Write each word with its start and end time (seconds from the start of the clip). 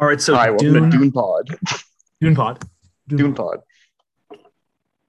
All 0.00 0.08
right, 0.08 0.20
so 0.20 0.34
Hi, 0.34 0.50
welcome 0.50 0.72
Dune, 0.72 0.90
to 0.90 0.98
Dune 0.98 1.12
Pod. 1.12 1.58
Dune 2.20 2.34
Pod. 2.34 2.64
Dune 3.08 3.34
Pod. 3.34 3.60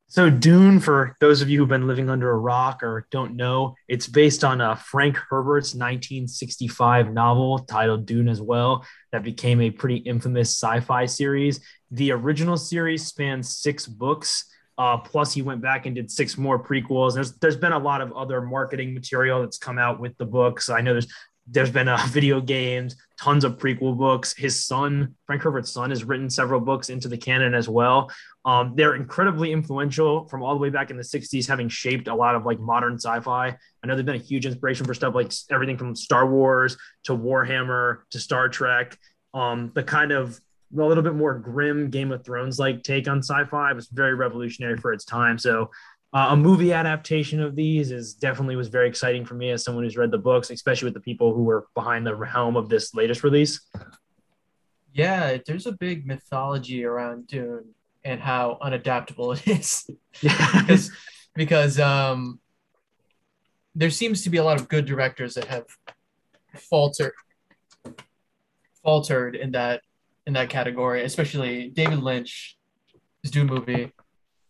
So 0.08 0.30
Dune, 0.30 0.80
for 0.80 1.16
those 1.20 1.42
of 1.42 1.50
you 1.50 1.58
who've 1.58 1.70
been 1.70 1.88
living 1.88 2.08
under 2.08 2.30
a 2.30 2.38
rock 2.38 2.84
or 2.84 3.08
don't 3.10 3.36
know, 3.36 3.74
it's 3.88 4.08
based 4.08 4.44
on 4.44 4.62
uh, 4.62 4.76
Frank 4.76 5.18
Herbert's 5.18 5.74
1965 5.74 7.12
novel 7.12 7.60
titled 7.60 8.06
Dune 8.06 8.28
as 8.28 8.40
well, 8.40 8.86
that 9.12 9.24
became 9.24 9.62
a 9.62 9.72
pretty 9.72 9.96
infamous 9.96 10.52
sci-fi 10.52 11.08
series. 11.08 11.62
The 11.90 12.12
original 12.12 12.58
series 12.58 13.08
spans 13.08 13.58
six 13.58 13.88
books. 13.88 14.46
Uh, 14.78 14.98
plus, 14.98 15.34
he 15.34 15.42
went 15.42 15.62
back 15.62 15.88
and 15.88 15.96
did 15.96 16.12
six 16.12 16.38
more 16.38 16.64
prequels. 16.64 17.14
There's 17.14 17.34
there's 17.38 17.58
been 17.58 17.74
a 17.74 17.80
lot 17.80 18.02
of 18.02 18.12
other 18.14 18.42
marketing 18.42 18.94
material 18.94 19.42
that's 19.42 19.58
come 19.58 19.80
out 19.80 20.00
with 20.00 20.16
the 20.18 20.26
books. 20.26 20.70
I 20.70 20.82
know 20.82 20.94
there's 20.94 21.12
there's 21.48 21.72
been 21.72 21.88
uh, 21.88 22.00
video 22.10 22.42
games, 22.42 22.96
tons 23.20 23.44
of 23.44 23.58
prequel 23.58 23.98
books. 23.98 24.34
His 24.36 24.66
son, 24.66 25.16
Frank 25.26 25.42
Herbert's 25.42 25.72
son, 25.72 25.90
has 25.90 26.04
written 26.04 26.30
several 26.30 26.60
books 26.60 26.90
into 26.90 27.08
the 27.08 27.18
canon 27.18 27.54
as 27.54 27.68
well. 27.68 28.12
Um, 28.46 28.74
they're 28.76 28.96
incredibly 28.96 29.52
influential 29.52 30.28
from 30.28 30.44
all 30.44 30.54
the 30.54 30.60
way 30.60 30.70
back 30.70 30.92
in 30.92 30.98
the 30.98 31.04
60s, 31.04 31.48
having 31.48 31.70
shaped 31.70 32.08
a 32.08 32.16
lot 32.16 32.36
of 32.36 32.46
like 32.46 32.60
modern 32.60 32.96
sci-fi. 32.96 33.48
I 33.48 33.88
know 33.88 33.96
they've 33.96 34.06
been 34.06 34.16
a 34.16 34.20
huge 34.20 34.46
inspiration 34.46 34.86
for 34.86 34.94
stuff 34.94 35.16
like 35.16 35.32
everything 35.50 35.78
from 35.78 35.96
Star 35.96 36.28
Wars 36.28 36.78
to 37.04 37.14
Warhammer 37.16 38.00
to 38.12 38.20
Star 38.20 38.50
Trek. 38.50 38.98
Um, 39.34 39.72
the 39.74 39.84
kind 39.84 40.12
of 40.12 40.40
a 40.76 40.84
little 40.84 41.04
bit 41.04 41.16
more 41.16 41.36
grim 41.36 41.90
Game 41.90 42.12
of 42.12 42.26
Thrones 42.26 42.60
like 42.60 42.84
take 42.84 43.08
on 43.08 43.20
sci-fi 43.20 43.74
was 43.74 43.88
very 43.88 44.16
revolutionary 44.16 44.78
for 44.78 44.92
its 44.92 45.06
time. 45.06 45.38
So 45.38 45.70
uh, 46.14 46.28
a 46.30 46.36
movie 46.36 46.72
adaptation 46.74 47.42
of 47.42 47.56
these 47.56 47.92
is 47.92 48.14
definitely 48.14 48.56
was 48.56 48.68
very 48.68 48.88
exciting 48.88 49.26
for 49.26 49.34
me 49.34 49.50
as 49.50 49.64
someone 49.64 49.84
who's 49.84 49.98
read 49.98 50.12
the 50.12 50.18
books, 50.18 50.52
especially 50.52 50.86
with 50.86 50.94
the 50.94 51.00
people 51.00 51.34
who 51.34 51.44
were 51.44 51.68
behind 51.74 52.06
the 52.06 52.16
helm 52.26 52.56
of 52.56 52.70
this 52.70 52.94
latest 52.94 53.24
release. 53.24 53.60
Yeah, 54.94 55.38
there's 55.46 55.66
a 55.66 55.72
big 55.72 56.06
mythology 56.06 56.86
around 56.86 57.26
Dune 57.28 57.74
and 58.04 58.20
how 58.20 58.60
unadaptable 58.62 59.36
it 59.36 59.48
is. 59.48 59.90
because 60.22 60.92
because 61.34 61.80
um, 61.80 62.40
there 63.74 63.90
seems 63.90 64.24
to 64.24 64.30
be 64.30 64.38
a 64.38 64.44
lot 64.44 64.60
of 64.60 64.70
good 64.70 64.86
directors 64.86 65.34
that 65.34 65.46
have 65.46 65.66
faltered 66.56 67.14
faltered 68.84 69.36
in 69.36 69.52
that 69.52 69.82
in 70.28 70.34
that 70.34 70.50
category, 70.50 71.04
especially 71.04 71.70
David 71.70 72.00
Lynch, 72.00 72.56
his 73.24 73.32
Dune 73.32 73.48
movie, 73.48 73.92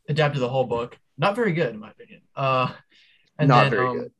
adapted 0.09 0.41
the 0.41 0.49
whole 0.49 0.65
book. 0.65 0.97
Not 1.17 1.35
very 1.35 1.53
good, 1.53 1.73
in 1.73 1.79
my 1.79 1.91
opinion. 1.91 2.21
Uh, 2.35 2.71
and 3.37 3.49
Not 3.49 3.63
then 3.63 3.71
very 3.71 3.87
um, 3.87 3.97
good. 3.99 4.11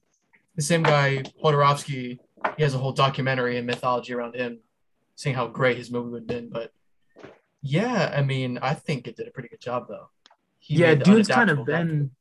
the 0.56 0.62
same 0.62 0.84
guy, 0.84 1.24
Jodorowsky, 1.44 2.20
he 2.58 2.64
has 2.64 2.74
a 2.74 2.78
whole 2.78 2.92
documentary 2.92 3.58
and 3.58 3.66
mythology 3.66 4.14
around 4.14 4.36
him, 4.36 4.60
saying 5.16 5.36
how 5.36 5.48
great 5.48 5.78
his 5.78 5.92
movie 5.92 6.10
would 6.10 6.22
have 6.22 6.28
been. 6.28 6.50
But 6.50 6.72
yeah, 7.62 8.14
I 8.16 8.22
mean, 8.22 8.60
I 8.62 8.74
think 8.74 9.08
it 9.08 9.16
did 9.16 9.28
a 9.28 9.32
pretty 9.32 9.50
good 9.50 9.62
job, 9.62 9.88
though. 9.88 10.10
He 10.60 10.76
yeah, 10.76 10.96
Dune's 10.96 11.28
kind 11.28 11.50
of 11.50 11.66
been 11.66 12.12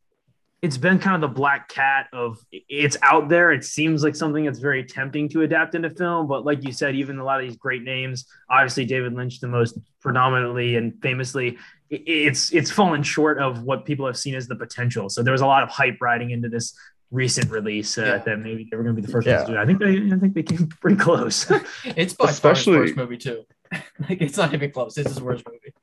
it's 0.62 0.78
been 0.78 1.00
kind 1.00 1.17
of 1.17 1.20
the 1.28 1.34
black 1.34 1.69
cat 1.69 2.06
of 2.12 2.39
it's 2.53 2.97
out 3.03 3.28
there. 3.28 3.50
It 3.50 3.65
seems 3.65 4.05
like 4.05 4.15
something 4.15 4.45
that's 4.45 4.61
very 4.61 4.84
tempting 4.84 5.28
to 5.31 5.43
adapt 5.43 5.75
into 5.75 5.91
film, 5.91 6.28
but 6.28 6.45
like 6.45 6.65
you 6.65 6.73
said, 6.73 6.95
even 6.95 7.19
a 7.19 7.25
lot 7.25 7.41
of 7.41 7.48
these 7.48 7.56
great 7.56 7.83
names, 7.83 8.27
obviously 8.48 8.84
David 8.84 9.12
Lynch, 9.12 9.41
the 9.41 9.48
most 9.48 9.77
predominantly 10.00 10.77
and 10.77 11.03
famously, 11.03 11.59
it's 11.95 12.53
it's 12.53 12.71
fallen 12.71 13.03
short 13.03 13.39
of 13.39 13.62
what 13.62 13.85
people 13.85 14.07
have 14.07 14.17
seen 14.17 14.35
as 14.35 14.48
the 14.48 14.57
potential. 14.57 15.09
So 15.11 15.23
there 15.23 15.33
was 15.33 15.43
a 15.43 15.47
lot 15.47 15.62
of 15.62 15.69
hype 15.69 15.99
riding 16.01 16.31
into 16.31 16.49
this 16.49 16.75
recent 17.11 17.51
release 17.51 17.99
uh, 17.99 18.05
Yeah. 18.05 18.19
that 18.19 18.39
maybe 18.39 18.67
they 18.71 18.77
were 18.77 18.83
going 18.83 18.97
to 18.97 19.03
be 19.03 19.07
the 19.07 19.12
first 19.12 19.27
Yeah. 19.27 19.37
ones 19.37 19.47
to 19.49 19.53
do. 19.53 19.59
it. 19.59 19.62
I 19.62 19.67
think 19.67 19.79
they 19.79 20.15
I 20.15 20.19
think 20.19 20.34
they 20.34 20.43
came 20.43 20.67
pretty 20.81 20.97
close. 20.97 21.51
It's 21.84 22.15
by 22.15 22.25
far 22.27 22.31
Especially- 22.31 22.73
his 22.75 22.81
worst 22.83 22.97
movie 22.97 23.19
too. 23.19 23.45
like 24.09 24.21
it's 24.23 24.37
not 24.39 24.55
even 24.55 24.71
close. 24.71 24.97
It's 24.99 25.11
his 25.11 25.21
worst 25.21 25.45
movie. 25.47 25.75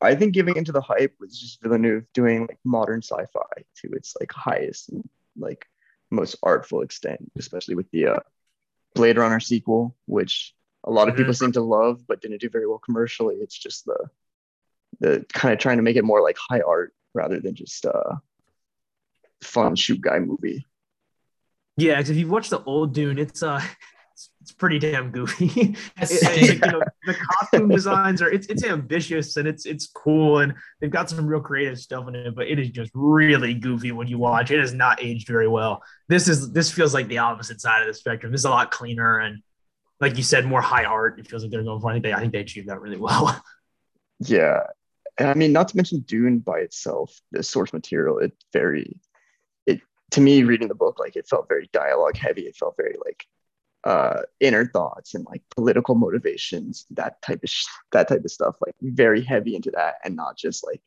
I 0.00 0.14
think 0.14 0.34
giving 0.34 0.56
into 0.56 0.72
the 0.72 0.82
hype 0.82 1.14
was 1.18 1.40
just 1.40 1.62
Villeneuve 1.62 2.04
doing 2.12 2.42
like 2.42 2.58
modern 2.64 3.00
sci-fi 3.02 3.64
to 3.80 3.88
its 3.92 4.14
like 4.20 4.30
highest 4.30 4.90
and 4.90 5.08
like 5.38 5.66
most 6.10 6.36
artful 6.42 6.82
extent, 6.82 7.32
especially 7.38 7.74
with 7.74 7.90
the 7.90 8.06
uh, 8.08 8.20
Blade 8.94 9.16
Runner 9.16 9.40
sequel, 9.40 9.96
which 10.04 10.54
a 10.84 10.90
lot 10.90 11.08
of 11.08 11.14
Mhm. 11.14 11.18
people 11.18 11.34
seem 11.34 11.52
to 11.52 11.62
love 11.62 12.06
but 12.06 12.20
didn't 12.20 12.42
do 12.42 12.50
very 12.50 12.66
well 12.66 12.78
commercially. 12.78 13.36
It's 13.36 13.56
just 13.58 13.86
the 13.86 13.96
the 15.00 15.24
kind 15.32 15.52
of 15.52 15.58
trying 15.58 15.76
to 15.78 15.82
make 15.82 15.96
it 15.96 16.04
more 16.04 16.22
like 16.22 16.36
high 16.38 16.60
art 16.60 16.92
rather 17.14 17.40
than 17.40 17.54
just 17.54 17.84
a 17.84 18.20
fun 19.42 19.76
shoot 19.76 20.00
guy 20.00 20.18
movie. 20.18 20.66
yeah, 21.76 21.96
because 21.96 22.10
if 22.10 22.16
you 22.16 22.28
watch 22.28 22.48
the 22.50 22.62
old 22.64 22.94
Dune, 22.94 23.18
it's 23.18 23.42
uh 23.42 23.60
it's, 24.12 24.30
it's 24.40 24.52
pretty 24.52 24.78
damn 24.78 25.10
goofy. 25.10 25.76
That's 25.98 26.22
It- 26.22 26.22
like, 26.22 26.64
you 26.64 26.72
know, 26.72 26.82
the 27.06 27.14
costume 27.14 27.68
designs 27.68 28.22
are 28.22 28.30
it's 28.30 28.46
it's 28.46 28.64
ambitious 28.64 29.36
and 29.36 29.46
it's 29.46 29.66
it's 29.66 29.86
cool 29.86 30.38
and 30.38 30.54
they've 30.80 30.90
got 30.90 31.10
some 31.10 31.26
real 31.26 31.40
creative 31.40 31.78
stuff 31.78 32.08
in 32.08 32.14
it, 32.14 32.34
but 32.34 32.46
it 32.48 32.58
is 32.58 32.70
just 32.70 32.90
really 32.94 33.54
goofy 33.54 33.92
when 33.92 34.08
you 34.08 34.18
watch. 34.18 34.50
It 34.50 34.60
has 34.60 34.72
not 34.72 35.02
aged 35.02 35.26
very 35.28 35.48
well. 35.48 35.82
This 36.08 36.28
is 36.28 36.52
this 36.52 36.70
feels 36.70 36.94
like 36.94 37.08
the 37.08 37.18
opposite 37.18 37.60
side 37.60 37.82
of 37.82 37.88
the 37.88 37.94
spectrum. 37.94 38.32
This 38.32 38.40
is 38.40 38.44
a 38.46 38.50
lot 38.50 38.70
cleaner 38.70 39.18
and 39.18 39.42
like 39.98 40.16
you 40.18 40.22
said, 40.22 40.44
more 40.44 40.60
high 40.60 40.84
art. 40.84 41.18
It 41.18 41.26
feels 41.26 41.42
like 41.42 41.50
they're 41.50 41.62
going 41.62 41.80
for. 41.80 41.90
I 41.90 41.94
think 41.94 42.04
they 42.04 42.12
I 42.12 42.20
think 42.20 42.32
they 42.32 42.40
achieved 42.40 42.68
that 42.68 42.80
really 42.80 42.98
well. 42.98 43.42
Yeah. 44.18 44.60
And 45.18 45.28
I 45.28 45.34
mean, 45.34 45.52
not 45.52 45.68
to 45.68 45.76
mention 45.76 46.00
Dune 46.00 46.38
by 46.40 46.58
itself, 46.58 47.18
the 47.32 47.42
source 47.42 47.72
material, 47.72 48.18
it 48.18 48.32
very, 48.52 49.00
it 49.66 49.80
to 50.12 50.20
me, 50.20 50.42
reading 50.42 50.68
the 50.68 50.74
book, 50.74 50.98
like 50.98 51.16
it 51.16 51.28
felt 51.28 51.48
very 51.48 51.68
dialogue 51.72 52.16
heavy. 52.16 52.42
It 52.42 52.56
felt 52.56 52.76
very 52.76 52.96
like 53.04 53.24
uh 53.84 54.22
inner 54.40 54.66
thoughts 54.66 55.14
and 55.14 55.24
like 55.26 55.42
political 55.54 55.94
motivations, 55.94 56.86
that 56.90 57.22
type 57.22 57.42
of 57.44 57.48
sh- 57.50 57.66
that 57.92 58.08
type 58.08 58.24
of 58.24 58.30
stuff, 58.30 58.56
like 58.64 58.74
very 58.82 59.22
heavy 59.22 59.54
into 59.54 59.70
that 59.72 59.94
and 60.04 60.16
not 60.16 60.36
just 60.36 60.64
like 60.66 60.82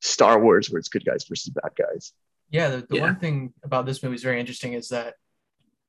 Star 0.00 0.40
Wars 0.40 0.70
where 0.70 0.78
it's 0.78 0.88
good 0.88 1.04
guys 1.04 1.24
versus 1.28 1.52
bad 1.52 1.72
guys. 1.76 2.12
Yeah, 2.50 2.68
the, 2.70 2.86
the 2.88 2.96
Yeah. 2.96 3.02
one 3.02 3.16
thing 3.16 3.52
about 3.62 3.84
this 3.86 4.02
movie 4.02 4.14
is 4.14 4.22
very 4.22 4.40
interesting 4.40 4.72
is 4.72 4.88
that 4.88 5.14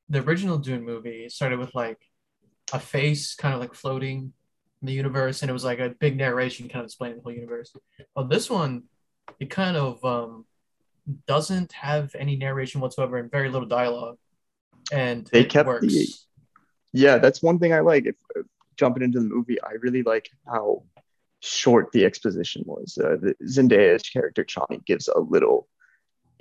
the 0.09 0.21
original 0.21 0.57
Dune 0.57 0.83
movie 0.83 1.29
started 1.29 1.59
with 1.59 1.73
like 1.75 1.99
a 2.73 2.79
face 2.79 3.35
kind 3.35 3.53
of 3.53 3.59
like 3.59 3.73
floating 3.75 4.17
in 4.19 4.33
the 4.81 4.93
universe, 4.93 5.41
and 5.41 5.49
it 5.49 5.53
was 5.53 5.63
like 5.63 5.79
a 5.79 5.89
big 5.89 6.17
narration 6.17 6.67
kind 6.69 6.81
of 6.81 6.85
explaining 6.85 7.17
the 7.17 7.23
whole 7.23 7.33
universe. 7.33 7.73
Well, 8.15 8.25
this 8.25 8.49
one, 8.49 8.83
it 9.39 9.49
kind 9.49 9.75
of 9.77 10.03
um, 10.05 10.45
doesn't 11.27 11.71
have 11.73 12.15
any 12.17 12.35
narration 12.35 12.81
whatsoever 12.81 13.17
and 13.17 13.29
very 13.29 13.49
little 13.49 13.67
dialogue, 13.67 14.17
and 14.91 15.27
They 15.31 15.41
it 15.41 15.49
kept 15.49 15.67
works. 15.67 15.87
the- 15.87 16.07
Yeah, 16.93 17.17
that's 17.17 17.41
one 17.43 17.59
thing 17.59 17.73
I 17.73 17.81
like. 17.81 18.05
If 18.05 18.15
uh, 18.37 18.41
jumping 18.77 19.03
into 19.03 19.19
the 19.19 19.25
movie, 19.27 19.61
I 19.61 19.73
really 19.81 20.03
like 20.03 20.29
how 20.47 20.83
short 21.41 21.91
the 21.91 22.05
exposition 22.05 22.63
was. 22.65 22.97
Uh, 22.97 23.17
the 23.21 23.35
Zendaya's 23.45 24.03
character 24.09 24.43
Chani 24.43 24.83
gives 24.85 25.07
a 25.07 25.19
little 25.19 25.67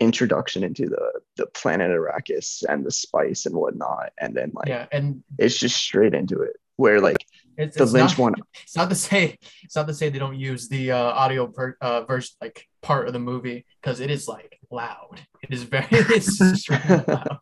introduction 0.00 0.62
into 0.62 0.86
the 0.86 1.10
the 1.36 1.46
planet 1.46 1.90
Arrakis 1.90 2.62
and 2.68 2.86
the 2.86 2.90
spice 2.90 3.46
and 3.46 3.54
whatnot, 3.56 4.12
and 4.20 4.34
then 4.34 4.52
like 4.54 4.68
yeah, 4.68 4.86
and 4.92 5.22
it's 5.38 5.58
just 5.58 5.76
straight 5.76 6.14
into 6.14 6.40
it. 6.42 6.56
Where 6.76 7.00
like 7.00 7.26
it's, 7.58 7.76
the 7.76 7.82
it's 7.84 7.92
Lynch 7.92 8.12
not, 8.12 8.18
one, 8.18 8.34
It's 8.62 8.76
not 8.76 8.88
to 8.88 8.94
say 8.94 9.36
it's 9.62 9.76
not 9.76 9.86
to 9.88 9.94
say 9.94 10.08
they 10.08 10.18
don't 10.18 10.38
use 10.38 10.68
the 10.68 10.92
uh, 10.92 10.96
audio 10.98 11.46
ver- 11.46 11.76
uh, 11.80 12.02
version 12.04 12.34
like 12.40 12.66
part 12.80 13.06
of 13.06 13.12
the 13.12 13.18
movie 13.18 13.66
because 13.82 14.00
it 14.00 14.10
is 14.10 14.26
like 14.28 14.58
loud. 14.70 15.20
It 15.42 15.52
is 15.52 15.64
very 15.64 15.86
it's 15.90 16.40
extremely 16.40 17.04
loud. 17.08 17.38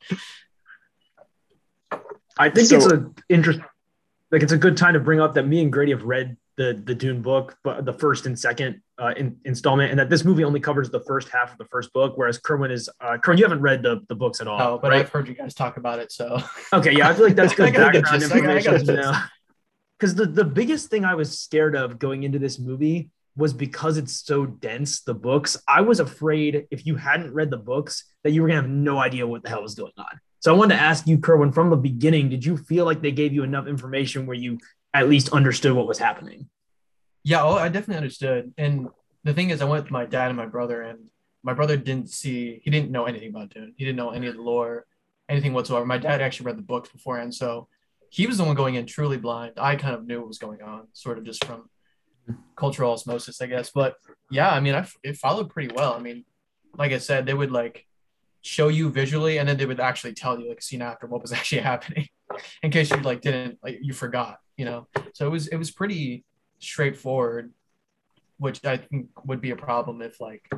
I 2.38 2.50
think 2.50 2.66
So- 2.68 2.76
it's 2.76 2.86
a 2.86 3.10
interest 3.28 3.60
like 4.32 4.42
it's 4.42 4.52
a 4.52 4.58
good 4.58 4.76
time 4.76 4.94
to 4.94 5.00
bring 5.00 5.20
up 5.20 5.34
that 5.34 5.46
me 5.46 5.62
and 5.62 5.72
Grady 5.72 5.92
have 5.92 6.02
read 6.02 6.36
the 6.56 6.80
the 6.84 6.94
Dune 6.94 7.22
book, 7.22 7.56
but 7.62 7.84
the 7.84 7.92
first 7.92 8.26
and 8.26 8.36
second 8.38 8.80
uh, 8.98 9.12
in, 9.16 9.36
installment, 9.44 9.90
and 9.90 9.98
that 10.00 10.08
this 10.08 10.24
movie 10.24 10.42
only 10.42 10.58
covers 10.58 10.88
the 10.90 11.00
first 11.00 11.28
half 11.28 11.52
of 11.52 11.58
the 11.58 11.66
first 11.66 11.92
book, 11.92 12.14
whereas 12.16 12.38
Kerwin 12.38 12.70
is 12.70 12.88
uh, 13.00 13.18
Kerwin, 13.18 13.36
you 13.38 13.44
haven't 13.44 13.60
read 13.60 13.82
the, 13.82 14.00
the 14.08 14.14
books 14.14 14.40
at 14.40 14.48
all, 14.48 14.60
Oh, 14.60 14.78
but 14.80 14.90
right? 14.90 15.00
I've 15.00 15.10
heard 15.10 15.28
you 15.28 15.34
guys 15.34 15.52
talk 15.52 15.76
about 15.76 15.98
it, 15.98 16.10
so 16.10 16.38
Okay, 16.72 16.92
yeah, 16.92 17.10
I 17.10 17.14
feel 17.14 17.26
like 17.26 17.36
that's 17.36 17.52
I 17.60 17.70
good 17.70 17.74
got 17.74 17.88
a 17.90 17.92
good 17.92 18.02
background 18.04 18.22
gist. 18.22 18.34
I 18.34 18.40
got- 18.40 19.14
I 19.14 19.28
Because 19.98 20.14
the, 20.14 20.26
the 20.26 20.44
biggest 20.44 20.90
thing 20.90 21.04
I 21.04 21.14
was 21.14 21.38
scared 21.38 21.74
of 21.74 21.98
going 21.98 22.22
into 22.22 22.38
this 22.38 22.58
movie 22.58 23.10
was 23.36 23.52
because 23.52 23.96
it's 23.96 24.24
so 24.24 24.46
dense, 24.46 25.02
the 25.02 25.14
books. 25.14 25.56
I 25.68 25.82
was 25.82 26.00
afraid 26.00 26.66
if 26.70 26.86
you 26.86 26.96
hadn't 26.96 27.34
read 27.34 27.50
the 27.50 27.58
books 27.58 28.04
that 28.24 28.30
you 28.30 28.42
were 28.42 28.48
gonna 28.48 28.62
have 28.62 28.70
no 28.70 28.98
idea 28.98 29.26
what 29.26 29.42
the 29.42 29.50
hell 29.50 29.62
was 29.62 29.74
going 29.74 29.92
on. 29.98 30.20
So 30.40 30.54
I 30.54 30.56
wanted 30.56 30.76
to 30.76 30.80
ask 30.80 31.06
you, 31.06 31.18
Kerwin, 31.18 31.52
from 31.52 31.70
the 31.70 31.76
beginning, 31.76 32.28
did 32.28 32.44
you 32.44 32.56
feel 32.56 32.84
like 32.84 33.02
they 33.02 33.12
gave 33.12 33.32
you 33.32 33.42
enough 33.42 33.66
information 33.66 34.26
where 34.26 34.36
you 34.36 34.58
at 34.94 35.08
least 35.08 35.30
understood 35.30 35.72
what 35.72 35.86
was 35.86 35.98
happening? 35.98 36.48
yeah, 37.26 37.42
oh, 37.42 37.56
I 37.56 37.68
definitely 37.68 37.96
understood. 37.96 38.54
And 38.56 38.86
the 39.24 39.34
thing 39.34 39.50
is, 39.50 39.60
I 39.60 39.64
went 39.64 39.82
with 39.82 39.90
my 39.90 40.06
dad 40.06 40.28
and 40.28 40.36
my 40.36 40.46
brother, 40.46 40.82
and 40.82 41.10
my 41.42 41.54
brother 41.54 41.76
didn't 41.76 42.08
see, 42.08 42.60
he 42.62 42.70
didn't 42.70 42.92
know 42.92 43.06
anything 43.06 43.30
about 43.30 43.50
Dune. 43.50 43.74
He 43.76 43.84
didn't 43.84 43.96
know 43.96 44.10
any 44.10 44.28
of 44.28 44.36
the 44.36 44.42
lore, 44.42 44.86
anything 45.28 45.52
whatsoever. 45.52 45.84
My 45.84 45.98
dad 45.98 46.22
actually 46.22 46.46
read 46.46 46.56
the 46.56 46.62
books 46.62 46.88
beforehand, 46.88 47.34
so 47.34 47.66
he 48.10 48.26
was 48.26 48.38
the 48.38 48.44
one 48.44 48.54
going 48.54 48.76
in 48.76 48.86
truly 48.86 49.18
blind. 49.18 49.54
I 49.56 49.76
kind 49.76 49.94
of 49.94 50.06
knew 50.06 50.18
what 50.18 50.28
was 50.28 50.38
going 50.38 50.62
on, 50.62 50.88
sort 50.92 51.18
of 51.18 51.24
just 51.24 51.44
from 51.44 51.68
cultural 52.56 52.92
osmosis, 52.92 53.40
I 53.40 53.46
guess. 53.46 53.70
But 53.70 53.96
yeah, 54.30 54.50
I 54.50 54.60
mean, 54.60 54.74
I, 54.74 54.86
it 55.02 55.16
followed 55.16 55.50
pretty 55.50 55.74
well. 55.74 55.94
I 55.94 55.98
mean, 55.98 56.24
like 56.76 56.92
I 56.92 56.98
said, 56.98 57.26
they 57.26 57.34
would 57.34 57.52
like 57.52 57.86
show 58.42 58.68
you 58.68 58.90
visually, 58.90 59.38
and 59.38 59.48
then 59.48 59.56
they 59.56 59.66
would 59.66 59.80
actually 59.80 60.14
tell 60.14 60.40
you 60.40 60.48
like 60.48 60.62
scene 60.62 60.82
after 60.82 61.06
what 61.06 61.22
was 61.22 61.32
actually 61.38 61.62
happening. 61.62 62.08
in 62.62 62.70
case 62.70 62.90
you 62.90 62.96
like 62.98 63.20
didn't 63.20 63.58
like 63.62 63.78
you 63.82 63.92
forgot, 63.92 64.38
you 64.56 64.64
know. 64.64 64.86
So 65.14 65.26
it 65.26 65.30
was 65.30 65.48
it 65.48 65.56
was 65.56 65.70
pretty 65.70 66.24
straightforward, 66.58 67.52
which 68.38 68.64
I 68.64 68.76
think 68.76 69.08
would 69.24 69.40
be 69.40 69.50
a 69.50 69.56
problem 69.56 70.02
if 70.02 70.20
like 70.20 70.48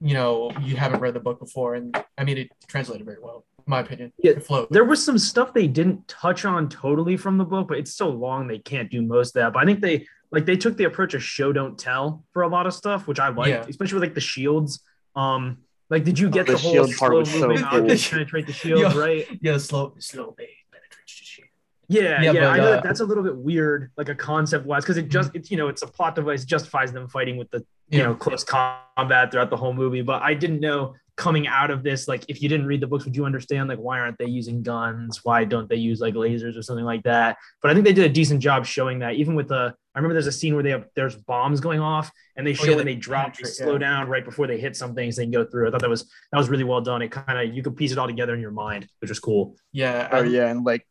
you 0.00 0.14
know 0.14 0.50
you 0.60 0.76
haven't 0.76 1.00
read 1.00 1.14
the 1.14 1.20
book 1.20 1.38
before. 1.38 1.74
And 1.74 1.96
I 2.16 2.24
mean, 2.24 2.38
it 2.38 2.50
translated 2.66 3.04
very 3.06 3.18
well, 3.20 3.44
my 3.66 3.80
opinion. 3.80 4.12
Yeah, 4.18 4.32
it 4.32 4.44
flowed. 4.44 4.68
There 4.70 4.84
was 4.84 5.04
some 5.04 5.18
stuff 5.18 5.52
they 5.54 5.66
didn't 5.68 6.06
touch 6.08 6.44
on 6.44 6.68
totally 6.68 7.16
from 7.16 7.38
the 7.38 7.44
book, 7.44 7.68
but 7.68 7.78
it's 7.78 7.94
so 7.94 8.08
long 8.08 8.46
they 8.48 8.58
can't 8.58 8.90
do 8.90 9.02
most 9.02 9.28
of 9.36 9.40
that. 9.42 9.52
But 9.52 9.62
I 9.62 9.66
think 9.66 9.80
they 9.80 10.06
like 10.30 10.46
they 10.46 10.56
took 10.56 10.76
the 10.76 10.84
approach 10.84 11.14
of 11.14 11.22
show 11.22 11.52
don't 11.52 11.78
tell 11.78 12.24
for 12.32 12.42
a 12.42 12.48
lot 12.48 12.66
of 12.66 12.74
stuff, 12.74 13.06
which 13.06 13.20
I 13.20 13.28
liked, 13.28 13.48
Yeah. 13.48 13.64
especially 13.68 13.96
with 13.96 14.04
like 14.04 14.14
the 14.14 14.20
shields. 14.20 14.80
Um, 15.14 15.58
like 15.90 16.04
did 16.04 16.18
you 16.18 16.30
get 16.30 16.46
The 16.46 16.52
the, 16.52 16.58
whole 16.58 16.74
part 16.76 16.94
slow 16.96 17.18
was 17.18 17.30
so 17.30 17.48
moving 17.48 17.64
cool. 17.64 17.80
object 17.80 18.10
penetrate 18.10 18.46
the 18.46 18.52
shield, 18.52 18.80
Yeah. 18.94 18.98
right? 18.98 19.26
yeah, 19.42 19.58
slow 19.58 19.94
slow 19.98 20.34
babe 20.38 20.48
penetrates 20.72 21.18
the 21.18 21.24
shield. 21.26 21.48
Yeah, 21.88 22.22
Yeah, 22.22 22.32
yeah. 22.32 22.40
but, 22.40 22.44
I 22.44 22.56
know 22.56 22.64
uh, 22.64 22.70
that 22.70 22.82
that's 22.84 23.00
a 23.00 23.04
little 23.04 23.22
bit 23.22 23.36
weird, 23.36 23.90
like 23.98 24.08
a 24.08 24.14
concept 24.14 24.64
wise, 24.64 24.84
because 24.84 24.96
it 24.96 25.08
just 25.10 25.30
it's 25.34 25.50
you 25.50 25.58
know 25.58 25.68
it's 25.68 25.82
a 25.82 25.86
plot 25.86 26.14
device 26.14 26.44
justifies 26.46 26.92
them 26.92 27.08
fighting 27.08 27.36
with 27.36 27.50
the 27.50 27.58
you 27.90 27.98
Yeah. 27.98 28.04
know 28.06 28.14
close 28.14 28.42
combat 28.42 29.30
throughout 29.30 29.50
the 29.50 29.56
whole 29.58 29.74
movie. 29.74 30.00
But 30.00 30.22
I 30.22 30.32
didn't 30.32 30.60
know 30.60 30.94
coming 31.16 31.46
out 31.46 31.70
of 31.70 31.82
this, 31.82 32.08
like 32.08 32.24
if 32.28 32.42
you 32.42 32.48
didn't 32.48 32.66
read 32.66 32.80
the 32.80 32.86
books, 32.86 33.04
would 33.04 33.14
you 33.14 33.24
understand 33.24 33.68
like 33.68 33.78
why 33.78 34.00
aren't 34.00 34.18
they 34.18 34.26
using 34.26 34.62
guns? 34.62 35.20
Why 35.24 35.44
don't 35.44 35.68
they 35.68 35.76
use 35.76 36.00
like 36.00 36.14
lasers 36.14 36.56
or 36.56 36.62
something 36.62 36.84
like 36.84 37.02
that? 37.04 37.36
But 37.60 37.70
I 37.70 37.74
think 37.74 37.84
they 37.84 37.92
did 37.92 38.10
a 38.10 38.12
decent 38.12 38.40
job 38.40 38.64
showing 38.64 39.00
that. 39.00 39.14
Even 39.14 39.34
with 39.34 39.48
the, 39.48 39.74
I 39.94 39.98
remember 39.98 40.14
there's 40.14 40.26
a 40.26 40.32
scene 40.32 40.54
where 40.54 40.62
they 40.62 40.70
have 40.70 40.86
there's 40.96 41.16
bombs 41.16 41.60
going 41.60 41.80
off 41.80 42.10
and 42.36 42.46
they 42.46 42.52
Oh, 42.52 42.54
show 42.54 42.70
yeah, 42.70 42.76
when 42.76 42.86
they 42.86 42.94
they 42.94 43.00
drop, 43.00 43.36
they 43.36 43.42
penetrate, 43.42 43.54
slow 43.54 43.72
yeah. 43.74 43.78
down 43.78 44.08
right 44.08 44.24
before 44.24 44.46
they 44.46 44.58
hit 44.58 44.74
something 44.74 45.12
so 45.12 45.20
they 45.20 45.24
can 45.24 45.32
go 45.32 45.44
through. 45.44 45.68
I 45.68 45.70
thought 45.70 45.82
that 45.82 45.90
was 45.90 46.10
that 46.32 46.38
was 46.38 46.48
really 46.48 46.64
well 46.64 46.80
done. 46.80 47.02
It 47.02 47.10
kind 47.10 47.38
of 47.38 47.54
you 47.54 47.62
could 47.62 47.76
piece 47.76 47.92
it 47.92 47.98
all 47.98 48.06
together 48.06 48.34
in 48.34 48.40
your 48.40 48.50
mind, 48.50 48.88
which 49.00 49.10
was 49.10 49.20
cool. 49.20 49.56
Yeah. 49.72 50.08
Oh 50.12 50.22
yeah, 50.22 50.48
and 50.48 50.64
like 50.64 50.86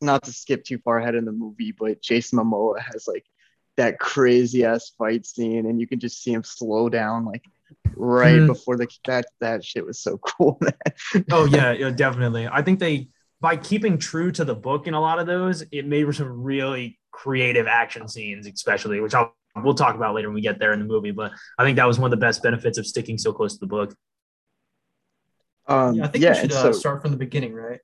not 0.00 0.24
to 0.24 0.32
skip 0.32 0.64
too 0.64 0.78
far 0.78 0.98
ahead 0.98 1.14
in 1.14 1.24
the 1.24 1.32
movie, 1.32 1.72
but 1.72 2.02
Jason 2.02 2.38
Momoa 2.38 2.80
has 2.80 3.06
like 3.06 3.24
that 3.76 3.98
crazy 3.98 4.64
ass 4.64 4.92
fight 4.98 5.24
scene, 5.24 5.66
and 5.66 5.80
you 5.80 5.86
can 5.86 5.98
just 5.98 6.22
see 6.22 6.32
him 6.32 6.44
slow 6.44 6.88
down 6.88 7.24
like 7.24 7.44
right 7.96 8.40
Mhm. 8.40 8.46
before 8.48 8.76
the 8.76 8.86
that 9.06 9.26
that 9.40 9.64
shit 9.64 9.84
was 9.86 10.00
so 10.00 10.18
cool. 10.22 10.60
Oh 11.30 11.44
yeah, 11.46 11.72
yeah, 11.72 11.90
definitely. 11.90 12.48
I 12.50 12.62
think 12.62 12.78
they 12.78 13.08
by 13.40 13.56
keeping 13.56 13.98
true 13.98 14.30
to 14.32 14.44
the 14.44 14.54
book 14.54 14.86
in 14.86 14.94
a 14.94 15.00
lot 15.00 15.18
of 15.18 15.26
those, 15.26 15.62
it 15.72 15.86
made 15.86 16.04
for 16.04 16.12
some 16.12 16.42
really 16.42 16.98
creative 17.10 17.66
action 17.66 18.06
scenes, 18.08 18.46
especially 18.46 19.00
which 19.00 19.14
I'll 19.14 19.34
we'll 19.56 19.74
talk 19.74 19.94
about 19.96 20.14
later 20.14 20.28
when 20.28 20.34
we 20.34 20.40
get 20.42 20.58
there 20.58 20.72
in 20.72 20.78
the 20.78 20.84
movie. 20.84 21.10
But 21.10 21.32
I 21.58 21.64
think 21.64 21.76
that 21.76 21.86
was 21.86 21.98
one 21.98 22.12
of 22.12 22.18
the 22.18 22.24
best 22.24 22.42
benefits 22.42 22.78
of 22.78 22.86
sticking 22.86 23.18
so 23.18 23.32
close 23.32 23.54
to 23.54 23.60
the 23.60 23.66
book. 23.66 23.94
Um, 25.66 25.94
yeah, 25.94 26.04
I 26.04 26.08
think 26.08 26.24
yeah, 26.24 26.30
we 26.30 26.34
should 26.36 26.42
and 26.44 26.52
uh, 26.52 26.62
so 26.62 26.72
start 26.72 27.02
from 27.02 27.10
the 27.12 27.16
beginning, 27.16 27.54
right? 27.54 27.80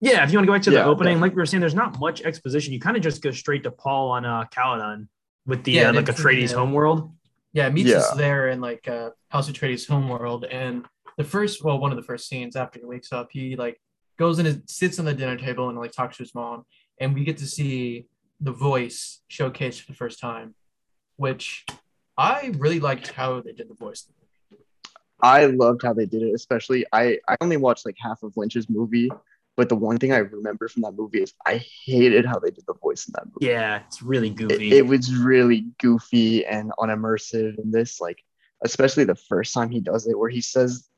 Yeah, 0.00 0.24
if 0.24 0.32
you 0.32 0.38
want 0.38 0.44
to 0.44 0.46
go 0.46 0.54
back 0.54 0.62
to 0.62 0.70
the 0.70 0.76
Yeah, 0.76 0.86
opening, 0.86 1.20
like 1.20 1.32
we 1.32 1.36
were 1.36 1.46
saying, 1.46 1.60
there's 1.60 1.74
not 1.74 1.98
much 2.00 2.22
exposition. 2.22 2.72
You 2.72 2.80
kind 2.80 2.96
of 2.96 3.02
just 3.02 3.22
go 3.22 3.30
straight 3.30 3.62
to 3.64 3.70
Paul 3.70 4.10
on 4.12 4.24
uh 4.24 4.44
Caladan 4.54 5.08
with 5.46 5.62
the 5.64 5.72
Yeah, 5.72 5.88
uh, 5.90 5.92
like 5.92 6.08
it's- 6.08 6.18
Atreides 6.20 6.50
yeah. 6.50 6.56
homeworld. 6.56 7.12
Yeah, 7.52 7.66
it 7.66 7.72
meets 7.72 7.92
us 7.92 8.12
there 8.12 8.48
in 8.48 8.60
like 8.60 8.86
uh, 8.86 9.10
House 9.28 9.50
Atreides' 9.50 9.88
homeworld, 9.88 10.44
and 10.44 10.86
the 11.18 11.24
first, 11.24 11.64
well, 11.64 11.78
one 11.78 11.90
of 11.90 11.96
the 11.96 12.02
first 12.02 12.28
scenes 12.28 12.54
after 12.54 12.78
he 12.78 12.84
wakes 12.84 13.12
up, 13.12 13.28
he 13.32 13.56
like 13.56 13.80
goes 14.18 14.38
and 14.38 14.62
sits 14.70 14.98
on 14.98 15.04
the 15.04 15.14
dinner 15.14 15.36
table 15.36 15.68
and 15.68 15.78
like 15.78 15.92
talks 15.92 16.16
to 16.18 16.22
his 16.22 16.34
mom, 16.34 16.64
and 17.00 17.14
we 17.14 17.24
get 17.24 17.38
to 17.38 17.46
see 17.46 18.06
the 18.40 18.52
voice 18.52 19.20
showcased 19.30 19.80
for 19.80 19.92
the 19.92 19.96
first 19.96 20.20
time, 20.20 20.54
which 21.16 21.66
I 22.16 22.52
really 22.58 22.80
liked 22.80 23.08
how 23.08 23.40
they 23.40 23.52
did 23.52 23.68
the 23.68 23.74
voice. 23.74 24.06
I 25.22 25.46
loved 25.46 25.82
how 25.82 25.92
they 25.92 26.06
did 26.06 26.22
it, 26.22 26.34
especially 26.34 26.86
I 26.92 27.18
I 27.28 27.36
only 27.40 27.56
watched 27.56 27.84
like 27.84 27.96
half 27.98 28.22
of 28.22 28.36
Lynch's 28.36 28.70
movie, 28.70 29.10
but 29.60 29.68
the 29.68 29.76
one 29.76 29.98
thing 29.98 30.10
I 30.10 30.16
remember 30.16 30.68
from 30.68 30.80
that 30.84 30.92
movie 30.92 31.20
is 31.20 31.34
I 31.44 31.62
hated 31.84 32.24
how 32.24 32.38
they 32.38 32.50
did 32.50 32.64
the 32.66 32.72
voice 32.72 33.06
in 33.06 33.12
that 33.12 33.26
movie. 33.26 33.44
Yeah, 33.44 33.82
it's 33.86 34.00
really 34.00 34.30
goofy. 34.30 34.74
it 34.74 34.86
was 34.86 35.14
really 35.14 35.66
goofy 35.78 36.46
and 36.46 36.72
unimmersive 36.78 37.58
in 37.58 37.70
this, 37.70 38.00
like 38.00 38.24
especially 38.64 39.04
the 39.04 39.16
first 39.16 39.52
time 39.52 39.68
he 39.68 39.80
does 39.80 40.06
it, 40.06 40.18
where 40.18 40.30
he 40.30 40.40
says 40.40 40.88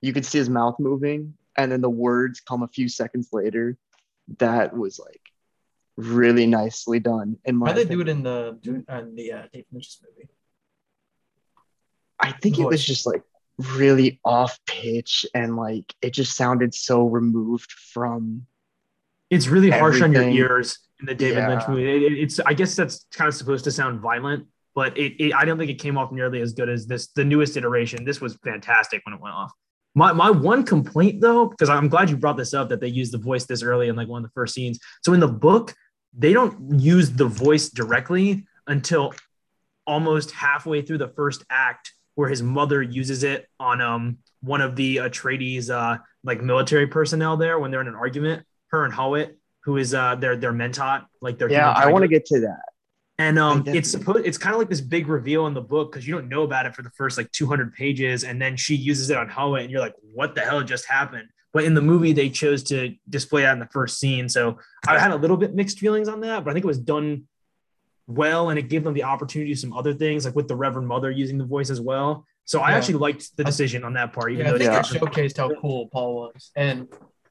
you 0.00 0.12
could 0.12 0.26
see 0.26 0.38
his 0.38 0.50
mouth 0.50 0.74
moving, 0.80 1.34
and 1.56 1.70
then 1.70 1.80
the 1.80 1.88
words 1.88 2.40
come 2.40 2.64
a 2.64 2.66
few 2.66 2.88
seconds 2.88 3.28
later. 3.32 3.78
That 4.38 4.76
was 4.76 4.98
like 4.98 5.22
really 5.96 6.48
nicely 6.48 6.98
done. 6.98 7.36
In 7.44 7.54
my 7.54 7.68
How 7.68 7.76
they 7.76 7.84
do 7.84 8.00
it 8.00 8.08
in 8.08 8.24
the 8.24 8.58
do- 8.60 8.84
in 8.88 9.14
the 9.14 9.32
uh, 9.32 9.42
David 9.52 9.66
Lynch's 9.70 10.00
movie? 10.02 10.28
I 12.18 12.32
think 12.32 12.58
it 12.58 12.64
was 12.64 12.84
just 12.84 13.06
like 13.06 13.22
really 13.58 14.20
off 14.24 14.58
pitch 14.66 15.26
and 15.34 15.56
like 15.56 15.94
it 16.02 16.10
just 16.12 16.36
sounded 16.36 16.74
so 16.74 17.06
removed 17.06 17.70
from 17.72 18.46
it's 19.30 19.46
really 19.48 19.70
harsh 19.70 20.00
on 20.02 20.12
your 20.12 20.22
ears 20.36 20.78
in 21.00 21.06
the 21.06 21.14
David 21.14 21.38
Lynch 21.48 21.62
movie. 21.68 22.06
It- 22.06 22.12
it's 22.18 22.40
I 22.40 22.54
guess 22.54 22.74
that's 22.76 23.06
kind 23.12 23.28
of 23.28 23.34
supposed 23.34 23.64
to 23.64 23.70
sound 23.70 24.00
violent, 24.00 24.46
but 24.74 24.96
it, 24.98 25.12
it 25.22 25.34
I 25.34 25.44
don't 25.44 25.58
think 25.58 25.70
it 25.70 25.78
came 25.78 25.96
off 25.96 26.12
nearly 26.12 26.40
as 26.40 26.52
good 26.52 26.68
as 26.68 26.86
this 26.86 27.08
the 27.08 27.24
newest 27.24 27.56
iteration. 27.56 28.04
This 28.04 28.20
was 28.20 28.36
fantastic 28.44 29.02
when 29.06 29.14
it 29.14 29.20
went 29.20 29.34
off. 29.34 29.52
My 29.94 30.12
my 30.12 30.30
one 30.30 30.64
complaint 30.64 31.20
though, 31.20 31.46
because 31.46 31.68
I'm 31.68 31.88
glad 31.88 32.10
you 32.10 32.16
brought 32.16 32.36
this 32.36 32.54
up 32.54 32.68
that 32.70 32.80
they 32.80 32.88
used 32.88 33.12
the 33.12 33.18
voice 33.18 33.44
this 33.46 33.62
early 33.62 33.88
in 33.88 33.96
like 33.96 34.08
one 34.08 34.24
of 34.24 34.28
the 34.30 34.32
first 34.34 34.54
scenes. 34.54 34.78
So 35.02 35.12
in 35.12 35.20
the 35.20 35.28
book, 35.28 35.74
they 36.16 36.32
don't 36.32 36.78
use 36.80 37.10
the 37.10 37.26
voice 37.26 37.68
directly 37.70 38.46
until 38.66 39.14
almost 39.86 40.30
halfway 40.30 40.82
through 40.82 40.98
the 40.98 41.08
first 41.08 41.44
act, 41.50 41.92
where 42.14 42.28
his 42.28 42.42
mother 42.42 42.82
uses 42.82 43.24
it 43.24 43.48
on 43.58 43.80
um 43.80 44.18
one 44.40 44.60
of 44.60 44.76
the 44.76 44.96
Atreides 44.96 45.70
uh 45.70 45.98
like 46.24 46.40
military 46.42 46.86
personnel 46.86 47.36
there 47.36 47.58
when 47.58 47.70
they're 47.70 47.80
in 47.80 47.88
an 47.88 47.94
argument. 47.94 48.44
Her 48.68 48.84
and 48.84 48.92
Hawat, 48.92 49.34
who 49.64 49.76
is 49.76 49.94
uh 49.94 50.14
their 50.16 50.36
their 50.36 50.52
mentat, 50.52 51.04
like 51.20 51.38
their 51.38 51.50
yeah 51.50 51.70
i 51.70 51.86
want 51.86 52.02
to 52.02 52.08
get 52.08 52.24
to 52.26 52.40
that 52.40 52.62
And 53.18 53.38
um, 53.38 53.62
it's 53.66 53.90
supposed 53.90 54.26
it's 54.26 54.38
kind 54.38 54.54
of 54.54 54.58
like 54.58 54.70
this 54.70 54.80
big 54.80 55.06
reveal 55.06 55.46
in 55.46 55.54
the 55.54 55.60
book 55.60 55.92
because 55.92 56.06
you 56.08 56.14
don't 56.14 56.28
know 56.28 56.42
about 56.42 56.66
it 56.66 56.74
for 56.74 56.82
the 56.82 56.90
first 56.90 57.18
like 57.18 57.30
200 57.30 57.72
pages, 57.74 58.24
and 58.24 58.40
then 58.40 58.56
she 58.56 58.74
uses 58.74 59.10
it 59.10 59.16
on 59.16 59.28
Hawat, 59.28 59.62
and 59.62 59.70
you're 59.70 59.80
like, 59.80 59.94
what 60.14 60.34
the 60.34 60.40
hell 60.40 60.62
just 60.62 60.86
happened? 60.86 61.28
But 61.52 61.64
in 61.64 61.74
the 61.74 61.82
movie, 61.82 62.14
they 62.14 62.30
chose 62.30 62.62
to 62.64 62.94
display 63.08 63.42
that 63.42 63.52
in 63.52 63.58
the 63.58 63.68
first 63.70 64.00
scene, 64.00 64.28
so 64.28 64.58
I 64.88 64.98
had 64.98 65.12
a 65.12 65.16
little 65.16 65.36
bit 65.36 65.54
mixed 65.54 65.78
feelings 65.78 66.08
on 66.08 66.20
that, 66.22 66.42
but 66.42 66.50
I 66.50 66.54
think 66.54 66.64
it 66.64 66.68
was 66.68 66.78
done 66.78 67.24
well, 68.06 68.50
and 68.50 68.58
it 68.58 68.68
gave 68.68 68.84
them 68.84 68.94
the 68.94 69.04
opportunity 69.04 69.50
to 69.50 69.54
do 69.54 69.60
some 69.60 69.72
other 69.72 69.94
things, 69.94 70.24
like 70.24 70.34
with 70.34 70.48
the 70.48 70.56
Reverend 70.56 70.88
Mother 70.88 71.10
using 71.10 71.38
the 71.38 71.44
voice 71.44 71.70
as 71.70 71.80
well. 71.80 72.26
So 72.44 72.60
I 72.60 72.70
Yeah. 72.70 72.76
actually 72.76 72.94
liked 72.94 73.36
the 73.36 73.44
decision 73.44 73.84
on 73.84 73.92
that 73.94 74.12
part, 74.12 74.32
even 74.32 74.44
Yeah, 74.44 74.50
I 74.50 74.58
though 74.58 74.82
think 74.82 74.96
it 74.96 75.00
showcased 75.00 75.36
how 75.36 75.54
cool 75.60 75.88
Paul 75.88 76.14
was, 76.16 76.50
and 76.56 76.88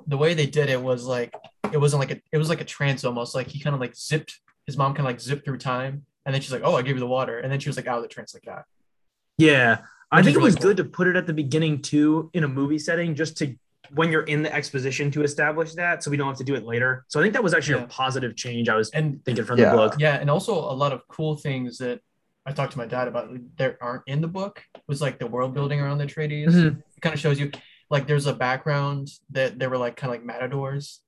the 0.08 0.18
way 0.18 0.34
they 0.34 0.46
did 0.48 0.70
it 0.70 0.82
was 0.82 1.06
like 1.06 1.34
it 1.72 1.78
wasn't 1.78 2.00
like 2.00 2.12
a 2.12 2.22
it 2.32 2.38
was 2.38 2.50
like 2.50 2.62
a 2.62 2.66
trance 2.66 3.04
almost. 3.04 3.36
Like 3.36 3.48
he 3.48 3.60
kind 3.60 3.74
of 3.74 3.80
like 3.80 3.96
zipped 3.96 4.40
his 4.66 4.78
mom 4.78 4.94
kind 4.94 5.02
of 5.08 5.12
like 5.12 5.20
zipped 5.20 5.46
through 5.46 5.58
time, 5.58 6.06
and 6.26 6.34
then 6.34 6.42
she's 6.42 6.52
like, 6.52 6.64
"Oh, 6.64 6.76
I 6.76 6.82
gave 6.82 6.96
you 6.96 7.00
the 7.00 7.08
water," 7.08 7.40
and 7.40 7.52
then 7.52 7.60
she 7.60 7.70
was 7.70 7.78
like 7.78 7.88
out 7.88 7.98
of 7.98 8.04
the 8.04 8.08
trance 8.10 8.34
like 8.34 8.44
that. 8.44 8.66
Yeah. 9.38 9.82
I 10.14 10.22
think 10.22 10.36
is 10.36 10.38
it 10.38 10.44
was 10.44 10.56
really 10.56 10.68
good 10.68 10.78
to 10.78 10.84
put 10.86 11.08
it 11.08 11.16
at 11.16 11.26
the 11.26 11.34
beginning 11.34 11.82
too 11.82 12.30
in 12.34 12.44
a 12.44 12.48
movie 12.48 12.80
setting 12.80 13.16
just 13.16 13.38
to 13.38 13.56
when 13.94 14.12
you're 14.12 14.24
in 14.24 14.42
the 14.44 14.54
exposition 14.54 15.12
to 15.12 15.24
establish 15.24 15.74
that 15.74 16.02
so 16.04 16.10
we 16.12 16.18
don't 16.18 16.28
have 16.28 16.38
to 16.38 16.44
do 16.44 16.56
it 16.56 16.64
later. 16.66 17.04
So 17.10 17.20
I 17.20 17.24
think 17.24 17.34
that 17.34 17.44
was 17.44 17.54
actually 17.54 17.80
Yeah. 17.80 17.86
a 17.86 17.88
positive 17.88 18.36
change 18.36 18.70
I 18.70 18.76
was 18.76 18.90
And 18.92 19.24
thinking 19.26 19.44
from 19.46 19.60
Yeah. 19.60 19.72
the 19.72 19.78
book. 19.78 19.96
yeah, 20.00 20.16
and 20.16 20.30
also 20.30 20.54
a 20.54 20.74
lot 20.84 20.94
of 20.94 21.06
cool 21.08 21.36
things 21.36 21.78
that 21.80 22.00
I 22.46 22.54
talked 22.54 22.72
to 22.72 22.78
my 22.78 22.86
dad 22.86 23.08
about 23.08 23.30
that 23.58 23.78
aren't 23.82 24.04
in 24.08 24.22
the 24.22 24.28
book 24.28 24.64
was 24.88 25.02
like 25.02 25.20
the 25.20 25.28
world 25.28 25.54
building 25.54 25.80
around 25.80 25.98
the 26.00 26.06
Atreides. 26.08 26.48
Mhm. 26.54 26.78
It 26.96 27.02
kind 27.02 27.14
of 27.14 27.20
shows 27.20 27.40
you 27.40 27.52
like 27.90 28.08
there's 28.08 28.28
a 28.28 28.34
background 28.34 29.10
that 29.32 29.60
they 29.60 29.68
were 29.68 29.78
like 29.78 29.98
kind 29.98 30.10
of 30.14 30.20
like 30.20 30.26
matadors, 30.26 31.02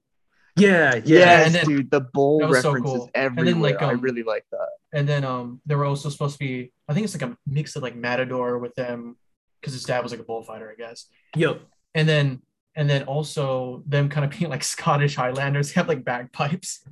Yeah, 0.55 0.95
yeah. 0.95 1.01
yes 1.05 1.45
and 1.47 1.55
then- 1.55 1.65
dude 1.65 1.89
the 1.91 2.01
bull 2.01 2.39
That 2.39 2.49
was 2.49 2.61
so 2.61 2.71
references 2.73 2.97
cool. 2.97 3.09
And 3.15 3.37
then, 3.37 3.47
everywhere 3.47 3.71
like, 3.71 3.81
i 3.81 3.93
um, 3.93 4.01
really 4.01 4.21
like 4.23 4.45
that 4.51 4.67
and 4.91 5.07
then 5.09 5.23
um 5.23 5.61
there 5.65 5.77
were 5.79 5.85
also 5.85 6.09
supposed 6.09 6.33
to 6.33 6.39
be 6.39 6.71
I 6.87 6.93
think 6.93 7.05
it's 7.05 7.15
like 7.19 7.27
a 7.31 7.35
mix 7.47 7.75
of 7.77 7.81
like 7.81 7.95
matador 7.95 8.59
with 8.59 8.75
them 8.75 9.15
because 9.59 9.73
his 9.73 9.85
dad 9.85 10.03
was 10.03 10.11
like 10.11 10.19
a 10.19 10.25
bullfighter, 10.25 10.69
I 10.69 10.75
guess. 10.75 11.07
Yo, 11.37 11.59
and 11.95 12.07
then 12.07 12.41
and 12.75 12.89
then 12.89 13.03
also 13.03 13.83
them 13.87 14.09
kind 14.09 14.25
of 14.25 14.37
being 14.37 14.49
like 14.49 14.63
Scottish 14.63 15.15
Highlanders 15.15 15.71
have 15.73 15.87
like 15.87 16.03
bagpipes. 16.03 16.83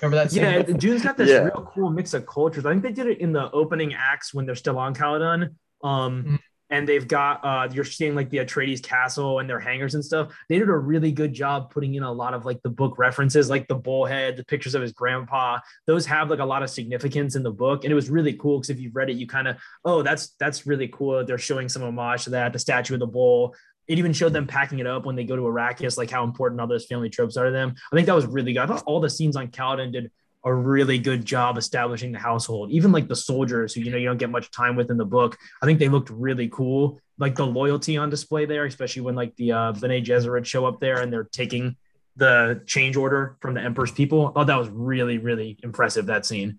Remember 0.00 0.16
that? 0.16 0.30
Scene? 0.30 0.42
yeah, 0.42 0.62
Dune's 0.62 1.02
got 1.02 1.16
this 1.16 1.28
Yeah. 1.28 1.44
real 1.44 1.68
cool 1.74 1.90
mix 1.90 2.14
of 2.14 2.26
cultures. 2.26 2.64
I 2.64 2.70
think 2.70 2.82
they 2.82 2.92
did 2.92 3.06
it 3.06 3.18
in 3.18 3.32
the 3.32 3.50
opening 3.50 3.94
acts 3.94 4.32
when 4.32 4.46
they're 4.46 4.54
still 4.54 4.78
on 4.78 4.94
Caladan. 4.94 5.54
Um, 5.82 6.24
Mhm. 6.24 6.38
and 6.72 6.88
they've 6.88 7.08
got 7.08 7.44
uh 7.44 7.68
you're 7.72 7.84
seeing 7.84 8.14
like 8.14 8.30
the 8.30 8.38
Atreides 8.38 8.80
castle 8.80 9.40
and 9.40 9.50
their 9.50 9.58
hangars 9.58 9.94
and 9.96 10.04
stuff. 10.04 10.32
They 10.48 10.58
did 10.58 10.68
a 10.68 10.76
really 10.76 11.10
good 11.10 11.32
job 11.32 11.70
putting 11.70 11.96
in 11.96 12.04
a 12.04 12.12
lot 12.12 12.32
of 12.32 12.46
like 12.46 12.62
the 12.62 12.68
book 12.70 12.96
references, 12.96 13.50
like 13.50 13.66
the 13.66 13.74
bullhead, 13.74 14.36
the 14.36 14.44
pictures 14.44 14.74
of 14.76 14.80
his 14.82 14.92
grandpa. 14.92 15.58
Those 15.88 16.06
have 16.06 16.30
like 16.30 16.38
a 16.38 16.44
lot 16.44 16.62
of 16.62 16.70
significance 16.70 17.34
in 17.34 17.42
the 17.42 17.50
book, 17.50 17.82
and 17.84 17.90
it 17.90 17.94
was 17.96 18.08
really 18.08 18.34
cool 18.34 18.58
because 18.58 18.70
if 18.70 18.78
you've 18.78 18.94
read 18.94 19.10
it, 19.10 19.16
you 19.16 19.26
kind 19.26 19.48
of 19.48 19.56
oh 19.84 20.02
that's 20.02 20.36
that's 20.38 20.64
really 20.66 20.86
cool. 20.88 21.24
They're 21.24 21.38
showing 21.38 21.68
some 21.68 21.82
homage 21.82 22.24
to 22.24 22.30
that. 22.30 22.52
The 22.52 22.58
statue 22.60 22.94
of 22.94 23.00
the 23.00 23.06
bull. 23.06 23.54
It 23.88 23.98
even 23.98 24.12
showed 24.12 24.32
them 24.32 24.46
packing 24.46 24.78
it 24.78 24.86
up 24.86 25.04
when 25.04 25.16
they 25.16 25.24
go 25.24 25.34
to 25.34 25.42
Arrakis, 25.42 25.98
like 25.98 26.10
how 26.10 26.22
important 26.22 26.60
all 26.60 26.68
those 26.68 26.86
family 26.86 27.10
tropes 27.10 27.36
are 27.36 27.46
to 27.46 27.50
them. 27.50 27.74
I 27.92 27.96
think 27.96 28.06
that 28.06 28.14
was 28.14 28.26
really 28.26 28.52
good. 28.52 28.62
I 28.62 28.66
thought 28.66 28.84
all 28.86 29.00
the 29.00 29.10
scenes 29.10 29.36
on 29.36 29.48
Caladan 29.48 29.92
did 29.92 30.10
a 30.44 30.54
really 30.54 30.98
good 30.98 31.24
job 31.24 31.58
establishing 31.58 32.12
the 32.12 32.18
household. 32.18 32.70
Even 32.70 32.92
like 32.92 33.08
the 33.08 33.16
soldiers 33.16 33.74
who 33.74 33.82
you 33.82 33.90
know 33.90 33.98
you 33.98 34.06
don't 34.06 34.16
get 34.16 34.30
much 34.30 34.50
time 34.50 34.76
with 34.76 34.90
in 34.90 34.96
the 34.96 35.04
book. 35.04 35.36
I 35.62 35.66
think 35.66 35.78
they 35.78 35.88
looked 35.88 36.10
really 36.10 36.48
cool. 36.48 37.00
Like 37.18 37.34
the 37.34 37.46
loyalty 37.46 37.96
on 37.96 38.08
display 38.08 38.46
there, 38.46 38.64
especially 38.64 39.02
when 39.02 39.14
like 39.14 39.36
the 39.36 39.52
uh 39.52 39.72
Bene 39.72 40.00
Gesserit 40.00 40.46
show 40.46 40.64
up 40.64 40.80
there 40.80 41.00
and 41.00 41.12
they're 41.12 41.24
taking 41.24 41.76
the 42.16 42.62
change 42.66 42.96
order 42.96 43.36
from 43.40 43.54
the 43.54 43.60
emperor's 43.60 43.92
people. 43.92 44.28
I 44.28 44.32
thought 44.32 44.46
that 44.46 44.58
was 44.58 44.68
really 44.70 45.18
really 45.18 45.58
impressive. 45.62 46.06
That 46.06 46.24
scene. 46.24 46.58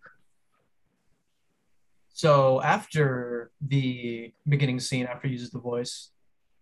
So 2.14 2.62
after 2.62 3.50
the 3.62 4.32
beginning 4.48 4.80
scene, 4.80 5.08
after 5.08 5.28
he 5.28 5.34
uses 5.34 5.50
the 5.50 5.60
voice, 5.60 6.12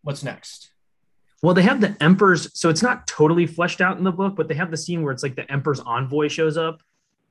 what's 0.04 0.24
next? 0.24 0.72
Well, 1.42 1.54
they 1.54 1.62
have 1.62 1.80
the 1.80 1.96
emperor's, 2.02 2.58
so 2.60 2.70
it's 2.70 2.84
not 2.84 3.08
totally 3.08 3.48
fleshed 3.48 3.80
out 3.80 3.98
in 3.98 4.04
the 4.04 4.12
book, 4.12 4.36
but 4.36 4.48
they 4.48 4.56
have 4.56 4.72
the 4.72 4.78
scene 4.78 5.04
where 5.04 5.14
it's 5.14 5.24
like 5.24 5.36
the 5.36 5.50
emperor's 5.52 5.80
envoy 5.80 6.28
shows 6.28 6.58
up. 6.58 6.82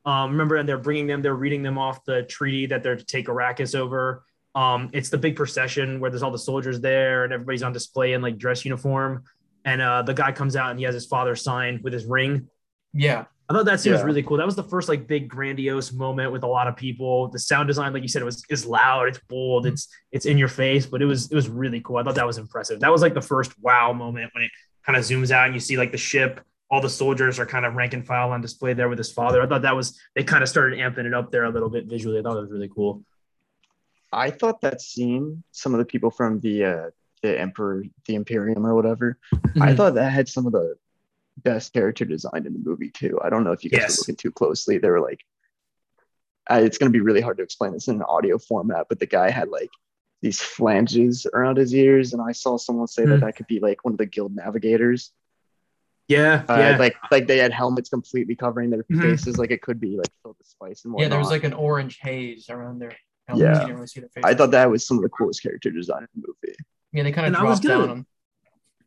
Um, 0.06 0.30
remember, 0.30 0.56
and 0.56 0.66
they're 0.66 0.78
bringing 0.78 1.06
them, 1.06 1.20
they're 1.20 1.34
reading 1.34 1.62
them 1.62 1.76
off 1.76 2.04
the 2.06 2.22
treaty 2.22 2.66
that 2.66 2.82
they're 2.82 2.96
to 2.96 3.04
take 3.04 3.26
Arrakis 3.26 3.74
over. 3.74 4.24
Um, 4.54 4.88
it's 4.94 5.10
the 5.10 5.18
big 5.18 5.36
procession 5.36 6.00
where 6.00 6.10
there's 6.10 6.22
all 6.22 6.30
the 6.30 6.38
soldiers 6.38 6.80
there 6.80 7.24
and 7.24 7.32
everybody's 7.32 7.62
on 7.62 7.72
display 7.72 8.14
in 8.14 8.22
like 8.22 8.38
dress 8.38 8.64
uniform. 8.64 9.24
And 9.64 9.82
uh, 9.82 10.02
the 10.02 10.14
guy 10.14 10.32
comes 10.32 10.56
out 10.56 10.70
and 10.70 10.78
he 10.78 10.86
has 10.86 10.94
his 10.94 11.04
father 11.04 11.36
sign 11.36 11.80
with 11.82 11.92
his 11.92 12.06
ring. 12.06 12.48
Yeah. 12.94 13.26
I 13.50 13.54
thought 13.54 13.64
that 13.64 13.80
scene 13.80 13.92
was 13.94 14.02
really 14.02 14.22
cool. 14.22 14.36
That 14.36 14.44
was 14.44 14.56
the 14.56 14.62
first 14.62 14.88
like 14.90 15.06
big 15.06 15.26
grandiose 15.28 15.90
moment 15.92 16.32
with 16.32 16.42
a 16.42 16.46
lot 16.46 16.68
of 16.68 16.76
people. 16.76 17.28
The 17.28 17.38
sound 17.38 17.66
design, 17.66 17.94
like 17.94 18.02
you 18.02 18.08
said, 18.08 18.20
it 18.20 18.26
was 18.26 18.44
is 18.50 18.66
loud, 18.66 19.08
it's 19.08 19.18
bold, 19.28 19.64
it's 19.66 19.88
it's 20.12 20.26
in 20.26 20.36
your 20.36 20.48
face, 20.48 20.84
but 20.84 21.00
it 21.00 21.06
was 21.06 21.30
it 21.32 21.34
was 21.34 21.48
really 21.48 21.80
cool. 21.80 21.96
I 21.96 22.02
thought 22.02 22.14
that 22.16 22.26
was 22.26 22.36
impressive. 22.38 22.80
That 22.80 22.92
was 22.92 23.00
like 23.00 23.14
the 23.14 23.22
first 23.22 23.52
wow 23.60 23.92
moment 23.94 24.30
when 24.34 24.44
it 24.44 24.50
kind 24.84 24.98
of 24.98 25.04
zooms 25.04 25.30
out 25.30 25.46
and 25.46 25.54
you 25.54 25.60
see 25.60 25.78
like 25.78 25.92
the 25.92 25.98
ship, 25.98 26.40
all 26.70 26.82
the 26.82 26.90
soldiers 26.90 27.38
are 27.38 27.46
kind 27.46 27.64
of 27.64 27.74
rank 27.74 27.94
and 27.94 28.06
file 28.06 28.30
on 28.32 28.42
display 28.42 28.74
there 28.74 28.90
with 28.90 28.98
his 28.98 29.10
father. 29.12 29.40
I 29.40 29.46
thought 29.46 29.62
that 29.62 29.74
was 29.76 29.98
they 30.14 30.24
kind 30.24 30.42
of 30.42 30.48
started 30.50 30.78
amping 30.78 31.06
it 31.06 31.14
up 31.14 31.30
there 31.32 31.44
a 31.44 31.50
little 31.50 31.70
bit 31.70 31.86
visually. 31.86 32.18
I 32.18 32.22
thought 32.22 32.36
it 32.36 32.40
was 32.42 32.50
really 32.50 32.68
cool. 32.74 33.02
I 34.12 34.30
thought 34.30 34.60
that 34.60 34.80
scene, 34.82 35.42
some 35.52 35.72
of 35.74 35.78
the 35.78 35.84
people 35.86 36.10
from 36.10 36.40
the 36.40 36.64
uh, 36.64 36.90
the 37.22 37.40
Emperor, 37.40 37.82
the 38.06 38.14
Imperium, 38.14 38.64
or 38.66 38.74
whatever, 38.74 39.18
I 39.32 39.72
Mhm. 39.72 39.76
thought 39.76 39.94
that 39.94 40.10
had 40.12 40.28
some 40.28 40.46
of 40.46 40.52
the 40.52 40.76
best 41.42 41.72
character 41.72 42.04
design 42.04 42.44
in 42.46 42.52
the 42.52 42.58
movie 42.58 42.90
too. 42.90 43.18
I 43.22 43.30
don't 43.30 43.44
know 43.44 43.52
if 43.52 43.64
you 43.64 43.70
guys 43.70 43.80
Yes. 43.80 43.98
were 43.98 44.02
looking 44.02 44.16
too 44.16 44.32
closely. 44.32 44.78
They 44.78 44.90
were 44.90 45.00
like, 45.00 45.20
I, 46.48 46.60
it's 46.60 46.78
going 46.78 46.90
to 46.90 46.96
be 46.96 47.02
really 47.02 47.20
hard 47.20 47.36
to 47.38 47.42
explain 47.42 47.72
this 47.72 47.88
in 47.88 47.96
an 47.96 48.02
audio 48.02 48.38
format, 48.38 48.86
but 48.88 48.98
the 48.98 49.06
guy 49.06 49.30
had 49.30 49.48
like 49.48 49.70
these 50.22 50.40
flanges 50.40 51.26
around 51.32 51.58
his 51.58 51.74
ears, 51.74 52.12
and 52.12 52.20
I 52.22 52.32
saw 52.32 52.56
someone 52.56 52.88
say 52.88 53.04
Hmm. 53.04 53.10
that 53.10 53.20
that 53.20 53.36
could 53.36 53.46
be 53.46 53.60
like 53.60 53.84
one 53.84 53.94
of 53.94 53.98
the 53.98 54.06
guild 54.06 54.34
navigators. 54.34 55.12
Yeah, 56.08 56.42
Uh, 56.48 56.56
yeah. 56.58 56.76
Like 56.78 56.96
like 57.10 57.26
they 57.26 57.36
had 57.38 57.52
helmets 57.52 57.90
completely 57.90 58.34
covering 58.34 58.70
their 58.70 58.82
Mhm. 58.84 59.02
faces, 59.02 59.38
like 59.38 59.50
it 59.50 59.60
could 59.62 59.78
be 59.78 59.96
like 59.98 60.08
filled 60.22 60.36
with 60.38 60.46
spice 60.46 60.84
and 60.84 60.92
whatnot. 60.94 61.04
Yeah, 61.04 61.08
there 61.10 61.18
was 61.18 61.30
like 61.30 61.44
an 61.44 61.52
orange 61.52 61.98
haze 62.00 62.48
around 62.48 62.78
their 62.78 62.96
helmets. 63.28 63.44
Yeah. 63.44 63.52
You 63.52 63.60
didn't 63.60 63.74
really 63.74 63.86
see 63.88 64.00
their 64.00 64.08
face. 64.08 64.24
I 64.24 64.34
thought 64.34 64.50
that 64.52 64.70
was 64.70 64.86
some 64.86 64.96
of 64.96 65.02
the 65.02 65.10
coolest 65.10 65.42
character 65.42 65.70
design 65.70 66.02
in 66.02 66.08
the 66.22 66.28
movie. 66.28 66.56
Yeah, 66.92 67.02
they 67.02 67.12
kind 67.12 67.26
of 67.34 67.38
I 67.40 67.44
was 67.44 67.60
dropped 67.60 67.80
down 67.80 67.90
on. 67.90 68.06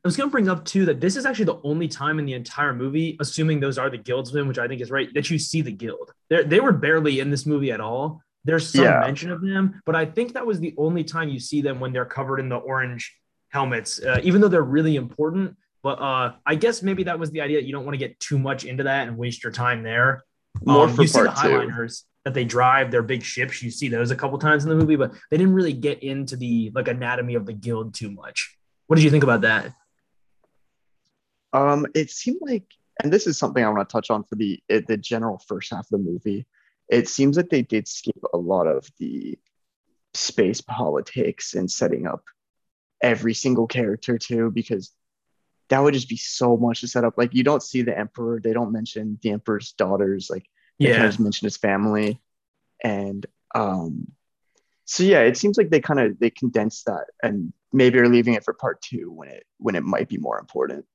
I 0.04 0.08
was 0.08 0.18
going 0.18 0.28
to 0.30 0.32
bring 0.32 0.50
up 0.50 0.66
too 0.66 0.86
that 0.86 1.00
this 1.00 1.16
is 1.16 1.28
actually 1.28 1.46
the 1.46 1.60
only 1.64 1.88
time 1.88 2.18
in 2.18 2.26
the 2.26 2.34
entire 2.34 2.74
movie, 2.74 3.18
assuming 3.20 3.60
those 3.60 3.78
are 3.78 3.88
the 3.90 4.00
guildsmen, 4.00 4.48
which 4.48 4.58
I 4.58 4.68
think 4.68 4.82
is 4.82 4.90
right, 4.90 5.14
that 5.14 5.30
you 5.30 5.38
see 5.38 5.62
the 5.62 5.72
guild. 5.72 6.12
They 6.30 6.44
they 6.44 6.60
were 6.60 6.72
barely 6.72 7.20
in 7.20 7.30
this 7.30 7.46
movie 7.46 7.72
at 7.72 7.80
all. 7.80 8.22
There's 8.44 8.68
some 8.68 8.84
Yeah. 8.84 9.00
mention 9.00 9.30
of 9.32 9.42
them, 9.42 9.80
but 9.86 9.96
I 9.96 10.06
think 10.06 10.34
that 10.34 10.46
was 10.46 10.60
the 10.60 10.74
only 10.78 11.04
time 11.04 11.30
you 11.30 11.40
see 11.40 11.62
them 11.62 11.80
when 11.80 11.94
they're 11.94 12.06
covered 12.06 12.40
in 12.40 12.50
the 12.50 12.56
orange 12.56 13.16
helmets, 13.50 14.02
uh, 14.02 14.20
even 14.24 14.42
though 14.42 14.48
they're 14.48 14.64
really 14.64 14.96
important. 14.96 15.56
But 15.84 16.00
uh, 16.02 16.34
I 16.48 16.56
guess 16.56 16.82
maybe 16.82 17.04
that 17.04 17.20
was 17.20 17.30
the 17.30 17.42
idea. 17.42 17.60
You 17.62 17.72
don't 17.72 17.86
want 17.86 17.94
to 17.94 18.00
get 18.00 18.20
too 18.20 18.40
much 18.40 18.66
into 18.66 18.84
that 18.84 19.08
and 19.08 19.18
waste 19.18 19.44
your 19.44 19.52
time 19.54 19.84
there. 19.84 20.24
More 20.66 20.86
Um, 20.86 20.96
for 20.96 21.04
you 21.04 21.08
see 21.08 21.22
the 21.22 21.26
part 21.28 21.38
two. 21.38 21.50
Highliners 21.50 22.04
that 22.26 22.34
they 22.34 22.44
drive 22.44 22.90
their 22.90 23.04
big 23.04 23.22
ships. 23.24 23.62
You 23.62 23.70
see 23.70 23.88
those 23.88 24.10
a 24.10 24.16
couple 24.16 24.38
times 24.40 24.64
in 24.64 24.70
the 24.70 24.76
movie, 24.76 24.96
but 24.96 25.12
they 25.30 25.38
didn't 25.38 25.54
really 25.54 25.74
get 25.74 26.02
into 26.02 26.36
the 26.36 26.72
like 26.74 26.88
anatomy 26.88 27.36
of 27.36 27.46
the 27.46 27.54
guild 27.54 27.94
too 27.94 28.10
much. 28.12 28.58
What 28.88 28.96
did 28.96 29.04
you 29.04 29.12
think 29.12 29.24
about 29.24 29.42
that? 29.42 29.74
Um, 31.54 31.86
it 31.96 32.10
seemed 32.12 32.40
like, 32.42 32.66
and 33.04 33.12
this 33.12 33.28
is 33.28 33.38
something 33.38 33.64
I 33.64 33.70
want 33.70 33.88
to 33.88 33.92
touch 33.92 34.10
on 34.10 34.24
for 34.24 34.36
the 34.36 34.62
uh, 34.72 34.82
the 34.88 34.98
general 34.98 35.40
first 35.48 35.72
half 35.72 35.86
of 35.86 35.90
the 35.90 35.98
movie. 35.98 36.46
It 36.90 37.08
seems 37.08 37.38
like 37.38 37.50
they 37.50 37.62
did 37.62 37.88
skip 37.88 38.18
a 38.34 38.38
lot 38.38 38.68
of 38.68 38.90
the 39.00 39.38
space 40.14 40.62
politics 40.62 41.54
and 41.56 41.72
setting 41.72 42.08
up 42.08 42.24
every 43.02 43.34
single 43.34 43.68
character 43.68 44.18
too, 44.18 44.52
because 44.52 44.92
that 45.70 45.80
would 45.80 45.94
just 45.94 46.10
be 46.10 46.18
so 46.18 46.58
much 46.58 46.82
to 46.82 46.88
set 46.88 47.06
up. 47.06 47.16
Like 47.18 47.34
you 47.34 47.44
don't 47.44 47.64
see 47.64 47.82
the 47.82 47.98
emperor, 47.98 48.40
they 48.42 48.54
don't 48.54 48.72
mention 48.74 49.20
the 49.24 49.32
emperor's 49.32 49.74
daughters, 49.74 50.30
like 50.30 50.46
they 50.84 50.92
kind 50.92 51.06
Yeah, 51.06 51.08
of 51.08 51.12
just 51.12 51.22
mention 51.22 51.46
his 51.46 51.58
family, 51.58 52.22
and 52.84 53.26
um, 53.56 54.08
so 54.86 55.04
yeah, 55.04 55.22
it 55.22 55.38
seems 55.38 55.58
like 55.58 55.70
they 55.70 55.82
kind 55.82 56.00
of 56.00 56.20
they 56.20 56.30
condensed 56.30 56.86
that 56.86 57.06
and 57.24 57.54
maybe 57.74 58.00
are 58.00 58.10
leaving 58.10 58.34
it 58.36 58.44
for 58.44 58.54
part 58.54 58.82
two 58.82 59.12
when 59.12 59.30
it 59.30 59.46
when 59.58 59.76
it 59.76 59.84
might 59.84 60.10
be 60.10 60.18
more 60.18 60.40
important. 60.40 60.86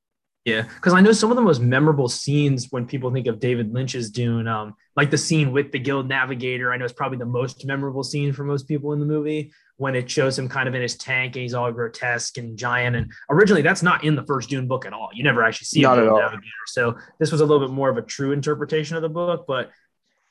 Yeah, 0.47 0.63
because 0.63 0.93
I 0.93 1.01
know 1.01 1.11
some 1.11 1.33
of 1.33 1.37
the 1.37 1.43
most 1.43 1.61
memorable 1.61 2.09
scenes 2.09 2.69
when 2.71 2.87
people 2.87 3.11
think 3.13 3.27
of 3.27 3.41
David 3.41 3.75
Lynch's 3.75 4.11
Dune, 4.11 4.47
um, 4.47 4.77
like 4.95 5.11
the 5.11 5.19
scene 5.19 5.51
with 5.51 5.73
the 5.73 5.79
Guild 5.81 6.07
Navigator. 6.09 6.73
I 6.73 6.77
know 6.77 6.85
it's 6.85 6.95
probably 6.95 7.19
the 7.19 7.27
most 7.27 7.67
memorable 7.67 8.05
scene 8.05 8.33
for 8.33 8.45
most 8.45 8.69
people 8.69 8.93
in 8.93 9.01
the 9.01 9.07
movie 9.07 9.53
when 9.77 9.97
it 9.97 10.09
shows 10.09 10.39
him 10.39 10.49
kind 10.49 10.69
of 10.69 10.75
in 10.77 10.81
his 10.83 10.95
tank 10.97 11.35
and 11.35 11.43
he's 11.43 11.53
all 11.53 11.73
grotesque 11.73 12.39
and 12.39 12.57
giant. 12.57 12.95
And 12.95 13.11
originally, 13.29 13.61
that's 13.63 13.83
not 13.83 14.05
in 14.05 14.15
the 14.15 14.23
first 14.25 14.49
Dune 14.49 14.69
book 14.69 14.87
at 14.87 14.93
all. 14.93 15.09
You 15.13 15.25
never 15.25 15.43
actually 15.43 15.65
see 15.65 15.81
Not 15.83 15.99
a 15.99 16.03
Guild. 16.03 16.21
Navigator. 16.21 16.47
So 16.69 16.97
this 17.19 17.33
was 17.33 17.41
a 17.41 17.45
little 17.45 17.67
bit 17.67 17.75
more 17.75 17.91
of 17.91 17.97
a 17.97 18.03
true 18.03 18.31
interpretation 18.31 18.95
of 18.95 19.03
the 19.03 19.09
book. 19.09 19.47
But 19.49 19.73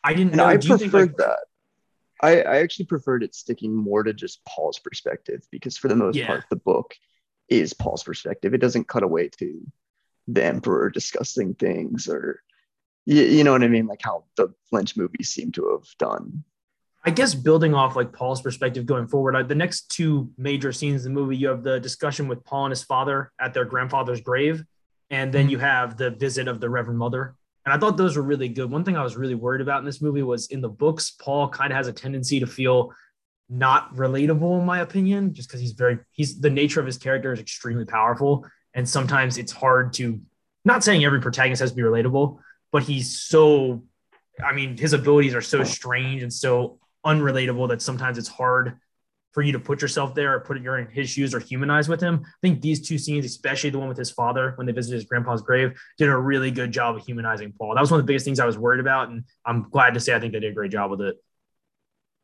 I 0.01 0.13
didn't 0.13 0.29
And 0.29 0.37
know. 0.37 0.45
I 0.45 0.55
do 0.55 0.69
you 0.69 0.77
think 0.77 0.91
preferred 0.91 1.09
like, 1.09 1.17
that. 1.17 1.39
I, 2.21 2.41
I 2.41 2.55
actually 2.61 2.85
preferred 2.85 3.21
it 3.21 3.35
sticking 3.35 3.75
more 3.75 4.01
to 4.03 4.13
just 4.13 4.45
Paul's 4.45 4.79
perspective 4.79 5.41
because 5.51 5.75
for 5.75 5.89
the 5.89 5.95
most 5.97 6.15
Yeah. 6.15 6.27
part, 6.27 6.45
the 6.49 6.55
book 6.55 6.95
is 7.49 7.73
Paul's 7.73 8.03
perspective. 8.03 8.53
It 8.53 8.59
doesn't 8.61 8.87
cut 8.87 9.03
away 9.03 9.27
to 9.39 9.61
the 10.27 10.43
Emperor 10.43 10.89
discussing 10.89 11.53
things 11.53 12.07
or 12.07 12.41
you, 13.05 13.21
you 13.23 13.43
know 13.43 13.51
what 13.51 13.63
I 13.63 13.67
mean, 13.67 13.87
like 13.87 14.01
how 14.03 14.25
the 14.35 14.53
Lynch 14.71 14.97
movies 14.97 15.29
seem 15.29 15.51
to 15.53 15.71
have 15.71 15.87
done. 15.99 16.43
I 17.07 17.11
guess 17.11 17.35
building 17.35 17.75
off 17.75 17.95
like 17.95 18.11
Paul's 18.11 18.41
perspective 18.41 18.87
going 18.87 19.07
forward, 19.07 19.35
uh, 19.35 19.43
the 19.43 19.53
next 19.53 19.89
two 19.89 20.31
major 20.39 20.71
scenes 20.71 21.05
in 21.05 21.13
the 21.13 21.19
movie, 21.19 21.37
you 21.37 21.49
have 21.49 21.63
the 21.63 21.79
discussion 21.79 22.27
with 22.27 22.43
Paul 22.43 22.65
and 22.65 22.71
his 22.71 22.83
father 22.83 23.31
at 23.39 23.53
their 23.53 23.65
grandfather's 23.65 24.21
grave, 24.21 24.63
and 25.11 25.31
then 25.31 25.47
you 25.47 25.59
have 25.59 25.97
the 25.97 26.09
visit 26.09 26.47
of 26.47 26.59
the 26.59 26.69
Reverend 26.69 26.97
Mother. 26.97 27.35
And 27.63 27.73
I 27.73 27.77
thought 27.77 27.97
those 27.97 28.17
were 28.17 28.23
really 28.23 28.49
good. 28.49 28.71
One 28.71 28.83
thing 28.83 28.97
I 28.97 29.03
was 29.03 29.17
really 29.17 29.35
worried 29.35 29.61
about 29.61 29.79
in 29.79 29.85
this 29.85 30.01
movie 30.01 30.23
was 30.23 30.47
in 30.47 30.61
the 30.61 30.69
books, 30.69 31.11
Paul 31.11 31.47
kind 31.49 31.71
of 31.71 31.77
has 31.77 31.87
a 31.87 31.93
tendency 31.93 32.39
to 32.39 32.47
feel 32.47 32.91
not 33.49 33.93
relatable, 33.93 34.59
in 34.59 34.65
my 34.65 34.79
opinion, 34.79 35.33
just 35.35 35.47
because 35.47 35.61
he's 35.61 35.73
very 35.73 35.99
he's 36.11 36.39
the 36.39 36.49
nature 36.49 36.79
of 36.79 36.87
his 36.87 36.97
character 36.97 37.31
is 37.31 37.39
extremely 37.39 37.85
powerful, 37.85 38.47
and 38.75 38.87
sometimes 38.87 39.39
it's 39.39 39.51
hard 39.51 39.93
to. 39.93 40.21
Not 40.63 40.83
saying 40.83 41.03
every 41.05 41.21
protagonist 41.21 41.61
has 41.61 41.71
to 41.71 41.75
be 41.75 41.83
relatable, 41.83 42.39
but 42.71 42.83
he's 42.83 43.19
so 43.19 43.83
I 44.43 44.53
mean, 44.53 44.77
his 44.77 44.93
abilities 44.93 45.33
are 45.33 45.41
so 45.41 45.63
strange 45.63 46.23
and 46.23 46.33
so 46.33 46.79
unrelatable 47.05 47.69
that 47.69 47.81
sometimes 47.81 48.17
it's 48.17 48.27
hard 48.27 48.77
for 49.31 49.41
you 49.41 49.51
to 49.51 49.59
put 49.59 49.81
yourself 49.81 50.15
there 50.15 50.33
or 50.33 50.39
put 50.39 50.61
your 50.61 50.77
in 50.77 50.87
his 50.87 51.09
shoes 51.09 51.33
or 51.33 51.39
humanize 51.39 51.89
with 51.89 52.01
him. 52.01 52.21
I 52.25 52.29
think 52.41 52.61
these 52.61 52.87
two 52.87 52.97
scenes, 52.97 53.25
especially 53.25 53.69
the 53.69 53.79
one 53.79 53.89
with 53.89 53.97
his 53.97 54.11
father 54.11 54.53
when 54.55 54.65
they 54.65 54.73
visited 54.73 54.95
his 54.95 55.05
grandpa's 55.05 55.41
grave, 55.41 55.77
did 55.97 56.07
a 56.07 56.17
really 56.17 56.51
good 56.51 56.71
job 56.71 56.95
of 56.95 57.05
humanizing 57.05 57.53
Paul. 57.57 57.75
That 57.75 57.81
was 57.81 57.91
one 57.91 57.99
of 57.99 58.05
the 58.05 58.07
biggest 58.07 58.25
things 58.25 58.39
I 58.39 58.45
was 58.45 58.57
worried 58.57 58.79
about, 58.79 59.09
and 59.09 59.25
I'm 59.45 59.69
glad 59.69 59.93
to 59.95 59.99
say 59.99 60.15
I 60.15 60.19
think 60.19 60.33
they 60.33 60.39
did 60.39 60.51
a 60.51 60.55
great 60.55 60.71
job 60.71 60.89
with 60.89 61.01
it. 61.01 61.15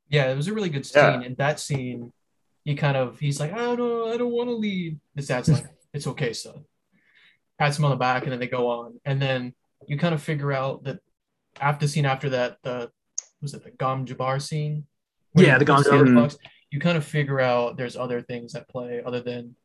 Yeah, 0.08 0.31
it 0.31 0.36
was 0.36 0.48
a 0.48 0.53
really 0.53 0.70
good 0.70 0.86
scene. 0.86 1.03
Yeah. 1.03 1.22
And 1.22 1.38
that 1.38 1.60
scene, 1.60 2.13
he 2.63 2.75
kind 2.75 2.96
of 2.96 3.20
he's 3.20 3.39
like, 3.39 3.53
I 3.53 3.75
don't 3.75 4.13
I 4.13 4.17
don't 4.17 4.31
want 4.31 4.50
to 4.50 4.55
lead. 4.55 5.00
His 5.15 5.27
dad's 5.27 5.50
like, 5.50 5.65
It's 5.94 6.08
okay, 6.08 6.34
son. 6.34 6.66
Pats 7.60 7.78
him 7.78 7.86
on 7.86 7.92
the 7.92 7.98
back, 7.98 8.24
and 8.24 8.32
then 8.32 8.40
they 8.40 8.48
go 8.48 8.70
on. 8.70 9.00
And 9.06 9.22
then 9.22 9.54
you 9.88 9.98
kind 9.98 10.14
of 10.14 10.22
figure 10.22 10.52
out 10.52 10.84
that 10.86 11.00
after 11.60 11.86
the 11.86 11.92
scene 11.92 12.06
after 12.06 12.30
that, 12.30 12.58
the 12.64 12.90
was 13.42 13.54
it 13.54 13.64
the 13.64 13.72
Gom 13.72 14.06
Jabbar 14.06 14.42
scene? 14.42 14.86
Yeah, 15.36 15.58
the 15.58 15.66
Gom 15.66 15.84
Jabbar. 15.84 16.38
You 16.70 16.80
kind 16.80 16.98
of 16.98 17.04
figure 17.04 17.40
out 17.42 17.76
there's 17.78 17.98
other 17.98 18.22
things 18.22 18.56
at 18.56 18.70
play 18.70 19.02
other 19.06 19.22
than 19.22 19.56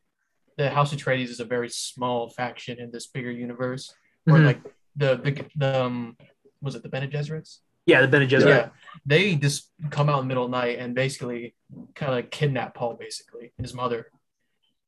the 0.56 0.70
House 0.70 0.92
of 0.92 0.98
Atreides 0.98 1.28
is 1.28 1.38
a 1.40 1.44
very 1.44 1.68
small 1.68 2.28
faction 2.30 2.80
in 2.80 2.90
this 2.90 3.06
bigger 3.06 3.30
universe. 3.30 3.94
Where 4.24 4.40
Mhm. 4.40 4.46
like 4.46 4.60
the 4.96 5.16
the 5.16 5.46
the 5.54 5.82
um 5.84 6.16
was 6.60 6.74
it 6.74 6.82
the 6.82 6.88
Bene 6.88 7.06
Gesserits? 7.08 7.58
Yeah, 7.84 8.00
the 8.00 8.08
Bene 8.08 8.26
Gesserit. 8.26 8.48
Yeah, 8.48 8.68
they 9.04 9.36
just 9.36 9.70
come 9.90 10.08
out 10.08 10.18
in 10.20 10.24
the 10.24 10.28
middle 10.28 10.46
of 10.46 10.50
the 10.50 10.56
night 10.56 10.78
and 10.80 10.94
basically 10.94 11.54
kind 11.94 12.18
of 12.18 12.30
kidnap 12.30 12.74
Paul, 12.74 12.94
basically, 12.94 13.52
and 13.56 13.64
his 13.64 13.74
mother. 13.74 14.10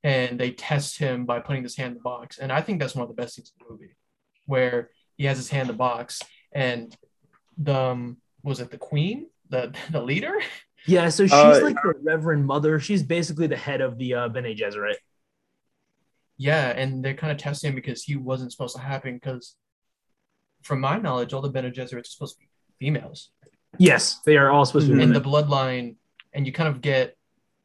And 0.04 0.38
they 0.38 0.52
test 0.52 0.98
him 0.98 1.26
by 1.26 1.40
putting 1.40 1.62
his 1.62 1.76
hand 1.76 1.92
in 1.92 1.94
the 1.94 2.02
box. 2.02 2.38
And 2.38 2.52
I 2.52 2.60
think 2.60 2.80
that's 2.80 2.94
one 2.94 3.02
of 3.02 3.08
the 3.08 3.20
best 3.20 3.34
scenes 3.34 3.52
in 3.58 3.66
the 3.66 3.72
movie, 3.72 3.94
where 4.46 4.90
he 5.16 5.24
has 5.24 5.36
his 5.36 5.50
hand 5.50 5.62
in 5.62 5.74
the 5.74 5.78
box 5.78 6.22
and 6.52 6.96
the, 7.56 7.74
um, 7.74 8.16
was 8.42 8.60
it 8.60 8.70
the 8.70 8.78
queen, 8.78 9.26
the, 9.50 9.74
the 9.90 10.00
leader? 10.00 10.34
Yeah, 10.86 11.08
so 11.08 11.24
she's 11.24 11.32
Uh, 11.32 11.60
like 11.62 11.74
the 11.82 11.94
Reverend 12.02 12.46
Mother. 12.46 12.78
She's 12.78 13.02
basically 13.02 13.48
the 13.48 13.56
head 13.56 13.80
of 13.80 13.98
the 13.98 14.14
uh, 14.14 14.28
Bene 14.28 14.54
Gesserit. 14.54 14.94
Yeah, 16.36 16.68
and 16.68 17.04
they're 17.04 17.14
kind 17.14 17.32
of 17.32 17.36
testing 17.38 17.70
him 17.70 17.74
because 17.74 18.04
he 18.04 18.14
wasn't 18.14 18.52
supposed 18.52 18.76
to 18.76 18.80
happen. 18.80 19.14
Because, 19.14 19.56
from 20.62 20.80
my 20.80 20.96
knowledge, 20.96 21.32
all 21.32 21.42
the 21.42 21.50
Bene 21.50 21.70
Gesserits 21.72 22.02
are 22.02 22.04
supposed 22.04 22.36
to 22.36 22.40
be 22.40 22.48
females. 22.78 23.30
Yes, 23.76 24.20
they 24.24 24.36
are 24.36 24.50
all 24.50 24.64
supposed 24.64 24.86
to 24.86 24.94
be 24.96 25.02
in 25.02 25.12
the 25.12 25.20
bloodline, 25.20 25.96
and 26.32 26.46
you 26.46 26.52
kind 26.52 26.68
of 26.68 26.80
get 26.80 27.17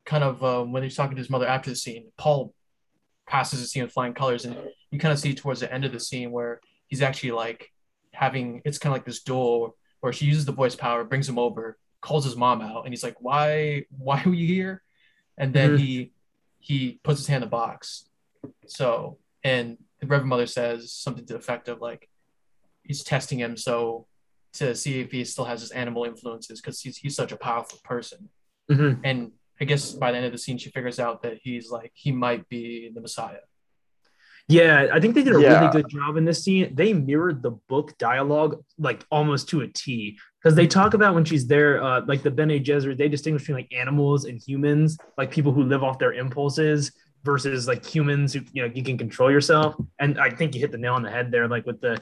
kind 0.05 0.23
of 0.23 0.43
um, 0.43 0.71
when 0.71 0.83
he's 0.83 0.95
talking 0.95 1.15
to 1.15 1.21
his 1.21 1.29
mother 1.29 1.47
after 1.47 1.69
the 1.69 1.75
scene. 1.75 2.11
Paul 2.17 2.53
passes 3.27 3.61
the 3.61 3.67
scene 3.67 3.83
with 3.83 3.93
flying 3.93 4.13
colors, 4.13 4.45
and 4.45 4.55
you 4.91 4.99
kind 4.99 5.13
of 5.13 5.19
see 5.19 5.33
towards 5.33 5.59
the 5.61 5.73
end 5.73 5.85
of 5.85 5.91
the 5.91 5.99
scene 5.99 6.31
where 6.31 6.59
he's 6.87 7.01
actually 7.01 7.31
like 7.31 7.71
having 8.13 8.61
it's 8.65 8.77
kind 8.77 8.91
of 8.93 8.97
like 8.97 9.05
this 9.05 9.23
duel 9.23 9.75
where 10.01 10.13
she 10.13 10.25
uses 10.25 10.45
the 10.45 10.51
voice 10.51 10.75
power, 10.75 11.03
brings 11.03 11.27
him 11.27 11.39
over, 11.39 11.77
calls 12.01 12.25
his 12.25 12.35
mom 12.35 12.61
out, 12.61 12.83
and 12.85 12.93
he's 12.93 13.03
like, 13.03 13.15
"Why? 13.21 13.85
Why 13.97 14.21
are 14.23 14.29
you 14.33 14.45
here?" 14.47 14.83
And 15.37 15.53
then 15.53 15.71
Mhm. 15.71 15.79
he 15.79 16.11
he 16.59 16.99
puts 17.03 17.19
his 17.19 17.27
hand 17.27 17.43
in 17.43 17.47
the 17.47 17.51
box. 17.51 18.09
So 18.67 19.17
and 19.43 19.77
the 19.99 20.07
Reverend 20.07 20.29
Mother 20.29 20.45
says 20.45 20.93
something 20.93 21.25
to 21.25 21.33
the 21.33 21.39
effect 21.39 21.67
of 21.69 21.81
like 21.81 22.09
he's 22.83 23.03
testing 23.03 23.39
him 23.39 23.55
so 23.57 24.07
to 24.53 24.75
see 24.75 24.99
if 24.99 25.11
he 25.11 25.23
still 25.25 25.45
has 25.45 25.61
his 25.61 25.71
animal 25.71 26.03
influences 26.03 26.61
because 26.61 26.81
he's 26.81 26.97
he's 26.97 27.15
such 27.15 27.31
a 27.31 27.37
powerful 27.37 27.79
person. 27.83 28.29
Mhm. 28.69 28.99
And 29.03 29.31
I 29.61 29.65
guess 29.65 29.91
by 29.93 30.11
the 30.11 30.17
end 30.17 30.25
of 30.25 30.31
the 30.31 30.37
scene, 30.37 30.57
she 30.57 30.69
figures 30.71 30.99
out 30.99 31.23
that 31.23 31.39
he's 31.41 31.69
like 31.69 31.91
he 31.93 32.11
might 32.11 32.47
be 32.49 32.91
the 32.93 33.01
Messiah. 33.01 33.37
Yeah, 34.49 34.87
I 34.91 34.99
think 34.99 35.15
they 35.15 35.23
did 35.23 35.35
a 35.35 35.39
Yeah. 35.39 35.59
really 35.59 35.71
good 35.71 35.89
job 35.89 36.17
in 36.17 36.25
this 36.25 36.43
scene. 36.43 36.75
They 36.75 36.93
mirrored 36.93 37.41
the 37.41 37.51
book 37.69 37.97
dialogue 37.97 38.61
like 38.77 39.05
almost 39.09 39.47
to 39.49 39.61
a 39.61 39.67
T 39.67 40.19
because 40.41 40.55
they 40.55 40.67
talk 40.67 40.93
about 40.93 41.15
when 41.15 41.23
she's 41.23 41.47
there, 41.47 41.81
uh, 41.81 42.01
like 42.05 42.23
the 42.23 42.31
Bene 42.31 42.59
Gesserit, 42.59 42.97
they 42.97 43.07
distinguish 43.07 43.43
between 43.43 43.57
like 43.57 43.73
animals 43.73 44.25
and 44.25 44.41
humans, 44.45 44.97
like 45.17 45.31
people 45.31 45.53
who 45.53 45.63
live 45.63 45.81
off 45.81 45.97
their 45.97 46.13
impulses 46.13 46.91
versus 47.23 47.67
like 47.67 47.85
humans 47.85 48.33
who 48.33 48.41
you 48.51 48.61
know 48.67 48.71
you 48.75 48.83
can 48.83 48.97
control 48.97 49.31
yourself. 49.31 49.75
And 49.99 50.19
I 50.19 50.29
think 50.29 50.55
you 50.55 50.59
hit 50.61 50.73
the 50.73 50.77
nail 50.77 50.95
on 50.95 51.03
the 51.03 51.11
head 51.11 51.31
there, 51.31 51.47
like 51.47 51.65
with 51.65 51.79
the 51.79 52.01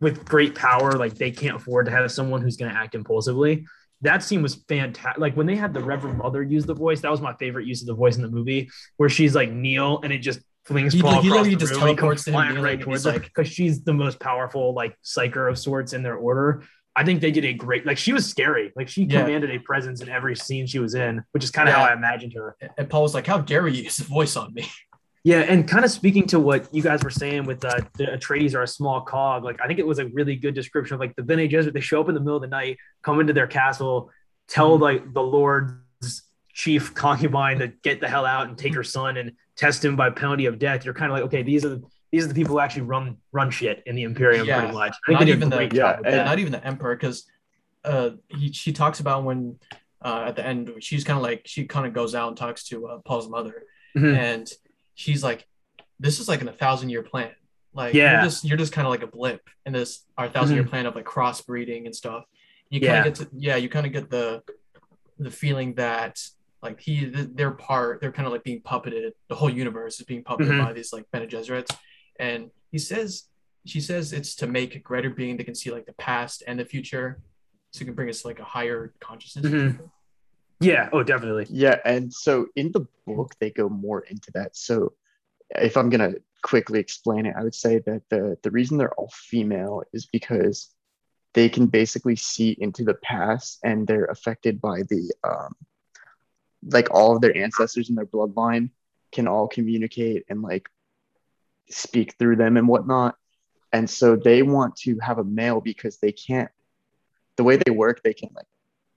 with 0.00 0.24
great 0.24 0.54
power, 0.54 0.92
like 0.92 1.14
they 1.14 1.30
can't 1.30 1.56
afford 1.56 1.86
to 1.86 1.92
have 1.92 2.10
someone 2.10 2.40
who's 2.40 2.56
going 2.56 2.72
to 2.72 2.76
act 2.76 2.94
impulsively. 2.94 3.66
That 4.02 4.22
scene 4.22 4.42
was 4.42 4.56
fantastic. 4.68 5.20
Like 5.20 5.36
when 5.36 5.46
they 5.46 5.56
had 5.56 5.72
the 5.72 5.80
Reverend 5.80 6.18
Mother 6.18 6.42
use 6.42 6.66
the 6.66 6.74
voice, 6.74 7.00
that 7.00 7.10
was 7.10 7.20
my 7.20 7.34
favorite 7.34 7.66
use 7.66 7.80
of 7.82 7.86
the 7.86 7.94
voice 7.94 8.16
in 8.16 8.22
the 8.22 8.28
movie, 8.28 8.68
where 8.96 9.08
she's 9.08 9.34
like 9.34 9.50
kneel 9.50 10.00
and 10.02 10.12
it 10.12 10.18
just 10.18 10.40
flings 10.64 10.92
He- 10.92 11.02
Paul 11.02 11.12
he 11.22 11.28
across 11.28 11.30
literally 11.30 11.50
the 11.54 11.56
just 11.60 11.72
room 11.72 11.82
and 11.88 11.98
teleports 11.98 12.24
comes 12.24 12.34
flying 12.34 12.60
right 12.60 12.80
towards 12.80 13.04
like- 13.06 13.22
because 13.24 13.48
she's 13.48 13.82
the 13.82 13.92
most 13.94 14.20
powerful 14.20 14.74
like 14.74 14.96
psyker 15.04 15.48
of 15.48 15.58
sorts 15.58 15.92
in 15.92 16.02
their 16.02 16.16
order. 16.16 16.62
I 16.94 17.04
think 17.04 17.20
they 17.22 17.30
did 17.30 17.44
a 17.46 17.52
great 17.54 17.86
like 17.86 17.96
she 17.96 18.12
was 18.12 18.28
scary. 18.28 18.70
Like 18.76 18.88
she 18.88 19.04
Yeah. 19.04 19.22
commanded 19.22 19.50
a 19.50 19.58
presence 19.60 20.02
in 20.02 20.08
every 20.08 20.36
scene 20.36 20.66
she 20.66 20.78
was 20.78 20.94
in, 20.94 21.22
which 21.32 21.42
is 21.42 21.50
kind 21.50 21.68
of 21.68 21.74
Yeah. 21.74 21.78
how 21.86 21.90
I 21.90 21.94
imagined 21.94 22.34
her. 22.34 22.56
And 22.76 22.88
Paul 22.90 23.02
was 23.02 23.14
like, 23.14 23.26
"How 23.26 23.38
dare 23.38 23.66
you 23.66 23.84
use 23.84 23.96
the 23.96 24.04
voice 24.04 24.36
on 24.36 24.52
me?" 24.52 24.66
Yeah, 25.24 25.40
and 25.40 25.68
kind 25.68 25.84
of 25.84 25.90
speaking 25.92 26.26
to 26.28 26.40
what 26.40 26.72
you 26.74 26.82
guys 26.82 27.04
were 27.04 27.10
saying 27.10 27.44
with 27.44 27.64
uh, 27.64 27.80
the 27.96 28.06
Atreides 28.06 28.54
are 28.56 28.62
a 28.62 28.66
small 28.66 29.02
cog. 29.02 29.44
Like 29.44 29.60
I 29.62 29.68
think 29.68 29.78
it 29.78 29.86
was 29.86 30.00
a 30.00 30.06
really 30.08 30.34
good 30.34 30.54
description 30.54 30.94
of 30.94 31.00
like 31.00 31.14
the 31.14 31.22
Bene 31.22 31.46
Gesserit. 31.48 31.72
They 31.74 31.80
show 31.80 32.00
up 32.00 32.08
in 32.08 32.14
the 32.14 32.20
middle 32.20 32.36
of 32.36 32.42
the 32.42 32.48
night, 32.48 32.78
come 33.02 33.20
into 33.20 33.32
their 33.32 33.46
castle, 33.46 34.10
tell 34.48 34.76
Mhm. 34.78 34.80
like 34.80 35.12
the 35.14 35.22
Lord's 35.22 36.22
chief 36.52 36.92
concubine 36.94 37.60
to 37.60 37.68
get 37.68 38.00
the 38.00 38.08
hell 38.08 38.26
out 38.26 38.48
and 38.48 38.58
take 38.58 38.74
her 38.74 38.82
son 38.82 39.16
and 39.16 39.32
test 39.56 39.84
him 39.84 39.94
by 39.96 40.10
penalty 40.10 40.46
of 40.46 40.58
death. 40.58 40.84
You're 40.84 40.92
kind 40.94 41.10
of 41.12 41.16
like, 41.16 41.24
okay, 41.26 41.42
these 41.42 41.64
are 41.64 41.70
the 41.70 41.82
these 42.10 42.24
are 42.24 42.28
the 42.28 42.34
people 42.34 42.52
who 42.54 42.58
actually 42.60 42.82
run 42.82 43.16
run 43.30 43.50
shit 43.50 43.82
in 43.86 43.94
the 43.94 44.02
Imperium 44.02 44.46
Yeah. 44.46 44.58
pretty 44.58 44.74
much. 44.74 44.96
Not 45.08 45.28
even 45.28 45.48
the- 45.48 45.70
Yeah, 45.72 45.98
and- 46.04 46.26
not 46.26 46.38
even 46.40 46.52
the 46.52 46.66
emperor 46.66 46.96
because 46.96 47.26
uh 47.84 48.10
he, 48.28 48.52
she 48.52 48.72
talks 48.72 48.98
about 49.00 49.22
when 49.24 49.56
uh 50.04 50.24
at 50.26 50.36
the 50.36 50.44
end 50.44 50.72
she's 50.80 51.04
kind 51.04 51.16
of 51.16 51.22
like 51.22 51.42
she 51.46 51.64
kind 51.64 51.86
of 51.86 51.92
goes 51.92 52.14
out 52.16 52.28
and 52.28 52.36
talks 52.36 52.64
to 52.64 52.86
uh, 52.88 52.98
paul's 53.04 53.28
mother 53.28 53.62
Mhm. 53.96 54.16
and 54.16 54.48
she's 54.94 55.22
like 55.22 55.46
this 56.00 56.18
is 56.20 56.28
like 56.28 56.40
in 56.40 56.48
a 56.48 56.52
thousand 56.52 56.88
year 56.90 57.02
plan 57.02 57.30
like 57.74 57.94
Yeah. 57.94 58.12
you're 58.14 58.22
just 58.24 58.44
you're 58.44 58.58
just 58.58 58.72
kind 58.72 58.86
of 58.86 58.90
like 58.90 59.02
a 59.02 59.06
blip 59.06 59.40
in 59.66 59.72
this 59.72 60.04
our 60.18 60.26
1000 60.26 60.54
year 60.54 60.64
plan 60.64 60.86
of 60.86 60.94
like 60.94 61.04
crossbreeding 61.04 61.86
and 61.86 61.94
stuff 61.94 62.24
you 62.70 62.80
kind 62.80 62.92
Yeah. 62.92 62.98
of 62.98 63.04
get 63.04 63.14
to 63.16 63.28
yeah 63.36 63.56
you 63.56 63.68
kind 63.68 63.86
of 63.86 63.92
get 63.92 64.10
the 64.10 64.42
the 65.18 65.30
feeling 65.30 65.74
that 65.74 66.20
like 66.62 66.80
he 66.80 67.10
th- 67.10 67.28
they're 67.34 67.50
part 67.52 68.00
they're 68.00 68.12
kind 68.12 68.26
of 68.26 68.32
like 68.32 68.44
being 68.44 68.60
puppeted 68.60 69.10
the 69.28 69.34
whole 69.34 69.50
universe 69.50 69.98
is 70.00 70.06
being 70.06 70.22
puppeted 70.24 70.48
Mhm. 70.52 70.64
by 70.66 70.72
these 70.72 70.92
like 70.92 71.04
Bene 71.12 71.26
Gesserits 71.26 71.74
and 72.18 72.50
he 72.70 72.78
says 72.78 73.24
she 73.64 73.80
says 73.80 74.12
it's 74.12 74.34
to 74.36 74.46
make 74.46 74.74
a 74.74 74.78
greater 74.80 75.10
being 75.10 75.36
that 75.36 75.44
can 75.44 75.54
see 75.54 75.70
like 75.70 75.86
the 75.86 75.92
past 75.94 76.42
and 76.46 76.58
the 76.58 76.64
future 76.64 77.20
so 77.70 77.82
it 77.82 77.84
can 77.86 77.94
bring 77.94 78.08
us 78.10 78.22
to 78.22 78.26
like 78.28 78.40
a 78.40 78.44
higher 78.44 78.92
consciousness 79.00 79.46
Mhm. 79.46 79.88
Yeah. 80.62 80.88
Oh, 80.92 81.02
definitely. 81.02 81.46
Yeah, 81.50 81.78
and 81.84 82.12
so 82.12 82.46
in 82.56 82.72
the 82.72 82.86
book 83.06 83.34
they 83.40 83.50
go 83.50 83.68
more 83.68 84.00
into 84.00 84.30
that. 84.32 84.56
So 84.56 84.92
if 85.50 85.76
I'm 85.76 85.90
gonna 85.90 86.14
quickly 86.42 86.78
explain 86.80 87.26
it, 87.26 87.34
I 87.36 87.42
would 87.42 87.54
say 87.54 87.78
that 87.80 88.02
the 88.08 88.36
the 88.42 88.50
reason 88.50 88.78
they're 88.78 88.94
all 88.94 89.10
female 89.12 89.82
is 89.92 90.06
because 90.06 90.68
they 91.34 91.48
can 91.48 91.66
basically 91.66 92.16
see 92.16 92.56
into 92.60 92.84
the 92.84 92.94
past 92.94 93.58
and 93.64 93.86
they're 93.86 94.04
affected 94.04 94.60
by 94.60 94.82
the 94.82 95.12
um 95.24 95.54
like 96.70 96.88
all 96.90 97.16
of 97.16 97.22
their 97.22 97.36
ancestors 97.36 97.88
in 97.88 97.96
their 97.96 98.06
bloodline 98.06 98.70
can 99.10 99.26
all 99.26 99.48
communicate 99.48 100.24
and 100.28 100.42
like 100.42 100.68
speak 101.68 102.14
through 102.18 102.36
them 102.36 102.56
and 102.56 102.68
whatnot. 102.68 103.16
And 103.72 103.88
so 103.88 104.16
they 104.16 104.42
want 104.42 104.76
to 104.76 104.98
have 105.00 105.18
a 105.18 105.24
male 105.24 105.60
because 105.60 105.98
they 105.98 106.12
can't 106.12 106.50
the 107.36 107.44
way 107.44 107.56
they 107.56 107.70
work, 107.70 108.02
they 108.02 108.14
can 108.14 108.28
like 108.34 108.46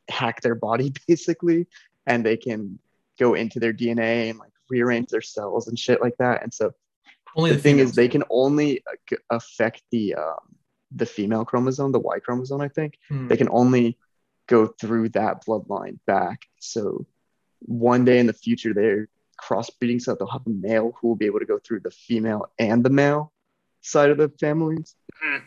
hack 0.10 0.42
their 0.42 0.56
body 0.56 0.94
basically 1.08 1.68
and 2.08 2.26
they 2.26 2.38
can 2.38 2.80
go 3.20 3.34
into 3.34 3.60
their 3.60 3.74
DNA 3.74 4.30
and 4.30 4.40
like 4.40 4.52
rearrange 4.70 5.10
their 5.10 5.22
cells 5.22 5.68
and 5.68 5.78
shit 5.80 6.02
like 6.02 6.18
that. 6.18 6.44
And 6.44 6.54
so 6.54 6.74
only 7.36 7.52
the, 7.52 7.58
the, 7.58 7.62
thing 7.62 7.80
is, 7.80 7.94
they 7.94 8.08
can 8.08 8.24
only 8.30 8.84
uh, 8.86 9.16
affect 9.30 9.84
the 9.92 10.16
um, 10.16 10.56
the 10.92 11.06
female 11.06 11.44
chromosome, 11.44 11.92
the 11.92 12.00
Y 12.00 12.20
chromosome. 12.20 12.62
I 12.62 12.70
think 12.70 12.98
Hmm. 13.10 13.28
they 13.28 13.38
can 13.38 13.50
only 13.52 13.98
go 14.48 14.68
through 14.68 15.10
that 15.10 15.46
bloodline 15.46 16.00
back. 16.06 16.46
So 16.60 17.06
one 17.60 18.06
day 18.06 18.20
in 18.20 18.28
the 18.28 18.34
future, 18.34 18.74
they're 18.74 19.10
crossbreeding, 19.42 20.02
so 20.02 20.16
they'll 20.16 20.28
have 20.28 20.48
a 20.48 20.50
male 20.50 20.94
who 21.00 21.10
will 21.10 21.16
be 21.16 21.26
able 21.26 21.40
to 21.40 21.46
go 21.46 21.60
through 21.60 21.82
the 21.82 21.92
female 21.92 22.46
and 22.60 22.84
the 22.84 22.90
male 22.90 23.34
side 23.82 24.10
of 24.10 24.18
the 24.18 24.30
families 24.40 24.96
Mhm. 25.24 25.44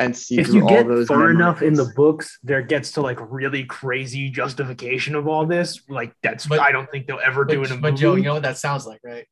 And 0.00 0.16
see 0.16 0.38
if 0.40 0.46
through 0.46 0.56
you 0.56 0.62
all 0.62 0.68
get 0.68 0.88
those. 0.88 1.06
far 1.06 1.30
enough 1.30 1.62
in 1.62 1.74
the 1.74 1.92
books, 1.94 2.38
there 2.42 2.62
gets 2.62 2.90
to 2.92 3.00
like 3.02 3.18
really 3.20 3.64
crazy 3.64 4.30
justification 4.30 5.14
of 5.14 5.28
all 5.28 5.46
this. 5.46 5.80
Like 5.88 6.12
that's 6.22 6.46
But- 6.46 6.60
I 6.60 6.72
don't 6.72 6.90
think 6.90 7.06
they'll 7.06 7.20
ever 7.24 7.44
do 7.44 7.60
but, 7.60 7.70
in 7.70 7.78
a 7.78 7.80
but 7.80 7.90
movie. 7.92 8.00
Joe, 8.00 8.14
you 8.16 8.22
know 8.24 8.34
what 8.34 8.42
that 8.42 8.56
sounds 8.58 8.86
like, 8.86 9.00
right? 9.04 9.26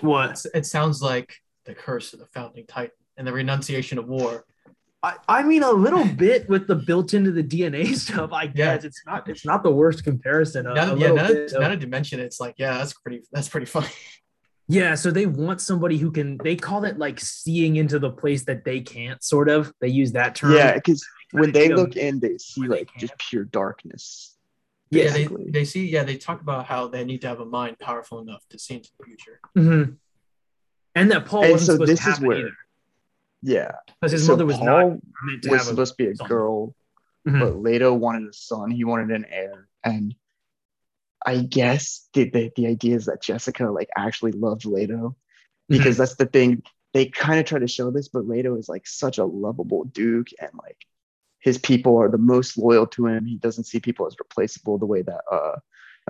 what? 0.00 0.30
It's- 0.30 0.46
It 0.54 0.66
sounds 0.66 1.02
like 1.02 1.34
the 1.66 1.74
curse 1.74 2.12
of 2.14 2.18
the 2.20 2.26
founding 2.26 2.66
titan 2.66 2.92
and 3.16 3.26
the 3.26 3.32
renunciation 3.32 3.98
of 3.98 4.08
war. 4.08 4.44
I, 5.02 5.14
I 5.28 5.42
mean 5.44 5.62
a 5.62 5.70
little 5.70 6.04
bit 6.26 6.48
with 6.48 6.66
the 6.66 6.74
built 6.74 7.14
into 7.14 7.30
the 7.30 7.44
DNA 7.44 7.94
stuff. 8.04 8.32
I 8.32 8.44
Yeah. 8.44 8.48
guess 8.76 8.84
it's 8.84 9.02
not 9.06 9.28
it's 9.28 9.44
not 9.44 9.62
the 9.62 9.70
worst 9.70 10.02
comparison. 10.02 10.66
A, 10.66 10.74
now, 10.74 10.82
a 10.82 10.86
yeah, 10.86 10.92
little 10.94 11.16
now, 11.16 11.28
bit 11.28 11.50
that, 11.50 11.56
of- 11.56 11.62
now 11.62 11.68
that 11.68 11.80
you 11.82 11.88
mention 11.88 12.20
it, 12.20 12.24
it's 12.24 12.40
like, 12.40 12.54
yeah, 12.58 12.78
that's 12.78 12.94
pretty 12.94 13.22
that's 13.32 13.48
pretty 13.48 13.66
funny. 13.66 13.88
yeah. 14.68 14.94
So 14.94 15.10
they 15.10 15.26
want 15.26 15.60
somebody 15.60 15.96
who 15.98 16.10
can. 16.10 16.38
They 16.42 16.56
call 16.56 16.84
it 16.84 16.98
like 16.98 17.18
seeing 17.20 17.76
into 17.76 17.98
the 17.98 18.10
place 18.10 18.44
that 18.44 18.64
they 18.64 18.80
can't. 18.80 19.22
Sort 19.22 19.48
of. 19.48 19.72
They 19.80 19.88
use 19.88 20.12
that 20.12 20.34
term. 20.34 20.52
Yeah, 20.52 20.74
because 20.74 21.04
when 21.32 21.52
they 21.52 21.68
look 21.70 21.96
in, 21.96 22.20
they 22.20 22.38
see 22.38 22.60
Where 22.62 22.70
they 22.70 22.76
like 22.80 22.90
just 22.98 23.16
pure 23.18 23.44
darkness. 23.44 24.36
Yeah, 24.90 25.04
Yeah. 25.04 25.10
they, 25.12 25.28
they 25.50 25.64
see, 25.66 25.86
yeah, 25.86 26.02
they 26.04 26.16
talk 26.16 26.40
about 26.40 26.64
how 26.64 26.88
they 26.88 27.04
need 27.04 27.20
to 27.20 27.28
have 27.28 27.40
a 27.40 27.44
mind 27.44 27.78
powerful 27.78 28.20
enough 28.20 28.42
to 28.48 28.58
see 28.58 28.76
into 28.76 28.88
the 28.98 29.04
future. 29.04 29.38
Mhm. 29.56 29.96
And 30.94 31.10
that 31.10 31.26
Paul 31.26 31.42
And 31.42 31.52
wasn't 31.52 31.66
so 31.66 31.72
supposed 31.74 31.90
this 31.92 31.98
to 31.98 32.08
is 32.08 32.14
happen 32.14 32.26
where- 32.26 32.38
either 32.38 32.56
Yeah, 33.42 33.72
because 34.00 34.12
his 34.12 34.24
so 34.24 34.32
mother 34.32 34.46
was 34.46 34.56
Paul 34.56 34.64
not 34.66 34.86
meant 35.24 35.42
to 35.42 35.50
was 35.50 35.58
have 35.60 35.66
a. 35.68 35.70
supposed 35.70 35.92
to 35.98 36.02
be 36.04 36.10
a 36.10 36.16
son. 36.16 36.26
girl, 36.28 36.74
Mhm. 37.28 37.38
but 37.40 37.56
Leto 37.60 37.92
wanted 37.92 38.28
a 38.30 38.32
son. 38.32 38.70
He 38.70 38.84
wanted 38.84 39.10
an 39.14 39.26
heir, 39.26 39.68
and 39.84 40.14
I 41.28 41.42
guess 41.42 42.08
the 42.14 42.30
the, 42.30 42.52
the 42.56 42.66
idea 42.68 42.96
is 42.96 43.06
that 43.06 43.22
Jessica 43.22 43.66
like 43.70 43.90
actually 43.96 44.32
loved 44.32 44.66
Leto 44.66 45.16
because 45.70 45.96
Mm-hmm. 45.96 45.98
that's 45.98 46.16
the 46.16 46.26
thing. 46.26 46.62
They 46.94 47.06
kind 47.06 47.40
of 47.40 47.46
try 47.46 47.60
to 47.60 47.68
show 47.68 47.90
this, 47.90 48.08
but 48.08 48.26
Leto 48.28 48.56
is 48.56 48.68
like 48.68 48.86
such 48.86 49.18
a 49.18 49.24
lovable 49.26 49.84
duke, 49.84 50.28
and 50.40 50.50
like 50.62 50.86
his 51.40 51.58
people 51.58 51.98
are 51.98 52.10
the 52.10 52.18
most 52.18 52.58
loyal 52.58 52.86
to 52.88 53.06
him. 53.06 53.26
He 53.26 53.36
doesn't 53.38 53.64
see 53.64 53.80
people 53.80 54.06
as 54.06 54.16
replaceable 54.18 54.78
the 54.78 54.86
way 54.86 55.02
that 55.02 55.22
uh 55.30 55.56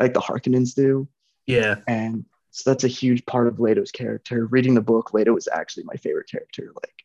like 0.01 0.15
the 0.15 0.21
Harkonnens 0.21 0.75
do, 0.75 1.09
Yeah. 1.47 1.77
and 1.89 2.27
so 2.51 2.71
that's 2.71 2.85
a 2.85 2.89
huge 2.89 3.27
part 3.27 3.49
of 3.49 3.61
Leto's 3.61 3.93
character. 3.93 4.47
Reading 4.47 4.75
the 4.75 4.83
book, 4.83 5.15
Leto 5.15 5.37
is 5.37 5.49
actually 5.53 5.85
my 5.85 5.97
favorite 5.97 6.31
character. 6.31 6.73
Like 6.75 6.98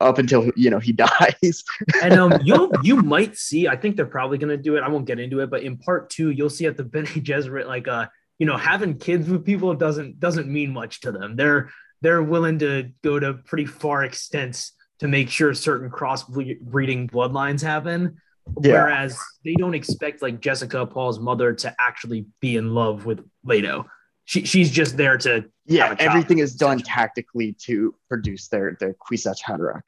up 0.00 0.18
until 0.18 0.50
you 0.56 0.70
know 0.70 0.78
he 0.78 0.92
dies. 1.04 1.64
and 2.02 2.14
um, 2.14 2.38
you'll 2.42 2.70
you 2.82 2.96
might 2.96 3.36
see. 3.36 3.68
I 3.68 3.76
think 3.76 3.96
they're 3.96 4.06
probably 4.06 4.38
gonna 4.38 4.56
do 4.56 4.76
it. 4.76 4.82
I 4.82 4.88
won't 4.88 5.06
get 5.06 5.20
into 5.20 5.40
it, 5.40 5.50
but 5.50 5.62
in 5.62 5.76
part 5.78 6.10
two, 6.10 6.30
you'll 6.30 6.50
see 6.50 6.66
at 6.66 6.76
the 6.76 6.84
Bene 6.84 7.06
Gesserit, 7.06 7.66
like 7.66 7.88
uh, 7.88 8.06
you 8.38 8.46
know, 8.46 8.56
having 8.56 8.98
kids 8.98 9.28
with 9.28 9.44
people 9.44 9.74
doesn't 9.74 10.20
doesn't 10.20 10.48
mean 10.48 10.72
much 10.72 11.00
to 11.02 11.12
them. 11.12 11.36
They're 11.36 11.70
they're 12.02 12.22
willing 12.22 12.58
to 12.58 12.90
go 13.02 13.18
to 13.18 13.34
pretty 13.34 13.66
far 13.66 14.04
extents 14.04 14.72
to 14.98 15.08
make 15.08 15.30
sure 15.30 15.54
certain 15.54 15.90
cross 15.90 16.22
breeding 16.24 17.08
bloodlines 17.08 17.62
happen. 17.62 18.16
Yeah. 18.60 18.72
Whereas 18.84 19.18
they 19.44 19.54
don't 19.54 19.74
expect 19.74 20.20
like 20.20 20.40
Jessica 20.40 20.86
Paul's 20.86 21.18
mother 21.18 21.54
to 21.54 21.74
actually 21.78 22.26
be 22.40 22.56
in 22.56 22.74
love 22.74 23.06
with 23.06 23.24
Leto. 23.42 23.86
She 24.26 24.44
she's 24.44 24.70
just 24.70 24.96
there 24.96 25.18
to 25.18 25.44
yeah, 25.66 25.88
have 25.88 25.98
a 25.98 26.02
everything 26.02 26.38
is 26.38 26.54
done 26.54 26.78
tactically 26.78 27.54
to 27.64 27.94
produce 28.08 28.48
their 28.48 28.76
their 28.80 28.94
Kwisatz 28.94 29.42
Haderach. 29.42 29.82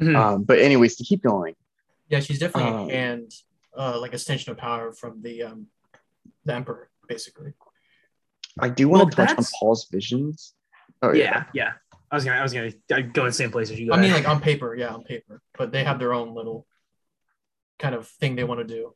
Mhm. 0.00 0.16
Um, 0.16 0.42
but 0.44 0.58
anyways, 0.58 0.96
to 0.96 1.04
keep 1.04 1.22
going, 1.22 1.54
Yeah, 2.08 2.20
she's 2.20 2.38
definitely 2.38 2.70
Um, 2.72 2.88
a 2.88 2.92
hand, 2.92 3.32
uh, 3.76 3.98
like 4.00 4.12
extension 4.12 4.52
of 4.52 4.58
power 4.58 4.92
from 4.92 5.22
the 5.22 5.42
um, 5.44 5.66
the 6.44 6.54
emperor, 6.54 6.90
basically. 7.08 7.54
I 8.58 8.68
do 8.68 8.88
want 8.88 9.00
Well, 9.00 9.10
to 9.10 9.16
touch 9.16 9.38
on 9.38 9.44
Paul's 9.58 9.88
visions. 9.90 10.54
Oh 11.00 11.12
yeah, 11.12 11.44
yeah. 11.54 11.72
I 12.10 12.14
was 12.16 12.24
gonna, 12.26 12.36
I 12.38 12.42
was 12.42 12.52
gonna 12.52 12.72
I'd 12.92 13.14
go 13.14 13.22
in 13.22 13.28
the 13.28 13.32
same 13.32 13.50
place 13.50 13.70
as 13.70 13.80
you. 13.80 13.92
I 13.92 13.96
mean, 13.98 14.12
like 14.12 14.28
on 14.28 14.40
paper, 14.42 14.74
yeah, 14.74 14.92
on 14.92 15.02
paper, 15.02 15.40
but 15.56 15.72
they 15.72 15.82
have 15.84 15.98
their 15.98 16.12
own 16.12 16.34
little 16.34 16.66
kind 17.78 17.94
of 17.94 18.06
thing 18.06 18.36
they 18.36 18.44
want 18.44 18.60
to 18.60 18.66
do. 18.66 18.94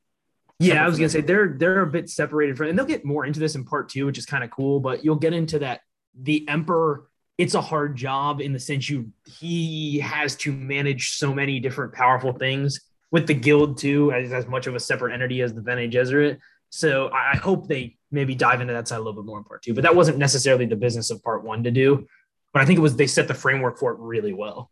Yeah, 0.58 0.82
I 0.82 0.88
was 0.88 0.98
gonna 0.98 1.08
say 1.08 1.20
they're 1.20 1.54
they're 1.58 1.82
a 1.82 1.86
bit 1.86 2.08
separated 2.08 2.56
from, 2.56 2.68
and 2.68 2.78
they'll 2.78 2.86
get 2.86 3.04
more 3.04 3.26
into 3.26 3.40
this 3.40 3.54
in 3.54 3.64
part 3.64 3.88
two, 3.88 4.06
which 4.06 4.18
is 4.18 4.26
kind 4.26 4.42
of 4.42 4.50
cool. 4.50 4.80
But 4.80 5.04
you'll 5.04 5.16
get 5.16 5.34
into 5.34 5.58
that. 5.60 5.80
The 6.18 6.48
emperor, 6.48 7.08
it's 7.36 7.54
a 7.54 7.60
hard 7.60 7.96
job 7.96 8.40
in 8.40 8.52
the 8.52 8.60
sense 8.60 8.88
you 8.88 9.12
he 9.38 9.98
has 9.98 10.34
to 10.36 10.52
manage 10.52 11.10
so 11.16 11.34
many 11.34 11.60
different 11.60 11.92
powerful 11.92 12.32
things 12.32 12.80
with 13.10 13.26
the 13.26 13.34
guild 13.34 13.78
too, 13.78 14.12
as 14.12 14.32
as 14.32 14.46
much 14.46 14.66
of 14.66 14.74
a 14.74 14.80
separate 14.80 15.12
entity 15.12 15.42
as 15.42 15.52
the 15.52 15.60
Bene 15.60 15.90
Gesserit. 15.90 16.38
So 16.70 17.08
I, 17.08 17.32
I 17.32 17.36
hope 17.36 17.68
they 17.68 17.96
maybe 18.10 18.34
dive 18.34 18.60
into 18.60 18.72
that 18.72 18.88
side 18.88 18.96
a 18.96 18.98
little 18.98 19.22
bit 19.22 19.26
more 19.26 19.38
in 19.38 19.44
part 19.44 19.62
two. 19.62 19.74
But 19.74 19.82
that 19.82 19.94
wasn't 19.94 20.18
necessarily 20.18 20.66
the 20.66 20.76
business 20.76 21.10
of 21.10 21.22
part 21.22 21.44
one 21.44 21.64
to 21.64 21.70
do. 21.70 22.06
But 22.52 22.62
I 22.62 22.64
think 22.64 22.78
it 22.78 22.82
was 22.82 22.96
they 22.96 23.06
set 23.06 23.28
the 23.28 23.34
framework 23.34 23.78
for 23.78 23.92
it 23.92 23.98
really 23.98 24.32
well. 24.32 24.70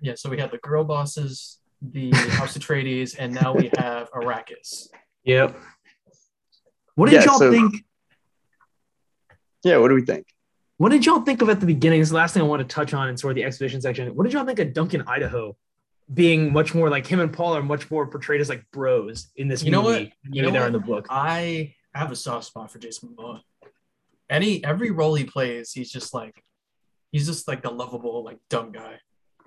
Yeah, 0.00 0.14
so 0.14 0.28
we 0.28 0.38
have 0.38 0.50
the 0.50 0.58
girl 0.58 0.84
bosses, 0.84 1.58
the 1.82 2.10
House 2.12 2.56
Atreides, 2.58 3.16
and 3.18 3.32
now 3.34 3.52
we 3.54 3.70
have 3.78 4.10
Arrakis. 4.12 4.88
Yep. 5.24 5.56
What 6.94 7.10
did 7.10 7.16
Yeah, 7.16 7.24
y'all 7.24 7.38
so- 7.38 7.50
think? 7.50 7.84
Yeah, 9.64 9.78
what 9.78 9.88
do 9.88 9.94
we 9.94 10.02
think? 10.04 10.26
What 10.76 10.90
did 10.90 11.04
y'all 11.04 11.20
think 11.22 11.42
of 11.42 11.48
at 11.48 11.58
the 11.60 11.66
beginning? 11.66 12.00
This 12.00 12.06
is 12.08 12.10
the 12.10 12.16
last 12.16 12.34
thing 12.34 12.42
I 12.42 12.46
want 12.46 12.60
to 12.68 12.74
touch 12.74 12.94
on 12.94 13.08
in 13.08 13.16
sort 13.16 13.32
of 13.32 13.34
the 13.36 13.44
exhibition 13.44 13.80
section. 13.80 14.14
What 14.14 14.24
did 14.24 14.32
y'all 14.32 14.44
think 14.44 14.60
of 14.60 14.72
Duncan 14.72 15.02
Idaho 15.06 15.56
being 16.14 16.52
much 16.52 16.74
more 16.74 16.88
like 16.88 17.06
him 17.06 17.18
and 17.20 17.32
Paul 17.32 17.54
are 17.56 17.62
much 17.62 17.90
more 17.90 18.06
portrayed 18.06 18.40
as 18.40 18.48
like 18.48 18.64
bros 18.72 19.28
in 19.36 19.48
this 19.48 19.62
You 19.64 19.72
know 19.72 19.82
movie? 19.82 20.04
what? 20.04 20.12
than 20.24 20.32
You 20.32 20.42
know 20.42 20.50
they 20.50 20.58
are 20.58 20.60
what? 20.62 20.66
in 20.68 20.72
the 20.74 20.78
book. 20.78 21.06
I 21.10 21.74
have 21.94 22.12
a 22.12 22.16
soft 22.16 22.46
spot 22.46 22.70
for 22.70 22.78
Jason 22.78 23.08
Momoa. 23.10 23.40
Any 24.30 24.62
every 24.64 24.90
role 24.90 25.14
he 25.14 25.24
plays, 25.24 25.72
he's 25.72 25.90
just 25.90 26.14
like 26.14 26.44
he's 27.10 27.26
just 27.26 27.48
like 27.48 27.62
the 27.62 27.70
lovable, 27.70 28.22
like 28.22 28.38
dumb 28.48 28.70
guy. 28.72 29.00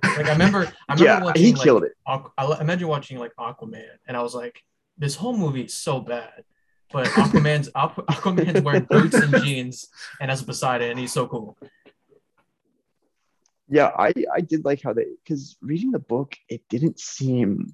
Like 0.03 0.25
I 0.27 0.31
remember, 0.31 0.71
I 0.89 0.93
remember 0.93 1.03
Yeah, 1.03 1.23
watching 1.23 1.43
he 1.45 1.53
like, 1.53 1.61
killed 1.63 1.83
it. 1.83 1.93
Aqu- 2.07 2.31
I 2.37 2.61
imagine 2.61 2.87
watching 2.87 3.17
like 3.19 3.31
Aquaman, 3.39 3.85
and 4.07 4.17
I 4.17 4.21
was 4.21 4.33
like, 4.35 4.61
this 4.97 5.15
whole 5.15 5.35
movie 5.37 5.61
is 5.63 5.73
so 5.73 5.99
bad. 5.99 6.43
But 6.91 7.07
Aquaman's 7.21 7.69
Aqu- 7.71 8.05
Aquaman's 8.05 8.61
wearing 8.61 8.85
boots 8.89 9.15
and 9.15 9.33
jeans 9.43 9.87
and 10.19 10.29
has 10.29 10.41
a 10.41 10.45
Poseidon, 10.45 10.89
and 10.91 10.99
he's 10.99 11.13
so 11.13 11.27
cool. 11.27 11.57
Yeah, 13.69 13.91
I 13.97 14.13
I 14.33 14.41
did 14.41 14.65
like 14.65 14.81
how 14.81 14.93
they 14.93 15.05
because 15.23 15.55
reading 15.61 15.91
the 15.91 15.99
book, 15.99 16.35
it 16.49 16.61
didn't 16.69 16.99
seem 16.99 17.73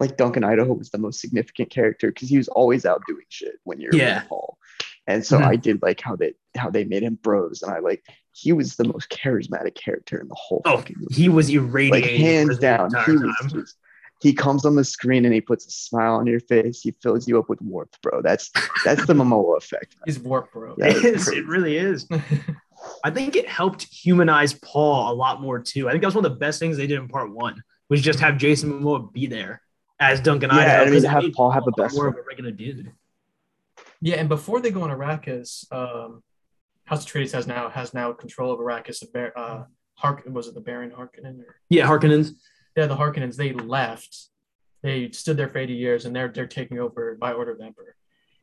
like 0.00 0.16
Duncan 0.16 0.42
Idaho 0.44 0.72
was 0.74 0.90
the 0.90 0.98
most 0.98 1.20
significant 1.20 1.70
character 1.70 2.08
because 2.08 2.28
he 2.28 2.36
was 2.36 2.48
always 2.48 2.84
out 2.84 3.02
doing 3.06 3.24
shit 3.28 3.54
when 3.64 3.80
you're 3.80 3.94
Yeah. 3.94 4.20
with 4.20 4.28
Paul. 4.28 4.58
And 5.06 5.24
so 5.24 5.38
Mhm. 5.38 5.46
I 5.46 5.56
did 5.56 5.80
like 5.80 6.00
how 6.00 6.16
they 6.16 6.34
how 6.56 6.70
they 6.70 6.84
made 6.84 7.04
him 7.04 7.14
bros, 7.22 7.62
and 7.62 7.72
I 7.72 7.78
like 7.78 8.04
he 8.36 8.52
was 8.52 8.76
the 8.76 8.84
most 8.84 9.08
charismatic 9.08 9.74
character 9.74 10.20
in 10.20 10.28
the 10.28 10.34
whole 10.34 10.60
Oh, 10.66 10.76
fucking 10.76 10.96
movie. 10.98 11.14
he 11.14 11.28
was 11.28 11.48
Like 11.48 11.56
irradiating. 11.64 12.20
hands 12.20 12.58
down, 12.58 12.90
he 13.06 13.12
was 13.12 13.52
just 13.52 13.76
he 14.20 14.32
comes 14.32 14.64
on 14.64 14.76
the 14.76 14.84
screen 14.84 15.24
and 15.26 15.34
he 15.34 15.40
puts 15.42 15.66
a 15.66 15.70
smile 15.70 16.14
on 16.14 16.26
your 16.26 16.40
face. 16.40 16.80
He 16.80 16.92
fills 17.02 17.28
you 17.28 17.38
up 17.38 17.48
with 17.50 17.60
warmth, 17.60 18.00
bro. 18.02 18.22
That's 18.22 18.50
that's 18.84 19.04
the 19.06 19.12
Momoa 19.20 19.58
effect. 19.58 19.94
man. 19.96 20.02
He's 20.06 20.18
warped, 20.18 20.52
bro. 20.54 20.74
Yeah. 20.78 20.86
It 20.88 21.04
is. 21.04 21.28
It 21.28 21.46
really 21.46 21.76
is. 21.76 22.06
I 23.04 23.10
think 23.10 23.36
it 23.36 23.48
helped 23.48 23.82
humanize 23.84 24.52
Paul 24.54 25.12
a 25.12 25.14
lot 25.14 25.40
more 25.42 25.58
too. 25.58 25.88
I 25.88 25.92
think 25.92 26.02
that 26.02 26.08
was 26.08 26.14
one 26.14 26.24
of 26.24 26.32
the 26.32 26.38
best 26.38 26.58
things 26.60 26.76
they 26.76 26.86
did 26.86 26.98
in 26.98 27.08
part 27.08 27.30
one 27.32 27.62
was 27.88 28.00
just 28.02 28.20
have 28.20 28.36
Jason 28.38 28.70
Momoa 28.72 29.12
be 29.12 29.26
there 29.26 29.60
as 30.00 30.20
Duncan 30.20 30.50
Yeah, 30.50 30.56
Idaho. 30.60 30.76
I 30.76 30.84
mean, 30.84 30.94
'cause 30.94 31.04
it 31.04 31.08
have 31.10 31.24
Paul 31.34 31.50
have 31.50 31.62
a 31.64 31.66
lot 31.70 31.76
best 31.76 31.94
more 31.96 32.08
of 32.08 32.16
a 32.16 32.22
regular 32.22 32.50
dude. 32.52 32.92
Yeah, 34.00 34.16
and 34.16 34.28
before 34.28 34.60
they 34.60 34.70
go 34.70 34.82
on 34.82 34.90
Arrakis, 34.90 35.70
um, 35.72 36.22
House 36.86 37.04
Atreides 37.04 37.32
has 37.32 37.46
now 37.46 37.68
has 37.68 37.92
now 37.94 38.12
control 38.12 38.52
of 38.52 38.58
Arrakis. 38.58 39.02
And 39.02 39.12
Bar- 39.12 39.32
uh, 39.36 39.64
Hark 39.94 40.22
was 40.26 40.48
it 40.48 40.54
the 40.54 40.60
Baron 40.60 40.90
Harkonnen 40.90 41.40
or 41.40 41.56
Yeah, 41.68 41.86
Harkonnens. 41.86 42.30
yeah, 42.76 42.86
the 42.86 42.96
Harkonnens. 42.96 43.36
They 43.36 43.52
left. 43.52 44.16
They 44.82 45.10
stood 45.10 45.36
there 45.36 45.48
for 45.48 45.58
eighty 45.58 45.74
years, 45.74 46.04
and 46.06 46.14
they're 46.16 46.28
they're 46.28 46.46
taking 46.46 46.78
over 46.78 47.16
by 47.20 47.32
order 47.32 47.52
of 47.52 47.58
the 47.58 47.64
Emperor. 47.64 47.94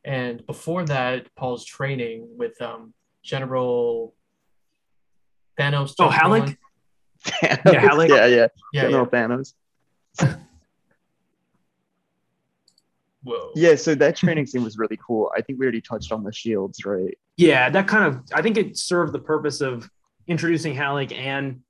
And 0.06 0.46
before 0.46 0.84
that, 0.86 1.34
Paul's 1.36 1.64
training 1.66 2.28
with 2.38 2.62
um, 2.62 2.94
General 3.24 4.14
Thanos. 5.60 5.94
Oh, 6.00 6.06
jumped 6.10 6.16
Halleck? 6.16 6.44
on- 6.44 6.58
Thanos, 7.26 7.76
Halleck? 7.80 8.10
yeah, 8.10 8.26
yeah, 8.26 8.48
Yeah, 8.74 8.82
General 8.84 9.08
yeah. 9.14 9.20
Thanos. 9.28 9.54
Whoa. 13.24 13.52
Yeah, 13.56 13.76
so 13.76 13.96
that 13.96 14.16
training 14.18 14.46
scene 14.48 14.64
was 14.64 14.78
really 14.78 14.98
cool. 15.06 15.32
I 15.36 15.42
think 15.42 15.60
we 15.60 15.66
already 15.66 15.82
touched 15.82 16.12
on 16.12 16.24
the 16.24 16.32
shields, 16.34 16.86
right? 16.86 17.18
Yeah, 17.38 17.70
that 17.70 17.88
kind 17.88 18.06
of 18.06 18.22
I 18.34 18.42
think 18.42 18.58
it 18.58 18.78
served 18.78 19.14
the 19.14 19.20
purpose 19.20 19.62
of 19.62 19.90
introducing 20.28 20.76
Halleck 20.76 21.12
and 21.12 21.62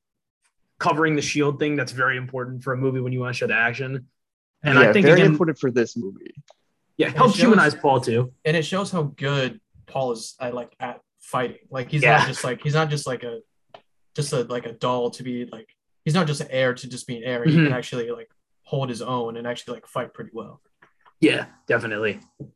covering 0.79 1.15
the 1.15 1.21
shield 1.21 1.59
thing. 1.59 1.75
That's 1.75 1.91
very 1.91 2.17
important 2.17 2.63
for 2.63 2.73
a 2.73 2.77
movie 2.77 2.99
when 2.99 3.13
you 3.13 3.19
want 3.19 3.33
to 3.35 3.37
show 3.37 3.47
the 3.47 3.53
action. 3.55 4.07
And 4.63 4.79
yeah, 4.79 4.89
I 4.89 4.93
think 4.93 5.05
very 5.05 5.19
again, 5.21 5.31
important 5.31 5.59
for 5.59 5.69
this 5.71 5.95
movie. 5.95 6.33
yeah, 6.97 7.07
it 7.07 7.09
it 7.11 7.15
helps 7.17 7.33
shows- 7.35 7.41
humanize 7.43 7.75
Paul 7.75 8.01
too. 8.01 8.33
and 8.45 8.57
it 8.57 8.63
shows 8.65 8.91
how 8.91 9.03
good 9.03 9.59
Paul 9.85 10.11
is 10.13 10.35
at 10.39 10.53
like 10.53 10.73
at 10.79 11.01
fighting. 11.19 11.57
Like 11.69 11.89
he's 11.91 12.01
Yeah. 12.01 12.17
not 12.17 12.27
just 12.27 12.43
like 12.43 12.61
he's 12.61 12.73
not 12.73 12.89
just 12.89 13.05
like 13.07 13.23
a 13.23 13.41
just 14.15 14.33
a 14.33 14.43
like 14.43 14.65
a 14.65 14.73
doll 14.73 15.09
to 15.11 15.23
be 15.23 15.45
like 15.45 15.69
he's 16.05 16.13
not 16.13 16.27
just 16.27 16.41
an 16.41 16.47
heir 16.49 16.73
to 16.73 16.87
just 16.89 17.05
be 17.07 17.17
an 17.17 17.23
heir. 17.23 17.43
He 17.45 17.51
Mhm. 17.51 17.65
can 17.67 17.73
actually 17.73 18.09
like 18.11 18.29
hold 18.63 18.89
his 18.89 19.01
own 19.01 19.37
and 19.37 19.45
actually 19.45 19.75
like 19.75 19.87
fight 19.87 20.13
pretty 20.13 20.31
well. 20.33 20.61
Yeah, 21.19 21.45
definitely. 21.67 22.19
All 22.41 22.49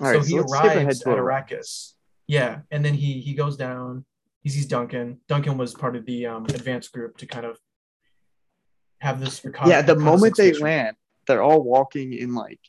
right, 0.00 0.14
so 0.16 0.20
so 0.22 0.26
he 0.26 0.38
let's 0.40 0.52
skip 0.52 0.64
ahead 0.64 0.76
arrives 0.84 1.00
to 1.00 1.10
at 1.10 1.18
Iraq. 1.18 1.50
Arrakis. 1.50 1.92
Yeah, 2.26 2.60
and 2.70 2.84
then 2.84 2.94
he 2.94 3.20
he 3.20 3.34
goes 3.34 3.56
down. 3.56 4.04
He 4.42 4.50
sees 4.50 4.66
Duncan. 4.66 5.20
Duncan 5.28 5.56
was 5.58 5.74
part 5.74 5.96
of 5.96 6.04
the 6.06 6.26
um, 6.26 6.44
advanced 6.46 6.92
group 6.92 7.16
to 7.18 7.26
kind 7.26 7.46
of 7.46 7.58
have 9.00 9.20
this. 9.20 9.44
recon- 9.44 9.68
Yeah, 9.70 9.82
the 9.82 9.96
moment 9.96 10.36
they 10.36 10.44
reconnaissance 10.50 10.62
land, 10.62 10.96
they're 11.26 11.42
all 11.42 11.62
walking 11.62 12.12
in 12.12 12.34
like 12.34 12.60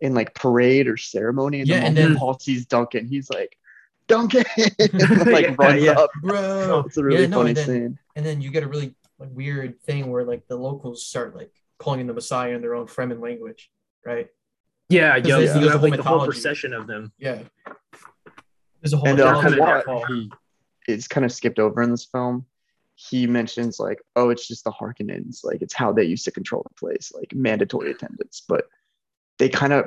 in 0.00 0.14
like 0.14 0.34
parade 0.34 0.88
or 0.88 0.96
ceremony, 0.96 1.60
and 1.60 1.68
Yeah, 1.68 1.80
the 1.80 1.86
and 1.86 1.96
then- 1.96 2.16
Paul 2.16 2.38
sees 2.38 2.66
Duncan, 2.66 3.06
he's 3.06 3.30
like, 3.30 3.56
Duncan, 4.08 4.44
like 4.56 4.78
Yeah, 5.46 5.54
runs 5.58 5.82
yeah. 5.82 5.92
up. 5.92 6.10
bro. 6.22 6.82
It's 6.86 6.96
a 6.96 7.04
really 7.04 7.22
Yeah, 7.22 7.26
no, 7.28 7.36
funny 7.38 7.50
and 7.50 7.56
then- 7.56 7.66
scene. 7.66 7.98
and 8.16 8.26
then 8.26 8.40
you 8.40 8.50
get 8.50 8.62
a 8.64 8.68
really 8.68 8.94
like 9.18 9.30
weird 9.32 9.80
thing 9.82 10.10
where 10.10 10.24
like 10.24 10.48
the 10.48 10.56
locals 10.56 11.06
start 11.06 11.36
like 11.36 11.52
calling 11.78 12.00
in 12.00 12.06
the 12.08 12.12
Messiah 12.14 12.54
in 12.54 12.60
their 12.60 12.74
own 12.74 12.86
Fremen 12.86 13.20
language, 13.20 13.70
right? 14.04 14.28
Yeah, 14.88 15.14
Because 15.16 15.28
yo, 15.28 15.38
there's- 15.40 15.56
you 15.62 15.68
have 15.70 15.82
like 15.82 15.96
the 15.96 16.02
whole 16.02 16.24
procession 16.24 16.72
of 16.74 16.86
them. 16.86 17.12
Yeah. 17.18 17.42
There's 18.80 18.92
a 18.92 18.96
whole 18.96 19.08
And 19.08 19.18
they're 19.18 19.26
uh, 19.34 19.40
kinda 19.42 19.56
mythology. 19.64 20.28
there. 20.28 20.38
He 20.86 20.92
is 20.92 21.08
kind 21.08 21.24
of 21.24 21.32
skipped 21.32 21.58
over 21.58 21.82
in 21.82 21.90
this 21.90 22.04
film. 22.04 22.46
He 22.94 23.26
mentions 23.26 23.78
like, 23.80 24.02
oh, 24.16 24.30
it's 24.30 24.46
just 24.46 24.64
the 24.64 24.72
Harkonnens, 24.72 25.44
like 25.44 25.62
it's 25.62 25.74
how 25.74 25.92
they 25.92 26.04
used 26.04 26.24
to 26.26 26.30
control 26.30 26.62
the 26.68 26.74
place, 26.74 27.12
like 27.14 27.32
mandatory 27.34 27.90
attendance. 27.90 28.42
But 28.46 28.66
they 29.38 29.48
kind 29.48 29.72
of, 29.72 29.86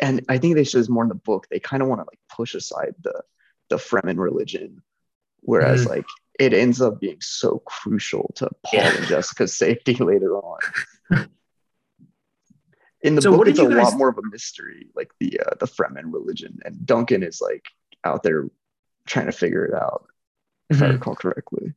and 0.00 0.24
I 0.28 0.38
think 0.38 0.54
they 0.54 0.64
show 0.64 0.78
this 0.78 0.88
more 0.88 1.02
in 1.02 1.08
the 1.08 1.14
book. 1.14 1.46
They 1.50 1.60
kind 1.60 1.82
of 1.82 1.88
want 1.88 2.00
to 2.00 2.04
like 2.06 2.18
push 2.30 2.54
aside 2.54 2.94
the 3.02 3.22
the 3.68 3.76
Fremen 3.76 4.18
religion, 4.18 4.82
whereas 5.40 5.84
Mhm. 5.84 5.88
like 5.90 6.04
it 6.40 6.52
ends 6.54 6.80
up 6.80 6.98
being 7.00 7.20
so 7.20 7.62
crucial 7.66 8.32
to 8.36 8.48
Paul 8.64 8.80
Yeah. 8.80 8.96
and 8.96 9.06
Jessica's 9.06 9.54
safety 9.54 9.94
later 10.00 10.36
on. 10.38 10.58
In 13.02 13.14
the 13.16 13.22
So 13.22 13.36
book, 13.36 13.48
it's 13.48 13.58
a 13.58 13.64
guys- 13.68 13.90
lot 13.92 13.98
more 13.98 14.08
of 14.08 14.18
a 14.18 14.22
mystery, 14.30 14.86
like 14.94 15.10
the 15.18 15.40
uh, 15.40 15.54
the 15.58 15.66
Fremen 15.66 16.12
religion, 16.12 16.58
and 16.64 16.86
Duncan 16.86 17.22
is 17.22 17.40
like 17.40 17.66
out 18.04 18.22
there 18.22 18.48
trying 19.06 19.26
to 19.26 19.32
figure 19.32 19.64
it 19.64 19.74
out, 19.74 20.06
if 20.70 20.80
I 20.80 20.86
Mhm. 20.86 20.92
recall 20.92 21.16
correctly. 21.16 21.74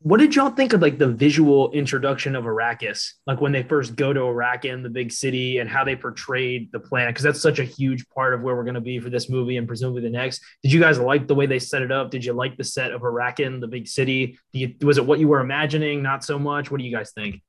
What 0.00 0.20
did 0.20 0.36
y'all 0.36 0.50
think 0.50 0.72
of 0.72 0.80
like 0.82 0.98
the 0.98 1.08
visual 1.08 1.72
introduction 1.72 2.36
of 2.36 2.44
Arrakis? 2.44 3.14
Like 3.26 3.40
when 3.40 3.52
they 3.52 3.62
first 3.64 3.96
go 3.96 4.12
to 4.12 4.20
Arrakis, 4.20 4.82
the 4.82 4.90
big 4.90 5.10
city, 5.10 5.58
and 5.58 5.68
how 5.68 5.84
they 5.84 5.96
portrayed 5.96 6.70
the 6.70 6.78
planet? 6.78 7.14
Because 7.14 7.24
that's 7.24 7.40
such 7.40 7.58
a 7.58 7.64
huge 7.64 8.08
part 8.10 8.32
of 8.32 8.42
where 8.42 8.54
we're 8.54 8.62
going 8.64 8.74
to 8.74 8.80
be 8.80 8.98
for 9.00 9.10
this 9.10 9.28
movie 9.28 9.56
and 9.56 9.66
presumably 9.66 10.02
the 10.02 10.10
next. 10.10 10.42
Did 10.62 10.72
you 10.72 10.80
guys 10.80 10.98
like 11.00 11.26
the 11.26 11.34
way 11.34 11.46
they 11.46 11.58
set 11.58 11.82
it 11.82 11.90
up? 11.90 12.10
Did 12.10 12.24
you 12.24 12.34
like 12.34 12.56
the 12.56 12.62
set 12.64 12.92
of 12.92 13.00
Arrakis, 13.02 13.60
the 13.60 13.66
big 13.68 13.88
city? 13.88 14.38
You, 14.52 14.74
was 14.82 14.96
it 14.98 15.04
what 15.06 15.18
you 15.18 15.28
were 15.28 15.40
imagining? 15.40 16.02
Not 16.02 16.22
so 16.24 16.38
much. 16.38 16.70
What 16.70 16.78
do 16.78 16.84
you 16.84 16.94
guys 16.94 17.10
think? 17.12 17.42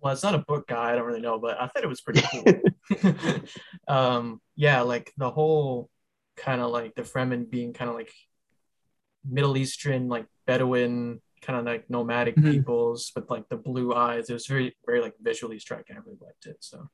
Well, 0.00 0.12
it's 0.12 0.22
not 0.22 0.34
a 0.34 0.38
book 0.38 0.66
guy, 0.66 0.92
I 0.92 0.96
don't 0.96 1.06
really 1.06 1.20
know, 1.20 1.38
but 1.38 1.60
I 1.60 1.66
thought 1.66 1.84
it 1.84 1.88
was 1.88 2.00
pretty 2.00 2.22
cool. 2.30 2.62
um, 3.88 4.40
yeah, 4.56 4.80
like 4.80 5.12
the 5.16 5.30
whole 5.30 5.90
kind 6.36 6.60
of 6.60 6.70
like 6.70 6.94
the 6.94 7.02
Fremen 7.02 7.50
being 7.50 7.72
kind 7.72 7.90
of 7.90 7.96
like 7.96 8.12
Middle 9.24 9.56
Eastern, 9.56 10.08
like 10.08 10.26
Bedouin, 10.46 11.20
kind 11.42 11.58
of 11.58 11.64
like 11.64 11.88
nomadic 11.90 12.36
Mhm. 12.36 12.50
peoples 12.50 13.12
with 13.14 13.30
like 13.30 13.48
the 13.48 13.56
blue 13.56 13.94
eyes. 13.94 14.30
It 14.30 14.34
was 14.34 14.46
very, 14.46 14.76
very 14.86 15.00
like 15.00 15.14
visually 15.20 15.58
striking. 15.58 15.96
I 15.96 16.00
really 16.00 16.18
liked 16.20 16.46
it. 16.46 16.56
So 16.60 16.88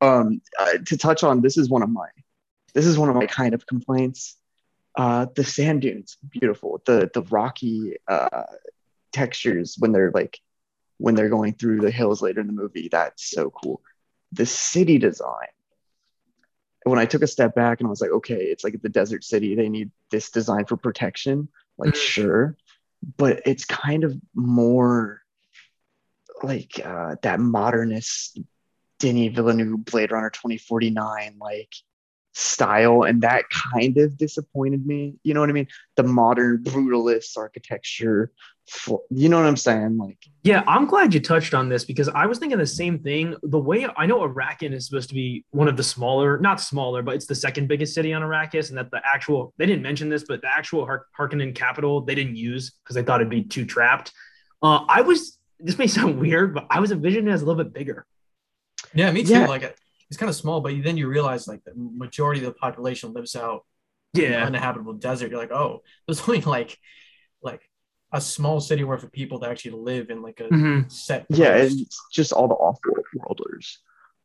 Um, 0.00 0.40
uh, 0.58 0.78
to 0.86 0.96
touch 0.96 1.22
on 1.22 1.40
this 1.42 1.56
is 1.56 1.68
one 1.70 1.82
of 1.82 1.90
my 1.90 2.08
this 2.74 2.86
is 2.86 2.98
one 2.98 3.08
of 3.10 3.14
my 3.14 3.26
kind 3.26 3.54
of 3.54 3.66
complaints. 3.66 4.38
Uh, 4.96 5.26
the 5.36 5.44
sand 5.44 5.82
dunes, 5.82 6.16
beautiful. 6.28 6.82
The 6.86 7.10
the 7.14 7.22
rocky 7.22 7.96
uh, 8.08 8.44
textures 9.12 9.76
when 9.78 9.92
they're 9.92 10.10
like 10.10 10.40
when 11.02 11.16
they're 11.16 11.28
going 11.28 11.52
through 11.52 11.80
the 11.80 11.90
hills 11.90 12.22
later 12.22 12.40
in 12.40 12.46
the 12.46 12.52
movie. 12.52 12.88
That's 12.88 13.28
so 13.28 13.50
cool. 13.50 13.82
The 14.30 14.46
city 14.46 14.98
design, 14.98 15.48
when 16.84 17.00
I 17.00 17.06
took 17.06 17.22
a 17.22 17.26
step 17.26 17.56
back 17.56 17.80
and 17.80 17.88
I 17.88 17.90
was 17.90 18.00
like, 18.00 18.12
okay, 18.12 18.36
it's 18.36 18.62
like 18.62 18.80
the 18.80 18.88
desert 18.88 19.24
city. 19.24 19.56
They 19.56 19.68
need 19.68 19.90
this 20.12 20.30
design 20.30 20.64
for 20.64 20.76
protection. 20.76 21.48
Like, 21.76 21.94
Mhm. 21.94 21.96
sure. 21.96 22.56
But 23.16 23.42
it's 23.46 23.64
kind 23.64 24.04
of 24.04 24.14
more 24.32 25.22
like 26.44 26.80
uh, 26.84 27.16
that 27.22 27.40
modernist 27.40 28.38
Denis 29.00 29.34
Villeneuve 29.34 29.84
Blade 29.84 30.12
Runner 30.12 30.30
2049 30.30 31.36
like 31.40 31.74
style. 32.32 33.02
And 33.02 33.22
that 33.22 33.44
kind 33.50 33.98
of 33.98 34.16
disappointed 34.16 34.86
me. 34.86 35.16
You 35.24 35.34
know 35.34 35.40
what 35.40 35.50
I 35.50 35.52
mean? 35.52 35.68
The 35.96 36.04
modern 36.04 36.62
brutalist 36.62 37.36
architecture. 37.36 38.30
Fl- 38.68 38.96
You 39.10 39.28
know 39.28 39.38
what 39.38 39.46
I'm 39.46 39.56
saying? 39.56 39.98
Like, 39.98 40.18
Yeah, 40.42 40.62
I'm 40.66 40.86
glad 40.86 41.12
you 41.14 41.20
touched 41.20 41.54
on 41.54 41.68
this 41.68 41.84
because 41.84 42.08
I 42.08 42.26
was 42.26 42.38
thinking 42.38 42.58
the 42.58 42.66
same 42.66 42.98
thing. 42.98 43.36
The 43.42 43.58
way 43.58 43.86
I 43.96 44.06
know 44.06 44.20
Arrakis 44.20 44.72
is 44.72 44.86
supposed 44.86 45.08
to 45.10 45.14
be 45.14 45.44
one 45.50 45.68
of 45.68 45.76
the 45.76 45.82
smaller, 45.82 46.38
not 46.38 46.60
smaller, 46.60 47.02
but 47.02 47.14
it's 47.14 47.26
the 47.26 47.34
second 47.34 47.68
biggest 47.68 47.94
city 47.94 48.12
on 48.12 48.22
Arrakis, 48.22 48.68
and 48.70 48.78
that 48.78 48.90
the 48.90 49.00
actual 49.04 49.52
they 49.58 49.66
didn't 49.66 49.82
mention 49.82 50.08
this, 50.08 50.24
but 50.26 50.40
the 50.42 50.48
actual 50.48 50.84
Har- 50.86 51.06
Harkonnen 51.18 51.54
capital 51.54 52.00
they 52.00 52.14
didn't 52.14 52.36
use 52.36 52.70
because 52.82 52.94
they 52.94 53.02
thought 53.02 53.20
it'd 53.20 53.30
be 53.30 53.42
too 53.44 53.64
trapped. 53.64 54.12
Uh, 54.62 54.84
I 54.88 55.02
was 55.02 55.38
this 55.58 55.78
may 55.78 55.86
sound 55.86 56.18
weird, 56.20 56.54
but 56.54 56.66
I 56.70 56.80
was 56.80 56.90
envisioning 56.92 57.28
it 57.28 57.32
as 57.34 57.42
a 57.42 57.46
little 57.46 57.62
bit 57.62 57.72
bigger. 57.72 58.04
Yeah, 58.94 59.10
me 59.12 59.22
too. 59.22 59.30
Yeah. 59.32 59.46
Like 59.46 59.76
it's 60.08 60.16
kind 60.18 60.28
of 60.28 60.36
small, 60.36 60.60
but 60.60 60.74
then 60.82 60.96
you 60.96 61.08
realize 61.08 61.48
like 61.48 61.62
the 61.64 61.72
majority 61.74 62.40
of 62.40 62.46
the 62.46 62.52
population 62.58 63.12
lives 63.12 63.34
out 63.34 63.64
in 64.14 64.22
Yeah, 64.22 64.44
uninhabitable 64.46 64.94
desert. 64.94 65.30
You're 65.30 65.40
like, 65.40 65.52
oh, 65.52 65.82
there's 66.06 66.20
only 66.28 66.40
like 66.42 66.52
like 66.66 66.78
a 68.12 68.20
small 68.20 68.60
city 68.60 68.84
worth 68.84 69.02
of 69.02 69.10
people 69.12 69.38
that 69.38 69.50
actually 69.50 69.70
live 69.72 70.10
in 70.10 70.20
like 70.22 70.40
a 70.40 70.44
Mhm. 70.48 70.90
set. 70.90 71.26
yeah 71.30 71.56
and 71.56 71.80
it's 71.80 72.00
just 72.12 72.32
all 72.32 72.48
the 72.48 72.54
off-worlders 72.54 73.78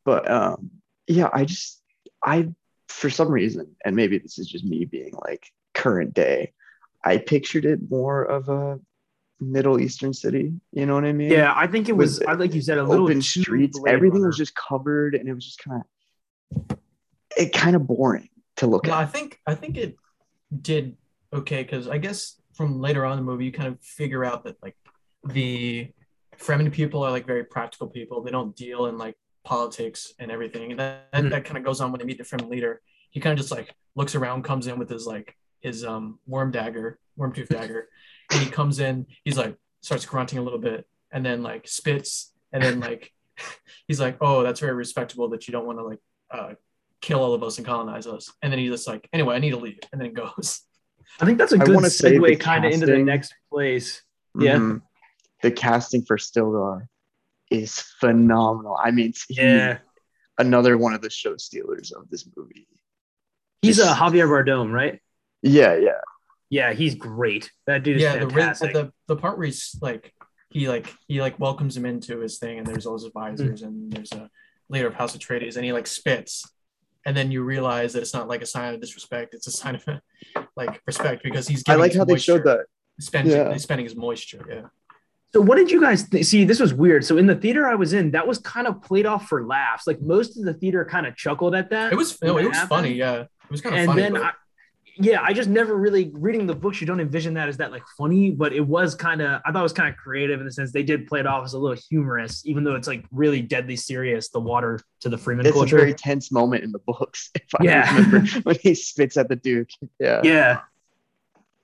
but 0.04 0.30
um 0.30 0.70
yeah 1.06 1.28
i 1.32 1.44
just 1.44 1.82
i 2.24 2.48
for 2.88 3.08
some 3.10 3.28
reason 3.28 3.74
and 3.84 3.96
maybe 3.96 4.18
this 4.18 4.38
is 4.38 4.46
just 4.48 4.64
me 4.64 4.84
being 4.84 5.12
like 5.26 5.46
current 5.74 6.12
day 6.14 6.52
i 7.04 7.16
pictured 7.16 7.64
it 7.64 7.78
more 7.90 8.22
of 8.24 8.48
a 8.48 8.78
middle 9.40 9.80
eastern 9.80 10.12
city 10.12 10.52
you 10.72 10.84
know 10.84 10.94
what 10.94 11.04
i 11.04 11.12
mean 11.12 11.30
yeah. 11.30 11.52
I 11.56 11.66
think 11.68 11.88
it 11.88 11.92
was. 11.96 12.18
With 12.18 12.28
I 12.28 12.32
like 12.32 12.54
you 12.54 12.60
said 12.60 12.76
a 12.78 12.82
little 12.82 13.04
open 13.04 13.20
too 13.20 13.42
streets 13.42 13.78
Blade 13.78 13.94
everything 13.94 14.14
Runner. 14.20 14.26
was 14.28 14.36
just 14.36 14.54
covered 14.56 15.14
and 15.14 15.28
it 15.28 15.32
was 15.32 15.44
just 15.44 15.62
kind 15.62 15.82
of 16.68 16.78
it 17.36 17.52
kind 17.52 17.76
of 17.76 17.86
boring 17.86 18.28
to 18.56 18.66
look 18.66 18.86
No, 18.86 18.94
at 18.94 18.98
I 18.98 19.06
think 19.06 19.38
I 19.46 19.54
think 19.54 19.76
it 19.76 19.96
did 20.60 20.96
okay 21.32 21.62
because 21.62 21.86
I 21.86 21.98
guess 21.98 22.37
from 22.58 22.80
later 22.80 23.06
on 23.06 23.12
in 23.18 23.24
the 23.24 23.30
movie 23.30 23.44
you 23.46 23.52
kind 23.52 23.68
of 23.68 23.80
figure 23.80 24.24
out 24.24 24.42
that 24.44 24.56
like 24.62 24.76
the 25.24 25.88
Fremen 26.38 26.72
people 26.72 27.02
are 27.04 27.10
like 27.12 27.24
very 27.26 27.44
practical 27.44 27.86
people. 27.86 28.20
They 28.22 28.32
don't 28.32 28.54
deal 28.54 28.86
in 28.86 28.98
like 28.98 29.16
politics 29.44 30.12
and 30.18 30.30
everything. 30.30 30.72
And 30.72 30.80
that, 30.80 31.06
that, 31.12 31.24
Mhm. 31.24 31.30
that 31.30 31.44
kind 31.44 31.56
of 31.56 31.64
goes 31.64 31.80
on 31.80 31.92
when 31.92 32.00
they 32.00 32.04
meet 32.04 32.18
the 32.18 32.24
Fremen 32.24 32.50
leader. 32.50 32.80
He 33.10 33.20
kind 33.20 33.32
of 33.32 33.38
just 33.38 33.52
like 33.52 33.72
looks 33.94 34.14
around, 34.16 34.42
comes 34.42 34.66
in 34.66 34.76
with 34.78 34.90
his 34.90 35.06
like 35.06 35.34
his 35.60 35.84
um 35.84 36.18
worm 36.26 36.50
dagger, 36.50 36.98
worm 37.16 37.32
tooth 37.32 37.48
dagger, 37.48 37.88
and 38.32 38.40
he 38.42 38.50
comes 38.50 38.80
in. 38.80 39.06
He's 39.24 39.38
like 39.38 39.56
starts 39.80 40.04
grunting 40.04 40.38
a 40.40 40.42
little 40.42 40.58
bit, 40.58 40.84
and 41.12 41.24
then 41.24 41.42
like 41.44 41.66
spits, 41.68 42.32
and 42.52 42.62
then 42.62 42.80
like 42.80 43.12
he's 43.88 44.00
like, 44.00 44.16
"Oh, 44.20 44.42
that's 44.42 44.60
very 44.60 44.74
respectable 44.74 45.28
that 45.30 45.46
you 45.46 45.52
don't 45.52 45.66
want 45.66 45.78
to 45.78 45.84
like 45.84 46.00
uh, 46.30 46.54
kill 47.00 47.20
all 47.20 47.34
of 47.34 47.42
us 47.44 47.58
and 47.58 47.66
colonize 47.66 48.06
us." 48.08 48.32
And 48.42 48.52
then 48.52 48.58
he's 48.58 48.70
just 48.70 48.86
like, 48.88 49.08
"Anyway, 49.12 49.34
I 49.36 49.38
need 49.38 49.50
to 49.50 49.56
leave," 49.58 49.78
and 49.92 50.00
then 50.00 50.12
goes. 50.12 50.62
I 51.20 51.24
think 51.24 51.38
that's 51.38 51.52
a 51.52 51.58
good 51.58 51.74
wanna 51.74 51.90
say 51.90 52.18
the 52.18 52.24
segue 52.24 52.40
kind 52.40 52.64
of 52.64 52.72
into 52.72 52.86
the 52.86 52.98
next 52.98 53.34
place. 53.50 54.02
Yeah. 54.38 54.56
Mhm. 54.56 54.82
the 55.42 55.50
casting 55.50 56.02
for 56.04 56.16
stilgar 56.16 56.86
is 57.50 57.80
phenomenal 58.00 58.76
i 58.82 58.90
mean 58.90 59.12
he- 59.28 59.34
Yeah, 59.36 59.78
another 60.38 60.76
one 60.76 60.94
of 60.94 61.00
the 61.00 61.10
show 61.10 61.36
stealers 61.36 61.92
of 61.92 62.08
this 62.10 62.28
movie 62.36 62.66
he's 63.62 63.78
a 63.78 63.86
Javier 63.86 64.28
Bardem, 64.28 64.70
right? 64.72 65.00
yeah 65.42 65.74
yeah 65.76 66.00
Yeah, 66.50 66.72
he's 66.72 66.94
great. 66.94 67.50
That 67.66 67.82
dude 67.82 67.96
is 67.96 68.02
yeah, 68.02 68.16
the, 68.18 68.26
ri- 68.26 68.32
fantastic. 68.32 68.72
the 68.72 68.92
the 69.06 69.16
part 69.16 69.36
where 69.38 69.46
he's 69.46 69.76
like 69.82 70.14
he 70.50 70.68
like 70.68 70.86
he 71.06 71.20
like 71.20 71.38
welcomes 71.38 71.76
him 71.76 71.84
into 71.84 72.20
his 72.20 72.38
thing, 72.38 72.58
and 72.58 72.66
there's 72.66 72.86
all 72.86 72.94
his 72.94 73.04
advisors, 73.04 73.60
and 73.62 73.92
there's 73.92 74.12
a 74.12 74.30
leader 74.70 74.86
of 74.86 74.94
House 74.94 75.14
Atreides, 75.16 75.56
and 75.56 75.64
he 75.64 75.72
like 75.74 75.86
spits, 75.86 76.48
and 77.06 77.16
then 77.16 77.30
you 77.30 77.42
realize 77.42 77.92
that 77.94 78.00
it's 78.00 78.14
not 78.14 78.28
like 78.28 78.42
a 78.42 78.46
sign 78.46 78.74
of 78.74 78.80
disrespect; 78.80 79.34
it's 79.34 79.46
a 79.46 79.50
sign 79.52 79.74
of 79.76 79.84
like 80.56 80.80
respect 80.86 81.22
because 81.22 81.48
he's. 81.48 81.60
i 81.66 81.72
Getting 81.72 81.80
like 81.80 81.90
his 81.92 81.98
how 81.98 82.04
they 82.04 82.18
showed 82.18 82.44
that 82.44 82.66
Spending, 83.00 83.36
Yeah. 83.36 83.52
he's 83.52 83.62
spending 83.62 83.84
his 83.86 83.94
moisture. 83.94 84.44
Yeah. 84.48 84.62
So 85.32 85.40
what 85.40 85.56
did 85.56 85.70
you 85.70 85.80
guys 85.80 86.08
th- 86.08 86.24
see? 86.26 86.44
This 86.44 86.58
was 86.58 86.74
weird. 86.74 87.04
So 87.04 87.16
in 87.18 87.26
the 87.26 87.36
theater 87.36 87.66
I 87.68 87.74
was 87.76 87.92
in, 87.92 88.10
that 88.12 88.26
was 88.26 88.38
kind 88.38 88.66
of 88.66 88.82
played 88.82 89.06
off 89.06 89.28
for 89.28 89.46
laughs. 89.46 89.86
Like 89.86 90.00
most 90.00 90.38
of 90.38 90.44
the 90.44 90.54
theater 90.54 90.84
kind 90.84 91.06
of 91.06 91.14
chuckled 91.16 91.54
at 91.54 91.70
that. 91.70 91.92
It 91.92 91.96
was 91.96 92.20
no, 92.22 92.38
it 92.38 92.46
was 92.48 92.54
happened. 92.56 92.68
funny. 92.70 92.92
Yeah, 92.94 93.20
it 93.20 93.28
was 93.50 93.60
kind 93.60 93.74
of 93.74 93.80
and 93.80 93.88
funny. 93.90 94.02
then 94.02 94.12
but- 94.14 94.22
I, 94.22 94.30
yeah, 95.00 95.20
I 95.22 95.32
just 95.32 95.48
never 95.48 95.76
really 95.76 96.10
reading 96.14 96.46
the 96.46 96.54
books. 96.54 96.80
You 96.80 96.86
don't 96.86 96.98
envision 97.00 97.34
that 97.34 97.48
as 97.48 97.56
that 97.58 97.70
like 97.70 97.84
funny, 97.96 98.30
but 98.32 98.52
it 98.52 98.60
was 98.66 98.94
kind 98.94 99.22
of. 99.22 99.40
I 99.46 99.52
thought 99.52 99.60
it 99.60 99.62
was 99.62 99.72
kind 99.72 99.88
of 99.88 99.96
creative 99.96 100.40
in 100.40 100.46
the 100.46 100.52
sense 100.52 100.72
they 100.72 100.82
did 100.82 101.06
play 101.06 101.20
it 101.20 101.26
off 101.26 101.44
as 101.44 101.52
a 101.54 101.58
little 101.58 101.80
humorous, 101.88 102.44
even 102.44 102.64
though 102.64 102.74
it's 102.74 102.88
like 102.88 103.04
really 103.12 103.40
deadly 103.40 103.76
serious. 103.76 104.28
The 104.30 104.40
water 104.40 104.80
to 105.00 105.08
the 105.08 105.16
Fremen 105.16 105.44
it's 105.44 105.52
culture. 105.52 105.76
a 105.76 105.80
very 105.80 105.94
tense 105.94 106.32
moment 106.32 106.64
in 106.64 106.72
the 106.72 106.80
books 106.80 107.30
if 107.36 107.42
i 107.60 107.64
Yeah. 107.64 107.96
remember 107.96 108.28
when 108.42 108.56
he 108.60 108.74
spits 108.74 109.16
at 109.16 109.28
the 109.28 109.36
duke 109.36 109.68
yeah 110.00 110.20
yeah, 110.24 110.60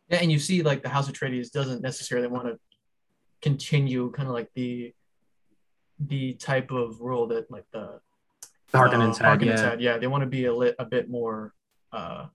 Yeah, 0.09 0.19
and 0.23 0.31
you 0.31 0.39
see 0.39 0.63
like 0.63 0.83
the 0.83 0.89
House 0.89 1.09
of 1.09 1.15
Atreides 1.15 1.51
doesn't 1.51 1.83
necessarily 1.83 2.29
want 2.29 2.47
to 2.47 2.59
continue 3.43 4.11
kind 4.13 4.29
of 4.29 4.35
like 4.35 4.51
the 4.55 4.95
the 5.99 6.35
type 6.35 6.71
of 6.71 7.01
rule 7.01 7.27
that 7.29 7.51
like 7.51 7.65
the 7.73 8.01
the 8.71 8.79
Harkonnens 8.79 9.21
uh, 9.21 9.25
had. 9.25 9.41
Harkonnens 9.41 9.59
Yeah. 9.59 9.71
had. 9.71 9.81
Yeah, 9.81 9.99
they 9.99 10.07
want 10.07 10.23
to 10.23 10.27
be 10.29 10.45
a 10.47 10.55
lit 10.55 10.75
a 10.79 10.85
bit 10.85 11.09
more. 11.11 11.53
uh 11.93 12.27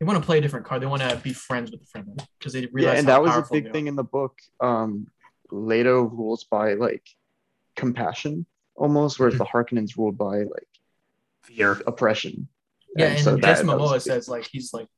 They 0.00 0.06
want 0.06 0.18
to 0.20 0.24
play 0.26 0.38
a 0.38 0.40
different 0.40 0.66
card. 0.66 0.82
They 0.82 0.86
want 0.86 1.02
to 1.02 1.16
be 1.22 1.32
friends 1.32 1.70
with 1.70 1.80
the 1.80 1.86
Fremen 1.86 2.18
because 2.38 2.52
they 2.52 2.60
realize. 2.66 2.72
yeah 2.72 2.78
realize 2.80 2.98
and 3.00 3.08
how 3.08 3.22
that 3.24 3.38
was 3.40 3.48
a 3.48 3.52
big 3.52 3.72
thing 3.72 3.86
in 3.86 3.96
the 3.96 4.04
book 4.04 4.38
um 4.60 5.06
leto 5.50 6.02
rules 6.02 6.44
by 6.44 6.74
like 6.74 7.06
compassion 7.76 8.46
almost 8.76 9.18
whereas 9.18 9.38
the 9.38 9.44
harkonnens 9.44 9.96
ruled 9.96 10.18
by 10.18 10.38
like 10.38 10.68
Fear. 11.44 11.80
oppression 11.86 12.48
Yeah, 12.96 13.06
and 13.08 13.20
so 13.20 13.36
that- 13.36 13.42
Jason 13.42 13.66
that 13.66 13.78
was 13.78 13.90
Momoa 13.90 13.94
big. 13.94 14.02
says 14.02 14.28
like 14.28 14.46
he's 14.50 14.72
like 14.72 14.88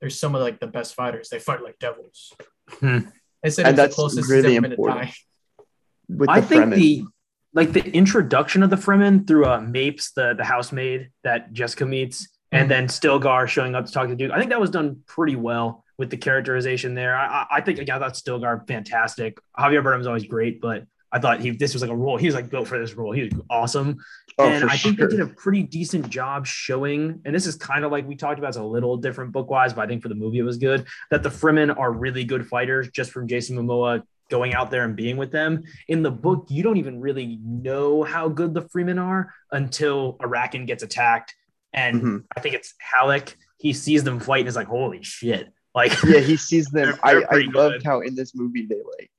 there's 0.00 0.18
some 0.18 0.34
of 0.34 0.42
like 0.42 0.60
the 0.60 0.66
best 0.66 0.94
fighters. 0.94 1.30
They 1.30 1.38
fight 1.38 1.62
like 1.62 1.78
devils. 1.78 2.32
Hmm. 2.70 2.98
They 3.42 3.48
said 3.50 3.66
And 3.66 3.72
it's 3.72 3.76
the 3.76 3.82
that's 3.82 3.94
closest 3.94 4.28
really 4.30 4.50
he's 4.50 4.56
ever 4.58 4.66
important. 4.66 4.98
dying. 5.00 5.12
with 6.08 6.28
I 6.28 6.40
the 6.40 6.46
think 6.46 6.64
Fremen. 6.64 6.74
the 6.76 7.04
like 7.54 7.72
the 7.72 7.84
introduction 7.92 8.62
of 8.62 8.68
the 8.70 8.76
Fremen 8.76 9.26
through 9.26 9.46
uh, 9.46 9.60
Mapes, 9.60 10.12
the 10.12 10.34
the 10.36 10.44
housemaid 10.44 11.10
that 11.24 11.52
Jessica 11.54 11.86
meets, 11.86 12.28
and 12.52 12.66
Mhm. 12.66 12.68
then 12.68 12.86
Stilgar 12.86 13.46
showing 13.48 13.74
up 13.74 13.86
to 13.86 13.92
talk 13.92 14.08
to 14.08 14.14
Duke. 14.16 14.30
I 14.32 14.38
think 14.38 14.50
that 14.50 14.60
was 14.60 14.70
done 14.70 15.02
pretty 15.06 15.36
well 15.36 15.84
with 15.98 16.10
the 16.10 16.16
characterization 16.16 16.94
there. 16.94 17.16
I, 17.16 17.46
I, 17.50 17.60
think 17.60 17.78
yeah, 17.86 17.96
I 17.96 17.98
thought 17.98 18.14
Stilgar 18.14 18.66
fantastic. 18.68 19.38
Javier 19.58 19.82
Bardem's 19.82 20.06
always 20.06 20.24
great, 20.24 20.60
but 20.60 20.84
I 21.12 21.18
thought 21.18 21.40
he 21.40 21.50
this 21.50 21.72
was 21.72 21.82
like 21.82 21.90
a 21.90 21.96
role. 21.96 22.16
He 22.18 22.26
was 22.26 22.34
like 22.34 22.50
built 22.50 22.68
for 22.68 22.78
this 22.78 22.94
role. 22.94 23.12
He 23.12 23.22
was 23.22 23.32
awesome, 23.48 23.96
oh, 24.38 24.44
and 24.46 24.64
I 24.64 24.76
think 24.76 24.98
sure. 24.98 25.08
they 25.08 25.16
did 25.16 25.24
a 25.24 25.32
pretty 25.32 25.62
decent 25.62 26.10
job 26.10 26.46
showing. 26.46 27.20
And 27.24 27.34
this 27.34 27.46
is 27.46 27.56
kind 27.56 27.84
of 27.84 27.92
like 27.92 28.06
we 28.06 28.16
talked 28.16 28.38
about, 28.38 28.48
it's 28.48 28.56
a 28.58 28.62
little 28.62 28.96
different 28.96 29.32
book 29.32 29.48
wise, 29.48 29.72
but 29.72 29.82
I 29.82 29.86
think 29.86 30.02
for 30.02 30.08
the 30.08 30.14
movie 30.14 30.38
it 30.38 30.42
was 30.42 30.58
good. 30.58 30.84
That 31.10 31.22
the 31.22 31.30
Fremen 31.30 31.78
are 31.78 31.92
really 31.92 32.24
good 32.24 32.46
fighters, 32.46 32.90
just 32.90 33.12
from 33.12 33.28
Jason 33.28 33.56
Momoa 33.56 34.02
going 34.28 34.52
out 34.52 34.72
there 34.72 34.84
and 34.84 34.96
being 34.96 35.16
with 35.16 35.30
them. 35.30 35.62
In 35.86 36.02
the 36.02 36.10
book, 36.10 36.46
you 36.50 36.62
don't 36.64 36.76
even 36.76 37.00
really 37.00 37.38
know 37.44 38.02
how 38.02 38.28
good 38.28 38.52
the 38.52 38.62
Fremen 38.62 39.00
are 39.00 39.32
until 39.52 40.18
Arrakeen 40.18 40.66
gets 40.66 40.82
attacked, 40.82 41.34
and 41.76 42.02
Mhm. 42.02 42.24
I 42.36 42.40
think 42.40 42.54
it's 42.56 42.74
Halleck. 42.80 43.36
He 43.58 43.72
sees 43.72 44.02
them 44.04 44.18
fight 44.18 44.40
and 44.40 44.48
is 44.48 44.56
like, 44.56 44.66
"Holy 44.66 45.02
shit!" 45.02 45.48
Like, 45.74 45.92
yeah, 46.04 46.20
he 46.20 46.36
sees 46.36 46.66
them. 46.66 46.86
They're- 46.86 46.98
I, 47.04 47.12
they're 47.14 47.24
I 47.24 47.26
pretty 47.28 47.50
loved 47.52 47.84
how 47.84 48.00
in 48.00 48.14
this 48.16 48.34
movie 48.34 48.66
they 48.66 48.76
like 48.98 49.10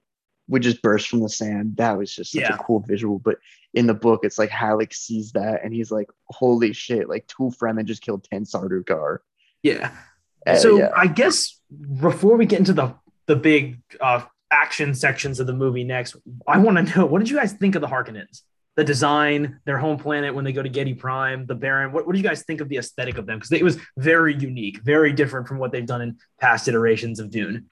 would 0.50 0.64
just 0.64 0.82
burst 0.82 1.08
from 1.10 1.20
the 1.22 1.30
sand. 1.30 1.78
That 1.78 1.98
was 1.98 2.14
just 2.14 2.32
such 2.32 2.42
Yeah. 2.42 2.56
a 2.56 2.58
cool 2.58 2.80
visual. 2.80 3.20
But 3.20 3.38
in 3.74 3.86
the 3.86 3.94
book, 3.94 4.22
it's 4.24 4.38
like 4.40 4.50
Halleck 4.50 4.94
sees 4.94 5.32
that 5.34 5.64
and 5.64 5.74
he's 5.74 5.92
like, 5.92 6.10
"Holy 6.30 6.74
shit!" 6.74 7.08
Like 7.10 7.28
two 7.28 7.52
Fremen 7.60 7.86
just 7.86 8.02
killed 8.02 8.24
ten 8.24 8.44
Sardaukar. 8.46 9.20
yeah. 9.64 9.92
Uh, 10.46 10.56
so 10.56 10.78
yeah. 10.78 10.92
I 10.96 11.08
guess 11.08 11.60
before 12.00 12.38
we 12.38 12.46
get 12.46 12.60
into 12.60 12.74
the 12.74 12.96
the 13.26 13.36
big 13.36 13.82
uh, 14.00 14.22
action 14.50 14.96
sections 14.96 15.42
of 15.42 15.48
the 15.48 15.54
movie 15.54 15.84
next, 15.84 16.16
I 16.48 16.58
want 16.60 16.78
to 16.88 16.96
know 16.98 17.06
what 17.06 17.20
did 17.20 17.30
you 17.30 17.36
guys 17.36 17.52
think 17.52 17.76
of 17.76 17.82
the 17.82 17.88
Harkonnens? 17.88 18.44
The 18.78 18.84
design, 18.84 19.60
their 19.66 19.78
home 19.80 19.98
planet 19.98 20.34
when 20.36 20.46
they 20.46 20.54
go 20.54 20.62
to 20.62 20.70
Giedi 20.70 20.98
Prime, 20.98 21.46
the 21.48 21.56
Baron. 21.56 21.92
What, 21.92 22.06
what 22.06 22.14
do 22.14 22.20
you 22.20 22.24
guys 22.24 22.44
think 22.44 22.62
of 22.62 22.70
the 22.70 22.78
aesthetic 22.78 23.18
of 23.18 23.26
them? 23.26 23.38
Because 23.40 23.52
it 23.52 23.64
was 23.64 23.78
very 23.98 24.36
unique, 24.36 24.82
very 24.84 25.12
different 25.12 25.48
from 25.48 25.58
what 25.58 25.72
they've 25.72 25.86
done 25.86 26.02
in 26.02 26.18
past 26.40 26.68
iterations 26.68 27.20
of 27.20 27.32
Dune. 27.32 27.66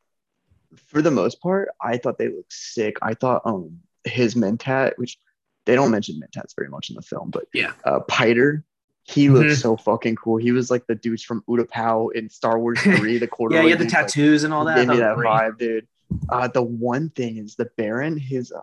for 0.88 1.02
the 1.02 1.12
most 1.12 1.39
part, 1.41 1.70
I 1.82 1.98
thought 1.98 2.18
they 2.18 2.28
looked 2.28 2.52
sick. 2.52 2.98
I 3.02 3.13
thought 3.13 3.44
um 3.46 3.80
his 4.04 4.36
Mentat, 4.36 4.94
which 4.98 5.18
they 5.65 5.74
don't 5.76 5.89
mention 5.91 6.20
Mentats 6.20 6.54
very 6.58 6.70
much 6.70 6.89
in 6.89 6.96
the 6.96 7.02
film, 7.02 7.30
but 7.30 7.46
Yeah. 7.54 7.72
uh 7.86 8.00
Piter, 8.02 8.63
he 9.04 9.30
looked 9.30 9.52
Mhm. 9.52 9.62
so 9.62 9.78
fucking 9.78 10.15
cool. 10.18 10.38
He 10.38 10.52
was 10.52 10.70
like 10.72 10.86
the 10.88 10.96
dudes 10.96 11.24
from 11.24 11.44
Utapau 11.48 12.12
in 12.13 12.30
Star 12.30 12.60
Wars 12.60 12.80
3, 12.98 13.20
the 13.20 13.28
quarter. 13.28 13.56
Yeah, 13.56 13.62
you 13.62 13.70
had 13.70 13.80
the 13.80 13.86
tattoos 13.86 14.44
and 14.44 14.54
all 14.54 14.65
that. 14.65 14.76
Gave 14.78 14.88
me 14.89 14.98
That 14.98 15.10
that 15.10 15.15
great. 15.15 15.30
vibe, 15.30 15.58
dude. 15.60 15.88
Uh 16.30 16.48
the 16.50 16.63
one 16.63 17.10
thing 17.12 17.38
is 17.38 17.56
the 17.56 17.70
Baron, 17.78 18.18
his 18.18 18.52
um 18.52 18.62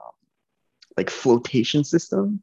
like 0.96 1.10
flotation 1.10 1.84
system 1.84 2.42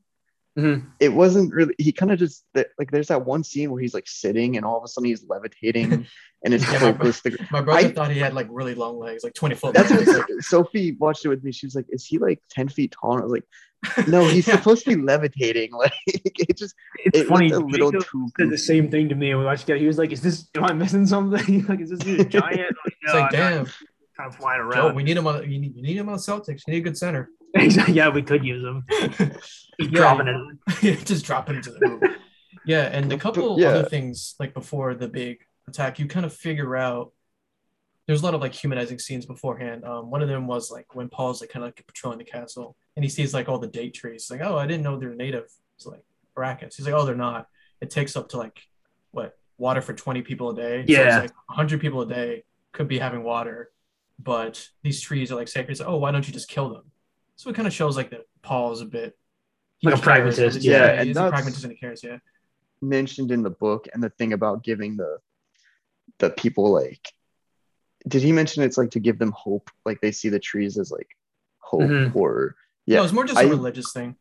Mhm. 0.57 0.87
it 0.99 1.09
wasn't 1.13 1.53
really. 1.53 1.75
He 1.77 1.91
kind 1.91 2.11
of 2.11 2.17
just 2.19 2.43
like 2.77 2.89
there's 2.91 3.07
that 3.07 3.23
one 3.25 3.43
scene 3.43 3.71
where 3.71 3.79
he's 3.79 3.93
like 3.93 4.07
sitting 4.07 4.57
and 4.57 4.65
all 4.65 4.77
of 4.77 4.83
a 4.83 4.87
sudden 4.87 5.07
he's 5.07 5.23
levitating 5.29 6.07
and 6.43 6.53
his 6.53 6.63
Yeah, 6.63 6.79
my 6.81 6.91
bro- 6.91 7.11
the 7.11 7.47
My 7.51 7.61
brother 7.61 7.87
I- 7.87 7.91
thought 7.91 8.11
he 8.11 8.19
had 8.19 8.33
like 8.33 8.47
really 8.49 8.73
long 8.75 8.97
legs, 8.97 9.23
like 9.23 9.35
20 9.35 9.55
foot 9.55 9.73
That's 9.75 9.91
legs. 9.91 10.07
what 10.07 10.27
Sophie 10.43 10.97
watched 10.99 11.23
it 11.23 11.29
with 11.29 11.43
me. 11.43 11.51
She 11.53 11.65
was 11.67 11.75
like, 11.75 11.85
"Is 11.89 12.03
he 12.05 12.17
like 12.17 12.41
ten 12.49 12.67
feet 12.67 12.93
tall?" 12.99 13.13
And 13.13 13.21
I 13.21 13.25
was 13.25 13.31
like, 13.31 14.07
"No, 14.07 14.25
he's 14.27 14.47
Yeah. 14.47 14.55
supposed 14.57 14.83
to 14.85 14.95
be 14.95 15.01
levitating." 15.01 15.71
Like 15.71 15.93
it 16.07 16.57
just 16.57 16.73
It's 17.05 17.19
it 17.19 17.27
funny. 17.27 17.51
a 17.51 17.59
little 17.59 17.91
Jacob 17.91 18.07
too. 18.09 18.27
said 18.37 18.49
the 18.49 18.57
same 18.57 18.89
thing 18.89 19.07
to 19.09 19.15
me 19.15 19.29
when 19.29 19.39
we 19.39 19.45
watched 19.45 19.69
it. 19.69 19.79
He 19.79 19.85
was 19.87 19.99
like, 19.99 20.11
"Is 20.11 20.21
this? 20.21 20.49
Am 20.55 20.63
I 20.65 20.73
missing 20.73 21.05
something? 21.05 21.65
like, 21.67 21.79
is 21.79 21.91
this 21.91 21.99
dude 21.99 22.29
giant?" 22.31 22.59
I'm 22.59 22.75
like, 22.85 22.95
It's 23.03 23.13
like, 23.13 23.33
I'm 23.35 23.63
not." 23.65 23.73
kind 24.17 24.27
of 24.27 24.35
flying 24.35 24.61
Joe, 24.73 24.87
around. 24.87 24.95
we 24.95 25.03
need 25.03 25.15
him 25.15 25.27
on. 25.27 25.49
You 25.49 25.59
need, 25.59 25.75
you 25.77 25.83
need 25.83 25.95
him 25.95 26.09
on 26.09 26.15
the 26.15 26.21
Celtics. 26.21 26.63
You 26.67 26.73
need 26.73 26.79
a 26.79 26.81
good 26.81 26.97
center. 26.97 27.29
Yeah, 27.55 28.09
we 28.09 28.21
could 28.21 28.43
use 28.45 28.63
them. 28.63 28.85
He's 29.77 29.87
Yeah. 29.89 30.15
dropping 30.17 30.59
it. 30.81 31.05
just 31.05 31.25
drop 31.25 31.49
it 31.49 31.55
into 31.57 31.71
the 31.71 31.79
hoop. 31.87 32.03
Yeah, 32.65 32.83
and 32.83 33.11
a 33.11 33.17
couple 33.17 33.59
yeah. 33.59 33.69
other 33.69 33.89
things 33.89 34.35
like 34.39 34.53
before 34.53 34.93
the 34.93 35.07
big 35.07 35.39
attack, 35.67 35.99
you 35.99 36.07
kind 36.07 36.25
of 36.25 36.33
figure 36.33 36.75
out. 36.75 37.11
There's 38.07 38.21
a 38.23 38.25
lot 38.25 38.33
of 38.33 38.41
like 38.41 38.53
humanizing 38.55 38.97
scenes 38.97 39.27
beforehand. 39.27 39.85
Um, 39.85 40.09
one 40.09 40.23
of 40.23 40.27
them 40.27 40.47
was 40.47 40.71
like 40.71 40.95
when 40.95 41.09
Paul's 41.09 41.41
like 41.41 41.51
kind 41.51 41.63
of 41.63 41.67
like 41.67 41.85
patrolling 41.85 42.17
the 42.17 42.23
castle, 42.25 42.75
and 42.95 43.05
he 43.05 43.09
sees 43.09 43.33
like 43.35 43.47
all 43.47 43.59
the 43.59 43.67
date 43.67 43.93
trees. 43.93 44.29
Like, 44.31 44.41
oh, 44.41 44.57
I 44.57 44.65
didn't 44.65 44.81
know 44.83 44.97
they're 44.97 45.13
native. 45.13 45.45
It's 45.75 45.85
like 45.85 46.01
brackets. 46.33 46.75
He's 46.77 46.87
like, 46.87 46.95
oh, 46.95 47.05
they're 47.05 47.13
not. 47.15 47.47
It 47.81 47.91
takes 47.91 48.15
up 48.15 48.29
to 48.29 48.37
like 48.37 48.59
what 49.11 49.37
water 49.59 49.81
for 49.81 49.93
20 49.93 50.23
people 50.23 50.49
a 50.49 50.55
day. 50.55 50.85
So 50.87 50.93
Yeah. 50.93 51.21
it's 51.21 51.29
like 51.31 51.49
100 51.49 51.79
people 51.81 52.01
a 52.01 52.07
day 52.07 52.45
could 52.71 52.87
be 52.87 52.97
having 52.97 53.23
water, 53.23 53.69
but 54.17 54.67
these 54.81 54.99
trees 55.01 55.31
are 55.31 55.35
like 55.35 55.47
sacred. 55.47 55.77
So, 55.77 55.85
oh, 55.85 55.97
why 55.97 56.11
don't 56.11 56.25
you 56.27 56.33
just 56.33 56.49
kill 56.49 56.69
them? 56.73 56.88
So 57.39 57.49
it 57.49 57.55
kind 57.55 57.69
of 57.69 57.73
shows 57.73 57.95
like 57.95 58.09
that 58.09 58.25
Paul 58.41 58.73
is 58.73 58.81
a 58.81 58.85
bit 58.85 59.17
Like 59.81 59.95
a 59.95 59.97
pragmatist, 59.97 60.61
yeah, 60.61 60.77
yeah, 60.77 60.85
and 60.99 61.07
he's 61.07 61.15
a 61.15 61.29
pragmatist 61.29 61.63
and 61.63 61.71
he 61.71 61.79
cares. 61.79 62.03
Yeah, 62.03 62.17
mentioned 62.81 63.31
in 63.31 63.43
the 63.43 63.49
book 63.49 63.87
and 63.93 64.03
the 64.03 64.09
thing 64.09 64.33
about 64.33 64.61
giving 64.61 64.97
the 64.97 65.19
the 66.17 66.31
people 66.31 66.69
like 66.73 67.13
did 68.07 68.21
he 68.21 68.33
mention 68.33 68.61
it's 68.63 68.77
like 68.77 68.91
to 68.91 68.99
give 68.99 69.19
them 69.19 69.31
hope 69.31 69.69
like 69.85 70.01
they 70.01 70.11
see 70.11 70.27
the 70.27 70.39
trees 70.39 70.77
as 70.77 70.91
like 70.91 71.07
hope 71.59 71.81
Mhm. 71.83 72.13
or 72.13 72.55
yeah. 72.85 72.95
yeah 72.95 72.99
it 72.99 73.03
was 73.03 73.13
more 73.13 73.23
just 73.23 73.39
a 73.39 73.43
I- 73.43 73.49
religious 73.49 73.93
thing. 73.93 74.15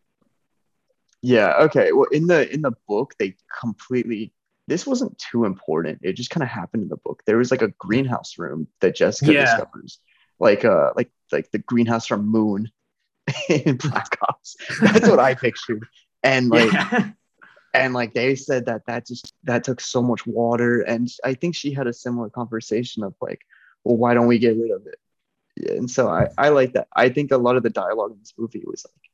yeah 1.22 1.54
okay 1.62 1.90
well 1.92 2.08
in 2.12 2.26
the 2.28 2.52
in 2.54 2.62
the 2.62 2.72
book 2.86 3.14
they 3.18 3.34
completely 3.60 4.32
this 4.68 4.86
wasn't 4.86 5.16
too 5.18 5.44
important 5.44 5.98
it 6.02 6.12
just 6.14 6.30
kind 6.30 6.42
of 6.44 6.48
happened 6.50 6.82
in 6.84 6.88
the 6.88 6.96
book 6.98 7.22
there 7.26 7.38
was 7.38 7.50
like 7.50 7.62
a 7.62 7.72
greenhouse 7.78 8.38
room 8.38 8.68
that 8.80 8.94
jessica 8.94 9.32
Yeah. 9.32 9.44
discovers 9.44 9.98
like 10.38 10.64
uh 10.64 10.92
like 10.94 11.10
like 11.32 11.50
the 11.50 11.58
greenhouse 11.58 12.06
from 12.06 12.26
moon 12.28 12.70
in 13.48 13.76
black 13.76 14.18
ops 14.28 14.56
that's 14.80 15.08
what 15.08 15.18
i 15.18 15.34
pictured 15.34 15.86
and 16.22 16.48
like 16.48 16.72
yeah. 16.72 17.10
and 17.74 17.94
like 17.94 18.14
they 18.14 18.34
said 18.34 18.66
that 18.66 18.82
that 18.86 19.06
just 19.06 19.34
that 19.44 19.64
took 19.64 19.80
so 19.80 20.02
much 20.02 20.26
water 20.26 20.80
and 20.82 21.08
i 21.24 21.34
think 21.34 21.54
she 21.54 21.72
had 21.72 21.86
a 21.86 21.92
similar 21.92 22.30
conversation 22.30 23.02
of 23.02 23.14
like 23.20 23.40
well 23.84 23.96
why 23.96 24.14
don't 24.14 24.26
we 24.26 24.38
get 24.38 24.56
rid 24.56 24.70
of 24.70 24.86
it 24.86 24.98
yeah, 25.56 25.72
and 25.72 25.90
so 25.90 26.08
i 26.08 26.28
i 26.36 26.48
like 26.48 26.72
that 26.72 26.88
i 26.94 27.08
think 27.08 27.30
a 27.30 27.36
lot 27.36 27.56
of 27.56 27.62
the 27.62 27.70
dialogue 27.70 28.12
in 28.12 28.18
this 28.18 28.34
movie 28.38 28.62
was 28.66 28.84
like 28.84 29.10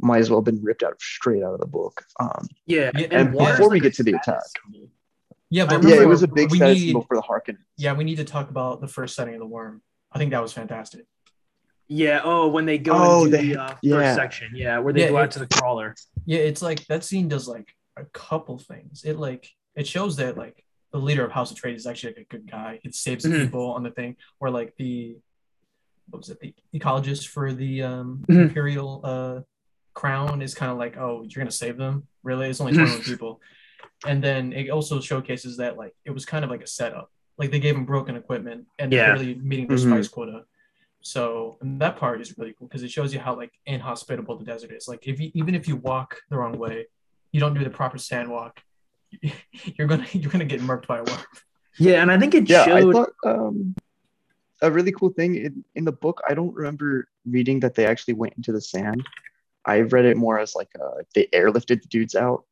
might 0.00 0.18
as 0.18 0.30
well 0.30 0.40
have 0.40 0.44
been 0.44 0.62
ripped 0.62 0.82
out 0.82 1.00
straight 1.00 1.42
out 1.42 1.54
of 1.54 1.60
the 1.60 1.66
book 1.66 2.04
um 2.18 2.46
yeah. 2.66 2.90
And 3.10 3.32
water's 3.32 3.56
before 3.56 3.70
we 3.70 3.80
get 3.80 3.94
to 3.94 4.02
the 4.02 4.14
attack 4.14 4.42
symbol. 4.64 4.88
Yeah, 5.52 5.66
but 5.66 5.84
yeah 5.84 6.00
it 6.00 6.08
was 6.08 6.22
a 6.22 6.28
big 6.28 6.50
we 6.50 6.58
need, 6.58 6.92
for 6.92 7.14
the 7.14 7.22
harkonnen 7.22 7.58
Yeah, 7.76 7.92
we 7.92 8.04
need 8.04 8.16
to 8.16 8.24
talk 8.24 8.48
about 8.48 8.80
the 8.80 8.88
first 8.88 9.14
setting 9.14 9.34
of 9.34 9.40
the 9.40 9.46
worm. 9.46 9.82
I 10.10 10.18
think 10.18 10.30
that 10.30 10.42
was 10.42 10.52
fantastic. 10.52 11.04
Yeah. 11.92 12.20
Oh, 12.24 12.48
when 12.48 12.64
they 12.64 12.78
go 12.78 12.92
Oh, 12.94 13.24
into 13.24 13.36
they- 13.36 13.48
the 13.48 13.60
uh, 13.62 13.74
yeah. 13.82 13.94
first 13.96 14.16
section. 14.16 14.50
Yeah, 14.54 14.78
where 14.78 14.92
they 14.92 15.02
Yeah, 15.02 15.08
go 15.10 15.18
out 15.18 15.24
it- 15.26 15.30
to 15.32 15.38
the 15.40 15.46
crawler. 15.46 15.94
Yeah, 16.24 16.38
it's 16.40 16.62
like 16.62 16.86
that 16.86 17.04
scene 17.04 17.28
does 17.28 17.46
like 17.48 17.68
a 17.96 18.04
couple 18.06 18.58
things. 18.58 19.04
It 19.04 19.16
like 19.18 19.48
it 19.76 19.86
shows 19.86 20.16
that 20.16 20.36
like 20.36 20.64
the 20.92 20.98
leader 20.98 21.24
of 21.24 21.32
House 21.32 21.52
Atreides 21.52 21.76
is 21.76 21.86
actually 21.86 22.14
like 22.14 22.22
a 22.26 22.32
good 22.36 22.50
guy. 22.50 22.80
It 22.84 22.94
saves 22.94 23.24
the 23.24 23.30
Mhm. 23.30 23.44
people 23.44 23.70
on 23.72 23.82
the 23.82 23.90
thing. 23.90 24.16
Or 24.40 24.50
like 24.50 24.74
the 24.76 25.16
what 26.10 26.18
was 26.18 26.30
it, 26.30 26.40
the 26.40 26.54
ecologist 26.74 27.28
for 27.28 27.52
the 27.52 27.82
um 27.82 28.24
Mhm. 28.28 28.42
imperial 28.48 29.00
uh 29.04 29.40
crown 29.94 30.40
is 30.42 30.54
kind 30.54 30.70
of 30.72 30.78
like, 30.78 30.96
oh, 30.96 31.22
you're 31.28 31.40
gonna 31.42 31.50
save 31.50 31.76
them? 31.76 32.06
Really? 32.22 32.48
It's 32.48 32.60
only 32.60 32.72
Mhm. 32.72 32.76
21 32.86 33.02
people. 33.12 33.40
And 34.06 34.22
then 34.22 34.52
it 34.52 34.68
also 34.70 35.00
showcases 35.00 35.58
that 35.58 35.76
like 35.76 35.94
it 36.04 36.10
was 36.10 36.24
kind 36.24 36.44
of 36.44 36.50
like 36.50 36.62
a 36.62 36.66
setup. 36.66 37.10
Like 37.38 37.50
they 37.50 37.60
gave 37.60 37.74
him 37.76 37.84
broken 37.84 38.14
equipment 38.16 38.66
and 38.78 38.92
Yeah. 38.92 39.06
they're 39.06 39.16
barely 39.16 39.34
meeting 39.36 39.66
their 39.68 39.76
Mhm. 39.78 39.88
spice 39.90 40.08
quota. 40.08 40.44
So 41.02 41.58
and 41.60 41.80
that 41.80 41.96
part 41.96 42.20
is 42.20 42.36
really 42.38 42.54
cool 42.58 42.68
because 42.68 42.82
it 42.82 42.90
shows 42.90 43.12
you 43.12 43.20
how 43.20 43.36
like 43.36 43.52
inhospitable 43.66 44.36
the 44.38 44.44
desert 44.44 44.72
is. 44.72 44.88
Like 44.88 45.06
if 45.06 45.20
you 45.20 45.30
even 45.34 45.54
if 45.54 45.68
you 45.68 45.76
walk 45.76 46.16
the 46.30 46.36
wrong 46.36 46.58
way, 46.58 46.86
you 47.32 47.40
don't 47.40 47.54
do 47.54 47.62
the 47.64 47.70
proper 47.70 47.98
sand 47.98 48.30
walk, 48.30 48.60
you're 49.76 49.88
gonna 49.88 50.06
you're 50.12 50.30
gonna 50.30 50.44
get 50.44 50.60
murked 50.60 50.86
by 50.86 50.98
a 50.98 51.04
worm. 51.04 51.18
Yeah, 51.78 52.02
and 52.02 52.10
I 52.10 52.18
think 52.18 52.34
it 52.34 52.48
yeah 52.48 52.62
i 52.64 52.80
showed. 52.80 52.92
thought 52.94 53.10
um 53.24 53.74
a 54.60 54.70
really 54.70 54.92
cool 54.92 55.08
thing 55.10 55.34
in, 55.34 55.64
in 55.74 55.84
the 55.84 55.90
book 55.90 56.20
i 56.28 56.34
don't 56.34 56.54
remember 56.54 57.08
reading 57.26 57.58
that 57.60 57.74
they 57.74 57.84
actually 57.84 58.14
went 58.14 58.32
into 58.36 58.52
the 58.52 58.60
sand 58.60 59.02
i 59.64 59.80
read 59.80 60.04
it 60.04 60.16
more 60.16 60.38
as 60.38 60.54
like 60.54 60.68
uh 60.80 61.02
they 61.16 61.26
airlifted 61.32 61.80
the 61.82 61.88
dudes 61.88 62.14
out 62.14 62.44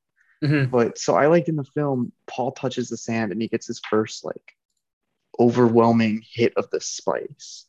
Mhm. 0.42 0.70
but 0.70 0.96
so 0.98 1.14
I 1.16 1.26
liked 1.26 1.50
in 1.50 1.56
the 1.56 1.64
film, 1.64 2.12
Paul 2.26 2.52
touches 2.52 2.88
the 2.88 2.96
sand 2.96 3.30
and 3.30 3.42
he 3.42 3.46
gets 3.48 3.66
his 3.66 3.78
first 3.90 4.24
like 4.24 4.56
overwhelming 5.38 6.22
hit 6.28 6.52
of 6.56 6.68
the 6.70 6.80
spice, 6.80 7.66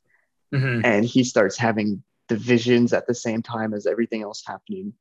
Mhm. 0.54 0.82
and 0.84 1.06
he 1.06 1.24
starts 1.24 1.58
having 1.58 2.04
the 2.28 2.36
visions 2.36 2.94
at 2.94 3.08
the 3.08 3.14
same 3.14 3.42
time 3.42 3.74
as 3.74 3.86
everything 3.86 4.22
else 4.22 4.44
happening, 4.46 4.94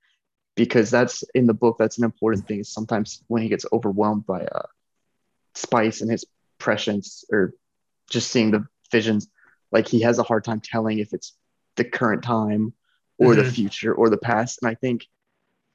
because 0.56 0.90
that's 0.90 1.22
in 1.34 1.46
the 1.46 1.54
book. 1.54 1.76
That's 1.78 1.98
an 1.98 2.04
important 2.04 2.46
thing. 2.46 2.60
Is 2.60 2.68
sometimes 2.68 3.22
when 3.28 3.42
he 3.42 3.48
gets 3.48 3.66
overwhelmed 3.72 4.26
by 4.26 4.44
uh, 4.46 4.66
spice 5.54 6.00
and 6.00 6.10
his 6.10 6.24
prescience, 6.58 7.24
or 7.30 7.54
just 8.08 8.30
seeing 8.30 8.50
the 8.50 8.66
visions, 8.90 9.28
like 9.72 9.88
he 9.88 10.00
has 10.02 10.18
a 10.18 10.22
hard 10.24 10.44
time 10.44 10.60
telling 10.60 10.98
if 10.98 11.12
it's 11.12 11.36
the 11.76 11.84
current 11.84 12.22
time 12.22 12.72
or 13.18 13.34
the 13.34 13.42
Mhm. 13.42 13.54
future 13.54 13.94
or 13.94 14.10
the 14.10 14.18
past. 14.18 14.60
And 14.62 14.70
I 14.70 14.74
think 14.74 15.06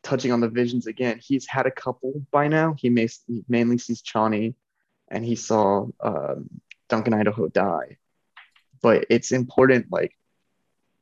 touching 0.03 0.31
on 0.31 0.41
the 0.41 0.49
visions 0.49 0.87
again, 0.87 1.19
he's 1.19 1.47
had 1.47 1.65
a 1.65 1.71
couple 1.71 2.25
by 2.31 2.47
now. 2.47 2.73
He, 2.77 2.89
may, 2.89 3.07
mainly 3.47 3.77
sees 3.77 4.01
Chani 4.01 4.55
and 5.07 5.23
he 5.23 5.35
saw 5.35 5.87
um, 6.01 6.49
Duncan 6.89 7.13
Idaho 7.13 7.47
die. 7.47 7.97
But 8.85 9.07
it's 9.09 9.31
important, 9.31 9.87
like 9.91 10.15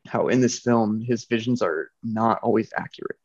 how 0.08 0.30
in 0.30 0.40
this 0.40 0.58
film, 0.60 1.02
his 1.02 1.26
visions 1.26 1.62
are 1.62 1.92
not 2.02 2.40
always 2.42 2.72
accurate. 2.78 3.18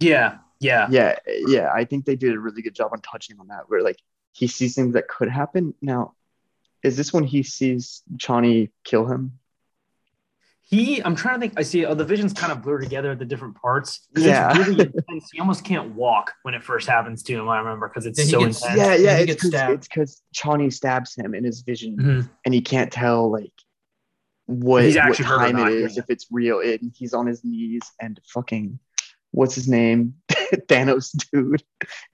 Yeah, 0.00 0.36
yeah, 0.60 0.86
Yeah, 0.90 1.16
yeah, 1.46 1.70
I 1.74 1.86
think 1.86 2.04
they 2.04 2.16
did 2.16 2.34
a 2.34 2.38
really 2.38 2.60
good 2.60 2.74
job 2.74 2.90
on 2.92 3.00
touching 3.00 3.40
on 3.40 3.46
that, 3.46 3.70
where 3.70 3.80
like 3.80 3.98
he 4.32 4.46
sees 4.46 4.74
things 4.74 4.92
that 4.92 5.08
could 5.08 5.30
happen. 5.30 5.72
Now, 5.80 6.12
is 6.82 6.98
this 6.98 7.10
when 7.10 7.24
he 7.24 7.42
sees 7.42 8.02
Chani 8.18 8.70
kill 8.84 9.06
him? 9.06 9.38
He, 10.68 11.00
I'm 11.04 11.14
trying 11.14 11.36
to 11.36 11.40
think. 11.40 11.52
I 11.56 11.62
see 11.62 11.84
oh, 11.86 11.94
the 11.94 12.04
visions 12.04 12.32
kind 12.32 12.50
of 12.52 12.60
blur 12.60 12.78
together 12.80 13.14
the 13.14 13.24
different 13.24 13.54
parts 13.54 14.08
Yeah. 14.16 14.50
it's 14.50 14.68
really 14.68 14.84
intense. 14.86 15.30
He 15.32 15.38
almost 15.38 15.64
can't 15.64 15.94
walk 15.94 16.32
when 16.42 16.54
it 16.54 16.62
first 16.64 16.88
happens 16.88 17.22
to 17.24 17.34
him. 17.38 17.48
I 17.48 17.58
remember 17.58 17.88
because 17.88 18.04
it's 18.04 18.28
so 18.28 18.40
gets- 18.40 18.62
intense. 18.64 18.78
yeah, 18.80 18.94
yeah, 18.96 19.18
he 19.24 19.30
it's 19.30 19.46
stabbed. 19.46 19.74
it's 19.74 19.88
because 19.88 20.22
Chani 20.36 20.72
stabs 20.72 21.14
him 21.16 21.34
in 21.34 21.44
his 21.44 21.60
vision. 21.62 21.96
Mhm. 21.96 22.30
and 22.44 22.52
he 22.54 22.60
can't 22.60 22.90
tell 22.92 23.30
like 23.30 23.52
what, 24.46 24.84
He's 24.84 24.96
what 24.96 25.06
actually 25.08 25.24
hurt 25.26 25.38
time 25.52 25.58
it 25.68 25.72
is 25.72 25.96
yeah. 25.96 26.02
if 26.02 26.10
it's 26.10 26.26
real 26.30 26.60
and 26.60 26.92
he's 26.96 27.14
on 27.14 27.26
his 27.26 27.44
knees 27.44 27.82
and 28.00 28.20
fucking 28.32 28.78
what's 29.32 29.54
his 29.56 29.68
name 29.68 30.14
thanos 30.68 31.10
dude 31.32 31.62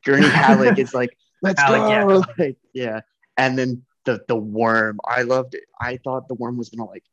gurney 0.05 0.27
halleck 0.43 0.79
is 0.79 0.95
like 0.95 1.11
let's 1.43 1.61
Halleck, 1.61 1.91
yeah. 1.91 2.07
go 2.07 2.25
like 2.39 2.57
yeah 2.73 3.01
and 3.37 3.59
then 3.59 3.83
the 4.07 4.23
the 4.29 4.35
worm 4.37 4.99
i 5.07 5.23
loved 5.23 5.55
it 5.55 5.65
i 5.81 5.99
thought 5.99 6.27
the 6.27 6.35
worm 6.35 6.57
was 6.57 6.71
gonna 6.71 6.89
like 6.89 7.05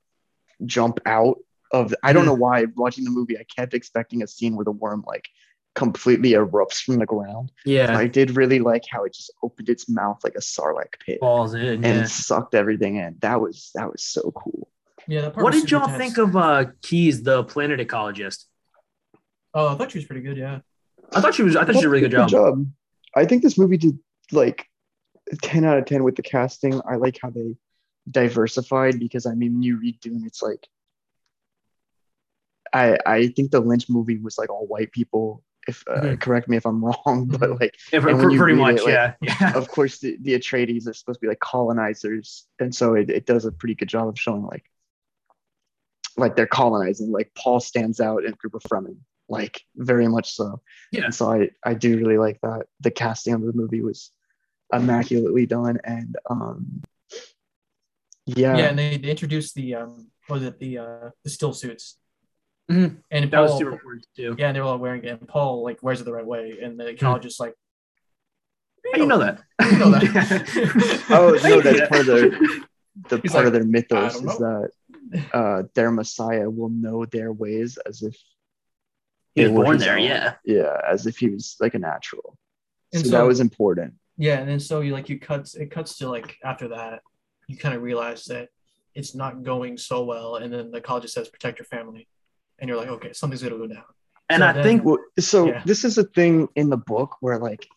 jump 0.65 0.99
out 1.05 1.37
of 1.71 1.93
i 2.03 2.11
don't 2.13 2.23
Mhm. 2.23 2.27
know 2.27 2.33
why 2.33 2.65
watching 2.75 3.03
the 3.03 3.11
movie 3.11 3.37
i 3.37 3.43
kept 3.43 3.73
expecting 3.73 4.23
a 4.23 4.27
scene 4.27 4.55
where 4.55 4.65
the 4.65 4.71
worm 4.71 5.03
like 5.07 5.27
completely 5.75 6.31
erupts 6.31 6.81
from 6.83 6.97
the 6.97 7.05
ground 7.05 7.51
Yeah, 7.65 7.95
i 7.97 8.07
did 8.07 8.35
really 8.35 8.59
like 8.59 8.83
how 8.89 9.03
it 9.05 9.13
just 9.13 9.31
opened 9.43 9.69
its 9.69 9.87
mouth 9.87 10.19
like 10.23 10.35
a 10.35 10.39
sarlacc 10.39 10.99
pit 11.05 11.19
falls 11.21 11.53
in. 11.53 11.85
and 11.85 11.99
Yeah. 11.99 12.03
sucked 12.05 12.55
everything 12.55 12.95
in. 12.97 13.17
That 13.21 13.39
was 13.39 13.71
that 13.75 13.91
was 13.91 14.03
so 14.03 14.31
cool. 14.35 14.67
Yeah, 15.07 15.21
that 15.21 15.33
part 15.33 15.43
What 15.43 15.53
was 15.53 15.61
did 15.61 15.71
y'all 15.71 15.85
tense. 15.87 15.97
think 15.97 16.17
of 16.17 16.35
uh 16.35 16.65
Kynes, 16.81 17.23
the 17.23 17.43
planet 17.43 17.79
ecologist? 17.87 18.45
Oh, 19.53 19.69
I 19.69 19.75
thought 19.75 19.91
she 19.91 19.99
was 19.99 20.05
pretty 20.05 20.21
good. 20.21 20.37
Yeah. 20.37 20.59
I 21.13 21.21
thought 21.21 21.33
she 21.35 21.43
was. 21.43 21.55
I 21.55 21.65
thought 21.65 21.75
she 21.75 21.81
did 21.81 21.87
a 21.87 21.89
really 21.89 22.09
good 22.09 22.27
job. 22.27 22.65
I 23.15 23.25
think 23.25 23.41
this 23.41 23.57
movie 23.57 23.77
did 23.77 23.97
like 24.31 24.65
ten 25.41 25.63
out 25.65 25.77
of 25.77 25.85
ten 25.85 26.03
with 26.03 26.15
the 26.15 26.21
casting. 26.23 26.81
I 26.87 26.95
like 26.95 27.17
how 27.21 27.29
they 27.29 27.55
diversified 28.09 28.99
because 28.99 29.25
I 29.25 29.33
mean, 29.33 29.53
when 29.53 29.63
you 29.63 29.77
read 29.77 29.99
Dune, 29.99 30.23
it's 30.25 30.41
like 30.41 30.67
I 32.73 32.97
I 33.05 33.27
think 33.29 33.51
the 33.51 33.59
Lynch 33.59 33.89
movie 33.89 34.17
was 34.17 34.37
like 34.37 34.49
all 34.49 34.67
white 34.67 34.91
people. 34.91 35.43
If 35.67 35.83
uh, 35.87 36.01
Mhm. 36.01 36.21
correct 36.21 36.47
me 36.49 36.57
if 36.57 36.65
I'm 36.65 36.83
wrong, 36.85 37.27
but 37.27 37.41
Mhm. 37.41 37.59
like 37.59 37.75
Yeah, 37.91 38.07
and 38.07 38.17
when 38.17 38.31
you 38.31 38.37
pretty 38.39 38.57
much. 38.57 38.77
it, 38.77 38.83
like, 38.85 38.93
yeah, 38.93 39.13
yeah. 39.21 39.53
of 39.57 39.67
course 39.67 39.99
the, 39.99 40.17
the 40.21 40.33
Atreides 40.33 40.87
are 40.87 40.93
supposed 40.93 41.19
to 41.19 41.25
be 41.25 41.27
like 41.27 41.39
colonizers, 41.39 42.45
and 42.59 42.73
so 42.73 42.93
it, 42.95 43.09
it 43.09 43.25
does 43.25 43.45
a 43.45 43.51
pretty 43.51 43.75
good 43.75 43.89
job 43.89 44.07
of 44.07 44.19
showing 44.19 44.43
like 44.45 44.65
like 46.17 46.35
they're 46.35 46.47
colonizing. 46.47 47.11
Like 47.11 47.31
Paul 47.35 47.59
stands 47.59 47.99
out 47.99 48.23
in 48.25 48.33
a 48.33 48.35
group 48.35 48.53
of 48.55 48.63
Fremen, 48.63 48.97
like 49.27 49.61
very 49.75 50.07
much 50.07 50.33
so. 50.33 50.61
Yeah. 50.91 51.05
And 51.05 51.15
so 51.15 51.31
I 51.31 51.49
I 51.63 51.73
do 51.73 51.97
really 51.97 52.17
like 52.17 52.39
that. 52.41 52.67
The 52.79 52.91
casting 52.91 53.33
of 53.33 53.41
the 53.41 53.53
movie 53.53 53.81
was 53.81 54.11
immaculately 54.73 55.45
done, 55.45 55.79
and 55.83 56.15
um, 56.29 56.81
yeah, 58.25 58.57
Yeah, 58.57 58.65
and 58.69 58.77
they, 58.79 58.97
they 58.97 59.09
introduced 59.09 59.55
the 59.55 59.75
um, 59.75 60.07
was 60.29 60.43
it 60.43 60.59
the 60.59 60.77
uh 60.77 61.09
the 61.23 61.29
still 61.29 61.53
suits. 61.53 61.97
Mhm. 62.71 62.97
And 63.09 63.31
That 63.31 63.39
was 63.39 63.57
super 63.57 63.71
important 63.71 64.05
too. 64.15 64.35
Yeah, 64.37 64.47
and 64.47 64.55
they 64.55 64.59
were 64.61 64.67
all 64.67 64.77
wearing 64.77 65.03
it. 65.03 65.07
And 65.19 65.27
Paul 65.27 65.63
like 65.63 65.81
wears 65.81 66.01
it 66.01 66.03
the 66.03 66.13
right 66.13 66.25
way, 66.25 66.59
and 66.61 66.79
the 66.79 66.93
college 66.95 67.23
just 67.23 67.39
like 67.39 67.55
How 68.85 68.91
do 68.93 69.01
you 69.01 69.07
know 69.07 69.17
that? 69.19 69.41
You 69.61 69.77
know 69.77 69.89
that. 69.91 71.05
Oh 71.09 71.37
no, 71.43 71.61
that's 71.61 71.89
part 71.89 72.01
of 72.01 72.05
their 72.07 72.29
the 73.09 73.17
He's 73.21 73.31
part 73.31 73.45
like, 73.45 73.47
of 73.47 73.53
their 73.53 73.63
mythos 73.63 74.15
is 74.15 74.37
that 74.37 74.69
uh, 75.33 75.63
their 75.73 75.89
Messiah 75.89 76.49
will 76.49 76.69
know 76.69 77.05
their 77.05 77.31
ways 77.33 77.77
as 77.87 78.03
if 78.03 78.15
He 79.33 79.43
was 79.47 79.51
born 79.51 79.77
there, 79.79 79.97
own. 79.97 80.03
yeah. 80.03 80.33
yeah, 80.45 80.77
as 80.87 81.07
if 81.07 81.17
he 81.17 81.29
was 81.29 81.55
like 81.59 81.73
a 81.73 81.79
natural. 81.79 82.37
And 82.93 83.03
so, 83.03 83.09
so- 83.11 83.17
that 83.17 83.25
was 83.25 83.39
important. 83.39 83.93
Yeah, 84.17 84.39
and 84.39 84.49
then 84.49 84.59
so 84.59 84.81
you 84.81 84.91
like 84.93 85.07
you 85.09 85.17
cuts 85.17 85.55
it 85.55 85.71
cuts 85.71 85.97
to 85.99 86.09
like 86.09 86.35
after 86.43 86.67
that, 86.69 86.99
you 87.49 87.57
kind 87.57 87.75
of 87.75 87.81
realize 87.81 88.25
that 88.25 88.49
it's 88.93 89.15
not 89.15 89.43
going 89.43 89.77
so 89.77 90.05
well, 90.05 90.35
and 90.35 90.53
then 90.53 90.71
the 90.71 90.79
college 90.79 91.09
says 91.09 91.27
protect 91.27 91.57
your 91.57 91.65
family, 91.65 92.07
and 92.59 92.69
you're 92.69 92.77
like, 92.77 92.89
okay, 92.89 93.11
something's 93.11 93.41
gonna 93.41 93.57
go 93.57 93.67
down. 93.67 93.83
And 94.29 94.41
So 94.41 94.47
I 94.47 94.53
then- 94.53 94.63
think 94.63 94.99
so 95.19 95.47
Yeah. 95.47 95.63
this 95.65 95.83
is 95.83 95.97
a 95.97 96.03
thing 96.03 96.47
in 96.55 96.69
the 96.69 96.77
book 96.77 97.17
where 97.19 97.39
like 97.39 97.67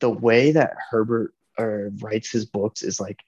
the 0.00 0.10
way 0.10 0.50
that 0.50 0.74
Herbert 0.90 1.32
writes 1.58 2.30
his 2.30 2.44
books 2.44 2.82
is 2.82 3.00
like, 3.00 3.20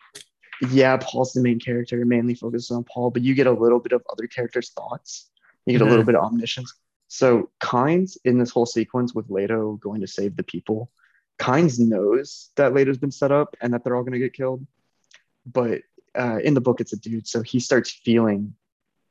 yeah, 0.70 0.97
Paul's 0.97 1.32
the 1.32 1.43
main 1.43 1.61
character, 1.61 2.05
mainly 2.05 2.34
focuses 2.34 2.72
on 2.72 2.82
Paul, 2.82 3.11
but 3.11 3.22
you 3.22 3.34
get 3.34 3.47
a 3.47 3.53
little 3.53 3.78
bit 3.78 3.93
of 3.93 4.03
other 4.11 4.26
characters' 4.26 4.70
thoughts. 4.70 5.30
You 5.66 5.72
get 5.72 5.82
a 5.82 5.84
little 5.84 5.99
mm-hmm. 5.99 6.07
bit 6.07 6.14
of 6.16 6.24
omniscience. 6.24 6.74
So 7.09 7.51
Kynes 7.61 8.16
in 8.24 8.39
this 8.39 8.51
whole 8.51 8.66
sequence 8.66 9.14
with 9.14 9.30
Leto 9.30 9.74
going 9.76 10.01
to 10.01 10.07
save 10.09 10.34
the 10.37 10.43
people, 10.43 10.91
Kynes 11.39 11.78
knows 11.78 12.51
that 12.57 12.74
Leto's 12.74 12.99
been 12.99 13.12
set 13.12 13.30
up 13.30 13.55
and 13.61 13.72
that 13.72 13.84
they're 13.84 13.95
all 13.95 14.03
going 14.03 14.12
to 14.12 14.18
get 14.18 14.32
killed. 14.32 14.66
But 15.51 15.83
uh, 16.15 16.39
in 16.43 16.55
the 16.55 16.61
book, 16.61 16.81
it's 16.81 16.93
a 16.93 16.97
dude, 16.97 17.29
so 17.29 17.43
he 17.43 17.61
starts 17.61 17.91
feeling 17.91 18.55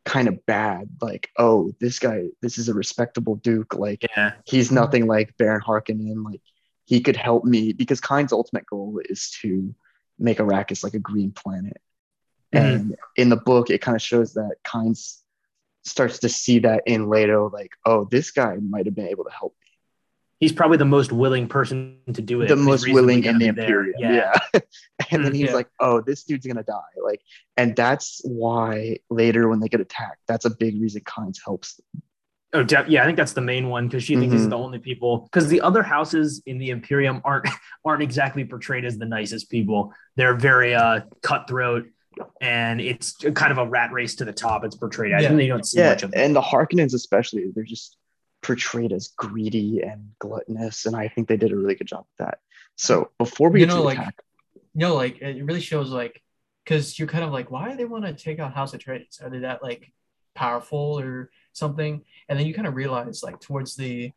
kind 0.06 0.28
of 0.28 0.46
bad, 0.46 0.90
like, 1.02 1.30
oh, 1.38 1.72
this 1.80 1.98
guy, 2.00 2.26
this 2.42 2.58
is 2.58 2.70
a 2.70 2.74
respectable 2.74 3.36
duke, 3.36 3.74
like 3.76 4.06
yeah, 4.16 4.34
he's 4.46 4.72
nothing 4.72 5.08
like 5.08 5.36
Baron 5.38 5.62
Harkonnen. 5.62 6.24
Like 6.24 6.42
he 6.86 7.02
could 7.02 7.16
help 7.16 7.44
me 7.44 7.74
because 7.74 8.00
Kynes's 8.02 8.34
ultimate 8.34 8.66
goal 8.68 9.02
is 9.10 9.32
to 9.42 9.74
make 10.20 10.38
Arrakis 10.38 10.84
like 10.84 10.94
a 10.94 11.00
green 11.00 11.32
planet. 11.32 11.82
Mhm. 12.54 12.76
And 12.76 12.96
in 13.16 13.30
the 13.30 13.38
book, 13.38 13.70
it 13.70 13.82
kind 13.82 13.96
of 13.96 14.02
shows 14.02 14.34
that 14.36 14.58
Kynes 14.64 15.22
starts 15.84 16.20
to 16.20 16.30
see 16.30 16.60
that 16.60 16.84
in 16.86 17.10
Leto, 17.10 17.50
like, 17.50 17.72
oh, 17.86 18.06
this 18.06 18.32
guy 18.32 18.58
might 18.58 18.86
have 18.86 18.96
been 18.96 19.08
able 19.08 19.24
to 19.24 19.32
help 19.32 19.56
me. 19.62 19.65
He's 20.40 20.52
probably 20.52 20.78
the 20.78 20.86
most 20.86 21.12
willing 21.12 21.48
person 21.48 21.98
to 22.14 22.22
do 22.22 22.42
it. 22.42 22.48
The 22.48 22.56
most 22.56 22.88
willing 22.92 23.24
in 23.24 23.38
the 23.38 23.46
gonna 23.48 23.54
be 23.54 23.62
there. 23.62 23.80
Imperium. 23.86 23.96
Yeah. 24.00 24.34
Yeah. 24.54 24.60
and 25.12 25.24
then 25.26 25.32
Mm, 25.32 25.36
he's 25.36 25.48
yeah. 25.50 25.54
like, 25.56 25.68
oh, 25.80 26.02
this 26.02 26.24
dude's 26.24 26.46
gonna 26.46 26.64
die. 26.64 26.80
Like, 27.04 27.22
and 27.58 27.76
that's 27.76 28.22
why 28.26 28.98
later 29.10 29.48
when 29.50 29.60
they 29.60 29.68
get 29.68 29.82
attacked, 29.82 30.20
that's 30.28 30.46
a 30.46 30.50
big 30.50 30.80
reason 30.82 31.02
Kynes 31.02 31.38
helps 31.44 31.76
them. 31.76 32.02
Oh, 32.54 32.64
de- 32.64 32.86
yeah, 32.88 33.04
I 33.04 33.06
think 33.06 33.18
that's 33.18 33.34
the 33.34 33.42
main 33.42 33.68
one 33.70 33.88
because 33.88 34.04
she 34.04 34.16
thinks 34.16 34.32
these 34.32 34.44
are 34.44 34.48
Mhm. 34.48 34.50
the 34.52 34.58
only 34.58 34.80
people. 34.80 35.28
Because 35.32 35.50
the 35.50 35.60
other 35.62 35.84
houses 35.84 36.42
in 36.46 36.58
the 36.58 36.70
Imperium 36.70 37.22
aren't 37.26 37.48
aren't 37.86 38.02
exactly 38.04 38.46
portrayed 38.46 38.86
as 38.86 38.98
the 38.98 39.06
nicest 39.06 39.50
people. 39.50 39.94
They're 40.16 40.36
very 40.36 40.74
uh, 40.74 41.02
cutthroat, 41.22 41.88
and 42.40 42.80
it's 42.80 43.14
kind 43.34 43.52
of 43.52 43.58
a 43.58 43.66
rat 43.68 43.92
race 43.92 44.16
to 44.18 44.26
the 44.26 44.32
top. 44.32 44.64
It's 44.64 44.76
portrayed 44.76 45.12
as, 45.14 45.24
Yeah. 45.24 45.32
and 45.32 45.42
you 45.42 45.48
don't 45.50 45.66
see 45.68 45.80
yeah, 45.80 45.90
much 45.90 46.04
of 46.04 46.14
it. 46.14 46.18
and 46.18 46.34
the 46.36 46.42
Harkonnens 46.42 46.94
especially, 46.94 47.52
they're 47.54 47.64
just 47.66 47.98
portrayed 48.46 48.92
as 48.94 49.10
greedy 49.10 49.82
and 49.82 50.12
gluttonous, 50.20 50.86
and 50.86 50.96
I 50.96 51.08
think 51.08 51.28
they 51.28 51.38
did 51.38 51.52
a 51.52 51.56
really 51.56 51.76
good 51.76 51.88
job 51.88 52.06
with 52.10 52.28
that. 52.28 52.40
So 52.76 53.10
before 53.18 53.50
we 53.50 53.60
You 53.62 53.66
get 53.66 53.74
know, 53.74 53.80
to 53.82 53.86
like- 53.86 53.98
attack, 53.98 54.22
You 54.74 54.82
know, 54.82 54.96
like 54.96 55.22
it 55.22 55.44
really 55.44 55.62
shows 55.62 55.90
like 55.92 56.22
because 56.64 56.98
you're 57.00 57.08
kind 57.08 57.24
of 57.24 57.32
like, 57.32 57.50
why 57.52 57.70
do 57.70 57.78
they 57.78 57.86
want 57.86 58.06
to 58.06 58.14
take 58.14 58.40
out 58.40 58.54
House 58.54 58.74
of 58.74 58.80
Atreides? 58.82 59.24
Are 59.24 59.30
they 59.30 59.40
that 59.40 59.64
like 59.64 59.92
powerful 60.34 61.00
or 61.00 61.30
something? 61.54 62.04
And 62.28 62.38
then 62.38 62.46
you 62.48 62.54
kind 62.54 62.68
of 62.68 62.76
realize 62.76 63.24
like 63.24 63.40
towards 63.40 63.76
the 63.76 64.12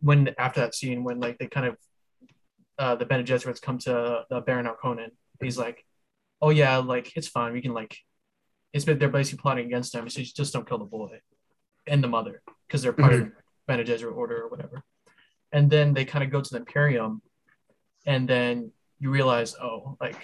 when 0.00 0.34
after 0.38 0.60
that 0.60 0.74
scene 0.74 1.04
when 1.04 1.18
like 1.20 1.38
they 1.38 1.46
kind 1.46 1.66
of 1.66 1.76
uh 2.78 2.94
the 2.96 3.06
Bene 3.06 3.24
Gesserits 3.24 3.62
come 3.62 3.78
to 3.78 4.24
the 4.30 4.40
Baron 4.42 4.66
Harkonnen, 4.66 5.10
he's 5.42 5.56
like, 5.58 5.84
oh 6.42 6.50
yeah, 6.50 6.76
like 6.78 7.16
it's 7.16 7.28
fine, 7.28 7.52
we 7.52 7.62
can 7.62 7.74
like 7.74 7.96
it's 8.74 8.84
been 8.84 8.98
they're 8.98 9.08
basically 9.08 9.40
plotting 9.42 9.66
against 9.66 9.94
him. 9.94 10.08
So 10.10 10.20
just 10.22 10.52
don't 10.52 10.68
kill 10.68 10.78
the 10.78 10.84
boy 10.84 11.20
and 11.86 12.04
the 12.04 12.08
mother 12.08 12.42
because 12.66 12.82
they're 12.82 12.92
part 12.92 13.14
of 13.14 13.20
the 13.20 13.32
Bene 13.68 13.84
Gesserit 13.84 14.16
order 14.16 14.42
or 14.42 14.48
whatever. 14.48 14.82
And 15.52 15.70
then 15.70 15.94
they 15.94 16.04
kind 16.04 16.24
of 16.24 16.30
go 16.30 16.40
to 16.40 16.50
the 16.50 16.56
Imperium, 16.56 17.22
and 18.04 18.28
then 18.28 18.72
you 18.98 19.10
realize, 19.10 19.54
oh, 19.54 19.96
like 20.00 20.16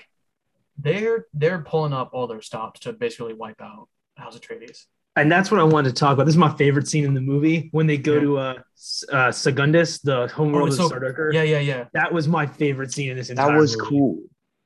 they're 0.78 1.26
they're 1.32 1.60
pulling 1.60 1.92
up 1.92 2.10
all 2.12 2.26
their 2.26 2.42
stops 2.42 2.80
to 2.80 2.92
basically 2.92 3.34
wipe 3.34 3.60
out 3.62 3.88
House 4.16 4.36
Atreides. 4.38 4.86
and 5.16 5.30
that's 5.30 5.50
what 5.50 5.60
I 5.60 5.64
wanted 5.64 5.90
to 5.90 5.94
talk 5.94 6.12
about. 6.14 6.24
This 6.24 6.34
is 6.34 6.38
my 6.38 6.52
favorite 6.56 6.88
scene 6.88 7.04
in 7.04 7.14
the 7.14 7.20
movie 7.20 7.68
when 7.72 7.86
they 7.86 7.96
go 7.96 8.14
Yeah. 8.14 8.20
to 8.20 8.38
uh, 8.38 8.54
S- 8.76 9.04
uh 9.12 9.30
Secundus, 9.32 10.00
the 10.00 10.26
homeworld 10.28 10.68
it's 10.70 10.78
of 10.78 10.88
so- 10.88 10.96
Sardaukar. 10.96 11.32
Yeah, 11.32 11.42
yeah, 11.44 11.60
yeah. 11.60 11.84
That 11.94 12.12
was 12.12 12.26
my 12.26 12.46
favorite 12.46 12.92
scene 12.92 13.10
in 13.10 13.16
this 13.16 13.30
entire 13.30 13.52
that 13.52 13.58
was 13.58 13.76
movie. 13.78 13.88
cool. 13.90 14.18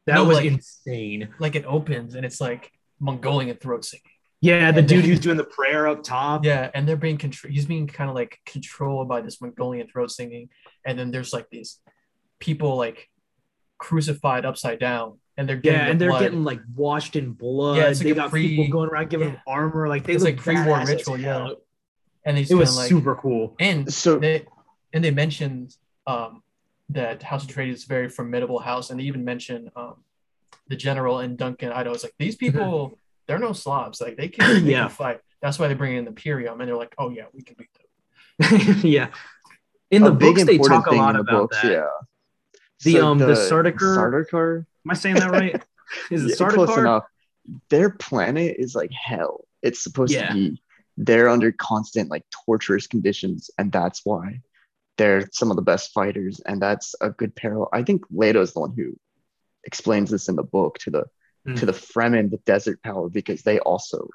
That 0.06 0.14
No, 0.14 0.24
was 0.24 0.38
like- 0.38 0.46
insane. 0.46 1.28
Like 1.38 1.54
it 1.54 1.66
opens 1.66 2.14
and 2.14 2.24
it's 2.24 2.40
like 2.40 2.72
Mongolian 2.98 3.56
throat 3.58 3.84
singing. 3.84 4.02
Yeah, 4.40 4.70
the 4.70 4.78
And 4.80 4.88
dude 4.88 5.02
then- 5.02 5.10
who's 5.10 5.20
doing 5.20 5.36
the 5.36 5.44
prayer 5.44 5.88
up 5.88 6.02
top. 6.04 6.44
Yeah, 6.44 6.70
and 6.74 6.88
they're 6.88 6.96
being 6.96 7.18
control. 7.18 7.52
He's 7.52 7.66
being 7.66 7.86
kind 7.88 8.08
of 8.08 8.14
like 8.14 8.38
controlled 8.46 9.08
by 9.08 9.20
this 9.20 9.40
Mongolian 9.40 9.88
throat 9.88 10.10
singing, 10.12 10.48
and 10.84 10.98
then 10.98 11.10
there's 11.10 11.32
like 11.32 11.48
these 11.50 11.80
people 12.38 12.76
like 12.76 13.08
crucified 13.78 14.44
upside 14.44 14.78
down, 14.78 15.18
and 15.36 15.48
they're 15.48 15.56
getting 15.56 15.78
Yeah, 15.78 15.84
the 15.86 15.90
and 15.92 16.00
they're 16.00 16.10
blood. 16.10 16.20
getting 16.20 16.44
like 16.44 16.60
washed 16.74 17.16
in 17.16 17.32
blood. 17.32 17.78
Yeah, 17.78 17.88
it's 17.88 18.00
like 18.00 18.08
they 18.08 18.14
got 18.14 18.30
pre- 18.30 18.48
people 18.48 18.68
going 18.68 18.90
around 18.90 19.10
giving 19.10 19.28
yeah. 19.28 19.34
them 19.34 19.42
armor. 19.46 19.88
Like 19.88 20.04
they 20.04 20.14
It's 20.14 20.22
look 20.24 20.34
like 20.36 20.42
pre-war 20.44 20.84
ritual, 20.86 21.18
yeah. 21.18 21.48
and 22.24 22.38
he's 22.38 22.50
It 22.50 22.54
was 22.54 22.76
like, 22.76 22.88
super 22.88 23.16
cool. 23.16 23.56
And 23.58 23.92
So 23.92 24.18
they 24.18 24.46
and 24.92 25.04
they 25.04 25.10
mentioned 25.10 25.74
um, 26.06 26.42
that 26.90 27.22
House 27.22 27.44
Atreides 27.44 27.72
is 27.74 27.84
a 27.84 27.88
very 27.88 28.08
formidable 28.08 28.58
house, 28.60 28.90
and 28.90 28.98
they 29.00 29.04
even 29.04 29.24
mentioned 29.24 29.70
um, 29.76 29.96
the 30.68 30.76
general 30.76 31.18
and 31.18 31.36
Duncan 31.36 31.72
Idaho. 31.72 31.94
It's 31.94 32.04
like 32.04 32.14
these 32.18 32.36
people, 32.44 32.98
they're 33.28 33.38
no 33.38 33.52
slobs. 33.52 34.00
Like 34.00 34.16
they 34.16 34.28
can, 34.28 34.64
they 34.64 34.72
Yeah. 34.72 34.80
can 34.82 34.88
fight. 34.90 35.20
That's 35.40 35.58
why 35.58 35.68
they 35.68 35.74
bring 35.74 35.96
in 35.96 36.04
the 36.04 36.08
Imperium, 36.10 36.60
and 36.60 36.68
they're 36.68 36.76
like, 36.76 36.94
oh 36.98 37.10
yeah, 37.10 37.26
we 37.32 37.42
can 37.42 37.54
beat 37.56 37.68
them. 38.40 38.80
yeah. 38.82 39.08
In 39.92 40.02
the 40.02 40.10
a 40.10 40.14
big 40.14 40.34
books, 40.34 40.46
they 40.46 40.58
talk 40.58 40.86
a 40.88 40.94
lot 40.94 41.14
about 41.16 41.50
books, 41.50 41.62
that. 41.62 41.70
yeah. 41.72 41.86
The, 42.84 43.00
um, 43.00 43.18
the 43.18 43.26
Sardaukar- 43.26 43.96
Sardaukar, 43.96 44.58
Am 44.84 44.90
I 44.90 44.94
saying 44.94 45.16
that 45.16 45.30
right? 45.30 45.62
Is 46.10 46.24
it 46.24 46.38
yeah, 46.40 46.48
close 46.50 46.76
enough. 46.76 47.04
Their 47.70 47.90
planet 47.90 48.56
is 48.58 48.74
like 48.74 48.92
hell. 48.92 49.44
It's 49.62 49.82
supposed 49.82 50.12
Yeah. 50.12 50.28
to 50.28 50.34
be. 50.34 50.62
They're 50.98 51.28
under 51.28 51.50
constant 51.52 52.10
like 52.10 52.24
torturous 52.46 52.86
conditions, 52.86 53.50
and 53.58 53.70
that's 53.72 54.04
why 54.04 54.42
they're 54.98 55.28
some 55.32 55.50
of 55.50 55.56
the 55.56 55.62
best 55.62 55.92
fighters. 55.92 56.40
And 56.40 56.60
that's 56.60 56.94
a 57.00 57.10
good 57.10 57.34
parallel. 57.34 57.68
I 57.72 57.82
think 57.84 58.04
Leto 58.10 58.42
is 58.42 58.52
the 58.52 58.60
one 58.60 58.74
who 58.76 58.96
explains 59.64 60.10
this 60.10 60.28
in 60.28 60.36
the 60.36 60.42
book 60.42 60.78
to 60.80 60.90
the 60.90 61.04
To 61.56 61.66
the 61.66 61.72
Fremen, 61.72 62.30
the 62.30 62.36
desert 62.38 62.82
power, 62.82 63.08
because 63.08 63.42
they 63.42 63.58
also 63.60 64.08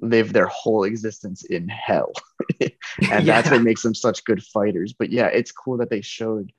live 0.00 0.32
their 0.32 0.46
whole 0.46 0.84
existence 0.84 1.44
in 1.44 1.68
hell, 1.68 2.12
and 3.10 3.26
that's 3.26 3.50
what 3.50 3.62
makes 3.62 3.82
them 3.82 3.94
such 3.94 4.24
good 4.24 4.42
fighters. 4.42 4.92
But 4.92 5.10
yeah, 5.10 5.26
it's 5.26 5.50
cool 5.52 5.76
that 5.78 5.90
they 5.90 6.00
showed. 6.00 6.52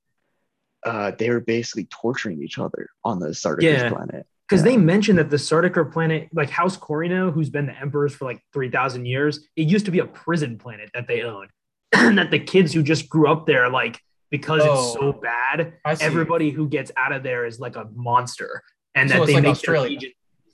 Uh, 0.86 1.12
they 1.18 1.30
were 1.30 1.40
basically 1.40 1.86
torturing 1.86 2.44
each 2.44 2.60
other 2.60 2.90
on 3.06 3.20
the 3.20 3.28
Sardaukar 3.30 3.62
Yeah. 3.64 3.90
planet. 3.90 4.28
Because 4.50 4.66
Yeah. 4.66 4.72
they 4.72 4.78
mentioned 4.78 5.18
that 5.20 5.30
the 5.30 5.38
Sardaukar 5.38 5.90
planet, 5.92 6.28
like 6.34 6.50
House 6.50 6.76
Corrino, 6.78 7.32
who's 7.32 7.50
been 7.50 7.68
the 7.68 7.80
emperors 7.80 8.14
for 8.14 8.26
like 8.26 8.42
3,000 8.52 9.06
years, 9.06 9.48
it 9.56 9.68
used 9.70 9.86
to 9.86 9.92
be 9.92 10.00
a 10.00 10.06
prison 10.06 10.58
planet 10.58 10.90
that 10.94 11.08
they 11.08 11.22
owned. 11.22 11.50
and 11.94 12.18
that 12.18 12.32
the 12.32 12.40
kids 12.40 12.74
who 12.74 12.84
just 12.84 13.08
grew 13.08 13.32
up 13.32 13.46
there, 13.46 13.70
like, 13.70 14.02
because 14.30 14.60
it's 14.66 14.68
Oh. 14.68 14.94
so 15.00 15.14
bad, 15.14 15.74
everybody 16.02 16.50
who 16.50 16.68
gets 16.68 16.92
out 16.98 17.14
of 17.14 17.24
there 17.24 17.46
is 17.46 17.60
like 17.62 17.78
a 17.78 17.88
monster. 17.96 18.62
And 18.96 19.10
So 19.10 19.16
that 19.16 19.22
it's 19.24 19.28
they 19.28 19.34
like 19.36 19.44
make 19.44 19.52
Australia. 19.52 20.00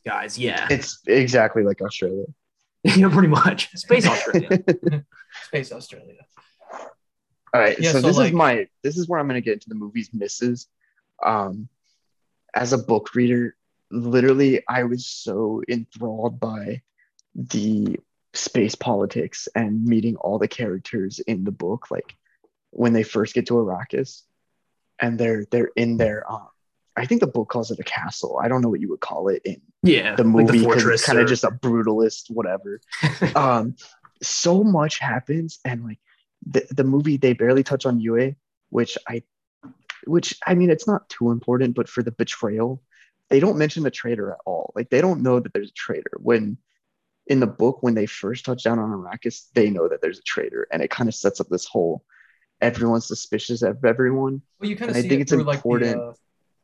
guys. 0.06 0.38
Yeah. 0.38 0.68
It's 0.70 1.00
exactly 1.08 1.64
like 1.64 1.82
Australia. 1.82 2.26
yeah, 2.84 3.10
pretty 3.10 3.28
much. 3.28 3.70
Space 3.76 4.08
Australia. 4.14 4.64
Space 5.44 5.72
Australia. 5.72 6.26
All 7.54 7.60
right, 7.62 7.80
Yeah, 7.80 7.92
so, 7.94 8.02
so, 8.02 8.08
this 8.08 8.18
like- 8.18 8.28
is 8.28 8.34
my 8.34 8.68
this 8.84 8.98
is 8.98 9.08
where 9.08 9.20
I'm 9.20 9.28
gonna 9.28 9.42
get 9.42 9.54
into 9.54 9.70
the 9.70 9.76
movie's 9.76 10.14
misses. 10.14 10.68
Um, 11.24 11.68
as 12.54 12.74
a 12.74 12.78
book 12.78 13.14
reader, 13.16 13.56
literally, 13.92 14.64
I 14.68 14.84
was 14.84 15.06
so 15.06 15.62
enthralled 15.68 16.40
by 16.40 16.82
the 17.36 17.98
space 18.34 18.76
politics 18.76 19.48
and 19.56 19.84
meeting 19.84 20.16
all 20.18 20.38
the 20.40 20.48
characters 20.48 21.20
in 21.20 21.44
the 21.44 21.52
book. 21.52 21.90
Like 21.92 22.16
when 22.70 22.94
they 22.94 23.04
first 23.04 23.34
get 23.34 23.48
to 23.48 23.56
Arrakis, 23.56 24.22
and 25.00 25.20
they're 25.20 25.46
they're 25.52 25.72
in 25.76 25.98
their 25.98 26.32
um, 26.32 26.48
I 27.00 27.06
think 27.06 27.22
the 27.22 27.28
book 27.28 27.50
calls 27.50 27.72
it 27.72 27.80
a 27.80 27.84
castle. 27.84 28.40
I 28.44 28.48
don't 28.48 28.62
know 28.62 28.70
what 28.70 28.82
you 28.82 28.90
would 28.90 29.00
call 29.00 29.30
it 29.30 29.42
in 29.46 29.62
Yeah. 29.84 30.16
the 30.16 30.24
like 30.24 30.32
movie 30.34 30.60
because 30.60 30.64
fortress 30.84 31.02
it's 31.02 31.06
kind 31.06 31.20
of 31.20 31.28
just 31.28 31.44
a 31.44 31.52
brutalist 31.52 32.30
whatever 32.30 32.82
um 33.36 33.76
so 34.22 34.64
much 34.64 35.00
happens 35.00 35.60
and 35.66 35.84
like 35.84 36.00
the, 36.46 36.66
the 36.72 36.84
movie 36.84 37.18
they 37.18 37.34
barely 37.34 37.64
touch 37.64 37.86
on 37.86 38.00
Yueh, 38.00 38.36
which 38.70 38.98
I 39.08 39.24
which 40.06 40.38
I 40.46 40.56
mean 40.56 40.70
it's 40.70 40.88
not 40.88 41.08
too 41.10 41.32
important, 41.32 41.76
but 41.76 41.90
for 41.90 42.02
the 42.04 42.12
betrayal, 42.12 42.82
they 43.30 43.40
don't 43.40 43.58
mention 43.58 43.84
the 43.84 43.92
traitor 43.92 44.32
at 44.32 44.40
all. 44.46 44.72
Like 44.76 44.90
they 44.90 45.02
don't 45.02 45.22
know 45.22 45.40
that 45.40 45.54
there's 45.54 45.70
a 45.72 45.74
traitor. 45.74 46.12
When 46.18 46.58
in 47.28 47.40
the 47.40 47.48
book, 47.48 47.84
when 47.84 47.94
they 47.94 48.06
first 48.08 48.46
touch 48.46 48.64
down 48.64 48.80
on 48.80 48.90
Arrakis, 48.92 49.48
they 49.54 49.70
know 49.70 49.88
that 49.88 50.02
there's 50.02 50.20
a 50.20 50.24
traitor, 50.24 50.68
and 50.72 50.82
it 50.82 50.90
kind 50.90 51.08
of 51.10 51.16
sets 51.16 51.40
up 51.40 51.48
this 51.50 51.66
whole 51.66 52.04
everyone's 52.62 53.08
suspicious 53.08 53.62
of 53.62 53.84
everyone. 53.86 54.42
Well, 54.60 54.70
you 54.70 54.76
kind 54.76 54.90
of 54.92 54.96
And 54.96 54.98
I 54.98 55.02
see 55.04 55.10
think 55.10 55.20
it 55.20 55.22
it's 55.24 55.32
through 55.32 55.50
important. 55.50 55.98
like 55.98 55.98
the, 55.98 56.02
uh, 56.12 56.14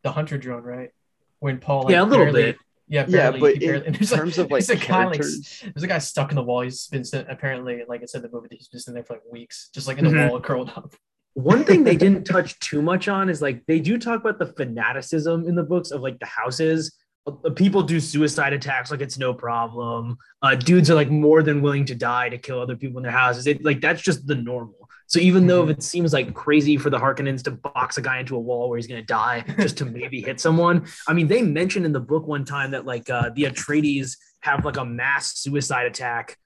the 0.06 0.12
hunter 0.12 0.38
drone, 0.38 0.64
right? 0.64 0.92
When 1.40 1.58
Paul 1.60 1.84
like, 1.84 1.92
Yeah, 1.92 2.04
a 2.04 2.06
little 2.06 2.26
barely- 2.26 2.44
bit. 2.44 2.58
Yeah, 2.88 3.06
Yeah, 3.10 3.32
but 3.32 3.56
he 3.58 3.66
in 3.66 3.72
barely, 3.72 3.86
and 3.88 3.96
there's, 4.00 4.12
like- 4.12 4.20
terms 4.22 4.38
of 4.38 4.52
like 4.52 4.64
there's 4.66 4.82
a 4.84 4.88
guy 4.88 5.06
like 5.06 5.20
there's 5.20 5.84
a 5.84 5.88
guy 5.88 5.98
stuck 5.98 6.30
in 6.32 6.36
the 6.36 6.44
wall. 6.44 6.62
He's 6.62 6.88
been 6.88 7.04
sit- 7.04 7.26
apparently 7.30 7.82
like 7.88 8.02
it 8.04 8.10
said 8.12 8.20
in 8.24 8.30
the 8.30 8.36
movie 8.36 8.48
that 8.52 8.56
he's 8.60 8.68
been 8.68 8.80
sitting 8.80 8.94
there 8.94 9.04
for 9.04 9.14
like 9.14 9.24
weeks, 9.32 9.70
just 9.74 9.88
like 9.88 9.98
in 9.98 10.06
the 10.06 10.12
Mhm. 10.12 10.30
wall 10.30 10.40
curled 10.40 10.70
up. 10.76 10.94
One 11.34 11.64
thing 11.66 11.84
they 11.84 11.96
didn't 12.06 12.24
touch 12.26 12.58
too 12.60 12.82
much 12.84 13.08
on 13.08 13.28
is 13.30 13.42
like 13.42 13.66
they 13.66 13.80
do 13.80 13.98
talk 13.98 14.22
about 14.22 14.38
the 14.40 14.46
fanaticism 14.46 15.48
in 15.48 15.56
the 15.56 15.64
books 15.64 15.90
of 15.92 16.02
like 16.02 16.20
the 16.20 16.28
houses. 16.28 16.96
Uh, 17.26 17.32
People 17.56 17.82
do 17.82 18.00
suicide 18.00 18.54
attacks 18.54 18.92
like 18.92 19.02
it's 19.02 19.18
no 19.18 19.34
problem. 19.34 20.18
Uh, 20.44 20.54
dudes 20.54 20.92
are 20.92 20.96
like 20.96 21.10
more 21.10 21.42
than 21.42 21.64
willing 21.64 21.86
to 21.86 21.96
die 21.96 22.30
to 22.30 22.38
kill 22.38 22.60
other 22.62 22.76
people 22.76 22.98
in 22.98 23.04
their 23.04 23.12
houses. 23.12 23.48
It 23.48 23.66
like 23.66 23.82
that's 23.82 24.04
just 24.04 24.28
the 24.28 24.36
normal. 24.36 24.85
So 25.08 25.20
even 25.20 25.46
though 25.48 25.64
if 25.64 25.70
it 25.70 25.84
seems 25.84 26.14
like 26.14 26.34
crazy 26.34 26.78
for 26.78 26.90
the 26.90 26.98
Harkonnens 26.98 27.44
to 27.44 27.52
box 27.52 27.98
a 27.98 28.02
guy 28.02 28.20
into 28.20 28.36
a 28.36 28.40
wall 28.40 28.70
where 28.70 28.78
he's 28.78 28.88
gonna 28.88 29.04
die 29.04 29.44
just 29.60 29.78
to 29.78 29.86
maybe 29.86 30.22
hit 30.22 30.40
someone, 30.40 30.88
I 31.08 31.14
mean 31.14 31.28
they 31.28 31.42
mentioned 31.42 31.86
in 31.86 31.92
the 31.94 32.00
book 32.00 32.26
one 32.28 32.44
time 32.46 32.72
that 32.72 32.86
like 32.86 33.10
uh, 33.10 33.30
the 33.36 33.44
Atreides 33.44 34.18
have 34.42 34.66
like 34.66 34.78
a 34.78 34.86
mass 34.86 35.38
suicide 35.38 35.86
attack 35.86 36.38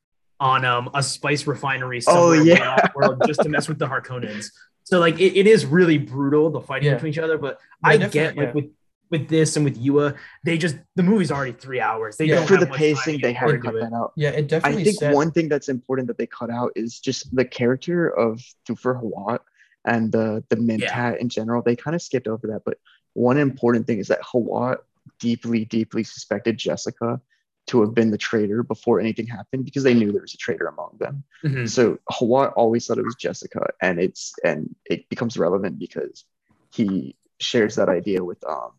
on 0.41 0.63
um, 0.65 0.89
a 0.93 1.01
spice 1.03 1.47
refinery 1.47 1.97
Oh, 2.07 2.33
somewhere 2.33 2.39
way 2.41 2.59
yeah. 2.59 2.75
off 2.75 2.95
world 2.95 3.21
just 3.27 3.41
to 3.43 3.49
mess 3.49 3.67
with 3.67 3.77
the 3.79 3.87
Harkonnens. 3.87 4.47
So 4.83 4.99
like 4.99 5.19
it, 5.19 5.37
it 5.37 5.47
is 5.47 5.65
really 5.65 5.97
brutal 5.97 6.49
the 6.49 6.61
fighting 6.61 6.87
Yeah. 6.87 6.93
between 6.95 7.11
each 7.11 7.19
other, 7.19 7.37
but 7.37 7.59
Yeah, 7.83 7.89
I 7.89 7.97
get 7.97 8.35
like 8.37 8.47
yeah. 8.47 8.51
with 8.53 8.65
with 9.11 9.27
this 9.27 9.55
and 9.55 9.65
with 9.65 9.81
Yueh, 9.83 10.15
they 10.43 10.57
just 10.57 10.77
the 10.95 11.03
movie's 11.03 11.31
already 11.31 11.51
three 11.51 11.79
hours. 11.79 12.17
They 12.17 12.25
Yeah. 12.25 12.35
don't 12.35 12.47
for 12.47 12.53
have 12.55 12.61
the 12.61 12.69
much 12.69 12.79
time 12.79 12.89
to 12.89 12.95
pacing, 12.95 13.21
they 13.21 13.33
had 13.33 13.45
more 13.47 13.57
to 13.57 13.61
cut 13.63 13.73
that 13.75 13.93
out. 13.93 14.13
Yeah, 14.15 14.29
it 14.29 14.47
definitely. 14.47 14.81
I 14.81 14.83
think 14.85 14.97
set- 14.99 15.13
one 15.15 15.31
thing 15.31 15.49
that's 15.49 15.69
important 15.69 16.07
that 16.07 16.17
they 16.17 16.27
cut 16.27 16.49
out 16.49 16.71
is 16.75 16.99
just 16.99 17.33
the 17.35 17.45
character 17.45 18.07
of 18.07 18.41
Thufir 18.67 19.01
Hawat 19.01 19.39
and 19.85 20.11
the 20.11 20.43
the 20.49 20.55
Mentat 20.57 21.17
in 21.17 21.29
general. 21.29 21.61
They 21.61 21.75
kind 21.75 21.95
of 21.95 22.01
skipped 22.01 22.27
over 22.27 22.47
that, 22.47 22.61
but 22.65 22.77
one 23.13 23.37
important 23.37 23.87
thing 23.87 23.99
is 23.99 24.07
that 24.09 24.21
Hawat 24.21 24.77
deeply, 25.19 25.65
deeply 25.65 26.03
suspected 26.03 26.57
Jessica 26.57 27.19
to 27.67 27.81
have 27.81 27.93
been 27.93 28.09
the 28.11 28.17
traitor 28.17 28.63
before 28.63 28.99
anything 28.99 29.27
happened 29.27 29.63
because 29.65 29.83
they 29.83 29.93
knew 29.93 30.11
there 30.11 30.21
was 30.21 30.33
a 30.33 30.37
traitor 30.37 30.65
among 30.67 30.97
them. 30.99 31.23
Mhm. 31.43 31.69
So 31.69 31.99
Hawat 32.11 32.53
always 32.55 32.85
thought 32.87 32.97
it 32.99 33.05
was 33.05 33.15
Jessica, 33.15 33.69
and 33.81 33.99
it's 33.99 34.33
and 34.43 34.75
it 34.85 35.09
becomes 35.09 35.37
relevant 35.37 35.79
because 35.79 36.25
he 36.71 37.15
shares 37.39 37.75
that 37.75 37.89
idea 37.89 38.23
with 38.23 38.43
um 38.47 38.71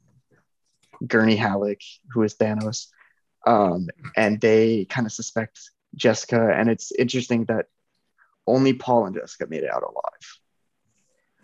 Gurney 1.07 1.37
Halleck, 1.37 1.81
who 2.13 2.23
is 2.23 2.35
Thanos, 2.35 2.87
um, 3.47 3.89
and 4.17 4.41
they 4.41 4.85
kind 4.87 5.07
of 5.07 5.13
suspect 5.13 5.59
Jessica, 5.95 6.53
and 6.55 6.69
it's 6.71 6.93
interesting 6.93 7.45
that 7.47 7.67
only 8.47 8.73
Paul 8.73 9.07
and 9.07 9.15
Jessica 9.17 9.47
made 9.49 9.63
it 9.63 9.71
out 9.73 9.83
alive. 9.83 10.39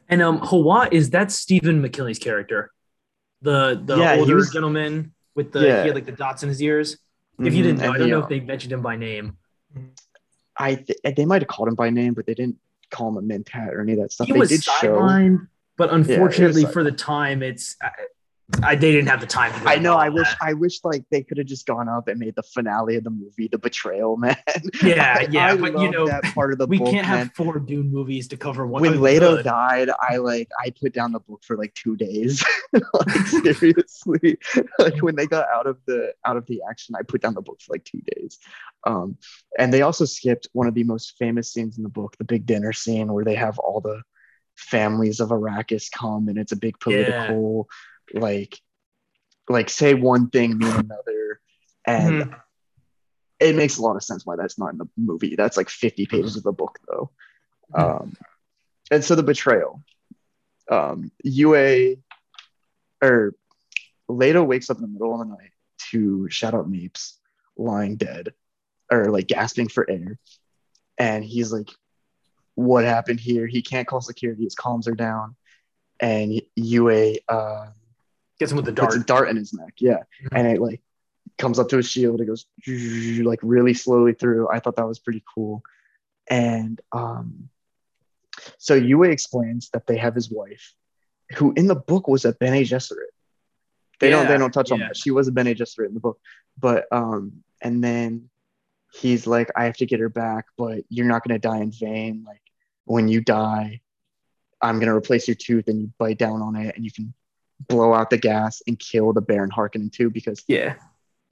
And 0.09 0.23
um 0.23 0.41
Hawat 0.41 0.93
is 0.93 1.11
that 1.11 1.33
Stephen 1.33 1.81
McKinley's 1.83 2.19
character. 2.19 2.71
The 3.43 3.81
the 3.85 3.97
Yeah, 3.99 4.17
older 4.17 4.37
was- 4.37 4.53
gentleman 4.53 5.15
with 5.35 5.53
the 5.53 5.61
Yeah. 5.67 5.81
he 5.83 5.89
had 5.89 5.95
like 5.97 6.07
the 6.07 6.13
dots 6.13 6.43
in 6.43 6.49
his 6.49 6.63
ears. 6.63 6.97
If 7.39 7.55
you 7.55 7.61
Mhm, 7.63 7.67
didn't 7.67 7.79
know, 7.81 7.93
I 7.93 7.99
don't 7.99 8.11
know 8.11 8.21
uh, 8.21 8.23
if 8.23 8.29
they 8.29 8.41
mentioned 8.41 8.73
him 8.73 8.83
by 8.83 8.97
name. 8.97 9.37
I 10.57 10.77
th- 10.77 10.99
they 11.17 11.27
might 11.27 11.43
have 11.43 11.49
called 11.49 11.69
him 11.69 11.75
by 11.75 11.91
name, 11.91 12.15
but 12.15 12.25
they 12.25 12.33
didn't 12.35 12.57
call 12.91 13.09
him 13.11 13.17
a 13.19 13.23
mint 13.23 13.47
Mentat 13.53 13.73
or 13.75 13.81
any 13.83 13.93
of 13.93 13.99
that 13.99 14.13
stuff. 14.13 14.27
He 14.29 14.33
they 14.33 14.39
was 14.39 14.49
did 14.49 14.63
show. 14.65 14.97
sidelined, 15.01 15.49
but 15.77 15.93
unfortunately 15.93 16.65
sidelined. 16.65 16.73
for 16.73 16.85
the 16.85 16.93
time, 16.93 17.43
it's 17.43 17.77
I, 18.63 18.77
they 18.77 18.93
didn't 18.93 19.09
have 19.09 19.21
the 19.21 19.27
time. 19.27 19.53
To 19.61 19.69
I 19.69 19.75
know. 19.77 19.97
I 19.97 20.09
wish. 20.09 20.29
that. 20.29 20.39
I 20.41 20.53
wish 20.53 20.79
like 20.85 21.05
they 21.11 21.23
could 21.25 21.37
have 21.39 21.49
just 21.49 21.67
gone 21.67 21.89
up 21.89 22.07
and 22.07 22.19
made 22.21 22.37
the 22.37 22.45
finale 22.45 22.95
of 22.95 23.03
the 23.03 23.11
movie, 23.11 23.49
the 23.49 23.59
betrayal, 23.59 24.17
man. 24.17 24.37
Yeah, 24.83 25.17
I- 25.19 25.27
yeah, 25.31 25.47
I 25.53 25.57
but 25.57 25.81
you 25.81 25.91
know, 25.91 26.07
that 26.07 26.23
part 26.35 26.53
of 26.53 26.59
the 26.59 26.67
we 26.67 26.79
book, 26.79 26.91
can't 26.91 27.07
man. 27.09 27.19
have 27.19 27.33
four 27.35 27.59
Dune 27.59 27.91
movies 27.91 28.29
to 28.29 28.37
cover 28.37 28.65
one. 28.65 28.83
when 28.83 29.01
Leto 29.01 29.43
died, 29.43 29.91
I 30.01 30.19
like 30.19 30.49
I 30.65 30.71
put 30.71 30.95
down 30.95 31.11
the 31.13 31.19
book 31.21 31.43
for 31.45 31.57
like 31.57 31.75
two 31.75 31.97
days. 31.97 32.45
like 32.73 33.27
seriously, 33.27 34.39
like 34.79 35.03
when 35.03 35.17
they 35.17 35.27
got 35.27 35.49
out 35.53 35.67
of 35.67 35.79
the 35.87 36.13
out 36.25 36.37
of 36.37 36.47
the 36.47 36.63
action, 36.71 36.95
I 36.97 37.03
put 37.03 37.23
down 37.23 37.35
the 37.35 37.43
book 37.43 37.61
for 37.61 37.75
like 37.75 37.85
two 37.85 38.01
days. 38.15 38.39
Um, 38.87 39.17
and 39.59 39.73
they 39.75 39.83
also 39.83 40.05
skipped 40.05 40.47
one 40.53 40.69
of 40.69 40.75
the 40.75 40.85
most 40.85 41.15
famous 41.19 41.53
scenes 41.53 41.79
in 41.79 41.83
the 41.83 41.89
book, 41.89 42.15
the 42.19 42.25
big 42.25 42.47
dinner 42.47 42.73
scene 42.73 43.13
where 43.13 43.25
they 43.25 43.35
have 43.35 43.59
all 43.59 43.81
the 43.81 44.03
families 44.55 45.19
of 45.21 45.31
Arrakis 45.31 45.91
come, 45.91 46.29
and 46.29 46.39
it's 46.39 46.53
a 46.53 46.57
big 46.57 46.79
political 46.79 47.69
like 48.15 48.61
like 49.49 49.71
say 49.71 49.95
one 49.95 50.29
thing 50.31 50.59
mean 50.59 50.69
another, 50.69 51.41
and 51.87 52.23
Mm-hmm. 52.25 52.33
it 53.41 53.55
makes 53.57 53.79
a 53.79 53.83
lot 53.83 53.97
of 53.97 54.03
sense 54.03 54.27
why 54.27 54.35
that's 54.37 54.59
not 54.59 54.73
in 54.73 54.79
the 54.79 54.89
movie. 54.97 55.37
That's 55.37 55.57
like 55.57 55.69
50 55.69 56.07
pages 56.07 56.37
of 56.37 56.43
the 56.43 56.53
book 56.53 56.79
though. 56.89 57.11
Um, 57.75 58.15
and 58.91 59.05
so 59.05 59.15
the 59.15 59.23
betrayal. 59.23 59.83
Um, 60.71 61.11
Yueh 61.25 61.99
or 63.03 63.35
Leto 64.09 64.43
wakes 64.43 64.69
up 64.71 64.77
in 64.79 64.83
the 64.83 64.89
middle 64.89 65.13
of 65.13 65.21
the 65.21 65.35
night 65.35 65.51
to 65.91 66.29
shout 66.31 66.55
out 66.55 66.69
Mapes 66.69 67.21
lying 67.57 67.97
dead 67.97 68.33
or 68.91 69.07
like 69.11 69.27
gasping 69.29 69.69
for 69.69 69.89
air. 69.89 70.19
And 70.99 71.25
he's 71.25 71.53
like, 71.53 71.69
What 72.57 72.85
happened 72.85 73.21
here? 73.21 73.47
He 73.47 73.63
can't 73.63 73.87
call 73.87 74.01
security, 74.01 74.45
his 74.45 74.57
comms 74.57 74.89
are 74.89 74.95
down. 74.95 75.37
And 76.01 76.41
Yueh 76.59 77.19
uh, 77.29 77.67
Gets 78.39 78.53
him 78.53 78.57
with 78.57 78.67
the 78.67 78.73
puts 78.73 78.95
dart. 78.95 79.03
a 79.03 79.07
dart 79.07 79.29
in 79.31 79.37
his 79.37 79.53
neck. 79.53 79.75
Yeah. 79.79 80.03
Mhm. 80.23 80.39
And 80.39 80.47
it 80.49 80.61
like 80.61 80.83
comes 81.39 81.59
up 81.59 81.69
to 81.71 81.77
his 81.79 81.89
shield. 81.89 82.21
It 82.21 82.27
goes 82.27 82.47
like 83.25 83.41
really 83.43 83.75
slowly 83.75 84.13
through. 84.15 84.49
I 84.49 84.61
thought 84.61 84.77
that 84.77 84.87
was 84.87 84.99
pretty 84.99 85.23
cool. 85.35 85.63
And 86.29 86.81
um, 86.93 87.49
so 88.59 88.79
Yueh 88.79 89.11
explains 89.11 89.71
that 89.71 89.87
they 89.87 89.97
have 89.97 90.15
his 90.15 90.31
wife, 90.31 90.75
who 91.37 91.53
in 91.57 91.67
the 91.67 91.75
book 91.77 92.09
was 92.09 92.25
a 92.25 92.33
Bene 92.33 92.65
Gesserit. 92.65 93.13
They 94.01 94.11
don't 94.11 94.27
they 94.29 94.37
don't 94.39 94.53
touch 94.53 94.71
on 94.73 94.81
that. 94.81 94.97
She 94.97 95.11
was 95.11 95.29
a 95.29 95.33
Bene 95.33 95.55
Gesserit 95.55 95.87
in 95.89 95.95
the 95.95 96.01
book. 96.01 96.19
But 96.59 96.87
um, 96.93 97.43
and 97.63 97.83
then 97.83 98.29
he's 98.93 99.27
like, 99.27 99.51
I 99.57 99.65
have 99.65 99.77
to 99.79 99.87
get 99.87 100.01
her 100.01 100.09
back, 100.09 100.47
but 100.59 100.85
you're 100.89 101.07
not 101.07 101.25
gonna 101.25 101.39
die 101.39 101.59
in 101.59 101.73
vain. 101.73 102.25
Like 102.27 102.43
when 102.85 103.09
you 103.09 103.21
die, 103.21 103.81
I'm 104.61 104.79
gonna 104.79 104.95
replace 104.95 105.27
your 105.29 105.35
tooth 105.35 105.69
and 105.69 105.81
you 105.81 105.93
bite 105.99 106.19
down 106.19 106.43
on 106.43 106.57
it 106.57 106.77
and 106.77 106.85
you 106.85 106.91
can 106.93 107.15
blow 107.69 107.95
out 107.95 108.11
the 108.11 108.19
gas 108.19 108.63
and 108.67 108.79
kill 108.79 109.13
the 109.13 109.21
Baron 109.21 109.51
Harkonnen 109.51 109.91
too 109.93 110.11
because 110.11 110.43
Yeah. 110.49 110.75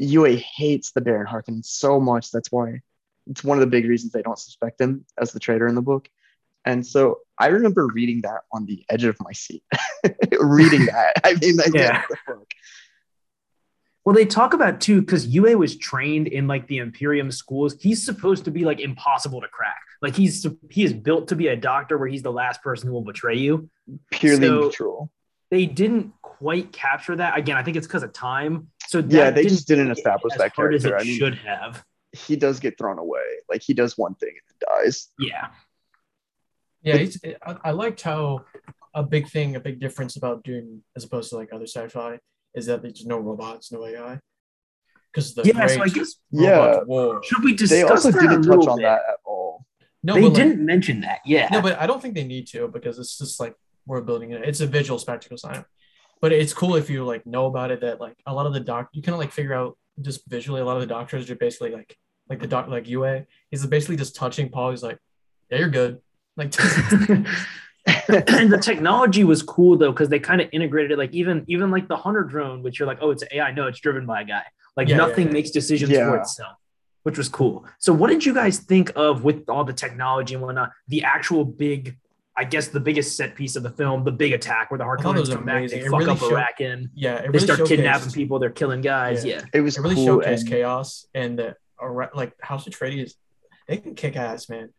Yueh 0.00 0.38
hates 0.40 0.92
the 0.92 1.00
Baron 1.00 1.26
Harkonnen 1.26 1.64
so 1.64 2.00
much. 2.00 2.30
That's 2.30 2.50
why 2.50 2.80
it's 3.28 3.44
one 3.44 3.56
of 3.58 3.60
the 3.60 3.66
big 3.68 3.86
reasons 3.86 4.12
they 4.12 4.22
don't 4.22 4.38
suspect 4.38 4.80
him 4.80 5.04
as 5.20 5.32
the 5.32 5.40
traitor 5.40 5.66
in 5.66 5.74
the 5.74 5.82
book. 5.82 6.08
And 6.64 6.86
so 6.86 7.18
I 7.38 7.48
remember 7.48 7.86
reading 7.86 8.22
that 8.22 8.40
on 8.52 8.64
the 8.66 8.84
edge 8.88 9.04
of 9.04 9.16
my 9.20 9.32
seat. 9.32 9.62
reading 10.40 10.86
that. 10.86 11.12
I 11.22 11.34
mean, 11.34 11.56
like, 11.56 11.74
Yeah. 11.74 12.02
the 12.08 12.16
fuck? 12.26 12.52
Well, 14.04 14.14
they 14.14 14.26
talk 14.26 14.52
about 14.52 14.80
too 14.82 15.00
because 15.00 15.26
Yueh 15.26 15.56
was 15.56 15.76
trained 15.78 16.26
in 16.28 16.46
like 16.46 16.66
the 16.66 16.78
Imperium 16.78 17.30
schools. 17.30 17.74
He's 17.80 18.04
supposed 18.04 18.44
to 18.44 18.50
be 18.50 18.64
like 18.64 18.80
impossible 18.80 19.40
to 19.40 19.48
crack. 19.48 19.80
Like 20.02 20.14
he's 20.14 20.46
he 20.70 20.84
is 20.84 20.92
built 20.92 21.28
to 21.28 21.36
be 21.36 21.48
a 21.48 21.56
doctor 21.56 21.96
where 21.96 22.08
he's 22.08 22.22
the 22.22 22.32
last 22.32 22.62
person 22.62 22.88
who 22.88 22.92
will 22.94 23.04
betray 23.04 23.36
you. 23.36 23.70
Purely 24.10 24.46
So- 24.46 24.60
neutral. 24.60 25.10
They 25.50 25.66
didn't 25.66 26.12
quite 26.22 26.72
capture 26.72 27.16
that. 27.16 27.38
Again, 27.38 27.56
I 27.56 27.62
think 27.62 27.76
it's 27.76 27.86
because 27.86 28.02
of 28.02 28.12
time. 28.12 28.68
So 28.86 29.00
that 29.00 29.12
Yeah, 29.12 29.30
they 29.30 29.44
just 29.44 29.68
didn't 29.68 29.88
hit 29.88 29.98
establish 29.98 30.32
as 30.34 30.38
that 30.38 30.52
hard 30.54 30.74
as 30.74 30.82
character. 30.82 30.98
it 30.98 31.02
I 31.02 31.04
mean- 31.04 31.18
should 31.18 31.34
have. 31.38 31.84
He 32.12 32.36
does 32.36 32.60
get 32.60 32.78
thrown 32.78 32.98
away. 32.98 33.22
Like 33.48 33.62
he 33.62 33.74
does 33.74 33.98
one 33.98 34.14
thing 34.14 34.30
and 34.30 34.40
then 34.60 34.84
dies. 34.84 35.08
Yeah. 35.18 35.48
Yeah, 36.82 36.96
it's, 36.96 37.18
I, 37.44 37.56
I 37.64 37.70
liked 37.72 38.02
how 38.02 38.44
a 38.94 39.02
big 39.02 39.28
thing, 39.28 39.56
a 39.56 39.60
big 39.60 39.80
difference 39.80 40.16
about 40.16 40.44
Dune 40.44 40.82
as 40.94 41.02
opposed 41.04 41.30
to 41.30 41.36
like 41.36 41.52
other 41.52 41.66
sci-fi 41.66 42.18
is 42.54 42.66
that 42.66 42.82
there's 42.82 43.04
no 43.04 43.18
robots, 43.18 43.72
no 43.72 43.84
AI. 43.84 44.20
Because 45.12 45.34
the 45.34 45.42
Yeah. 45.44 45.66
So 45.66 45.74
I 45.74 45.76
great 45.78 45.94
guess 45.94 46.14
Yeah. 46.30 46.82
war. 46.84 47.20
should 47.24 47.42
we 47.42 47.54
discuss 47.54 47.70
They 47.78 47.82
also 47.82 48.10
that 48.12 48.20
didn't 48.20 48.32
a 48.32 48.36
touch 48.36 48.46
little 48.46 48.70
on 48.70 48.78
bit? 48.78 48.82
that 48.84 49.00
at 49.08 49.16
all. 49.24 49.66
No, 50.02 50.14
they 50.14 50.30
didn't 50.30 50.64
mention 50.64 51.00
that. 51.00 51.20
Yeah. 51.24 51.48
No, 51.50 51.62
but 51.62 51.80
I 51.80 51.86
don't 51.86 52.00
think 52.02 52.14
they 52.14 52.24
need 52.24 52.46
to 52.48 52.68
because 52.68 52.98
it's 52.98 53.16
just 53.18 53.40
like 53.40 53.54
we're 53.86 54.00
building 54.00 54.30
it. 54.32 54.42
It's 54.44 54.60
a 54.60 54.66
visual 54.66 54.98
spectacle 54.98 55.36
sign. 55.38 55.64
But 56.20 56.32
it's 56.32 56.54
cool 56.54 56.76
if 56.76 56.88
you 56.88 57.04
like 57.04 57.26
know 57.26 57.46
about 57.46 57.70
it 57.70 57.80
that 57.82 58.00
like 58.00 58.16
a 58.26 58.32
lot 58.34 58.46
of 58.46 58.54
the 58.54 58.60
doc 58.60 58.88
you 58.92 59.02
kind 59.02 59.14
of 59.14 59.18
like 59.18 59.32
figure 59.32 59.54
out 59.54 59.76
just 60.00 60.26
visually 60.28 60.60
a 60.60 60.64
lot 60.64 60.76
of 60.76 60.80
the 60.80 60.86
doctors 60.86 61.30
are 61.30 61.36
basically 61.36 61.70
like 61.70 61.96
like 62.28 62.40
the 62.40 62.46
doc 62.46 62.68
like 62.68 62.84
Yueh. 62.86 63.26
He's 63.50 63.64
basically 63.66 63.96
just 63.96 64.16
touching 64.16 64.48
Paul. 64.48 64.70
He's 64.70 64.82
like, 64.82 64.98
Yeah, 65.50 65.58
you're 65.58 65.68
good. 65.68 66.00
Like 66.36 66.54
and 67.86 68.50
the 68.50 68.58
technology 68.60 69.24
was 69.24 69.42
cool 69.42 69.76
though 69.76 69.92
because 69.92 70.08
they 70.08 70.18
kind 70.18 70.40
of 70.40 70.48
integrated 70.52 70.92
it 70.92 70.98
like 70.98 71.12
even 71.12 71.44
even 71.48 71.70
like 71.70 71.86
the 71.86 71.96
hunter 71.96 72.24
drone 72.24 72.62
which 72.62 72.78
you're 72.78 72.88
like 72.88 72.98
oh 73.02 73.10
it's 73.10 73.22
AI 73.30 73.52
no 73.52 73.66
it's 73.66 73.78
driven 73.78 74.06
by 74.06 74.22
a 74.22 74.24
guy 74.24 74.42
like 74.76 74.88
Yeah, 74.88 74.96
yeah, 74.96 75.06
nothing 75.06 75.26
yeah. 75.26 75.32
makes 75.34 75.50
decisions 75.50 75.90
Yeah. 75.90 76.08
for 76.08 76.16
itself 76.16 76.56
which 77.04 77.18
was 77.18 77.28
cool. 77.28 77.64
So, 77.78 77.92
what 77.92 78.08
did 78.08 78.24
you 78.24 78.34
guys 78.34 78.58
think 78.58 78.90
of 78.96 79.24
with 79.24 79.48
all 79.48 79.62
the 79.64 79.74
technology 79.74 80.34
and 80.34 80.42
whatnot? 80.42 80.70
The 80.88 81.04
actual 81.04 81.44
big, 81.44 81.98
I 82.36 82.44
guess, 82.44 82.68
the 82.68 82.80
biggest 82.80 83.16
set 83.16 83.36
piece 83.36 83.54
of 83.54 83.62
the 83.62 83.70
film, 83.70 84.02
the 84.04 84.10
big 84.10 84.32
attack 84.32 84.70
where 84.70 84.78
the 84.78 84.84
thought 84.84 84.98
it 84.98 85.04
Harkonnens 85.04 85.20
was 85.20 85.28
come 85.30 85.44
back, 85.44 85.68
they 85.70 85.80
It 85.80 85.88
fuck 85.90 86.00
really 86.00 86.10
up 86.10 86.18
showed- 86.18 86.32
Arrakeen, 86.32 86.88
Yeah, 86.94 87.16
it 87.16 87.32
they 87.32 87.38
start 87.38 87.60
showcased- 87.60 87.68
kidnapping 87.68 88.10
people, 88.12 88.38
they're 88.40 88.50
killing 88.50 88.80
guys. 88.80 89.24
Yeah. 89.24 89.36
Yeah, 89.36 89.44
It 89.52 89.60
was 89.60 89.78
It 89.78 89.82
really 89.82 89.94
cool. 89.94 90.18
showcased 90.18 90.40
and- 90.40 90.48
chaos 90.48 91.06
and 91.14 91.38
the 91.38 91.56
Ara- 91.80 92.10
like 92.14 92.32
House 92.40 92.66
Atreides. 92.66 93.12
They 93.68 93.76
can 93.76 93.94
kick 93.94 94.16
ass, 94.16 94.48
man. 94.48 94.70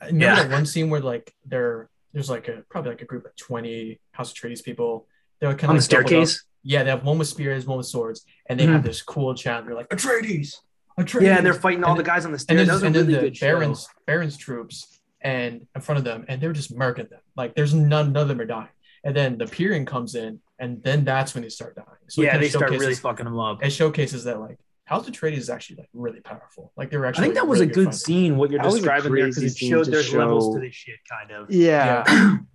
Remember 0.00 0.24
Yeah. 0.24 0.34
that 0.42 0.50
one 0.50 0.64
scene 0.66 0.90
where 0.90 1.00
like 1.00 1.34
there 1.44 1.88
there's 2.12 2.30
like 2.30 2.48
a 2.48 2.62
probably 2.70 2.92
like 2.92 3.02
a 3.02 3.04
group 3.04 3.26
of 3.26 3.36
twenty 3.36 4.00
House 4.12 4.30
of 4.32 4.36
Atreides 4.38 4.62
people. 4.64 5.06
They're 5.40 5.50
kind 5.50 5.64
of 5.64 5.70
on 5.70 5.76
the 5.76 5.82
staircase. 5.82 6.44
Yeah, 6.62 6.82
they 6.82 6.90
have 6.90 7.04
one 7.04 7.18
with 7.18 7.28
spears, 7.28 7.66
one 7.66 7.76
with 7.78 7.86
swords, 7.86 8.24
and 8.46 8.58
they 8.58 8.64
Mhm. 8.66 8.72
have 8.72 8.82
this 8.84 9.02
cool 9.02 9.34
chant. 9.34 9.66
They're 9.66 9.74
like 9.74 9.88
Atreides, 9.90 10.56
Atreides. 10.98 11.20
Yeah, 11.20 11.36
and 11.36 11.44
they're 11.46 11.52
fighting 11.54 11.84
all 11.84 11.90
And 11.92 12.00
the 12.00 12.04
guys 12.04 12.24
on 12.24 12.32
the 12.32 12.36
and 12.36 12.40
stairs. 12.40 12.58
then, 12.58 12.66
That 12.68 12.72
was 12.72 12.82
a 12.82 12.86
and 12.86 12.94
then 12.94 13.06
really 13.06 13.14
the 13.16 13.30
good. 13.30 13.40
Baron's 13.40 13.88
Baron's 14.06 14.36
troops 14.38 14.95
and 15.26 15.66
in 15.74 15.80
front 15.86 15.98
of 15.98 16.04
them, 16.04 16.24
and 16.28 16.40
they're 16.40 16.52
just 16.52 16.70
murking 16.82 17.08
them. 17.10 17.20
Like 17.36 17.54
there's 17.56 17.74
none, 17.74 18.12
none 18.12 18.22
of 18.22 18.28
them 18.28 18.40
are 18.40 18.44
dying. 18.46 18.68
And 19.04 19.14
then 19.14 19.30
the 19.38 19.44
Pyrian 19.44 19.86
comes 19.86 20.14
in, 20.14 20.40
and 20.58 20.82
then 20.82 21.04
that's 21.04 21.34
when 21.34 21.42
they 21.42 21.48
start 21.50 21.74
dying. 21.76 21.88
So 22.08 22.22
yeah, 22.22 22.38
they 22.38 22.48
start 22.48 22.70
really 22.70 22.94
fucking 22.94 23.24
them 23.24 23.38
up. 23.38 23.62
it 23.64 23.70
showcases 23.70 24.24
that 24.24 24.38
like 24.40 24.58
House 24.84 25.08
Atreides 25.08 25.36
is 25.38 25.50
actually 25.50 25.76
like 25.82 25.88
really 25.92 26.20
powerful. 26.20 26.72
Like 26.76 26.90
they 26.90 26.96
were 26.96 27.06
I 27.06 27.12
think 27.12 27.34
that 27.34 27.46
was 27.48 27.58
really 27.60 27.72
a 27.72 27.74
good 27.74 27.84
fighters. 27.86 28.04
scene. 28.04 28.36
What 28.36 28.50
you're 28.50 28.62
That 28.62 28.70
describing 28.70 29.12
there 29.14 29.24
because 29.26 29.36
crazy 29.38 29.46
it 29.48 29.58
scene 29.58 29.70
showed 29.70 29.84
to 29.86 29.90
there's 29.90 30.14
levels 30.14 30.54
to 30.54 30.60
show- 30.60 30.64
this 30.66 30.74
shit, 30.74 30.98
kind 31.10 31.30
of. 31.32 31.50
Yeah. 31.50 32.04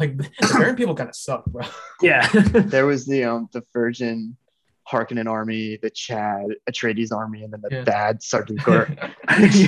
Like 0.00 0.16
the 0.16 0.28
Baron 0.52 0.76
people 0.76 0.94
kind 0.94 1.08
of 1.08 1.16
suck, 1.16 1.44
bro. 1.46 1.64
Yeah, 2.00 2.28
there 2.74 2.86
was 2.86 3.04
the 3.04 3.24
um 3.24 3.48
the 3.52 3.62
Virgin 3.72 4.36
Harkonnen 4.88 5.26
army, 5.28 5.76
the 5.82 5.90
Chad 5.90 6.46
Atreides 6.70 7.10
army, 7.12 7.42
and 7.42 7.52
then 7.52 7.60
the 7.62 7.68
Yeah. 7.78 7.82
bad 7.82 8.20
Sardaukar 8.20 9.12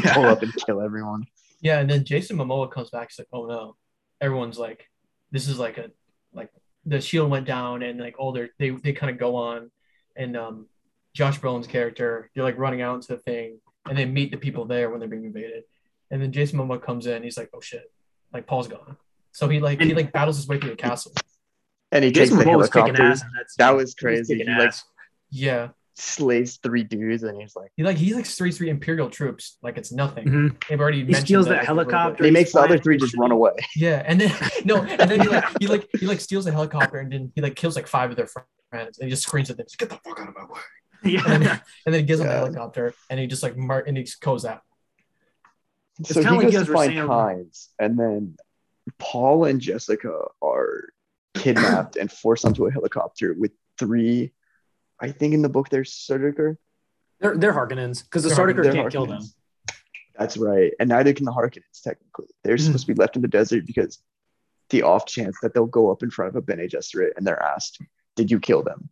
Yeah. 0.02 0.14
pull 0.14 0.26
up 0.26 0.42
and 0.42 0.54
kill 0.64 0.80
everyone. 0.82 1.24
Yeah, 1.60 1.80
and 1.80 1.90
then 1.90 2.04
Jason 2.04 2.36
Momoa 2.38 2.70
comes 2.70 2.90
back. 2.90 3.10
He's 3.10 3.18
like, 3.18 3.28
"Oh 3.32 3.46
no!" 3.46 3.76
Everyone's 4.20 4.58
like, 4.58 4.86
"This 5.30 5.48
is 5.48 5.58
like 5.58 5.78
a 5.78 5.90
like 6.32 6.50
the 6.86 7.00
shield 7.00 7.30
went 7.30 7.46
down, 7.46 7.82
and 7.82 8.00
like 8.00 8.18
all 8.18 8.32
their 8.32 8.50
they 8.58 8.70
they 8.70 8.92
kind 8.92 9.10
of 9.10 9.18
go 9.18 9.36
on, 9.36 9.70
and 10.16 10.36
um, 10.36 10.66
Josh 11.14 11.38
Brolin's 11.38 11.66
character 11.66 12.30
they're 12.34 12.44
like 12.44 12.58
running 12.58 12.82
out 12.82 12.94
into 12.96 13.08
the 13.08 13.18
thing, 13.18 13.60
and 13.86 13.96
they 13.96 14.06
meet 14.06 14.30
the 14.30 14.38
people 14.38 14.64
there 14.64 14.90
when 14.90 15.00
they're 15.00 15.08
being 15.08 15.24
invaded, 15.24 15.64
and 16.10 16.22
then 16.22 16.32
Jason 16.32 16.58
Momoa 16.58 16.82
comes 16.82 17.06
in. 17.06 17.22
He's 17.22 17.36
like, 17.36 17.50
"Oh 17.52 17.60
shit!" 17.60 17.90
Like 18.32 18.46
Paul's 18.46 18.68
gone, 18.68 18.96
so 19.32 19.48
he 19.48 19.60
like 19.60 19.80
he 19.80 19.94
like 19.94 20.12
battles 20.12 20.36
his 20.36 20.48
way 20.48 20.58
through 20.58 20.70
the 20.70 20.76
castle. 20.76 21.12
And 21.92 22.04
he 22.04 22.12
Jason 22.12 22.36
takes 22.36 22.46
the 22.46 22.50
Momoa 22.52 22.58
was 22.58 22.70
ass. 23.00 23.20
that, 23.20 23.46
That 23.58 23.70
was 23.70 23.94
crazy. 23.94 24.38
kicking 24.38 24.52
He, 24.52 24.58
like. 24.58 24.72
Yeah, 25.30 25.68
slays 25.94 26.56
three 26.62 26.82
dudes, 26.84 27.22
and 27.22 27.40
he's 27.40 27.54
like, 27.56 27.70
he 27.76 27.82
like 27.82 27.96
he 27.96 28.14
like 28.14 28.26
slays 28.26 28.56
three 28.58 28.70
Imperial 28.70 29.10
troops 29.10 29.58
like 29.62 29.76
it's 29.78 29.92
nothing. 29.92 30.26
Mhm. 30.26 30.68
They've 30.68 30.80
already 30.80 30.98
He 30.98 31.04
mentioned 31.04 31.26
steals 31.26 31.46
that, 31.46 31.50
that 31.50 31.56
like, 31.58 31.66
they're 31.66 31.74
really 31.76 31.84
good. 31.86 31.92
helicopter. 31.94 32.24
he 32.24 32.30
makes 32.30 32.52
the 32.52 32.60
other 32.60 32.78
three 32.78 32.96
just 32.96 33.16
run 33.16 33.30
away. 33.32 33.52
Yeah, 33.76 34.02
and 34.06 34.20
then 34.20 34.32
no, 34.64 34.82
and 34.82 35.10
then 35.10 35.20
he 35.20 35.28
like 35.28 35.44
he 35.60 35.66
like 35.66 35.88
he 35.98 36.06
like 36.06 36.20
steals 36.20 36.46
a 36.46 36.52
helicopter 36.52 36.98
and 36.98 37.12
then 37.12 37.32
he 37.34 37.40
like 37.40 37.56
kills 37.56 37.76
like 37.76 37.86
five 37.86 38.10
of 38.10 38.16
their 38.16 38.26
friends 38.28 38.98
and 38.98 39.06
he 39.06 39.10
just 39.10 39.22
screams 39.24 39.50
at 39.50 39.56
them, 39.56 39.66
"Get 39.78 39.88
the 39.90 39.96
fuck 39.96 40.20
out 40.20 40.28
of 40.28 40.34
my 40.34 40.44
way!" 40.44 40.60
Yeah, 41.02 41.22
And 41.26 41.42
then, 41.44 41.60
and 41.86 41.94
then 41.94 42.00
he 42.00 42.06
gives 42.06 42.18
them 42.20 42.28
the 42.28 42.34
Yeah. 42.34 42.40
helicopter 42.40 42.94
and 43.08 43.18
he 43.18 43.26
just 43.26 43.42
like 43.42 43.56
mar- 43.56 43.84
and 43.86 43.96
he 43.96 44.02
just 44.04 44.20
goes 44.20 44.44
out. 44.44 44.62
So 46.04 46.22
he 46.22 46.28
like 46.28 46.46
you 46.46 46.52
goes 46.52 46.66
to 46.66 46.72
find 46.72 46.92
Kynes, 46.94 47.68
and 47.78 47.98
then 47.98 48.36
Paul 48.98 49.44
and 49.44 49.60
Jessica 49.60 50.24
are 50.42 50.84
kidnapped 51.34 51.96
and 51.96 52.10
forced 52.10 52.44
onto 52.44 52.66
a 52.66 52.70
helicopter 52.70 53.34
with 53.38 53.52
three. 53.78 54.32
I 55.00 55.10
think 55.10 55.34
in 55.34 55.42
the 55.42 55.48
book 55.48 55.68
there's 55.70 55.92
Sardaukar. 55.92 56.56
they're 57.20 57.36
they're 57.36 57.52
Harkonnens 57.52 58.02
because 58.04 58.22
the 58.22 58.28
They're 58.30 58.38
Sardaukar 58.46 58.72
can't 58.72 58.92
kill 58.92 59.06
them. 59.06 59.22
That's 60.18 60.36
right, 60.36 60.72
and 60.78 60.88
neither 60.90 61.12
can 61.14 61.24
the 61.24 61.32
Harkonnens 61.32 61.80
technically. 61.82 62.26
They're 62.44 62.56
Mhm. 62.56 62.60
supposed 62.66 62.86
to 62.86 62.94
be 62.94 62.98
left 62.98 63.16
in 63.16 63.22
the 63.22 63.28
desert 63.28 63.64
because 63.66 64.02
the 64.70 64.82
off 64.82 65.06
chance 65.06 65.36
that 65.42 65.54
they'll 65.54 65.66
go 65.66 65.90
up 65.90 66.02
in 66.02 66.10
front 66.10 66.28
of 66.28 66.36
a 66.36 66.42
Bene 66.42 66.66
Gesserit 66.68 67.12
and 67.16 67.26
they're 67.26 67.42
asked, 67.42 67.80
"Did 68.16 68.30
you 68.30 68.38
kill 68.38 68.62
them?" 68.62 68.88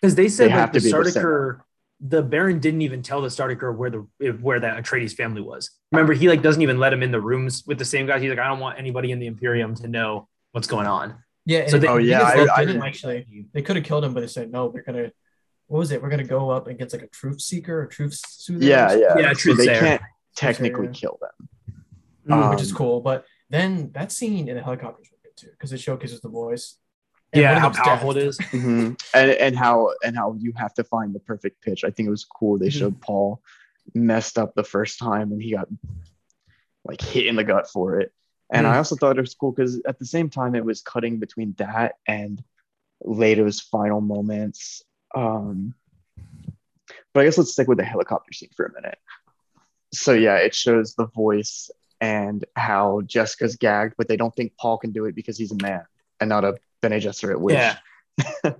Because 0.00 0.14
they 0.14 0.28
said 0.28 0.44
They 0.44 0.52
like 0.52 0.60
have 0.60 0.72
the 0.72 0.80
to 0.80 0.84
be 0.84 0.90
able 0.90 1.04
to 1.04 1.10
send 1.10 1.24
Sardaukar, 1.26 1.60
the 2.00 2.22
Baron 2.22 2.58
didn't 2.58 2.82
even 2.82 3.02
tell 3.02 3.22
the 3.22 3.28
Sardaukar 3.28 3.74
where 3.74 3.90
the 3.90 4.06
where 4.42 4.60
that 4.60 4.82
Atreides 4.84 5.14
family 5.14 5.40
was. 5.40 5.70
Remember, 5.92 6.12
he 6.12 6.28
like 6.28 6.42
doesn't 6.42 6.60
even 6.62 6.78
let 6.78 6.92
him 6.92 7.02
in 7.02 7.10
the 7.10 7.20
rooms 7.20 7.64
with 7.66 7.78
the 7.78 7.84
same 7.86 8.06
guys. 8.06 8.20
He's 8.20 8.30
like, 8.30 8.38
I 8.38 8.48
don't 8.48 8.60
want 8.60 8.78
anybody 8.78 9.10
in 9.12 9.18
the 9.18 9.26
Imperium 9.26 9.74
to 9.76 9.88
know 9.88 10.28
what's 10.52 10.66
going 10.66 10.86
on. 10.86 11.14
Yeah, 11.46 11.68
So 11.68 11.78
they- 11.78 11.86
Oh, 11.86 11.96
yeah, 11.96 12.22
I- 12.22 12.32
I 12.32 12.36
didn't 12.36 12.66
didn't- 12.66 12.82
actually. 12.82 13.46
They 13.52 13.62
could 13.62 13.76
have 13.76 13.84
killed 13.84 14.04
him, 14.04 14.12
but 14.14 14.20
they 14.20 14.26
said 14.26 14.50
no. 14.52 14.66
We're 14.66 14.82
gonna. 14.82 15.12
What 15.68 15.78
was 15.80 15.90
it? 15.92 16.02
We're 16.02 16.10
gonna 16.10 16.24
go 16.24 16.50
up 16.50 16.68
against 16.68 16.94
like 16.94 17.02
a 17.04 17.08
truth 17.08 17.40
seeker 17.40 17.80
or 17.82 17.86
truth 17.86 18.14
soother. 18.14 18.58
or 18.58 18.62
Yeah, 18.62 18.94
yeah. 18.94 19.18
Yeah, 19.18 19.28
so 19.32 19.38
truth 19.38 19.58
they 19.58 19.64
sayer. 19.66 19.80
can't 19.80 20.02
technically 20.36 20.86
yeah. 20.86 20.92
kill 20.92 21.18
them. 21.20 21.48
Mm. 22.28 22.50
which 22.50 22.60
is 22.62 22.70
Um, 22.72 22.76
cool. 22.76 23.00
But 23.00 23.24
then 23.50 23.90
that 23.92 24.10
scene 24.12 24.48
in 24.48 24.56
the 24.56 24.62
helicopter 24.62 25.02
is 25.02 25.10
really 25.10 25.22
good 25.24 25.36
too 25.36 25.50
because 25.50 25.72
it 25.72 25.80
showcases 25.80 26.20
the 26.20 26.28
voice. 26.28 26.76
And 27.32 27.42
yeah, 27.42 27.58
how 27.58 27.66
them's 27.68 27.76
deaf. 27.76 27.84
powerful 27.84 28.10
it 28.12 28.16
is. 28.18 28.38
Mhm. 28.52 29.00
and 29.14 29.30
and 29.30 29.56
how 29.56 29.92
and 30.04 30.16
how 30.16 30.34
you 30.38 30.52
have 30.56 30.74
to 30.74 30.84
find 30.84 31.14
the 31.14 31.20
perfect 31.20 31.60
pitch. 31.62 31.84
I 31.84 31.90
think 31.90 32.06
it 32.06 32.10
was 32.10 32.24
cool. 32.24 32.58
They 32.58 32.68
Mhm. 32.68 32.78
showed 32.78 33.00
Paul 33.00 33.42
messed 33.94 34.38
up 34.38 34.54
the 34.54 34.64
first 34.64 34.98
time 34.98 35.32
and 35.32 35.40
he 35.42 35.52
got 35.52 35.68
like 36.84 37.00
hit 37.00 37.26
in 37.26 37.34
the 37.36 37.44
gut 37.44 37.68
for 37.68 37.98
it. 38.00 38.12
And 38.52 38.66
I 38.66 38.74
Mhm. 38.74 38.76
also 38.78 38.94
thought 38.96 39.18
it 39.18 39.20
was 39.20 39.34
cool 39.34 39.50
because 39.52 39.80
at 39.86 39.98
the 39.98 40.06
same 40.06 40.30
time 40.30 40.54
it 40.54 40.64
was 40.64 40.80
cutting 40.82 41.18
between 41.18 41.54
that 41.58 41.96
and 42.06 42.42
Leto's 43.04 43.60
final 43.60 44.00
moments. 44.00 44.82
Um, 45.16 45.74
but 47.12 47.20
I 47.20 47.24
guess 47.24 47.38
let's 47.38 47.52
stick 47.52 47.66
with 47.68 47.78
the 47.78 47.84
helicopter 47.84 48.32
scene 48.32 48.50
for 48.54 48.66
a 48.66 48.72
minute. 48.72 48.98
So 49.92 50.12
yeah, 50.12 50.36
it 50.36 50.54
shows 50.54 50.94
the 50.94 51.06
voice 51.06 51.70
and 52.00 52.44
how 52.54 53.00
Jessica's 53.06 53.56
gagged, 53.56 53.94
but 53.96 54.08
they 54.08 54.16
don't 54.16 54.34
think 54.36 54.52
Paul 54.58 54.78
can 54.78 54.92
do 54.92 55.06
it 55.06 55.14
because 55.14 55.38
he's 55.38 55.52
a 55.52 55.62
man 55.62 55.84
and 56.20 56.28
not 56.28 56.44
a 56.44 56.56
Bene 56.82 57.00
Gesserit 57.00 57.40
witch. 57.40 57.54
Yeah. 57.54 57.78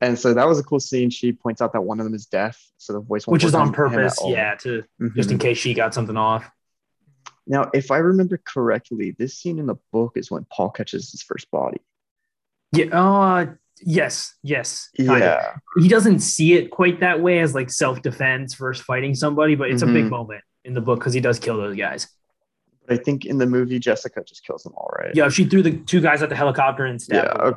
and 0.00 0.18
so 0.18 0.32
that 0.32 0.46
was 0.48 0.58
a 0.58 0.62
cool 0.62 0.80
scene. 0.80 1.10
She 1.10 1.32
points 1.32 1.60
out 1.60 1.74
that 1.74 1.82
one 1.82 2.00
of 2.00 2.04
them 2.04 2.14
is 2.14 2.26
deaf, 2.26 2.58
so 2.78 2.94
the 2.94 3.00
voice 3.00 3.26
Which 3.26 3.44
is 3.44 3.54
on 3.54 3.72
purpose, 3.72 4.18
yeah, 4.24 4.54
to 4.56 4.84
Mhm. 5.00 5.14
just 5.14 5.30
in 5.30 5.38
case 5.38 5.58
she 5.58 5.74
got 5.74 5.92
something 5.92 6.16
off. 6.16 6.50
Now, 7.46 7.70
if 7.74 7.90
I 7.90 7.98
remember 7.98 8.40
correctly, 8.42 9.14
this 9.18 9.38
scene 9.38 9.58
in 9.58 9.66
the 9.66 9.76
book 9.92 10.12
is 10.16 10.30
when 10.30 10.46
Paul 10.50 10.70
catches 10.70 11.12
his 11.12 11.22
first 11.22 11.50
body. 11.50 11.80
Yeah. 12.72 12.86
Oh, 12.92 13.20
uh, 13.22 13.46
yes. 13.82 14.34
Yes. 14.42 14.88
kind 14.98 15.10
of. 15.10 15.20
Yeah, 15.20 15.54
He 15.78 15.88
doesn't 15.88 16.20
see 16.20 16.54
it 16.54 16.70
quite 16.70 17.00
that 17.00 17.20
way 17.20 17.40
as 17.40 17.54
like 17.54 17.70
self 17.70 18.02
defense 18.02 18.54
versus 18.54 18.84
fighting 18.84 19.14
somebody, 19.14 19.54
but 19.54 19.70
it's 19.70 19.82
a 19.82 19.86
big 19.86 20.06
Mhm. 20.06 20.10
moment 20.10 20.42
in 20.64 20.74
the 20.74 20.80
book 20.80 20.98
because 21.00 21.12
he 21.14 21.20
does 21.20 21.38
kill 21.38 21.56
those 21.56 21.76
guys. 21.76 22.08
but 22.88 23.00
I 23.00 23.02
think 23.02 23.24
in 23.24 23.38
the 23.38 23.46
movie 23.46 23.80
Jessica 23.80 24.22
just 24.24 24.44
kills 24.46 24.62
them 24.62 24.72
all, 24.76 24.90
right? 24.96 25.12
Yeah. 25.14 25.28
She 25.28 25.44
threw 25.44 25.60
the 25.62 25.72
two 25.72 26.00
guys 26.00 26.22
at 26.22 26.28
the 26.28 26.36
helicopter 26.36 26.84
and 26.86 27.02
stabbed. 27.02 27.28
Yeah, 27.28 27.50
them. 27.50 27.54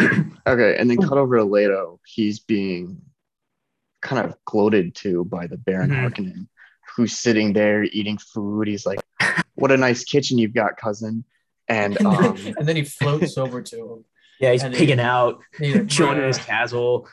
okay. 0.00 0.30
okay, 0.46 0.76
and 0.78 0.90
then 0.90 0.98
cut 0.98 1.16
over 1.16 1.38
to 1.38 1.44
Leto. 1.44 2.00
He's 2.06 2.38
being 2.40 3.00
kind 4.02 4.24
of 4.26 4.36
gloated 4.44 4.94
to 4.96 5.24
by 5.24 5.46
the 5.46 5.56
Baron 5.56 5.90
Mhm. 5.90 5.96
Harkonnen, 6.12 6.48
who's 6.94 7.14
sitting 7.16 7.52
there 7.54 7.82
eating 7.84 8.18
food. 8.18 8.68
He's 8.68 8.84
like, 8.86 9.00
"What 9.54 9.72
a 9.72 9.76
nice 9.78 10.04
kitchen 10.04 10.36
you've 10.38 10.54
got, 10.54 10.76
cousin." 10.76 11.24
And 11.68 11.96
And 12.00 12.06
um, 12.06 12.36
and 12.58 12.68
then 12.68 12.76
he 12.76 12.84
floats 12.84 13.36
over 13.38 13.62
to 13.62 13.76
him. 13.92 14.04
Yeah. 14.40 14.52
He's 14.52 14.62
And 14.62 14.74
he- 14.74 14.92
out, 15.00 15.40
And 15.58 15.66
he's 15.66 15.94
chilling 15.96 16.18
in 16.18 16.24
his 16.24 16.38
castle. 16.38 17.08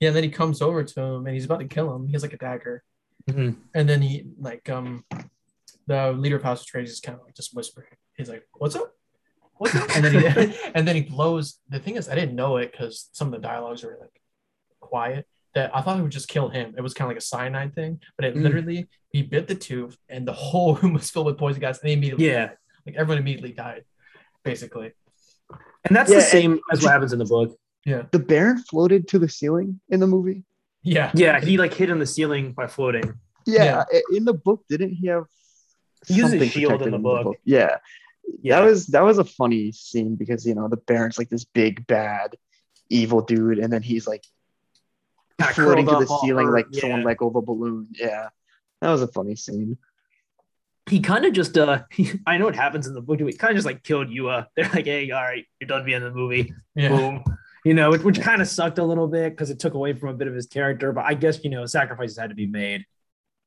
Yeah, 0.00 0.08
and 0.08 0.16
then 0.16 0.24
he 0.24 0.30
comes 0.30 0.60
over 0.60 0.84
to 0.84 1.00
him 1.00 1.26
and 1.26 1.34
he's 1.34 1.44
about 1.44 1.60
to 1.60 1.66
kill 1.68 1.94
him. 1.94 2.06
He 2.06 2.12
has 2.12 2.22
like 2.22 2.32
a 2.32 2.36
dagger. 2.38 2.82
Mhm. 3.30 3.56
And 3.74 3.88
then 3.88 4.02
he 4.02 4.26
like 4.38 4.68
um 4.68 5.04
the 5.86 6.12
leader 6.12 6.36
of 6.36 6.42
House 6.42 6.64
Atreides 6.64 6.88
is 6.88 7.00
kind 7.00 7.18
of 7.18 7.24
like 7.24 7.34
just 7.34 7.54
whispering. 7.54 7.88
He's 8.16 8.28
like, 8.28 8.46
"What's 8.54 8.74
up? 8.76 8.92
What's 9.56 9.74
up?" 9.74 9.88
And 9.96 10.04
then 10.04 10.12
he 10.12 10.58
and 10.74 10.86
then 10.86 10.96
he 10.96 11.02
blows. 11.02 11.58
The 11.70 11.78
thing 11.78 11.96
is, 11.96 12.08
I 12.08 12.14
didn't 12.14 12.34
know 12.34 12.56
it 12.58 12.72
because 12.72 13.08
some 13.12 13.28
of 13.28 13.32
the 13.32 13.46
dialogues 13.46 13.82
were 13.82 13.96
like 14.00 14.20
quiet. 14.80 15.26
That 15.54 15.74
I 15.74 15.80
thought 15.82 15.98
it 15.98 16.02
would 16.02 16.10
just 16.10 16.28
kill 16.28 16.48
him. 16.48 16.74
It 16.76 16.80
was 16.80 16.92
kind 16.94 17.06
of 17.06 17.10
like 17.10 17.18
a 17.22 17.26
cyanide 17.26 17.74
thing, 17.74 18.00
but 18.16 18.24
it 18.26 18.34
Mm. 18.34 18.42
literally 18.42 18.88
he 19.10 19.22
bit 19.22 19.46
the 19.46 19.54
tooth 19.54 19.96
and 20.08 20.26
the 20.26 20.32
whole 20.32 20.74
room 20.82 20.92
was 20.94 21.10
filled 21.10 21.26
with 21.26 21.38
poison 21.38 21.60
gas. 21.60 21.78
And 21.80 21.88
they 21.88 21.94
immediately 21.94 22.26
Yeah. 22.26 22.46
died. 22.46 22.56
like 22.86 22.96
everyone 22.96 23.18
immediately 23.22 23.52
died, 23.52 23.84
basically. 24.42 24.92
And 25.84 25.94
that's 25.96 26.10
Yeah, 26.10 26.16
the 26.16 26.22
same 26.22 26.60
as 26.72 26.82
what 26.82 26.92
happens 26.92 27.12
in 27.12 27.18
the 27.18 27.24
book. 27.24 27.58
Yeah. 27.84 28.04
The 28.10 28.18
Baron 28.18 28.58
floated 28.58 29.08
to 29.08 29.18
the 29.18 29.28
ceiling 29.28 29.80
in 29.90 30.00
the 30.00 30.06
movie. 30.06 30.44
Yeah, 30.82 31.10
Yeah. 31.14 31.40
He 31.40 31.58
like 31.58 31.74
hit 31.74 31.90
in 31.90 31.98
the 31.98 32.06
ceiling 32.06 32.52
by 32.52 32.66
floating. 32.66 33.14
Yeah, 33.46 33.84
i- 33.92 34.02
in 34.12 34.24
the 34.24 34.32
book, 34.32 34.64
didn't 34.68 34.92
he 34.92 35.08
have? 35.08 35.24
He 36.06 36.14
uses 36.14 36.30
something 36.32 36.48
shield 36.48 36.72
in 36.72 36.78
protected 36.78 36.94
the 36.94 36.98
book. 37.02 37.36
Yeah, 37.44 37.76
Yeah. 38.42 38.60
that 38.60 38.66
was 38.66 38.86
that 38.88 39.02
was 39.02 39.18
a 39.18 39.24
funny 39.24 39.72
scene 39.72 40.16
because 40.16 40.46
you 40.46 40.54
know 40.54 40.68
the 40.68 40.76
Baron's 40.78 41.18
like 41.18 41.28
this 41.28 41.44
big 41.44 41.86
bad 41.86 42.36
evil 42.88 43.20
dude, 43.20 43.58
and 43.58 43.70
then 43.72 43.82
he's 43.82 44.06
like 44.06 44.24
Kinda 45.38 45.54
floating 45.54 45.86
to 45.86 45.96
the 45.96 46.18
ceiling 46.22 46.50
like 46.50 46.66
hurt, 46.66 46.76
someone 46.76 47.00
yeah. 47.00 47.06
let 47.06 47.16
go 47.18 47.28
of 47.28 47.36
a 47.36 47.42
balloon. 47.42 47.88
Yeah, 47.92 48.28
that 48.80 48.90
was 48.90 49.02
a 49.02 49.08
funny 49.08 49.36
scene. 49.36 49.76
He 50.90 51.00
kind 51.00 51.24
of 51.24 51.32
just 51.32 51.56
uh 51.56 51.82
I 52.26 52.36
know 52.38 52.44
what 52.46 52.56
happens 52.56 52.86
in 52.86 52.94
the 52.94 53.00
book. 53.00 53.20
He 53.20 53.32
kind 53.32 53.52
of 53.52 53.56
just 53.56 53.66
like 53.66 53.82
killed 53.82 54.08
Yueh. 54.08 54.46
They're 54.56 54.68
like, 54.74 54.84
hey, 54.84 55.10
all 55.10 55.22
right, 55.22 55.44
you're 55.60 55.68
done 55.68 55.84
being 55.84 55.98
in 55.98 56.02
the 56.04 56.10
movie. 56.10 56.52
yeah. 56.74 56.88
Boom. 56.88 57.24
You 57.64 57.72
know, 57.72 57.90
which, 57.90 58.02
which 58.02 58.20
kind 58.20 58.42
of 58.42 58.48
sucked 58.48 58.78
a 58.78 58.84
little 58.84 59.08
bit 59.08 59.30
because 59.30 59.48
it 59.48 59.58
took 59.58 59.72
away 59.72 59.94
from 59.94 60.10
a 60.10 60.14
bit 60.14 60.28
of 60.28 60.34
his 60.34 60.46
character. 60.46 60.92
But 60.92 61.06
I 61.06 61.14
guess 61.14 61.42
you 61.42 61.50
know 61.50 61.64
sacrifices 61.66 62.18
had 62.18 62.28
to 62.30 62.36
be 62.36 62.46
made. 62.46 62.84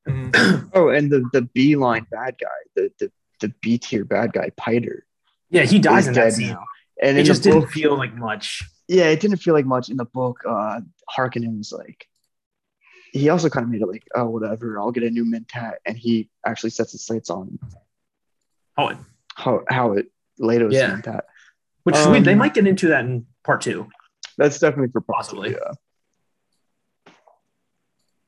Mhm. 0.07 0.69
Oh, 0.73 0.89
and 0.89 1.11
the 1.11 1.27
the 1.33 1.43
B 1.43 1.75
line 1.75 2.05
bad 2.11 2.35
guy, 2.39 2.47
the 2.75 2.91
the 2.99 3.11
the 3.41 3.53
B 3.61 3.77
tier 3.77 4.03
bad 4.05 4.33
guy, 4.33 4.51
Piter. 4.57 5.05
Yeah, 5.49 5.63
he 5.63 5.79
dies 5.79 6.03
Is 6.03 6.07
in 6.09 6.13
that 6.15 6.33
scene. 6.33 6.49
now. 6.49 6.63
And 7.01 7.17
It 7.17 7.23
just 7.23 7.43
the 7.43 7.51
didn't 7.51 7.61
book, 7.65 7.71
feel 7.71 7.95
like 7.97 8.15
much. 8.15 8.63
yeah, 8.87 9.05
it 9.05 9.19
didn't 9.19 9.37
feel 9.37 9.53
like 9.53 9.65
much 9.65 9.89
in 9.89 9.97
the 9.97 10.05
book. 10.05 10.41
Uh, 10.47 10.81
Harkonnen 11.15 11.57
was 11.59 11.71
like, 11.71 12.07
he 13.13 13.29
also 13.29 13.49
kind 13.49 13.63
of 13.63 13.69
made 13.69 13.81
it 13.81 13.87
like, 13.87 14.03
oh, 14.15 14.25
whatever, 14.29 14.79
I'll 14.79 14.91
get 14.91 15.03
a 15.03 15.09
new 15.09 15.25
mentat, 15.25 15.73
and 15.85 15.97
he 15.97 16.29
actually 16.45 16.69
sets 16.71 16.91
his 16.91 17.05
sights 17.05 17.29
on 17.29 17.57
how 18.77 18.93
Hawat 19.71 20.07
Leto's 20.39 20.73
Yeah. 20.73 20.95
mentat. 20.95 21.21
which 21.83 21.95
is 21.95 22.05
weird. 22.07 22.25
they 22.25 22.33
Um, 22.33 22.39
might 22.39 22.53
get 22.53 22.67
into 22.67 22.87
that 22.89 23.05
in 23.05 23.25
part 23.45 23.61
two. 23.61 23.87
That's 24.37 24.59
definitely 24.59 24.91
for 24.91 24.99
part 25.01 25.17
Possibly. 25.19 25.49
two, 25.51 25.59
Yeah. 25.63 27.13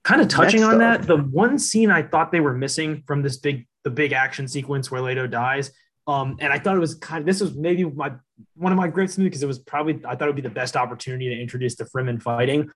Kind 0.03 0.21
of 0.21 0.27
touching 0.29 0.61
Next 0.61 0.73
on 0.73 0.81
up. 0.81 1.01
that, 1.01 1.07
the 1.07 1.17
one 1.17 1.59
scene 1.59 1.91
I 1.91 2.01
thought 2.03 2.31
they 2.31 2.39
were 2.39 2.53
missing 2.53 3.03
from 3.05 3.21
this 3.21 3.37
big 3.37 3.67
the 3.83 3.89
big 3.89 4.11
action 4.13 4.47
sequence 4.47 4.89
where 4.91 5.01
Leto 5.01 5.27
dies. 5.27 5.71
Um, 6.07 6.35
and 6.39 6.51
I 6.51 6.57
thought 6.59 6.75
it 6.75 6.79
was 6.79 6.95
kind 6.95 7.19
of 7.21 7.25
this 7.25 7.39
was 7.41 7.53
maybe 7.55 7.83
my 7.83 8.13
one 8.55 8.71
of 8.71 8.77
my 8.77 8.87
movies 8.87 9.15
because 9.17 9.43
it 9.43 9.47
was 9.47 9.59
probably 9.59 9.95
I 10.05 10.15
thought 10.15 10.23
it 10.23 10.27
would 10.27 10.35
be 10.35 10.41
the 10.41 10.49
best 10.49 10.75
opportunity 10.75 11.29
to 11.29 11.39
introduce 11.39 11.75
the 11.75 11.83
Fremen 11.85 12.21
fighting. 12.21 12.69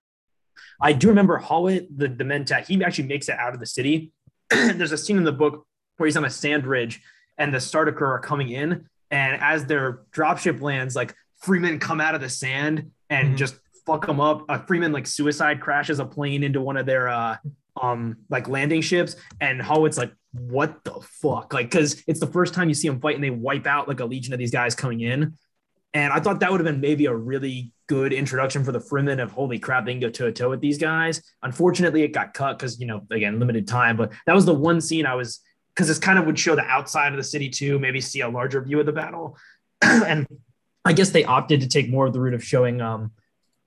I 0.80 0.92
do 0.92 1.08
remember 1.08 1.36
Holloway, 1.38 1.86
the 1.94 2.08
the 2.08 2.24
Mentat, 2.24 2.66
he 2.66 2.82
actually 2.84 3.08
makes 3.08 3.28
it 3.28 3.38
out 3.38 3.54
of 3.54 3.60
the 3.60 3.66
city. 3.66 4.12
There's 4.50 4.92
a 4.92 4.98
scene 4.98 5.16
in 5.16 5.24
the 5.24 5.32
book 5.32 5.66
where 5.96 6.06
he's 6.06 6.16
on 6.16 6.24
a 6.24 6.30
sand 6.30 6.66
ridge 6.66 7.00
and 7.38 7.52
the 7.52 7.58
Sardaukar 7.58 8.02
are 8.02 8.20
coming 8.20 8.48
in, 8.50 8.86
and 9.10 9.40
as 9.42 9.64
their 9.66 10.00
dropship 10.12 10.60
lands, 10.60 10.94
like 10.96 11.14
Fremen 11.44 11.80
come 11.80 12.00
out 12.00 12.14
of 12.14 12.20
the 12.20 12.28
sand 12.28 12.90
and 13.10 13.34
Mhm. 13.34 13.36
just 13.36 13.56
fuck 13.86 14.06
them 14.06 14.18
up. 14.20 14.44
Uh, 14.48 14.58
Fremen 14.60 14.92
like 14.92 15.06
suicide 15.06 15.60
crashes 15.60 15.98
a 15.98 16.04
plane 16.06 16.42
into 16.42 16.60
one 16.60 16.76
of 16.76 16.86
their 16.86 17.08
uh 17.08 17.36
um 17.80 18.16
like 18.30 18.48
landing 18.48 18.80
ships, 18.80 19.16
and 19.40 19.60
Hawat's 19.60 19.98
like, 19.98 20.12
what 20.32 20.82
the 20.84 20.94
fuck? 21.02 21.52
Like, 21.52 21.70
because 21.70 22.02
it's 22.06 22.20
the 22.20 22.26
first 22.26 22.54
time 22.54 22.68
you 22.68 22.74
see 22.74 22.88
them 22.88 23.00
fight, 23.00 23.14
and 23.16 23.22
they 23.24 23.30
wipe 23.30 23.66
out 23.66 23.88
like 23.88 24.00
a 24.00 24.04
legion 24.04 24.32
of 24.32 24.38
these 24.38 24.50
guys 24.52 24.74
coming 24.74 25.00
in. 25.00 25.34
And 25.94 26.12
I 26.12 26.18
thought 26.18 26.40
that 26.40 26.50
would 26.50 26.60
have 26.60 26.66
been 26.66 26.80
maybe 26.80 27.06
a 27.06 27.14
really 27.14 27.72
good 27.86 28.12
introduction 28.12 28.64
for 28.64 28.72
the 28.72 28.80
Fremen 28.80 29.22
of 29.22 29.30
holy 29.30 29.58
crap, 29.58 29.86
they 29.86 29.92
can 29.92 30.00
go 30.00 30.10
toe 30.10 30.26
to 30.26 30.32
toe 30.32 30.50
with 30.50 30.60
these 30.60 30.76
guys. 30.76 31.22
Unfortunately, 31.42 32.02
it 32.02 32.08
got 32.08 32.34
cut 32.34 32.58
because 32.58 32.80
you 32.80 32.86
know 32.86 33.06
again 33.10 33.38
limited 33.38 33.68
time. 33.68 33.96
But 33.96 34.12
that 34.26 34.34
was 34.34 34.44
the 34.44 34.54
one 34.54 34.80
scene 34.80 35.06
I 35.06 35.14
was 35.14 35.40
because 35.74 35.88
this 35.88 35.98
kind 35.98 36.18
of 36.18 36.26
would 36.26 36.38
show 36.38 36.54
the 36.54 36.64
outside 36.64 37.12
of 37.12 37.16
the 37.16 37.24
city 37.24 37.48
too, 37.48 37.78
maybe 37.78 38.00
see 38.00 38.20
a 38.20 38.28
larger 38.28 38.60
view 38.62 38.80
of 38.80 38.86
the 38.86 38.92
battle. 38.92 39.36
and 39.82 40.26
I 40.84 40.92
guess 40.92 41.10
they 41.10 41.24
opted 41.24 41.60
to 41.62 41.68
take 41.68 41.88
more 41.88 42.06
of 42.06 42.12
the 42.12 42.20
route 42.20 42.34
of 42.34 42.44
showing 42.44 42.80
um, 42.80 43.12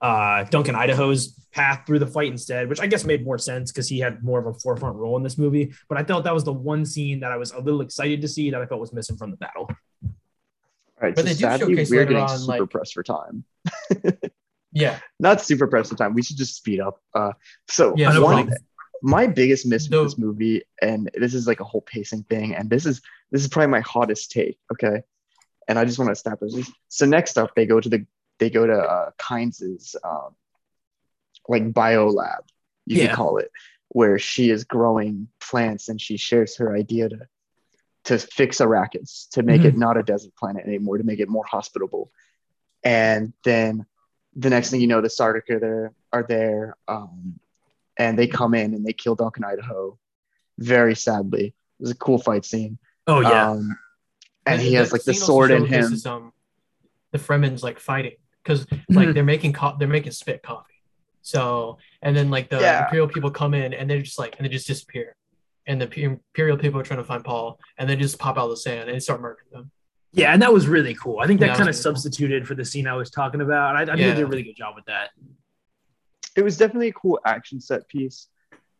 uh, 0.01 0.43
Duncan 0.45 0.75
Idaho's 0.75 1.33
path 1.51 1.83
through 1.85 1.99
the 1.99 2.07
fight 2.07 2.31
instead, 2.31 2.69
which 2.69 2.79
I 2.79 2.87
guess 2.87 3.03
made 3.03 3.25
more 3.25 3.37
sense 3.37 3.71
because 3.71 3.89
he 3.89 3.99
had 3.99 4.23
more 4.23 4.39
of 4.39 4.45
a 4.45 4.53
forefront 4.59 4.95
role 4.95 5.17
in 5.17 5.23
this 5.23 5.37
movie. 5.37 5.73
But 5.89 5.97
I 5.97 6.03
felt 6.03 6.23
that 6.25 6.33
was 6.33 6.43
the 6.43 6.53
one 6.53 6.85
scene 6.85 7.21
that 7.21 7.31
I 7.31 7.37
was 7.37 7.51
a 7.51 7.59
little 7.59 7.81
excited 7.81 8.21
to 8.21 8.27
see 8.27 8.51
that 8.51 8.61
I 8.61 8.65
felt 8.65 8.79
was 8.79 8.93
missing 8.93 9.17
from 9.17 9.31
the 9.31 9.37
battle. 9.37 9.69
All 10.99 11.07
right. 11.07 11.15
But 11.15 11.21
so 11.21 11.27
they 11.27 11.33
do 11.33 11.39
sadly, 11.39 11.73
showcase 11.73 11.91
we're 11.91 12.05
getting 12.05 12.17
on, 12.23 12.37
super 12.39 12.59
like- 12.61 12.69
pressed 12.69 12.93
for 12.93 13.03
time. 13.03 13.43
Yeah. 14.73 14.99
Not 15.19 15.41
super 15.41 15.65
pressed 15.67 15.89
for 15.89 15.95
time. 15.95 16.13
We 16.13 16.21
should 16.21 16.37
just 16.37 16.55
speed 16.55 16.79
up. 16.79 17.01
Uh, 17.13 17.31
so 17.67 17.93
Yeah. 17.95 18.11
no 18.11 18.21
one, 18.21 18.53
my 19.01 19.25
biggest 19.25 19.65
miss 19.65 19.87
The- 19.87 19.97
with 19.99 20.07
this 20.07 20.17
movie, 20.19 20.63
and 20.81 21.09
this 21.15 21.33
is 21.33 21.47
like 21.47 21.61
a 21.61 21.63
whole 21.63 21.81
pacing 21.81 22.23
thing, 22.23 22.53
and 22.53 22.69
this 22.69 22.85
is 22.85 23.01
this 23.31 23.41
is 23.41 23.47
probably 23.47 23.71
my 23.71 23.79
hottest 23.79 24.31
take. 24.31 24.59
Okay, 24.71 25.01
and 25.67 25.79
I 25.79 25.85
just 25.85 25.97
want 25.97 26.09
to 26.09 26.13
establish 26.13 26.53
this. 26.53 26.71
So 26.89 27.05
next 27.05 27.37
up, 27.37 27.55
they 27.55 27.65
go 27.65 27.79
to 27.79 27.89
the 27.89 28.05
they 28.39 28.49
go 28.49 28.67
to 28.67 28.73
uh, 28.77 29.11
Kynes's 29.17 29.95
um, 30.03 30.35
like 31.47 31.73
bio 31.73 32.07
lab, 32.09 32.43
you 32.85 32.97
Yeah. 33.01 33.07
could 33.07 33.15
call 33.15 33.37
it, 33.37 33.49
where 33.87 34.19
she 34.19 34.49
is 34.51 34.63
growing 34.65 35.29
plants, 35.39 35.87
and 35.89 35.99
she 35.99 36.17
shares 36.17 36.57
her 36.57 36.75
idea 36.75 37.09
to 37.09 37.27
to 38.07 38.17
fix 38.17 38.57
Arrakis, 38.59 39.29
to 39.31 39.43
make 39.43 39.63
it 39.65 39.77
not 39.77 39.97
a 39.97 40.03
desert 40.03 40.33
planet 40.35 40.65
anymore, 40.65 40.97
to 40.97 41.03
make 41.03 41.19
it 41.19 41.29
more 41.29 41.45
hospitable. 41.45 42.11
And 42.83 43.33
then 43.43 43.85
the 44.35 44.49
next 44.49 44.69
thing 44.69 44.81
you 44.81 44.87
know, 44.87 45.01
the 45.01 45.07
Sardaukar 45.09 45.59
there 45.59 45.93
are 46.13 46.23
there, 46.23 46.75
um, 46.87 47.39
and 47.97 48.17
they 48.17 48.27
come 48.27 48.53
in 48.53 48.73
and 48.73 48.85
they 48.85 48.93
kill 48.93 49.15
Duncan 49.15 49.43
Idaho, 49.43 49.97
very 50.57 50.95
sadly. 50.95 51.47
It 51.47 51.81
was 51.81 51.91
a 51.91 51.95
cool 51.95 52.17
fight 52.17 52.45
scene. 52.45 52.77
Oh 53.07 53.19
yeah, 53.19 53.49
Um, 53.51 53.77
and 54.45 54.61
he 54.61 54.73
has 54.75 54.91
like 54.93 55.03
the 55.03 55.13
sword 55.13 55.51
in 55.51 55.65
him. 55.65 55.81
showcases, 55.83 56.05
Um, 56.05 56.31
the 57.11 57.19
Fremen's 57.19 57.63
like 57.63 57.79
fighting 57.79 58.15
because 58.43 58.65
Mm-hmm. 58.67 58.95
like 58.95 59.13
they're 59.13 59.23
making 59.25 59.51
co- 59.53 59.75
they're 59.77 59.87
making 59.89 60.13
spit 60.13 60.41
coffee. 60.43 60.63
So 61.23 61.77
and 62.01 62.15
then 62.15 62.29
like 62.29 62.49
the 62.49 62.59
Yeah. 62.61 62.83
Imperial 62.85 63.09
people 63.09 63.31
come 63.31 63.53
in 63.53 63.73
and 63.73 63.89
they're 63.89 64.01
just 64.01 64.17
like 64.17 64.37
and 64.37 64.45
they 64.45 64.49
just 64.49 64.67
disappear, 64.67 65.15
and 65.67 65.81
the 65.81 65.99
Imperial 66.01 66.57
people 66.57 66.79
are 66.79 66.83
trying 66.83 66.99
to 66.99 67.05
find 67.05 67.23
Paul 67.23 67.59
and 67.77 67.89
they 67.89 67.95
just 67.95 68.17
pop 68.17 68.37
out 68.37 68.45
of 68.45 68.49
the 68.51 68.57
sand 68.57 68.89
and 68.89 69.01
start 69.03 69.21
murdering 69.21 69.47
them. 69.51 69.71
yeah, 70.13 70.33
and 70.33 70.41
that 70.41 70.51
was 70.53 70.67
really 70.67 70.95
cool. 70.95 71.19
I 71.19 71.27
think 71.27 71.39
that 71.41 71.47
that 71.47 71.57
kind 71.57 71.69
of 71.69 71.75
was 71.75 71.77
really 71.85 71.93
cool. 71.93 72.01
substituted 72.01 72.47
for 72.47 72.55
the 72.55 72.65
scene 72.65 72.87
I 72.87 72.93
was 72.95 73.09
talking 73.11 73.41
about. 73.41 73.75
I, 73.75 73.81
I 73.81 73.85
think 73.85 73.97
they 73.99 74.13
did 74.15 74.19
a 74.23 74.27
really 74.27 74.43
good 74.43 74.55
job 74.55 74.75
with 74.75 74.85
that. 74.85 75.09
It 76.35 76.43
was 76.43 76.57
definitely 76.57 76.89
a 76.89 76.93
cool 76.93 77.19
action 77.25 77.59
set 77.59 77.87
piece. 77.87 78.27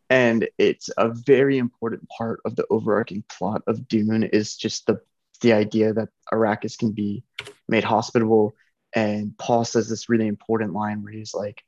And 0.10 0.48
it's 0.58 0.90
a 0.98 1.10
very 1.10 1.58
important 1.58 2.08
part 2.18 2.40
of 2.46 2.56
the 2.56 2.66
overarching 2.70 3.24
plot 3.30 3.62
of 3.68 3.88
Dune 3.88 4.24
is 4.24 4.56
just 4.56 4.86
the 4.88 5.02
the 5.42 5.54
idea 5.54 5.94
that 5.94 6.10
Arrakis 6.34 6.78
can 6.80 6.94
be 6.94 7.24
made 7.68 7.84
hospitable. 7.84 8.56
And 8.96 9.38
Paul 9.38 9.66
says 9.66 9.88
this 9.88 10.10
really 10.10 10.26
important 10.28 10.74
line 10.74 11.04
where 11.04 11.12
he's 11.14 11.34
like, 11.36 11.64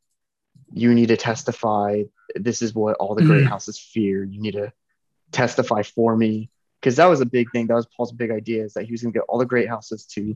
You 0.72 0.94
need 0.96 1.08
to 1.10 1.18
testify. 1.18 2.04
This 2.34 2.62
is 2.62 2.74
what 2.74 2.96
all 2.98 3.14
the 3.14 3.26
great 3.26 3.44
Mhm. 3.44 3.50
houses 3.50 3.78
fear. 3.78 4.24
You 4.24 4.40
need 4.42 4.54
to 4.54 4.72
testify 5.32 5.84
for 5.84 6.16
me. 6.16 6.50
Because 6.80 6.96
that 6.96 7.08
was 7.08 7.20
a 7.20 7.26
big 7.26 7.52
thing. 7.52 7.68
That 7.68 7.76
was 7.76 7.88
Paul's 7.88 8.12
big 8.14 8.32
idea 8.32 8.64
is 8.64 8.74
that 8.74 8.86
he 8.86 8.92
was 8.92 9.02
going 9.02 9.12
to 9.12 9.20
get 9.20 9.26
all 9.28 9.38
the 9.38 9.46
great 9.46 9.68
houses 9.68 10.06
to 10.14 10.36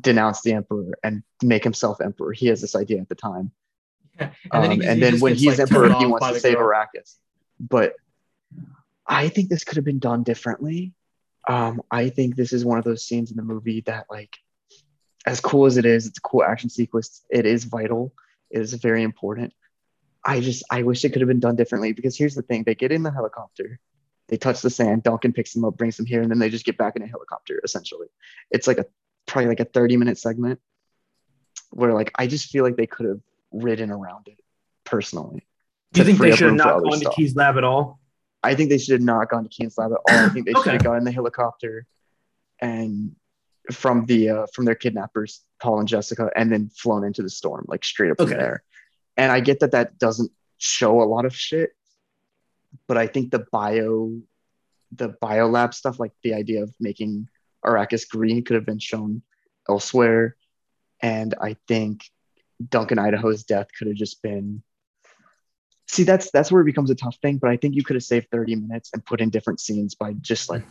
denounce 0.00 0.40
the 0.42 0.52
emperor 0.54 0.98
and 1.02 1.22
make 1.42 1.64
himself 1.64 2.00
emperor. 2.00 2.32
He 2.32 2.46
has 2.46 2.60
this 2.62 2.74
idea 2.74 3.00
at 3.00 3.08
the 3.08 3.14
time. 3.14 3.52
Yeah. 4.18 4.30
Um, 4.50 4.70
he- 4.70 4.86
and 4.86 4.96
he 4.96 5.00
then 5.00 5.20
when 5.20 5.34
he's 5.34 5.58
like, 5.58 5.60
emperor, 5.60 5.92
he 5.98 6.06
wants 6.06 6.26
to 6.26 6.40
save 6.40 6.56
girl. 6.56 6.70
Arrakis. 6.70 7.16
But 7.58 7.94
I 9.06 9.28
think 9.28 9.50
this 9.50 9.64
could 9.64 9.76
have 9.76 9.84
been 9.84 9.98
done 9.98 10.22
differently. 10.22 10.94
Um, 11.48 11.82
I 11.90 12.10
think 12.10 12.36
this 12.36 12.52
is 12.52 12.64
one 12.64 12.78
of 12.78 12.84
those 12.84 13.04
scenes 13.04 13.30
in 13.30 13.36
the 13.36 13.42
movie 13.42 13.82
that, 13.82 14.06
like, 14.08 14.36
as 15.26 15.40
cool 15.40 15.66
as 15.66 15.76
it 15.76 15.84
is, 15.84 16.06
it's 16.06 16.18
a 16.18 16.22
cool 16.22 16.42
action 16.42 16.70
sequence. 16.70 17.22
It 17.28 17.44
is 17.44 17.64
vital. 17.64 18.14
It 18.50 18.60
is 18.60 18.72
very 18.74 19.02
important. 19.02 19.52
I 20.24 20.40
just, 20.40 20.64
I 20.70 20.82
wish 20.84 21.04
it 21.04 21.10
could 21.10 21.20
have 21.22 21.28
been 21.28 21.40
done 21.40 21.56
differently 21.56 21.92
because 21.92 22.16
here's 22.16 22.34
the 22.34 22.42
thing: 22.42 22.64
they 22.64 22.74
get 22.74 22.92
in 22.92 23.02
the 23.02 23.10
helicopter, 23.10 23.78
they 24.30 24.36
touch 24.36 24.62
the 24.62 24.70
sand. 24.70 25.02
Duncan 25.02 25.32
picks 25.32 25.52
them 25.52 25.64
up, 25.64 25.76
brings 25.76 25.96
them 25.96 26.06
here, 26.06 26.22
and 26.22 26.30
then 26.30 26.38
they 26.38 26.48
just 26.48 26.64
get 26.64 26.78
back 26.78 26.94
in 26.94 27.02
a 27.02 27.06
helicopter. 27.06 27.60
Essentially, 27.64 28.06
it's 28.50 28.68
like 28.68 28.78
a 28.78 28.86
probably 29.26 29.48
like 29.48 29.60
a 29.60 29.64
30 29.64 29.96
minute 29.96 30.18
segment 30.18 30.60
where, 31.70 31.92
like, 31.92 32.12
I 32.14 32.28
just 32.28 32.48
feel 32.50 32.64
like 32.64 32.76
they 32.76 32.86
could 32.86 33.06
have 33.06 33.20
ridden 33.50 33.90
around 33.90 34.28
it 34.28 34.40
personally. 34.84 35.46
Do 35.92 36.00
you 36.00 36.06
think 36.06 36.20
they 36.20 36.30
should 36.30 36.46
have 36.46 36.54
not 36.54 36.82
gone 36.82 37.00
to. 37.00 37.10
Kynes's 37.10 37.34
lab 37.34 37.56
at 37.56 37.64
all? 37.64 37.98
I 38.42 38.54
think 38.54 38.70
they 38.70 38.78
should 38.78 38.92
have 38.92 39.02
not 39.02 39.28
gone 39.28 39.42
to 39.42 39.50
Kynes's 39.50 39.76
lab 39.76 39.90
at 39.92 39.98
all. 40.08 40.26
I 40.26 40.28
think 40.28 40.46
they 40.46 40.52
should 40.52 40.72
have 40.72 40.84
gone 40.84 40.96
in 40.96 41.04
the 41.04 41.12
helicopter 41.12 41.86
and 42.60 43.16
from 43.72 44.06
the 44.06 44.30
uh, 44.30 44.46
from 44.54 44.64
their 44.64 44.76
kidnappers, 44.76 45.40
Paul 45.60 45.80
and 45.80 45.88
Jessica, 45.88 46.30
and 46.36 46.52
then 46.52 46.70
flown 46.70 47.04
into 47.04 47.22
the 47.22 47.30
storm, 47.30 47.64
like 47.68 47.84
straight 47.84 48.12
up 48.12 48.18
from 48.18 48.30
there. 48.30 48.62
And 49.16 49.32
I 49.32 49.40
get 49.40 49.60
that 49.60 49.72
that 49.72 49.98
doesn't 49.98 50.30
show 50.58 51.02
a 51.02 51.04
lot 51.04 51.24
of 51.24 51.34
shit, 51.34 51.70
but 52.86 52.96
I 52.96 53.06
think 53.06 53.30
the 53.30 53.46
bio, 53.52 54.20
the 54.92 55.10
biolab 55.22 55.74
stuff, 55.74 55.98
like 55.98 56.12
the 56.22 56.34
idea 56.34 56.62
of 56.62 56.72
making 56.80 57.28
Arrakis 57.64 58.08
green, 58.08 58.44
could 58.44 58.54
have 58.54 58.66
been 58.66 58.78
shown 58.78 59.22
elsewhere. 59.68 60.36
And 61.00 61.34
I 61.40 61.56
think 61.68 62.04
Duncan 62.66 62.98
Idaho's 62.98 63.44
death 63.44 63.68
could 63.76 63.88
have 63.88 63.96
just 63.96 64.22
been 64.22 64.62
see 65.90 66.04
that's 66.04 66.30
that's 66.30 66.52
where 66.52 66.62
it 66.62 66.66
becomes 66.66 66.90
a 66.90 66.94
tough 66.94 67.16
thing 67.20 67.36
but 67.36 67.50
i 67.50 67.56
think 67.56 67.74
you 67.74 67.82
could 67.82 67.96
have 67.96 68.02
saved 68.02 68.28
30 68.30 68.54
minutes 68.56 68.90
and 68.92 69.04
put 69.04 69.20
in 69.20 69.28
different 69.28 69.58
scenes 69.58 69.94
by 69.94 70.12
just 70.20 70.48
like 70.48 70.62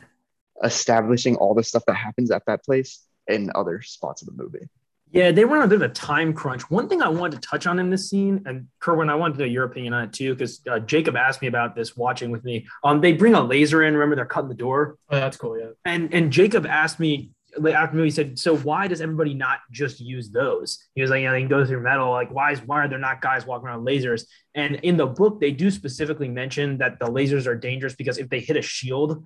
establishing 0.64 1.36
all 1.36 1.54
the 1.54 1.64
stuff 1.64 1.84
that 1.88 1.96
happens 1.96 2.32
at 2.32 2.46
that 2.48 2.64
place 2.64 3.04
in 3.28 3.52
other 3.54 3.82
spots 3.82 4.22
of 4.22 4.28
the 4.28 4.42
movie 4.42 4.70
Yeah, 5.12 5.32
they 5.32 5.44
were 5.44 5.58
on 5.58 5.64
a 5.64 5.68
bit 5.68 5.78
of 5.78 5.82
a 5.82 5.94
time 5.94 6.34
crunch. 6.34 6.70
One 6.70 6.88
thing 6.88 7.02
I 7.02 7.10
wanted 7.10 7.42
to 7.42 7.48
touch 7.50 7.66
on 7.66 7.80
in 7.80 7.90
this 7.90 8.10
scene, 8.10 8.44
and 8.46 8.68
Kerwin, 8.80 9.10
I 9.10 9.16
wanted 9.16 9.36
to 9.36 9.40
know 9.40 9.46
your 9.46 9.64
opinion 9.66 9.94
on 9.94 10.04
it 10.04 10.14
too, 10.14 10.34
because 10.36 10.62
uh, 10.70 10.80
Jacob 10.80 11.16
asked 11.16 11.42
me 11.42 11.48
about 11.48 11.76
this 11.76 11.98
watching 11.98 12.30
with 12.30 12.44
me. 12.44 12.68
Um, 12.84 13.02
they 13.02 13.14
bring 13.14 13.34
a 13.34 13.42
laser 13.42 13.84
in. 13.84 13.94
Remember, 13.96 14.16
they're 14.16 14.26
cutting 14.26 14.50
the 14.50 14.56
door, 14.56 14.98
Oh, 15.10 15.16
that's 15.16 15.36
cool. 15.38 15.58
Yeah. 15.60 15.70
and 15.86 16.14
and 16.14 16.32
Jacob 16.32 16.66
asked 16.68 17.00
me 17.00 17.32
after 17.58 17.94
the 17.94 17.98
movie. 17.98 18.08
He 18.08 18.12
said, 18.12 18.38
"So 18.38 18.56
why 18.58 18.88
does 18.88 19.02
everybody 19.02 19.34
not 19.34 19.60
just 19.72 20.00
use 20.00 20.30
those?" 20.30 20.78
He 20.94 21.02
was 21.02 21.10
like, 21.10 21.22
"You 21.22 21.26
know, 21.28 21.32
they 21.34 21.40
can 21.42 21.50
go 21.50 21.66
through 21.66 21.82
metal. 21.82 22.12
Like, 22.12 22.30
why 22.32 22.52
is 22.52 22.60
why 22.62 22.84
are 22.84 22.88
there 22.88 23.00
not 23.00 23.20
guys 23.22 23.48
walking 23.48 23.68
around 23.68 23.84
with 23.84 23.92
lasers?" 23.96 24.26
And 24.54 24.76
in 24.76 24.96
the 24.98 25.08
book, 25.08 25.40
they 25.42 25.52
do 25.52 25.72
specifically 25.72 26.30
mention 26.30 26.78
that 26.78 27.00
the 27.00 27.08
lasers 27.08 27.48
are 27.48 27.56
dangerous 27.56 27.96
because 27.96 28.20
if 28.20 28.30
they 28.30 28.40
hit 28.42 28.56
a 28.58 28.62
shield, 28.62 29.26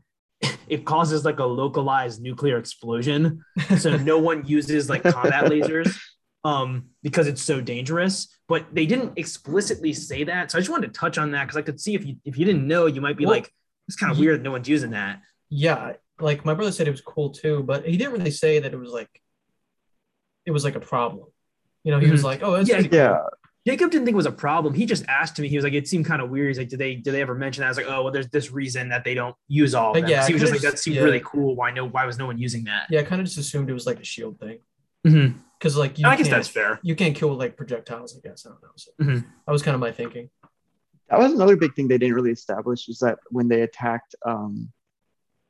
it 0.68 0.86
causes 0.86 1.24
like 1.26 1.40
a 1.40 1.46
localized 1.46 2.22
nuclear 2.22 2.58
explosion 2.58 3.44
so 3.78 3.96
no 3.98 4.18
one 4.18 4.46
uses 4.46 4.90
like 4.90 5.04
combat 5.04 5.46
lasers 5.46 5.98
um 6.44 6.86
because 7.04 7.28
it's 7.28 7.42
so 7.42 7.62
dangerous 7.62 8.28
but 8.48 8.66
they 8.74 8.86
didn't 8.86 9.14
explicitly 9.18 9.94
say 9.94 10.24
that 10.24 10.52
so 10.52 10.58
i 10.58 10.62
just 10.62 10.70
wanted 10.72 10.94
to 10.94 11.00
touch 11.00 11.18
on 11.18 11.32
that 11.32 11.44
because 11.46 11.58
i 11.58 11.62
could 11.62 11.80
see 11.80 11.96
if 11.96 12.06
you 12.06 12.16
if 12.26 12.38
you 12.38 12.46
didn't 12.46 12.68
know 12.68 12.86
you 12.86 13.02
might 13.02 13.18
be 13.18 13.26
Well- 13.26 13.36
like 13.36 13.52
It's 13.88 13.98
kind 13.98 14.12
of 14.12 14.18
weird 14.20 14.40
that 14.40 14.44
no 14.44 14.52
one's 14.52 14.70
using 14.70 14.92
that. 14.92 15.20
Yeah, 15.50 15.94
like 16.20 16.46
my 16.46 16.54
brother 16.54 16.72
said 16.72 16.88
it 16.88 16.92
was 16.92 17.02
cool 17.02 17.30
too, 17.32 17.64
but 17.64 17.86
he 17.86 17.98
didn't 17.98 18.14
really 18.18 18.32
say 18.32 18.60
that 18.60 18.72
it 18.74 18.80
was 18.80 18.92
like 18.92 19.10
it 20.46 20.52
was 20.52 20.64
like 20.64 20.76
a 20.76 20.80
problem. 20.80 21.28
You 21.84 21.92
know, 21.92 22.00
he 22.00 22.10
was 22.10 22.22
Mhm. 22.22 22.30
like, 22.32 22.40
"Oh, 22.44 22.54
that's 22.56 22.70
Yeah, 22.70 22.76
pretty 22.80 22.90
cool." 22.90 23.30
Yeah, 23.66 23.74
Jacob 23.74 23.92
didn't 23.92 24.06
think 24.06 24.16
it 24.16 24.18
was 24.18 24.26
a 24.26 24.32
problem. 24.32 24.74
He 24.74 24.86
just 24.86 25.06
asked 25.08 25.40
me. 25.40 25.48
He 25.48 25.56
was 25.56 25.64
like, 25.64 25.74
"It 25.74 25.88
seemed 25.88 26.06
kind 26.06 26.22
of 26.22 26.30
weird." 26.30 26.50
He's 26.50 26.58
like, 26.58 26.68
"Did 26.70 26.80
they 26.80 26.96
did 26.96 27.14
they 27.14 27.22
ever 27.22 27.34
mention 27.34 27.62
that?" 27.62 27.68
I 27.68 27.70
was 27.70 27.78
like, 27.78 27.86
"Oh, 27.88 28.04
well, 28.04 28.12
there's 28.12 28.28
this 28.30 28.52
reason 28.52 28.90
that 28.90 29.04
they 29.06 29.14
don't 29.14 29.36
use 29.48 29.74
all 29.74 29.92
of 29.92 30.02
them." 30.02 30.10
yeah, 30.10 30.18
'Cause 30.20 30.28
he 30.28 30.34
was 30.34 30.42
just 30.42 30.52
like, 30.52 30.62
"That 30.62 30.80
seemed 30.80 30.96
just- 30.96 31.06
really 31.06 31.22
cool. 31.24 31.56
Why 31.56 31.72
no? 31.72 31.86
Why 31.88 32.06
was 32.06 32.18
no 32.18 32.26
one 32.26 32.38
using 32.38 32.66
that?" 32.66 32.88
Yeah, 32.90 33.00
I 33.00 33.04
kind 33.04 33.22
of 33.22 33.26
just 33.28 33.38
assumed 33.38 33.70
it 33.70 33.74
was 33.74 33.86
like 33.86 34.00
a 34.02 34.04
shield 34.04 34.38
thing 34.40 34.60
Mhm. 35.08 35.36
because 35.58 35.78
like 35.78 35.98
you 35.98 36.06
I 36.08 36.18
guess 36.18 36.28
that's 36.30 36.50
fair. 36.50 36.80
You 36.84 36.96
can't 36.96 37.16
kill 37.16 37.30
with, 37.30 37.40
like 37.40 37.56
projectiles, 37.56 38.18
I 38.18 38.28
guess. 38.28 38.46
I 38.46 38.50
don't 38.50 38.62
know. 38.64 38.70
So 38.76 38.92
Mhm. 39.02 39.26
that 39.46 39.52
was 39.52 39.62
kind 39.64 39.76
of 39.76 39.82
my 39.82 39.92
thinking. 39.92 40.30
that 41.10 41.20
was 41.20 41.32
another 41.34 41.56
big 41.56 41.76
thing 41.76 41.88
they 41.88 41.98
didn't 42.00 42.16
really 42.16 42.32
establish 42.32 42.88
was 42.88 42.98
that 43.00 43.20
when 43.30 43.48
they 43.48 43.62
attacked 43.62 44.16
um, 44.26 44.72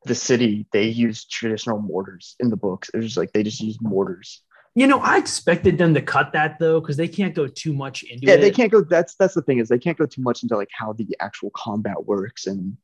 the 0.05 0.15
city, 0.15 0.65
they 0.73 0.87
used 0.89 1.31
traditional 1.31 1.79
mortars 1.79 2.35
in 2.41 2.49
the 2.49 2.57
books. 2.57 2.89
It 2.93 2.97
was 2.97 3.15
like 3.15 3.31
they 3.31 3.43
just 3.43 3.61
used 3.61 3.81
mortars. 3.81 4.43
You 4.75 4.87
know, 4.87 4.99
I 4.99 5.17
expected 5.17 5.77
them 5.77 5.93
to 5.93 6.01
cut 6.01 6.33
that 6.33 6.57
though, 6.59 6.79
because 6.81 6.97
they 6.97 7.07
can't 7.07 7.35
go 7.35 7.47
too 7.47 7.73
much 7.73 8.01
into 8.03 8.25
Yeah, 8.25 8.33
it. 8.33 8.41
they 8.41 8.51
can't 8.51 8.71
go. 8.71 8.81
That's 8.81 9.15
that's 9.15 9.35
the 9.35 9.41
thing 9.43 9.59
is 9.59 9.69
they 9.69 9.77
can't 9.77 9.97
go 9.97 10.05
too 10.07 10.21
much 10.23 10.41
into 10.43 10.57
like 10.57 10.69
how 10.71 10.93
the 10.93 11.15
actual 11.19 11.51
combat 11.51 12.05
works 12.05 12.47
and 12.47 12.75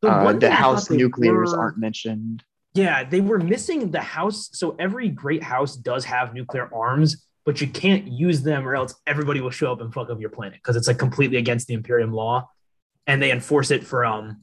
The 0.00 0.08
uh, 0.08 0.32
the 0.32 0.50
house 0.50 0.88
nuclears 0.88 1.52
were- 1.52 1.58
aren't 1.58 1.78
mentioned. 1.78 2.42
Yeah, 2.74 3.04
they 3.04 3.20
were 3.22 3.38
missing 3.38 3.90
the 3.90 4.00
house. 4.02 4.50
So 4.52 4.76
every 4.78 5.08
great 5.08 5.42
house 5.42 5.76
does 5.76 6.04
have 6.06 6.34
nuclear 6.34 6.68
arms, 6.74 7.26
but 7.46 7.58
you 7.60 7.66
can't 7.68 8.06
use 8.06 8.42
them 8.42 8.66
or 8.68 8.74
else 8.76 8.94
everybody 9.06 9.40
will 9.40 9.50
show 9.50 9.72
up 9.72 9.80
and 9.80 9.92
fuck 9.92 10.10
up 10.10 10.20
your 10.20 10.28
planet 10.30 10.54
because 10.62 10.76
it's 10.76 10.86
like 10.86 10.98
completely 10.98 11.38
against 11.38 11.66
the 11.68 11.74
Imperium 11.74 12.12
law. 12.12 12.50
And 13.06 13.22
they 13.22 13.30
enforce 13.30 13.70
it 13.70 13.84
for 13.84 14.04
um 14.06 14.40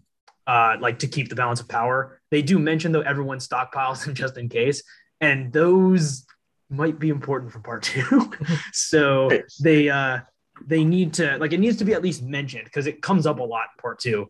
uh 0.48 0.76
like 0.80 1.00
to 1.00 1.08
keep 1.08 1.30
the 1.30 1.36
balance 1.36 1.60
of 1.60 1.68
power. 1.68 2.20
They 2.30 2.41
do 2.44 2.60
mention 2.60 2.91
though 2.91 3.02
everyone 3.02 3.39
stockpiles 3.39 4.06
them 4.06 4.14
just 4.14 4.38
in 4.38 4.48
case. 4.50 4.84
And 5.22 5.52
those 5.54 6.26
might 6.74 6.99
be 6.99 7.09
important 7.09 7.51
for 7.51 7.59
part 7.59 7.84
two. 7.84 8.32
so 8.74 9.32
Yes. 9.32 9.55
they 9.57 9.89
uh 9.89 10.19
they 10.65 10.84
need 10.84 11.13
to 11.15 11.38
like 11.38 11.53
it 11.53 11.59
needs 11.59 11.78
to 11.78 11.86
be 11.86 11.93
at 11.93 12.01
least 12.03 12.21
mentioned 12.24 12.65
because 12.65 12.88
it 12.88 13.01
comes 13.01 13.26
up 13.26 13.39
a 13.39 13.43
lot 13.43 13.67
in 13.76 13.82
part 13.82 13.99
two. 13.99 14.30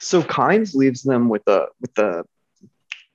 So 0.00 0.22
Kynes 0.22 0.74
leaves 0.74 1.02
them 1.02 1.28
with 1.28 1.44
the 1.44 1.68
with 1.80 1.94
the 1.94 2.24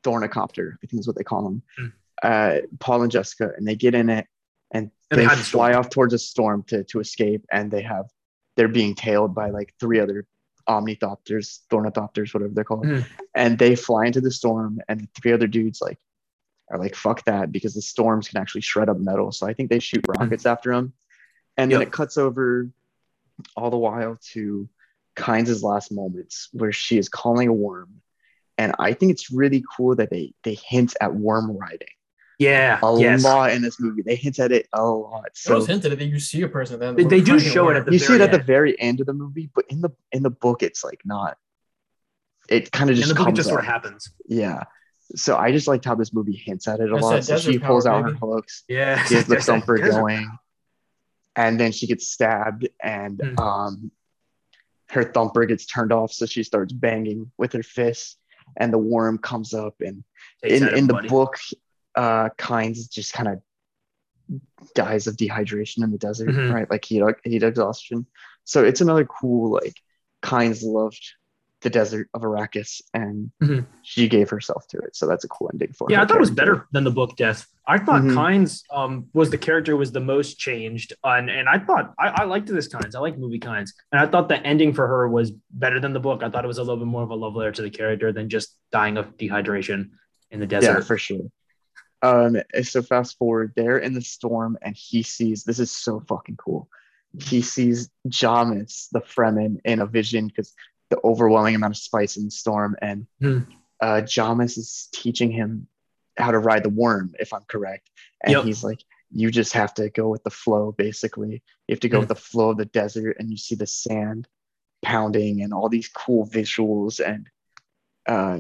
Thornicopter, 0.04 0.74
I 0.84 0.88
think 0.88 1.00
is 1.00 1.08
what 1.08 1.16
they 1.18 1.24
call 1.24 1.44
them. 1.44 1.62
Hmm. 1.78 1.88
Uh, 2.22 2.58
Paul 2.80 3.04
and 3.04 3.12
Jessica, 3.12 3.52
and 3.58 3.68
they 3.68 3.76
get 3.76 3.96
in 3.96 4.10
it 4.10 4.28
and, 4.72 4.92
And 5.12 5.20
they 5.22 5.28
they 5.28 5.36
fly 5.36 5.74
off 5.74 5.90
towards 5.90 6.14
a 6.14 6.20
storm 6.20 6.64
to 6.68 6.84
to 6.86 7.00
escape, 7.00 7.46
and 7.52 7.72
they 7.72 7.82
have 7.82 8.06
they're 8.56 8.68
being 8.68 8.96
tailed 8.96 9.34
by 9.34 9.50
like 9.50 9.74
three 9.80 10.00
other 10.00 10.26
Omnithopters, 10.70 11.60
Thornithopters, 11.70 12.34
whatever 12.34 12.54
they're 12.54 12.64
called, 12.64 12.86
Hmm. 12.86 13.00
and 13.36 13.58
they 13.60 13.76
fly 13.76 14.06
into 14.06 14.22
the 14.22 14.32
storm, 14.32 14.80
and 14.88 15.02
the 15.02 15.08
three 15.22 15.32
other 15.34 15.48
dudes 15.48 15.82
like 15.82 16.00
are 16.74 16.80
like 16.80 16.96
fuck 16.96 17.24
that 17.26 17.52
because 17.52 17.74
the 17.76 17.82
storms 17.82 18.28
can 18.28 18.42
actually 18.42 18.62
shred 18.62 18.90
up 18.90 18.98
metal. 19.00 19.32
So 19.32 19.46
I 19.48 19.54
think 19.54 19.70
they 19.70 19.80
shoot 19.80 20.04
rockets 20.08 20.46
after 20.46 20.74
them, 20.74 20.94
and 21.58 21.72
then 21.72 21.80
Hmm. 21.80 21.84
It 21.84 21.92
cuts 21.92 22.18
over 22.18 22.70
all 23.56 23.70
the 23.70 23.78
while 23.78 24.18
to 24.34 24.68
Kynes' 25.16 25.62
last 25.64 25.92
moments 25.92 26.50
where 26.52 26.72
she 26.72 26.98
is 26.98 27.10
calling 27.10 27.48
a 27.48 27.54
worm. 27.54 28.02
And 28.58 28.74
I 28.80 28.94
think 28.94 29.12
it's 29.12 29.32
really 29.32 29.64
cool 29.76 29.96
that 29.96 30.10
they 30.10 30.34
they 30.44 30.56
hint 30.56 30.96
at 31.02 31.14
worm 31.14 31.52
riding 31.58 31.88
Yeah. 32.40 32.80
a 32.84 33.00
yes. 33.00 33.24
lot 33.24 33.52
in 33.52 33.62
this 33.62 33.80
movie. 33.80 34.02
They 34.04 34.16
hint 34.16 34.40
at 34.40 34.52
it 34.52 34.68
a 34.74 34.84
lot. 34.84 35.26
it 35.28 35.38
So 35.38 35.56
was 35.56 35.68
hinted 35.68 35.92
at 35.92 36.00
that 36.00 36.06
you 36.06 36.20
see 36.20 36.42
a 36.44 36.48
person 36.48 36.80
then 36.80 36.96
They- 36.96 37.04
they 37.04 37.22
do 37.22 37.40
show 37.40 37.70
it 37.70 37.78
at 37.78 37.86
the 37.86 37.94
you 37.94 38.00
see 38.00 38.14
it 38.16 38.18
very 38.18 38.22
at 38.24 38.32
the 38.32 38.38
end. 38.40 38.46
very 38.48 38.80
end 38.80 39.00
of 39.00 39.06
the 39.08 39.14
movie, 39.14 39.50
but 39.56 39.66
in 39.70 39.82
the 39.82 39.90
in 40.12 40.22
the 40.24 40.30
book, 40.30 40.62
it's 40.64 40.84
like 40.84 41.02
not. 41.06 41.38
It 42.50 42.72
kind 42.72 42.90
of 42.90 42.96
In 42.96 43.02
just 43.02 43.10
the 43.10 43.16
book, 43.16 43.22
it 43.24 43.26
comes 43.28 43.38
just 43.38 43.50
sort 43.50 43.62
of 43.62 43.66
happens. 43.66 44.10
Yeah. 44.28 44.64
So 45.16 45.38
I 45.38 45.52
just 45.52 45.68
liked 45.68 45.86
how 45.86 45.96
this 45.96 46.14
movie 46.14 46.36
hints 46.46 46.68
at 46.68 46.80
it 46.80 46.90
a 46.90 46.94
That's 46.94 47.04
lot. 47.04 47.24
So 47.26 47.38
she 47.38 47.60
pulls 47.60 47.86
out 47.86 48.04
her 48.04 48.14
hooks, 48.14 48.64
Yeah. 48.68 48.96
gets 49.08 49.28
the 49.28 49.36
thumper 49.40 49.78
going, 49.78 50.30
and 51.36 51.60
then 51.60 51.72
she 51.72 51.88
gets 51.88 52.08
stabbed, 52.08 52.68
and 52.82 53.20
Hmm. 53.22 53.40
um, 53.40 53.92
her 54.90 55.04
thumper 55.04 55.46
gets 55.46 55.66
turned 55.66 55.92
off, 55.92 56.12
so 56.14 56.26
she 56.26 56.44
starts 56.44 56.72
banging 56.74 57.32
with 57.38 57.54
her 57.54 57.64
fists, 57.64 58.18
and 58.58 58.72
the 58.72 58.78
worm 58.78 59.18
comes 59.18 59.54
up, 59.54 59.76
and 59.82 60.04
Takes 60.42 60.62
in 60.62 60.68
in 60.70 60.88
the 60.88 60.96
everybody. 60.96 61.10
book, 61.10 61.38
uh, 61.96 62.30
Kynes 62.38 62.90
just 62.90 63.14
kind 63.14 63.28
of 63.30 63.42
dies 64.74 65.08
of 65.08 65.16
dehydration 65.18 65.84
in 65.84 65.92
the 65.92 65.98
desert, 65.98 66.30
Mhm. 66.30 66.54
right? 66.54 66.70
Like 66.70 66.86
heat 66.86 67.04
heat 67.24 67.44
exhaustion. 67.44 68.06
So 68.46 68.64
it's 68.64 68.82
another 68.82 69.06
cool 69.06 69.52
like 69.52 69.76
Kynes 70.22 70.64
loved 70.64 71.04
the 71.64 71.70
desert 71.70 72.10
of 72.14 72.22
Arrakis, 72.22 72.82
and 72.94 73.32
Mhm. 73.42 73.66
she 73.82 74.08
gave 74.08 74.30
herself 74.30 74.68
to 74.68 74.78
it. 74.78 74.96
So 74.96 75.08
that's 75.08 75.24
a 75.24 75.28
cool 75.28 75.50
ending 75.54 75.74
for 75.74 75.88
Yeah, 75.90 75.98
her 75.98 76.04
I 76.04 76.06
thought 76.06 76.18
it 76.18 76.20
was 76.20 76.32
better 76.32 76.68
than 76.72 76.84
the 76.84 76.92
book 76.92 77.16
Death. 77.18 77.48
I 77.68 77.78
thought 77.80 78.02
Mhm. 78.02 78.14
Kynes 78.14 78.64
um, 78.72 79.08
was 79.14 79.30
the 79.30 79.38
character 79.38 79.76
was 79.76 79.92
the 79.92 80.00
most 80.02 80.38
changed, 80.38 80.94
and 81.04 81.30
and 81.30 81.48
I 81.50 81.58
thought 81.60 81.94
I, 81.98 82.10
I 82.10 82.24
liked 82.26 82.48
this 82.48 82.68
Kynes. 82.68 82.96
I 82.96 83.00
like 83.00 83.18
movie 83.18 83.40
Kynes, 83.40 83.72
and 83.92 84.00
I 84.00 84.06
thought 84.06 84.28
the 84.30 84.40
ending 84.46 84.74
for 84.74 84.86
her 84.88 85.08
was 85.10 85.32
better 85.52 85.80
than 85.80 85.94
the 85.94 86.00
book. 86.00 86.22
I 86.24 86.30
thought 86.30 86.44
it 86.44 86.48
was 86.48 86.58
a 86.60 86.64
little 86.64 86.78
bit 86.78 86.88
more 86.88 87.04
of 87.04 87.10
a 87.10 87.16
love 87.16 87.36
letter 87.36 87.52
to 87.54 87.62
the 87.62 87.70
character 87.70 88.12
than 88.12 88.30
just 88.30 88.58
dying 88.72 88.98
of 88.98 89.18
dehydration 89.18 89.92
in 90.32 90.40
the 90.40 90.48
desert. 90.48 90.74
Yeah, 90.74 90.80
for 90.82 90.98
sure. 90.98 91.32
Um, 92.02 92.36
so 92.64 92.82
fast 92.82 93.18
forward, 93.18 93.54
they're 93.56 93.78
in 93.78 93.94
the 93.94 94.02
storm, 94.02 94.58
and 94.62 94.76
he 94.76 95.02
sees 95.04 95.46
this 95.46 95.60
is 95.60 95.72
so 95.72 96.02
fucking 96.02 96.36
cool. 96.36 96.70
He 97.18 97.42
sees 97.42 97.90
Jamis, 98.10 98.90
the 98.92 99.00
Fremen, 99.00 99.60
in 99.64 99.80
a 99.80 99.86
vision 99.86 100.28
because 100.28 100.54
the 100.94 101.00
overwhelming 101.04 101.56
amount 101.56 101.74
of 101.74 101.78
spice 101.78 102.18
in 102.18 102.26
the 102.26 102.32
storm, 102.32 102.76
and 102.82 103.08
Hmm. 103.20 103.40
uh, 103.82 104.02
Jamis 104.06 104.58
is 104.58 104.90
teaching 104.94 105.32
him 105.32 105.68
how 106.18 106.32
to 106.32 106.38
ride 106.38 106.64
the 106.64 106.70
worm, 106.70 107.16
if 107.20 107.34
I'm 107.34 107.44
correct. 107.48 107.90
And 108.24 108.34
Yep. 108.34 108.44
he's 108.46 108.64
like, 108.64 108.84
"You 109.12 109.32
just 109.32 109.54
have 109.54 109.74
to 109.76 109.90
go 109.90 110.08
with 110.10 110.24
the 110.24 110.30
flow. 110.30 110.72
Basically, 110.72 111.42
you 111.68 111.74
have 111.74 111.80
to 111.82 111.90
go 111.90 111.98
Hmm. 111.98 112.02
with 112.02 112.10
the 112.10 112.16
flow 112.16 112.52
of 112.52 112.58
the 112.58 112.66
desert, 112.66 113.18
and 113.20 113.32
you 113.32 113.38
see 113.38 113.56
the 113.56 113.66
sand 113.66 114.28
pounding 114.84 115.42
and 115.42 115.54
all 115.54 115.70
these 115.70 115.90
cool 115.90 116.28
visuals 116.28 117.00
and." 117.04 117.30
Uh, 118.06 118.40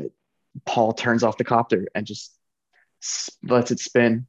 Paul 0.66 0.94
turns 0.94 1.24
off 1.24 1.38
the 1.38 1.44
copter 1.44 1.88
and 1.96 2.06
just 2.06 2.38
lets 3.42 3.72
it 3.72 3.80
spin. 3.80 4.28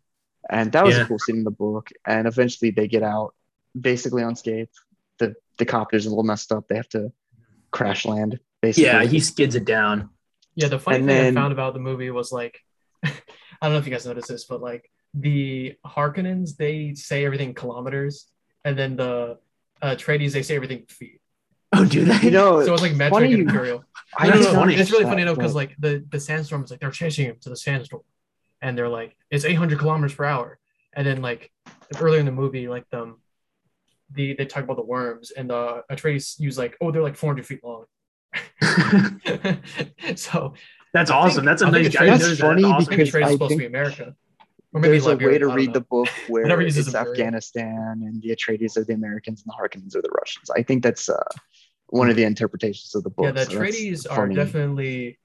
And 0.49 0.73
that 0.73 0.85
was 0.85 0.97
Yeah. 0.97 1.03
a 1.03 1.07
cool 1.07 1.19
scene 1.19 1.37
in 1.39 1.45
the 1.45 1.51
book. 1.51 1.91
And 2.07 2.27
eventually 2.27 2.71
they 2.71 2.89
get 2.89 3.03
out 3.03 3.35
basically 3.79 4.23
unscathed. 4.23 4.71
The 5.19 5.35
the 5.59 5.67
copter's 5.67 6.07
a 6.07 6.09
little 6.09 6.25
messed 6.25 6.51
up. 6.51 6.67
They 6.67 6.77
have 6.77 6.89
to 6.91 7.13
crash 7.75 8.07
land, 8.07 8.39
basically. 8.63 8.85
Yeah, 8.85 9.03
he 9.05 9.21
skids 9.21 9.55
it 9.57 9.65
down. 9.65 10.11
Yeah, 10.55 10.69
the 10.69 10.79
funny 10.79 10.99
And 10.99 11.07
thing 11.07 11.17
then- 11.17 11.37
I 11.37 11.41
found 11.41 11.53
about 11.53 11.75
the 11.75 11.81
movie 11.81 12.11
was 12.11 12.31
like, 12.33 12.61
I 13.05 13.11
don't 13.63 13.73
know 13.73 13.79
if 13.79 13.87
you 13.87 13.93
guys 13.93 14.07
noticed 14.07 14.29
this, 14.29 14.45
but 14.45 14.63
like 14.63 14.91
the 15.13 15.75
Harkonnens, 15.85 16.57
they 16.57 16.95
say 16.95 17.25
everything 17.25 17.53
kilometers, 17.55 18.27
and 18.65 18.79
then 18.79 18.97
the 18.97 19.39
uh, 19.83 19.95
Atreides, 19.97 20.33
they 20.33 20.43
say 20.43 20.55
everything 20.57 20.85
feet. 20.89 21.21
Oh, 21.73 21.85
do 21.85 22.05
they? 22.05 22.21
you 22.21 22.31
know, 22.31 22.65
So 22.65 22.73
it's 22.73 22.83
like 22.83 22.95
metric 22.95 23.31
and 23.33 23.41
imperial. 23.49 23.85
I 24.17 24.29
no, 24.29 24.35
no, 24.35 24.43
did 24.43 24.53
no. 24.55 24.69
It's 24.69 24.93
really 24.93 25.05
funny 25.05 25.25
though, 25.25 25.35
because 25.35 25.57
like 25.57 25.75
the 25.79 26.05
the 26.09 26.21
sandstorm 26.21 26.63
is 26.65 26.71
like 26.71 26.79
they're 26.81 26.91
chasing 27.03 27.27
him 27.27 27.37
to 27.41 27.49
the 27.49 27.57
sandstorm, 27.57 28.03
and 28.63 28.79
they're 28.79 28.89
like 28.89 29.17
it's 29.31 29.45
800 29.45 29.81
kilometers 29.81 30.15
per 30.15 30.25
hour, 30.25 30.59
and 30.93 31.05
then 31.05 31.21
like 31.21 31.51
earlier 32.01 32.21
in 32.21 32.27
the 32.27 32.33
movie, 32.33 32.69
like 32.69 32.89
them, 32.91 33.21
the 34.15 34.35
they 34.35 34.47
talk 34.47 34.65
about 34.65 34.77
the 34.77 34.85
worms, 34.85 35.31
and 35.31 35.51
uh, 35.53 35.83
Atreides 35.91 36.39
use 36.41 36.57
like 36.59 36.77
oh 36.81 36.91
they're 36.91 37.03
like 37.03 37.17
400 37.17 37.47
feet 37.47 37.61
long. 37.65 37.85
so 40.17 40.55
That's 40.93 41.11
I 41.11 41.15
awesome. 41.17 41.45
think- 41.45 41.47
That's 41.47 41.63
a 41.63 41.67
I 41.67 41.71
nice 41.71 41.89
guy. 41.95 42.07
That's 42.07 42.23
knows 42.23 42.39
that. 42.39 42.45
funny 42.47 42.65
awesome. 42.65 42.91
maybe 42.91 43.05
because 43.05 43.15
Atreides 43.15 43.25
I 43.25 43.27
is 43.29 43.33
supposed 43.33 43.53
to 43.53 43.59
be 43.59 43.67
America, 43.67 44.15
or 44.73 44.81
maybe 44.81 44.93
there's 44.99 45.07
a 45.07 45.17
way 45.17 45.39
to 45.39 45.49
read 45.49 45.69
know. 45.69 45.73
the 45.75 45.81
book 45.83 46.09
where 46.29 46.61
it's 46.61 46.77
this. 46.77 46.95
Afghanistan 46.95 48.01
and 48.05 48.21
the 48.23 48.31
Atreides 48.31 48.77
are 48.77 48.85
the 48.85 48.95
Americans 48.95 49.43
and 49.47 49.53
the 49.53 49.57
Harkonnens 49.61 49.95
are 49.97 50.03
the 50.03 50.11
Russians. 50.19 50.51
I 50.51 50.63
think 50.63 50.83
that's 50.83 51.09
uh, 51.09 51.23
one 51.89 52.11
of 52.11 52.17
the 52.17 52.25
interpretations 52.25 52.95
of 52.95 53.05
the 53.05 53.11
book. 53.11 53.27
Yeah, 53.27 53.33
the 53.33 53.45
so 53.45 53.53
Atreides 53.59 54.07
are 54.11 54.17
funny. 54.17 54.35
definitely. 54.35 55.19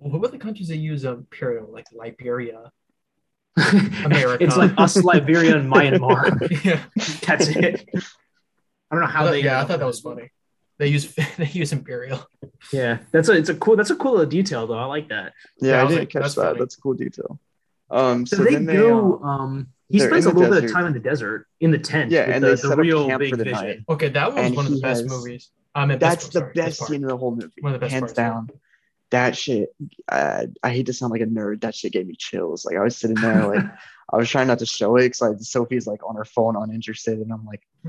What 0.00 0.20
were 0.20 0.28
the 0.28 0.38
countries 0.38 0.68
that 0.68 0.76
use 0.76 1.04
um, 1.04 1.14
imperial, 1.14 1.70
like 1.72 1.86
Liberia? 1.92 2.70
America. 4.04 4.44
it's 4.44 4.56
like 4.56 4.72
us, 4.78 4.96
Liberia, 5.02 5.56
and 5.56 5.70
Myanmar. 5.72 6.64
yeah, 6.64 6.80
That's 7.26 7.48
it. 7.48 7.88
I 8.90 8.94
don't 8.94 9.00
know 9.00 9.06
how 9.06 9.22
I 9.22 9.24
thought- 9.26 9.30
they. 9.32 9.42
yeah, 9.44 9.60
I 9.60 9.64
thought 9.64 9.78
that 9.80 9.86
was 9.86 10.00
funny. 10.00 10.30
They 10.78 10.88
use 10.88 11.12
they 11.38 11.46
use 11.46 11.72
imperial. 11.72 12.24
Yeah, 12.72 12.98
that's 13.10 13.28
a 13.28 13.32
it's 13.32 13.48
a 13.48 13.54
cool 13.54 13.76
that's 13.76 13.90
a 13.90 13.96
cool 13.96 14.12
little 14.12 14.26
detail 14.26 14.66
though. 14.66 14.78
I 14.78 14.84
like 14.84 15.08
that. 15.08 15.32
Yeah, 15.60 15.70
Yeah, 15.72 15.78
I 15.78 15.84
I 15.84 15.86
didn't 15.88 15.98
like, 16.00 16.10
catch 16.10 16.22
that's 16.22 16.34
that. 16.36 16.42
funny. 16.46 16.58
That's 16.60 16.76
a 16.76 16.80
cool 16.80 16.94
detail. 16.94 17.40
Um, 17.90 18.26
So, 18.26 18.36
so, 18.36 18.44
they 18.44 18.54
they, 18.56 18.76
go. 18.76 19.20
uh, 19.24 19.26
um, 19.26 19.68
he 19.88 19.98
spends 19.98 20.26
a 20.26 20.28
in 20.30 20.34
the 20.34 20.40
little 20.42 20.54
bit 20.60 20.64
of 20.64 20.72
time 20.72 20.86
in 20.86 20.92
the 20.92 21.00
desert 21.00 21.46
in 21.60 21.70
the 21.70 21.78
tent. 21.78 22.10
Yeah, 22.12 22.26
with 22.26 22.34
and 22.36 22.44
the, 22.44 22.48
they 22.48 22.52
the 22.52 22.58
set 22.58 22.72
up 22.72 22.78
real 22.78 23.06
camp 23.08 23.20
big 23.20 23.30
for 23.30 23.36
the 23.38 23.44
vision. 23.44 23.60
night. 23.66 23.78
Okay, 23.88 24.08
that 24.10 24.32
was 24.34 24.44
And 24.44 24.54
one 24.56 24.66
of 24.66 24.72
the 24.72 24.80
best 24.80 25.02
has- 25.02 25.10
movies. 25.10 25.50
I 25.74 25.86
mean, 25.86 25.98
that's 25.98 26.24
best, 26.24 26.32
the 26.32 26.38
sorry, 26.40 26.52
best 26.54 26.86
scene 26.86 27.02
in 27.02 27.08
the 27.08 27.16
whole 27.16 27.30
movie, 27.36 27.52
One 27.60 27.72
of 27.74 27.80
the 27.80 27.84
best 27.86 27.92
hands 27.92 28.12
parts, 28.14 28.18
yeah. 28.18 28.56
Down. 29.10 29.24
That 29.24 29.36
shit, 29.36 29.74
uh, 30.08 30.46
I 30.62 30.70
hate 30.70 30.86
to 30.86 30.92
sound 30.92 31.12
like 31.12 31.20
a 31.22 31.26
nerd. 31.26 31.60
That 31.62 31.74
shit 31.74 31.92
gave 31.92 32.06
me 32.06 32.14
chills. 32.16 32.64
Like 32.64 32.76
I 32.76 32.80
was 32.82 32.96
sitting 32.96 33.16
there, 33.16 33.46
like 33.46 33.64
I 34.12 34.16
was 34.16 34.28
trying 34.30 34.46
not 34.48 34.58
to 34.60 34.66
show 34.66 34.96
it 34.96 35.02
because 35.04 35.20
like 35.20 35.40
Sophie's 35.40 35.86
like 35.86 36.00
on 36.08 36.16
her 36.16 36.24
phone, 36.24 36.56
uninterested, 36.56 37.18
and 37.18 37.32
I'm 37.32 37.44
like, 37.44 37.62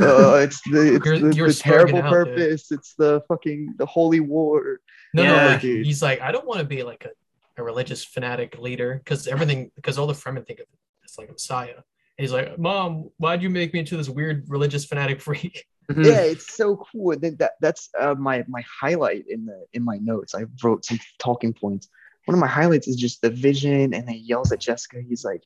uh, 0.00 0.40
it's 0.42 0.60
the 0.70 0.96
it's 0.96 1.06
You're- 1.06 1.18
the, 1.20 1.34
you're 1.34 1.48
the 1.48 1.54
terrible 1.54 1.90
slugging 2.00 2.06
out, 2.06 2.24
dude. 2.24 2.36
purpose. 2.36 2.72
It's 2.72 2.94
the 2.94 3.22
fucking 3.28 3.74
the 3.78 3.86
holy 3.86 4.20
war. 4.20 4.80
No, 5.14 5.22
Yeah, 5.22 5.36
no, 5.44 5.46
like, 5.52 5.60
dude. 5.60 5.86
he's 5.86 6.02
like, 6.02 6.20
I 6.20 6.32
don't 6.32 6.46
want 6.46 6.60
to 6.60 6.66
be 6.66 6.82
like 6.82 7.04
a, 7.04 7.60
a 7.60 7.64
religious 7.64 8.04
fanatic 8.04 8.58
leader 8.58 8.94
because 9.02 9.26
everything, 9.26 9.70
because 9.76 9.98
all 9.98 10.06
the 10.06 10.12
Fremen 10.12 10.46
think 10.46 10.60
of 10.60 10.64
it 10.64 10.78
as 11.04 11.18
like 11.18 11.28
a 11.28 11.32
messiah. 11.32 11.74
And 11.74 11.82
he's 12.24 12.32
like, 12.32 12.58
Mom, 12.58 13.10
why'd 13.16 13.42
you 13.42 13.50
make 13.50 13.72
me 13.72 13.80
into 13.80 13.96
this 13.96 14.08
weird 14.08 14.44
religious 14.48 14.84
fanatic 14.84 15.20
freak? 15.20 15.66
Mhm. 15.90 16.04
Yeah, 16.06 16.20
it's 16.20 16.54
so 16.56 16.76
cool. 16.76 17.12
And 17.12 17.20
then 17.22 17.36
that 17.40 17.52
that's 17.60 17.88
uh, 17.98 18.14
my 18.14 18.44
my 18.48 18.62
highlight 18.80 19.24
in 19.28 19.46
the 19.46 19.66
in 19.72 19.82
my 19.82 19.98
notes. 19.98 20.34
I 20.34 20.44
wrote 20.62 20.84
some 20.84 21.00
talking 21.18 21.52
points. 21.52 21.88
One 22.26 22.34
of 22.34 22.40
my 22.40 22.46
highlights 22.46 22.86
is 22.86 22.96
just 22.96 23.22
the 23.22 23.30
vision, 23.30 23.92
and 23.92 24.08
he 24.08 24.18
yells 24.18 24.52
at 24.52 24.60
Jessica. 24.60 25.00
He's 25.00 25.24
like, 25.24 25.42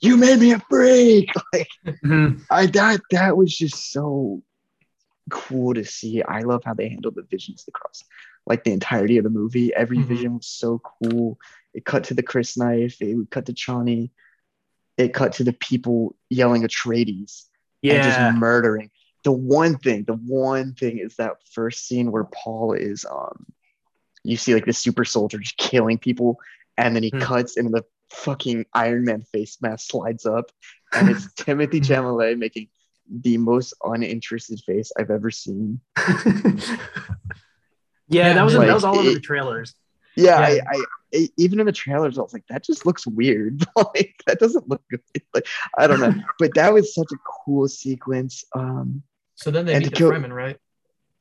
"You 0.00 0.16
made 0.16 0.40
me 0.40 0.52
a 0.52 0.58
freak!" 0.68 1.30
Like 1.52 1.68
Mhm. 1.86 2.44
I 2.50 2.66
that 2.66 3.00
that 3.10 3.36
was 3.36 3.56
just 3.56 3.92
so 3.92 4.42
cool 5.30 5.74
to 5.74 5.84
see. 5.84 6.22
I 6.22 6.40
love 6.40 6.62
how 6.64 6.74
they 6.74 6.88
handled 6.88 7.14
the 7.14 7.22
visions 7.22 7.64
across 7.68 8.02
like 8.46 8.64
the 8.64 8.72
entirety 8.72 9.18
of 9.18 9.24
the 9.24 9.30
movie. 9.30 9.74
Every 9.74 9.98
Mhm. 9.98 10.06
vision 10.06 10.34
was 10.36 10.46
so 10.46 10.80
cool. 10.80 11.38
It 11.74 11.84
cut 11.84 12.04
to 12.04 12.14
the 12.14 12.22
crysknife. 12.22 13.00
It 13.00 13.14
would 13.14 13.30
cut 13.30 13.46
to 13.46 13.52
Chani. 13.52 14.10
It 14.96 15.12
cut 15.14 15.34
to 15.34 15.44
the 15.44 15.52
people 15.52 16.16
yelling 16.30 16.62
Atreides 16.62 17.44
and 17.84 17.92
Yeah. 17.92 18.02
just 18.02 18.18
murdering. 18.38 18.90
The 19.24 19.32
one 19.32 19.76
thing, 19.78 20.04
the 20.04 20.14
one 20.14 20.74
thing 20.74 20.98
is 20.98 21.16
that 21.16 21.36
first 21.52 21.86
scene 21.86 22.12
where 22.12 22.24
Paul 22.24 22.72
is 22.72 23.04
um 23.10 23.46
you 24.24 24.36
see 24.36 24.54
like 24.54 24.64
the 24.66 24.72
super 24.72 25.04
soldier 25.04 25.38
just 25.38 25.56
killing 25.56 25.98
people, 25.98 26.38
and 26.76 26.94
then 26.94 27.02
he 27.02 27.10
Hmm. 27.10 27.20
cuts 27.20 27.56
and 27.56 27.72
the 27.72 27.84
fucking 28.10 28.66
Iron 28.74 29.04
Man 29.04 29.22
face 29.22 29.58
mask 29.60 29.90
slides 29.90 30.26
up, 30.26 30.50
and 30.94 31.08
it's 31.10 31.26
Timothée 31.34 31.80
Chalamet 31.80 32.38
making 32.38 32.68
the 33.10 33.38
most 33.38 33.74
uninterested 33.84 34.60
face 34.66 34.92
I've 34.98 35.10
ever 35.10 35.30
seen. 35.30 35.80
yeah, 38.08 38.32
that 38.34 38.44
was 38.44 38.54
Like, 38.54 38.66
that 38.68 38.74
was 38.74 38.84
all 38.84 38.98
over 38.98 39.10
it- 39.10 39.14
the 39.14 39.20
trailers. 39.20 39.74
Yeah, 40.16 40.48
Yeah. 40.50 40.62
I, 40.68 40.76
I 40.76 40.84
even 41.36 41.60
in 41.60 41.66
the 41.66 41.72
trailers, 41.72 42.18
I 42.18 42.22
was 42.22 42.32
like, 42.32 42.46
that 42.48 42.64
just 42.64 42.84
looks 42.86 43.06
weird. 43.06 43.64
like 43.76 44.14
that 44.26 44.38
doesn't 44.38 44.68
look 44.68 44.82
good. 44.90 45.00
Like 45.34 45.46
I 45.78 45.86
don't 45.86 46.00
know, 46.00 46.14
but 46.38 46.54
that 46.54 46.72
was 46.72 46.94
such 46.94 47.10
a 47.12 47.16
cool 47.44 47.66
sequence. 47.68 48.44
Um, 48.54 49.02
So 49.34 49.50
then 49.50 49.66
they 49.66 49.74
meet 49.78 49.84
to 49.84 49.90
the 49.90 49.96
kill- 49.96 50.10
Fremen, 50.12 50.32
right? 50.34 50.58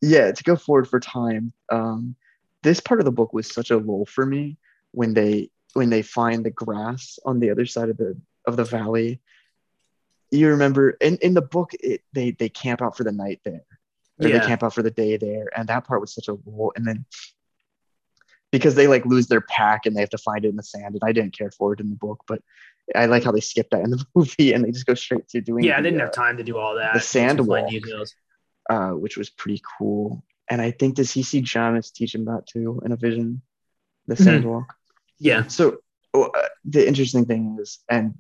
yeah 0.01 0.31
to 0.31 0.43
go 0.43 0.55
forward 0.55 0.87
for 0.87 0.99
time 0.99 1.51
um 1.71 2.15
this 2.61 2.79
part 2.79 2.99
of 2.99 3.05
the 3.05 3.11
book 3.11 3.33
was 3.33 3.51
such 3.51 3.71
a 3.71 3.77
lull 3.77 4.05
for 4.05 4.27
me 4.27 4.55
when 4.91 5.15
they 5.15 5.49
when 5.73 5.89
they 5.89 6.03
find 6.03 6.45
the 6.45 6.51
grass 6.51 7.17
on 7.25 7.39
the 7.39 7.49
other 7.49 7.65
side 7.65 7.89
of 7.89 7.97
the 7.97 8.15
of 8.45 8.55
the 8.57 8.63
valley 8.63 9.19
you 10.29 10.49
remember 10.49 10.91
in 11.01 11.17
in 11.23 11.33
the 11.33 11.41
book 11.41 11.71
it, 11.79 12.01
they 12.13 12.29
they 12.29 12.47
camp 12.47 12.79
out 12.81 12.95
for 12.95 13.03
the 13.03 13.11
night 13.11 13.39
there 13.43 13.65
or 14.21 14.27
Yeah. 14.27 14.37
they 14.37 14.45
camp 14.45 14.61
out 14.61 14.75
for 14.75 14.83
the 14.83 14.91
day 14.91 15.17
there 15.17 15.49
and 15.57 15.67
that 15.69 15.87
part 15.87 15.99
was 15.99 16.13
such 16.13 16.27
a 16.27 16.37
lull 16.45 16.73
and 16.75 16.85
then 16.87 17.03
because 18.51 18.75
they 18.75 18.87
like 18.87 19.05
lose 19.05 19.27
their 19.27 19.41
pack 19.41 19.85
and 19.85 19.95
they 19.95 19.99
have 20.01 20.09
to 20.09 20.17
find 20.17 20.45
it 20.45 20.49
in 20.49 20.55
the 20.55 20.63
sand 20.63 20.93
and 20.95 21.01
i 21.03 21.11
didn't 21.11 21.37
care 21.37 21.51
for 21.51 21.73
it 21.73 21.79
in 21.79 21.89
the 21.89 21.95
book 21.95 22.23
but 22.27 22.41
i 22.95 23.05
like 23.05 23.23
how 23.23 23.31
they 23.31 23.39
skip 23.41 23.69
that 23.71 23.81
in 23.81 23.89
the 23.91 24.05
movie 24.15 24.53
and 24.53 24.63
they 24.63 24.71
just 24.71 24.85
go 24.85 24.93
straight 24.93 25.27
to 25.27 25.41
doing 25.41 25.63
Yeah, 25.63 25.77
I 25.77 25.81
didn't 25.81 25.99
uh, 26.01 26.05
have 26.05 26.13
time 26.13 26.37
to 26.37 26.43
do 26.43 26.57
all 26.57 26.75
that. 26.75 26.93
the 26.93 26.99
sandwalk. 26.99 28.07
uh, 28.69 28.89
which 28.91 29.17
was 29.17 29.29
pretty 29.29 29.61
cool. 29.77 30.23
And 30.49 30.61
I 30.61 30.71
think 30.71 30.95
does 30.95 31.11
he 31.11 31.23
see 31.23 31.41
Jamis 31.41 31.91
teach 31.91 32.15
him 32.15 32.25
that 32.25 32.47
too 32.47 32.81
in 32.85 32.91
a 32.93 32.95
vision, 32.95 33.41
the 34.07 34.15
Mhm. 34.15 34.41
sandwalk. 34.43 34.65
Yeah. 35.19 35.47
So 35.47 35.79
oh, 36.13 36.23
uh, 36.23 36.47
the 36.65 36.87
interesting 36.87 37.25
thing 37.25 37.57
is, 37.61 37.79
and 37.89 38.15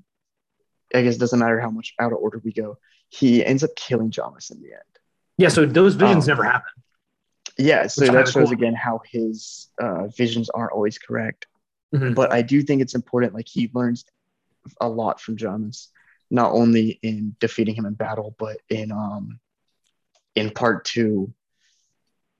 I 0.93 1.01
guess 1.03 1.15
it 1.15 1.19
doesn't 1.19 1.39
matter 1.39 1.59
how 1.61 1.69
much 1.69 1.93
out 1.99 2.11
of 2.11 2.17
order 2.19 2.41
we 2.43 2.51
go, 2.51 2.77
he 3.09 3.45
ends 3.45 3.63
up 3.63 3.75
killing 3.75 4.11
Jamis 4.11 4.51
in 4.51 4.61
the 4.61 4.71
end. 4.73 4.93
Yeah, 5.37 5.49
so 5.49 5.65
those 5.65 5.95
visions 5.95 6.27
Oh. 6.27 6.31
never 6.33 6.43
happened. 6.43 6.83
Yeah, 7.57 7.87
so 7.87 8.05
that 8.05 8.27
shows 8.27 8.45
cool. 8.45 8.51
again 8.53 8.73
how 8.73 9.01
his 9.11 9.69
uh, 9.79 10.07
visions 10.07 10.49
aren't 10.49 10.71
always 10.71 10.97
correct. 10.97 11.47
Mhm. 11.93 12.15
But 12.15 12.31
I 12.31 12.41
do 12.41 12.61
think 12.61 12.81
it's 12.81 12.95
important. 12.95 13.33
Like 13.33 13.47
he 13.47 13.71
learns 13.73 14.05
a 14.81 14.89
lot 14.89 15.21
from 15.21 15.37
Jamis, 15.37 15.87
not 16.29 16.51
only 16.51 16.99
in 17.01 17.35
defeating 17.39 17.75
him 17.75 17.85
in 17.85 17.93
battle, 17.93 18.35
but 18.37 18.57
in 18.69 18.91
um 18.91 19.39
in 20.35 20.51
part 20.51 20.85
two. 20.85 21.33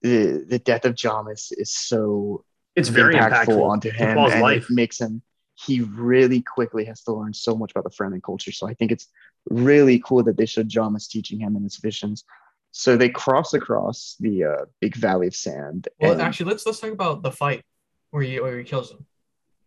The, 0.03 0.45
the 0.47 0.59
death 0.59 0.85
of 0.85 0.93
Jamis 0.93 1.51
is 1.51 1.73
so 1.73 2.45
It's 2.75 2.89
very 2.89 3.15
impactful, 3.15 3.47
impactful, 3.47 3.69
onto 3.69 3.89
to 3.91 3.97
him 3.97 4.17
and 4.17 4.41
life. 4.41 4.69
it 4.69 4.73
makes 4.73 5.01
him 5.01 5.23
he 5.55 5.81
really 5.81 6.41
quickly 6.41 6.85
has 6.85 7.01
to 7.03 7.13
learn 7.13 7.33
so 7.33 7.55
much 7.55 7.71
about 7.71 7.83
the 7.83 7.89
Fremen 7.89 8.21
culture. 8.21 8.51
So 8.51 8.67
I 8.67 8.75
think 8.75 8.91
it's 8.91 9.07
really 9.49 9.99
cool 10.05 10.21
that 10.23 10.37
they 10.37 10.45
showed 10.45 10.69
Jamis 10.69 11.09
teaching 11.09 11.39
him 11.39 11.55
in 11.55 11.63
his 11.63 11.77
visions. 11.77 12.23
So 12.71 12.95
they 12.95 13.09
cross 13.09 13.53
across 13.53 14.15
the 14.19 14.43
uh, 14.43 14.65
big 14.81 14.95
valley 14.95 15.27
of 15.27 15.35
sand. 15.35 15.87
Well, 15.99 16.11
and- 16.13 16.21
actually, 16.21 16.51
let's 16.51 16.65
let's 16.65 16.79
talk 16.79 16.91
about 16.91 17.23
the 17.23 17.31
fight 17.31 17.63
where 18.11 18.23
he 18.23 18.39
where 18.39 18.57
he 18.57 18.63
kills 18.63 18.89
them. 18.89 19.05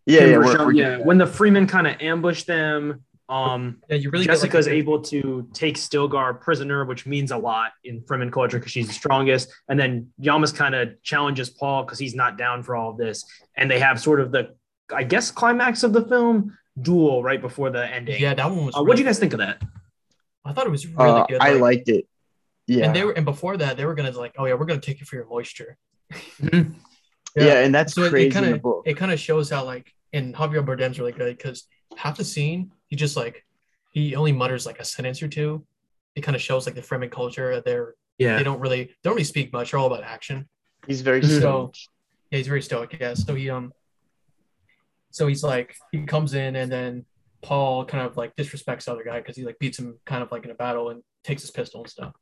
yeah, 0.07 0.20
Yeah, 0.20 0.26
yeah, 0.26 0.36
we're 0.38 0.66
we're- 0.66 0.76
yeah. 0.78 0.98
When 0.98 1.18
the 1.18 1.24
Fremen 1.26 1.68
kind 1.68 1.86
of 1.86 1.96
ambush 2.01 2.44
them, 2.44 3.05
um, 3.28 3.80
Yeah, 3.88 3.96
you 3.96 4.11
really 4.11 4.26
get, 4.26 4.40
like, 4.40 4.55
able 4.66 5.03
to 5.03 5.48
take 5.53 5.76
Stilgar 5.76 6.40
prisoner, 6.40 6.84
which 6.84 7.07
means 7.07 7.30
a 7.30 7.36
lot 7.36 7.72
in 7.84 8.01
Fremen 8.03 8.32
culture 8.32 8.59
because 8.59 8.72
she's 8.72 8.88
the 8.88 8.92
strongest. 8.94 9.53
And 9.68 9.78
then 9.78 10.12
Yamas 10.20 10.55
kind 10.55 10.74
of 10.74 11.01
challenges 11.03 11.48
Paul 11.51 11.84
because 11.84 11.98
he's 11.98 12.14
not 12.14 12.36
down 12.38 12.62
for 12.64 12.74
all 12.76 12.90
of 12.90 12.96
this. 12.96 13.24
And 13.57 13.70
they 13.70 13.78
have 13.78 14.01
sort 14.01 14.20
of 14.20 14.32
the, 14.32 14.55
I 14.92 15.05
guess, 15.05 15.30
climax 15.30 15.82
of 15.84 15.92
the 15.92 16.05
film 16.05 16.57
duel 16.80 17.22
right 17.22 17.40
before 17.40 17.70
the 17.70 17.86
ending. 17.86 18.20
Yeah, 18.20 18.34
that 18.34 18.51
one 18.51 18.66
was. 18.66 18.76
Uh, 18.76 18.82
what 18.82 18.96
do 18.96 19.03
you 19.03 19.07
guys 19.09 19.18
think 19.20 19.32
of 19.32 19.38
that? 19.38 19.62
I 20.44 20.53
thought 20.53 20.66
it 20.66 20.70
was 20.70 20.86
really 20.86 21.11
Uh, 21.11 21.26
good. 21.26 21.38
I 21.40 21.53
liked 21.53 21.88
it. 21.88 22.07
Yeah. 22.71 22.85
And 22.87 22.95
they 22.95 23.05
were, 23.05 23.12
and 23.12 23.25
before 23.25 23.57
that, 23.57 23.77
they 23.77 23.85
were 23.85 23.95
gonna 23.95 24.12
like, 24.12 24.35
oh 24.39 24.45
yeah, 24.47 24.55
we're 24.55 24.64
gonna 24.64 24.81
take 24.81 25.01
it 25.01 25.07
for 25.09 25.16
your 25.16 25.27
moisture. 25.29 25.77
Mhm. 26.41 26.75
yeah. 27.37 27.61
and 27.64 27.75
that's 27.75 27.95
So 27.95 28.03
it- 28.05 28.11
crazy 28.11 28.29
it 28.29 28.33
kind 28.33 28.47
of 28.47 28.83
it 28.87 28.97
kind 28.97 29.12
of 29.12 29.18
shows 29.21 29.51
how 29.51 29.64
like, 29.64 29.93
and 30.12 30.35
Javier 30.35 30.64
Bardem's 30.64 30.99
really 30.99 31.12
good 31.12 31.37
because 31.37 31.64
half 31.97 32.16
the 32.16 32.25
scene 32.25 32.73
he 32.89 32.97
just 32.97 33.16
like 33.16 33.45
he 33.93 34.14
only 34.16 34.33
mutters 34.33 34.66
like 34.66 34.79
a 34.81 34.85
sentence 34.85 35.23
or 35.23 35.29
two. 35.29 35.64
It 36.16 36.23
kind 36.23 36.35
of 36.37 36.43
shows 36.43 36.66
like 36.66 36.75
the 36.77 36.83
Fremen 36.83 37.11
culture. 37.11 37.61
They're 37.61 37.95
Yeah. 38.18 38.37
they 38.39 38.45
don't 38.45 38.61
really 38.61 38.95
don't 39.03 39.14
really 39.14 39.25
speak 39.25 39.53
much. 39.53 39.71
They're 39.71 39.81
all 39.81 39.87
about 39.93 40.05
action. 40.05 40.49
He's 40.87 41.01
very 41.03 41.23
stoic. 41.23 41.75
Yeah, 42.31 42.39
he's 42.39 42.47
very 42.49 42.62
stoic. 42.62 42.97
Yeah, 43.01 43.14
so 43.14 43.35
he 43.35 43.51
um, 43.51 43.73
so 45.11 45.27
he's 45.27 45.43
like 45.43 45.77
he 45.93 46.05
comes 46.05 46.35
in 46.35 46.55
and 46.57 46.71
then 46.71 47.05
Paul 47.43 47.85
kind 47.85 48.07
of 48.07 48.16
like 48.16 48.35
disrespects 48.37 48.85
the 48.85 48.93
other 48.93 49.05
guy 49.05 49.18
because 49.21 49.37
he 49.37 49.45
like 49.45 49.59
beats 49.59 49.79
him 49.79 49.99
kind 50.05 50.23
of 50.23 50.31
like 50.33 50.45
in 50.45 50.51
a 50.51 50.55
battle 50.55 50.91
and 50.91 51.03
takes 51.25 51.43
his 51.43 51.51
pistol 51.51 51.81
and 51.83 51.91
stuff. 51.91 52.12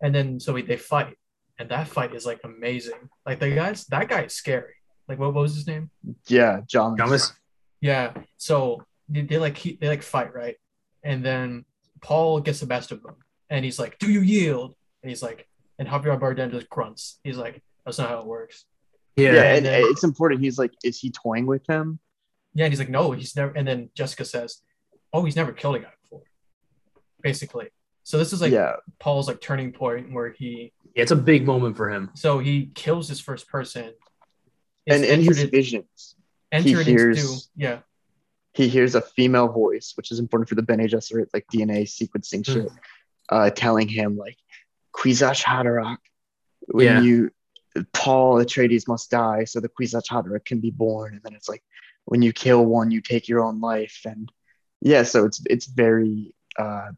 And 0.00 0.14
then 0.14 0.38
so 0.40 0.52
we, 0.52 0.62
they 0.62 0.76
fight, 0.76 1.16
and 1.58 1.68
that 1.70 1.88
fight 1.88 2.14
is 2.14 2.24
like 2.26 2.40
amazing. 2.44 3.08
Like 3.26 3.40
the 3.40 3.50
guys, 3.50 3.84
that 3.86 4.08
guy 4.08 4.22
is 4.22 4.34
scary. 4.34 4.74
Like 5.08 5.18
what, 5.18 5.34
what 5.34 5.42
was 5.42 5.54
his 5.54 5.66
name? 5.66 5.90
Yeah, 6.28 6.60
John. 6.66 6.96
Yamas? 6.96 7.32
Yeah. 7.80 8.12
So 8.36 8.82
they, 9.08 9.22
they 9.22 9.38
like 9.38 9.56
he, 9.56 9.76
they 9.80 9.88
like 9.88 10.02
fight 10.02 10.34
right, 10.34 10.56
and 11.02 11.24
then 11.24 11.64
Paul 12.00 12.40
gets 12.40 12.60
the 12.60 12.66
best 12.66 12.92
of 12.92 13.02
them, 13.02 13.16
and 13.50 13.64
he's 13.64 13.78
like, 13.78 13.98
"Do 13.98 14.10
you 14.10 14.20
yield?" 14.20 14.74
And 15.02 15.10
he's 15.10 15.22
like, 15.22 15.48
and 15.78 15.88
Javier 15.88 16.18
Bardem 16.20 16.50
just 16.52 16.68
grunts. 16.68 17.18
He's 17.24 17.36
like, 17.36 17.62
"That's 17.84 17.98
not 17.98 18.08
how 18.10 18.20
it 18.20 18.26
works." 18.26 18.64
Yeah. 19.16 19.32
Yeah, 19.32 19.42
and 19.42 19.56
and 19.56 19.66
then- 19.66 19.82
it's 19.86 20.04
important. 20.04 20.40
He's 20.42 20.58
like, 20.58 20.72
is 20.84 21.00
he 21.00 21.10
toying 21.10 21.46
with 21.46 21.66
him? 21.68 21.98
Yeah, 22.54 22.64
and 22.66 22.72
he's 22.72 22.78
like, 22.78 22.88
no, 22.88 23.12
he's 23.12 23.34
never. 23.36 23.52
And 23.52 23.66
then 23.66 23.90
Jessica 23.94 24.24
says, 24.24 24.62
oh, 25.12 25.24
he's 25.24 25.36
never 25.36 25.52
killed 25.52 25.76
a 25.76 25.80
guy 25.80 25.90
before, 26.02 26.22
basically. 27.22 27.68
So 28.08 28.16
this 28.16 28.32
is 28.32 28.40
like 28.40 28.52
yeah, 28.52 28.76
Paul's 28.98 29.28
like 29.28 29.38
turning 29.38 29.70
point 29.70 30.10
where 30.14 30.30
he, 30.30 30.72
Yeah, 30.94 31.02
it's 31.02 31.10
a 31.10 31.16
big 31.16 31.44
moment 31.44 31.76
for 31.76 31.90
him. 31.90 32.10
so 32.14 32.38
he 32.38 32.70
kills 32.74 33.06
his 33.06 33.20
first 33.20 33.46
person. 33.48 33.92
is 34.86 34.94
and 34.96 35.04
in 35.04 35.20
his 35.20 35.40
entered, 35.40 35.50
visions, 35.50 36.16
entered 36.50 36.86
hears- 36.86 37.18
into 37.18 37.38
yeah, 37.54 37.78
he 38.54 38.66
hears 38.66 38.94
a 38.94 39.02
female 39.02 39.48
voice, 39.48 39.92
which 39.94 40.10
is 40.10 40.20
important 40.20 40.48
for 40.48 40.54
the 40.54 40.62
Bene 40.62 40.84
Gesserit, 40.88 41.26
like 41.34 41.44
DNA 41.52 41.82
sequencing 41.82 42.46
Hmm. 42.46 42.52
shit, 42.54 42.72
uh, 43.28 43.50
telling 43.50 43.88
him 43.88 44.16
like, 44.16 44.38
Kwisatz 44.94 45.42
Haderach, 45.44 45.98
when 46.68 46.86
Yeah. 46.86 47.00
you, 47.02 47.30
Paul 47.92 48.36
Atreides 48.42 48.88
must 48.88 49.10
die 49.10 49.44
so 49.44 49.60
the 49.60 49.68
Kwisatz 49.68 50.08
Haderach 50.08 50.46
can 50.46 50.60
be 50.60 50.70
born, 50.70 51.12
and 51.12 51.22
then 51.24 51.34
it's 51.34 51.50
like, 51.50 51.62
when 52.06 52.22
you 52.22 52.32
kill 52.32 52.64
one, 52.64 52.90
you 52.90 53.02
take 53.02 53.28
your 53.28 53.40
own 53.44 53.60
life, 53.60 54.00
and 54.06 54.32
yeah, 54.80 55.02
so 55.02 55.26
it's 55.26 55.42
it's 55.50 55.66
very 55.66 56.34
uh, 56.58 56.92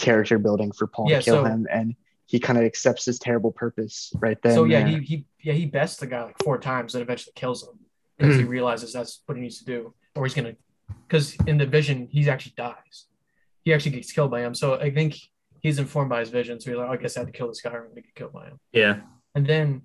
character 0.00 0.38
building 0.38 0.72
for 0.72 0.86
Paul 0.86 1.10
Yeah, 1.10 1.18
to 1.18 1.24
kill 1.24 1.34
so- 1.36 1.44
him, 1.44 1.66
and 1.70 1.94
he 2.26 2.38
kind 2.38 2.58
of 2.58 2.64
accepts 2.64 3.04
his 3.04 3.18
terrible 3.18 3.50
purpose 3.52 4.12
right 4.20 4.38
then. 4.42 4.54
so 4.54 4.64
yeah, 4.64 4.86
he 4.86 4.98
he 5.00 5.24
yeah 5.42 5.52
he 5.52 5.66
bests 5.66 5.98
the 5.98 6.06
guy 6.06 6.22
like 6.24 6.36
four 6.44 6.58
times 6.58 6.94
and 6.94 7.02
eventually 7.02 7.32
kills 7.34 7.62
him 7.66 7.78
because 8.16 8.36
he 8.36 8.44
realizes 8.44 8.92
that's 8.92 9.22
what 9.26 9.36
he 9.36 9.42
needs 9.42 9.58
to 9.58 9.64
do, 9.64 9.94
or 10.14 10.24
he's 10.26 10.34
gonna, 10.34 10.54
because 11.08 11.34
in 11.46 11.56
the 11.58 11.66
vision 11.66 12.06
he 12.10 12.28
actually 12.30 12.54
dies, 12.56 13.06
he 13.64 13.72
actually 13.74 13.92
gets 13.92 14.12
killed 14.12 14.30
by 14.30 14.42
him. 14.42 14.54
So 14.54 14.74
I 14.78 14.90
think 14.90 15.16
he's 15.60 15.78
informed 15.78 16.10
by 16.10 16.20
his 16.20 16.28
vision, 16.30 16.60
so 16.60 16.70
he's 16.70 16.78
like, 16.78 16.88
oh, 16.88 16.92
I 16.92 16.96
guess 16.98 17.16
I 17.16 17.20
have 17.20 17.26
to 17.26 17.32
kill 17.32 17.48
this 17.48 17.60
guy 17.60 17.72
or 17.72 17.82
I'm 17.84 17.88
gonna 17.88 18.02
get 18.02 18.14
killed 18.14 18.32
by 18.32 18.46
him. 18.46 18.58
Yeah. 18.72 19.00
And 19.34 19.46
then 19.46 19.82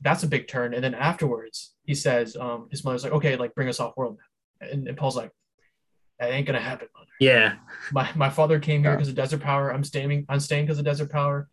that's 0.00 0.22
a 0.22 0.28
big 0.28 0.46
turn. 0.46 0.74
And 0.74 0.84
then 0.84 0.94
afterwards, 0.94 1.74
he 1.84 1.94
says, 1.94 2.36
um, 2.36 2.68
his 2.70 2.84
mother's 2.84 3.02
like, 3.04 3.12
okay, 3.14 3.36
like 3.36 3.54
bring 3.54 3.68
us 3.68 3.80
off 3.80 3.96
world. 3.96 4.18
And, 4.60 4.86
and 4.86 4.96
Paul's 4.96 5.16
like, 5.16 5.30
That 6.18 6.30
ain't 6.32 6.46
gonna 6.46 6.60
happen. 6.60 6.88
Mother. 6.94 7.06
Yeah. 7.20 7.56
My 7.92 8.10
my 8.16 8.30
father 8.30 8.58
came 8.58 8.82
here 8.82 8.92
because 8.92 9.08
of 9.08 9.14
Desert 9.14 9.40
Power. 9.40 9.72
I'm 9.72 9.84
staying. 9.84 10.26
I'm 10.28 10.40
staying 10.40 10.66
because 10.66 10.78
of 10.78 10.84
Desert 10.84 11.10
Power. 11.10 11.48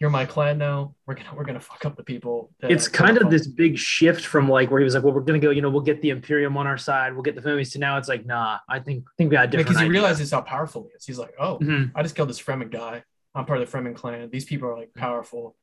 You're 0.00 0.10
my 0.10 0.24
clan 0.24 0.56
now. 0.58 0.94
We're 1.06 1.14
gonna 1.14 1.34
we're 1.34 1.44
gonna 1.44 1.60
fuck 1.60 1.84
up 1.84 1.94
the 1.96 2.02
people. 2.02 2.50
It's 2.60 2.88
kind 2.88 3.18
of 3.18 3.30
this 3.30 3.46
big 3.46 3.76
shift 3.76 4.24
from 4.24 4.48
like 4.48 4.70
where 4.70 4.80
he 4.80 4.84
was 4.84 4.94
like, 4.94 5.04
well, 5.04 5.12
we're 5.12 5.20
gonna 5.20 5.38
go, 5.38 5.50
you 5.50 5.60
know, 5.62 5.68
we'll 5.70 5.82
get 5.82 6.00
the 6.00 6.08
Imperium 6.10 6.56
on 6.56 6.66
our 6.66 6.78
side, 6.78 7.12
we'll 7.12 7.22
get 7.22 7.34
the 7.34 7.42
families 7.42 7.70
to 7.72 7.78
now 7.78 7.98
it's 7.98 8.08
like, 8.08 8.24
nah, 8.24 8.58
I 8.68 8.80
think 8.80 9.04
I 9.06 9.10
think 9.18 9.30
we 9.30 9.36
got 9.36 9.44
a 9.44 9.48
different 9.48 9.68
because 9.68 9.80
he 9.80 9.84
idea. 9.84 9.92
realizes 10.00 10.30
how 10.30 10.40
powerful 10.40 10.84
he 10.84 10.96
is. 10.96 11.04
He's 11.04 11.18
like, 11.18 11.34
oh, 11.38 11.58
Mhm. 11.58 11.92
I 11.94 12.02
just 12.02 12.14
killed 12.16 12.30
this 12.30 12.40
Fremen 12.40 12.70
guy. 12.70 13.02
I'm 13.34 13.44
part 13.44 13.60
of 13.60 13.70
the 13.70 13.76
Fremen 13.78 13.94
clan. 13.94 14.30
These 14.32 14.46
people 14.46 14.68
are 14.70 14.76
like 14.76 14.92
powerful. 14.94 15.54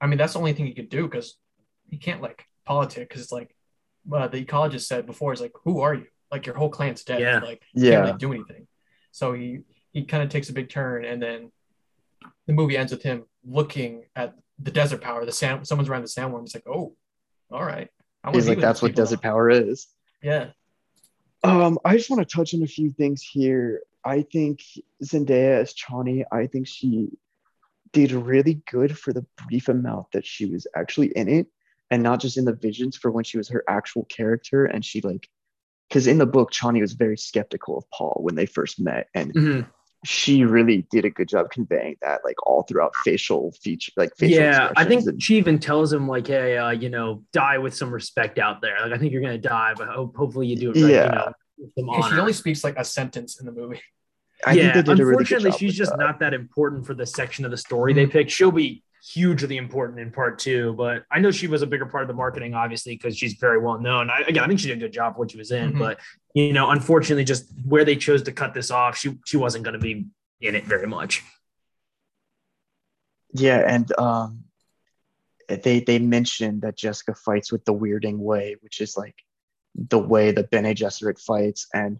I 0.00 0.06
mean, 0.06 0.16
that's 0.18 0.32
the 0.32 0.38
only 0.38 0.54
thing 0.54 0.66
he 0.66 0.74
could 0.74 0.88
do 0.88 1.02
because 1.04 1.36
he 1.90 1.98
can't 1.98 2.22
like 2.22 2.46
politic 2.64 3.08
because 3.10 3.22
it's 3.22 3.30
like 3.32 3.54
uh, 4.10 4.26
the 4.26 4.42
ecologist 4.44 4.86
said 4.86 5.04
before. 5.06 5.32
He's 5.32 5.40
like, 5.42 5.52
who 5.64 5.80
are 5.80 5.94
you? 5.94 6.06
Like 6.32 6.46
your 6.46 6.56
whole 6.56 6.70
clan's 6.70 7.04
dead. 7.04 7.20
Yeah. 7.20 7.40
Like 7.40 7.62
you 7.74 7.82
can't 7.82 7.92
Yeah. 7.92 8.00
really 8.00 8.18
do 8.18 8.32
anything. 8.32 8.66
So 9.12 9.34
he 9.34 9.60
he 9.92 10.04
kind 10.04 10.22
of 10.22 10.30
takes 10.30 10.48
a 10.48 10.54
big 10.54 10.70
turn, 10.70 11.04
and 11.04 11.22
then 11.22 11.52
the 12.46 12.54
movie 12.54 12.76
ends 12.78 12.90
with 12.92 13.02
him 13.02 13.24
looking 13.44 14.04
at 14.16 14.34
the 14.58 14.70
desert 14.70 15.02
power. 15.02 15.24
The 15.26 15.32
sand, 15.32 15.66
someone's 15.68 15.90
around 15.90 16.02
the 16.02 16.08
sandworm. 16.08 16.40
He's 16.42 16.54
like, 16.54 16.66
oh, 16.66 16.94
all 17.50 17.62
right. 17.64 17.88
I 18.24 18.28
wanna 18.28 18.38
He's 18.38 18.48
like, 18.48 18.58
that's 18.60 18.80
what 18.80 18.94
desert 18.94 19.22
now." 19.22 19.30
power 19.30 19.50
is. 19.50 19.88
Yeah. 20.22 20.50
Um, 21.44 21.78
I 21.84 21.96
just 21.96 22.08
want 22.08 22.26
to 22.26 22.34
touch 22.36 22.54
on 22.54 22.62
a 22.62 22.66
few 22.66 22.90
things 22.90 23.20
here. 23.22 23.82
I 24.04 24.22
think 24.22 24.62
Zendaya 25.04 25.60
as 25.60 25.74
Chani, 25.74 26.24
I 26.32 26.46
think 26.46 26.66
she 26.68 27.10
did 27.92 28.12
really 28.12 28.62
good 28.70 28.96
for 28.96 29.12
the 29.12 29.26
brief 29.46 29.68
amount 29.68 30.12
that 30.12 30.24
she 30.24 30.46
was 30.46 30.66
actually 30.74 31.08
in 31.08 31.28
it, 31.28 31.48
and 31.90 32.02
not 32.02 32.20
just 32.20 32.38
in 32.38 32.44
the 32.46 32.54
visions 32.54 32.96
for 32.96 33.10
when 33.10 33.24
she 33.24 33.36
was 33.36 33.48
her 33.48 33.64
actual 33.68 34.04
character. 34.04 34.64
And 34.64 34.84
she 34.84 35.00
like, 35.02 35.28
because 35.88 36.06
in 36.06 36.18
the 36.18 36.26
book, 36.26 36.50
Chani 36.52 36.80
was 36.80 36.92
very 36.94 37.16
skeptical 37.18 37.76
of 37.78 37.84
Paul 37.90 38.18
when 38.22 38.34
they 38.34 38.46
first 38.46 38.80
met, 38.80 39.08
and 39.14 39.32
Mhm. 39.34 39.66
she 40.04 40.44
really 40.44 40.86
did 40.90 41.04
a 41.04 41.10
good 41.10 41.28
job 41.28 41.50
conveying 41.50 41.96
that, 42.02 42.20
like 42.24 42.44
all 42.46 42.62
throughout 42.62 42.92
facial 43.04 43.52
feature, 43.62 43.92
like 43.96 44.10
facial 44.16 44.38
Yeah, 44.42 44.72
I 44.76 44.84
think 44.84 45.06
and- 45.06 45.22
she 45.22 45.36
even 45.36 45.58
tells 45.58 45.92
him 45.92 46.08
like, 46.08 46.26
"Hey, 46.26 46.56
uh, 46.56 46.70
you 46.70 46.88
know, 46.88 47.22
die 47.32 47.58
with 47.58 47.74
some 47.74 47.92
respect 47.92 48.38
out 48.38 48.60
there. 48.62 48.76
Like, 48.80 48.92
I 48.92 48.98
think 48.98 49.12
you're 49.12 49.22
gonna 49.22 49.38
die, 49.38 49.74
but 49.76 49.88
hope, 49.88 50.16
hopefully 50.16 50.46
you 50.48 50.56
do 50.56 50.70
it 50.72 50.82
right. 50.82 50.90
Yeah. 50.90 51.04
You 51.04 51.12
know, 51.12 51.32
with 51.96 52.06
she 52.10 52.18
only 52.18 52.32
speaks 52.32 52.64
like 52.64 52.76
a 52.78 52.84
sentence 52.84 53.38
in 53.38 53.46
the 53.46 53.52
movie. 53.52 53.80
I 54.44 54.54
yeah, 54.54 54.72
think 54.72 54.86
they 54.86 54.94
did 54.94 55.00
a 55.00 55.06
really 55.06 55.24
good 55.24 55.32
unfortunately, 55.36 55.50
job 55.52 55.60
she's 55.60 55.74
just 55.76 55.92
that. 55.92 55.98
not 55.98 56.18
that 56.18 56.34
important 56.34 56.84
for 56.84 56.94
the 56.94 57.06
section 57.06 57.44
of 57.44 57.52
the 57.52 57.56
story 57.56 57.92
they 57.92 58.06
picked. 58.08 58.32
She'll 58.32 58.50
be 58.50 58.82
hugely 59.04 59.56
important 59.56 59.98
in 59.98 60.12
part 60.12 60.38
two, 60.38 60.74
but 60.74 61.04
I 61.10 61.18
know 61.18 61.30
she 61.32 61.48
was 61.48 61.62
a 61.62 61.66
bigger 61.66 61.86
part 61.86 62.02
of 62.04 62.08
the 62.08 62.14
marketing, 62.14 62.54
obviously, 62.54 62.94
because 62.94 63.16
she's 63.16 63.34
very 63.34 63.58
well 63.58 63.78
known. 63.80 64.10
I, 64.10 64.20
again, 64.28 64.44
I 64.44 64.46
think 64.46 64.60
she 64.60 64.68
did 64.68 64.76
a 64.76 64.80
good 64.80 64.92
job 64.92 65.14
for 65.14 65.20
what 65.20 65.30
she 65.32 65.38
was 65.38 65.50
in, 65.50 65.72
Mhm. 65.72 65.78
but 65.78 66.00
you 66.34 66.52
know, 66.52 66.70
unfortunately, 66.70 67.24
just 67.24 67.52
where 67.66 67.84
they 67.84 67.96
chose 67.96 68.22
to 68.22 68.32
cut 68.32 68.54
this 68.54 68.70
off, 68.70 68.96
she 68.96 69.18
she 69.26 69.36
wasn't 69.36 69.64
going 69.64 69.74
to 69.74 69.80
be 69.80 70.06
in 70.40 70.54
it 70.54 70.64
very 70.64 70.86
much. 70.86 71.22
Yeah, 73.34 73.62
and 73.66 73.90
um, 73.98 74.44
they 75.48 75.80
they 75.80 75.98
mentioned 75.98 76.62
that 76.62 76.76
Jessica 76.76 77.14
fights 77.14 77.50
with 77.50 77.64
the 77.64 77.74
weirding 77.74 78.18
way, 78.18 78.56
which 78.60 78.80
is 78.80 78.96
like 78.96 79.16
the 79.74 79.98
way 79.98 80.30
that 80.32 80.50
Bene 80.50 80.74
Gesserit 80.74 81.18
fights, 81.18 81.66
and 81.74 81.98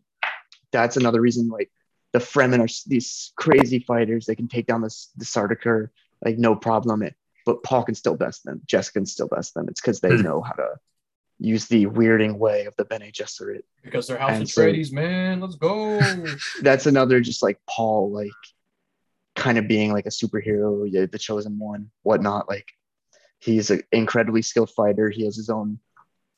that's 0.73 0.97
another 0.97 1.21
reason 1.21 1.49
like 1.49 1.71
the 2.13 2.19
Fremen 2.19 2.61
are 2.61 2.89
these 2.89 3.33
crazy 3.37 3.81
fighters. 3.81 4.27
They 4.27 4.35
can 4.35 4.49
take 4.49 4.67
down 4.67 4.83
this 4.83 5.11
the 5.17 5.25
Sardaukar 5.25 5.89
like 6.25 6.39
no 6.39 6.55
problem. 6.55 7.03
It, 7.03 7.15
but 7.45 7.63
Paul 7.63 7.85
can 7.85 7.95
still 7.95 8.17
best 8.17 8.45
them. 8.45 8.63
Jessica 8.67 9.01
can 9.01 9.07
still 9.07 9.29
best 9.29 9.55
them. 9.55 9.67
It's 9.69 9.81
because 9.81 10.01
they 10.01 10.17
Hmm. 10.17 10.23
know 10.23 10.41
how 10.43 10.53
to 10.53 10.77
use 11.39 11.67
the 11.67 11.87
weirding 11.87 12.37
way 12.39 12.67
of 12.67 12.75
the 12.77 12.85
Bene 12.85 13.11
Gesserit. 13.11 13.63
Because 13.83 14.07
they're 14.07 14.19
House 14.19 14.31
And 14.33 14.43
of 14.43 14.51
so- 14.51 14.95
man. 14.95 15.41
Let's 15.41 15.57
go. 15.57 16.01
That's 16.63 16.87
another 16.87 17.21
just 17.21 17.43
like 17.43 17.59
Paul 17.69 18.13
like 18.13 18.31
kind 19.35 19.59
of 19.59 19.67
being 19.67 19.93
like 19.93 20.07
a 20.07 20.11
superhero, 20.11 20.87
yeah, 20.89 21.07
the 21.11 21.19
chosen 21.19 21.59
one, 21.59 21.91
whatnot. 22.03 22.49
Like 22.49 22.69
he's 23.41 23.71
an 23.71 23.83
incredibly 23.91 24.43
skilled 24.43 24.71
fighter. 24.71 25.11
He 25.11 25.25
has 25.25 25.35
his 25.37 25.49
own 25.51 25.79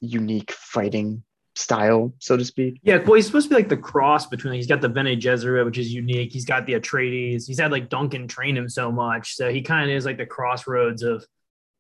unique 0.01 0.53
fighting 0.53 1.23
style, 1.57 2.13
so 2.19 2.37
to 2.37 2.45
speak. 2.45 2.81
Yeah, 2.83 2.99
well, 2.99 3.15
he's 3.15 3.27
supposed 3.27 3.47
to 3.47 3.51
be 3.51 3.55
like 3.55 3.69
the 3.69 3.77
cross 3.77 4.27
between. 4.27 4.55
He's 4.55 4.67
got 4.67 4.81
the 4.81 4.89
Bene 4.89 5.17
Gesserit, 5.17 5.65
which 5.65 5.79
is 5.79 5.93
unique. 5.93 6.33
He's 6.33 6.45
got 6.45 6.67
the 6.67 6.75
Atreides. 6.75 7.47
He's 7.47 7.61
had 7.61 7.73
like 7.73 7.89
Duncan 7.89 8.29
train 8.29 8.57
him 8.57 8.69
so 8.69 8.91
much, 8.91 9.35
so 9.35 9.51
he 9.51 9.63
kind 9.63 9.91
of 9.91 9.97
is 9.97 10.05
like 10.05 10.19
the 10.19 10.27
crossroads 10.27 11.03
of 11.03 11.25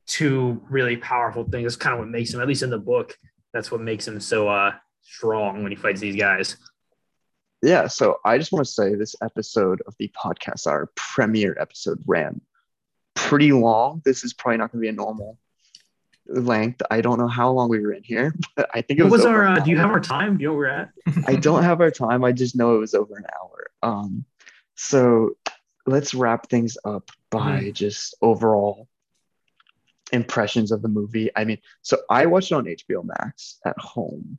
two 0.07 0.63
really 0.69 0.97
powerful 0.97 1.45
things. 1.45 1.65
That's 1.65 1.77
kind 1.77 1.95
of 1.95 2.01
what 2.01 2.09
makes 2.09 2.33
him, 2.33 2.41
at 2.41 2.49
least 2.49 2.63
in 2.63 2.71
the 2.71 2.79
book, 2.79 3.17
that's 3.53 3.71
what 3.71 3.81
makes 3.81 4.07
him 4.07 4.21
so 4.21 4.49
uh 4.49 4.73
strong 5.03 5.63
when 5.63 5.73
he 5.73 5.77
fights 5.77 6.01
these 6.01 6.17
guys. 6.17 6.57
Yeah, 7.63 7.87
so 7.87 8.19
I 8.25 8.37
just 8.37 8.53
want 8.53 8.67
to 8.67 8.71
say 8.71 8.95
this 8.95 9.17
episode 9.23 9.83
of 9.87 9.95
the 9.99 10.11
podcast, 10.15 10.67
our 10.67 10.91
premiere 10.97 11.57
episode, 11.59 12.03
ran 12.07 12.43
pretty 13.15 13.53
long. 13.53 14.03
This 14.05 14.23
is 14.23 14.35
probably 14.35 14.59
not 14.59 14.71
going 14.71 14.81
to 14.81 14.85
be 14.85 14.89
a 14.89 14.93
normal 14.93 15.39
length. 16.27 16.83
I 16.91 17.01
don't 17.01 17.19
know 17.19 17.29
how 17.29 17.51
long 17.51 17.69
we 17.69 17.81
were 17.81 17.93
in 17.93 18.03
here, 18.03 18.35
but 18.57 18.69
I 18.75 18.81
think 18.83 19.01
it 19.01 19.03
What 19.05 19.13
was. 19.13 19.21
was 19.21 19.27
our? 19.27 19.47
Uh, 19.47 19.59
do 19.61 19.71
you 19.71 19.79
have 19.79 19.91
our 19.91 20.01
time? 20.01 20.37
Do 20.37 20.43
you 20.43 20.49
know 20.49 20.55
where 20.55 20.91
we're 21.07 21.15
at? 21.17 21.29
I 21.29 21.37
don't 21.49 21.63
have 21.63 21.81
our 21.81 21.91
time. 21.91 22.25
I 22.25 22.33
just 22.33 22.57
know 22.57 22.77
it 22.77 22.79
was 22.79 22.95
over 22.95 23.17
an 23.17 23.25
hour. 23.41 23.67
Um, 23.83 24.25
so 24.75 25.37
let's 25.87 26.15
wrap 26.15 26.49
things 26.49 26.77
up 26.85 27.11
by 27.31 27.71
just 27.73 28.15
overall 28.23 28.89
impressions 30.13 30.71
of 30.73 30.83
the 30.83 30.89
movie. 30.89 31.31
I 31.37 31.45
mean, 31.45 31.59
so 31.83 31.99
I 32.11 32.27
watched 32.27 32.53
it 32.53 32.55
on 32.55 32.65
HBO 32.65 33.05
Max 33.05 33.59
at 33.65 33.79
home. 33.79 34.39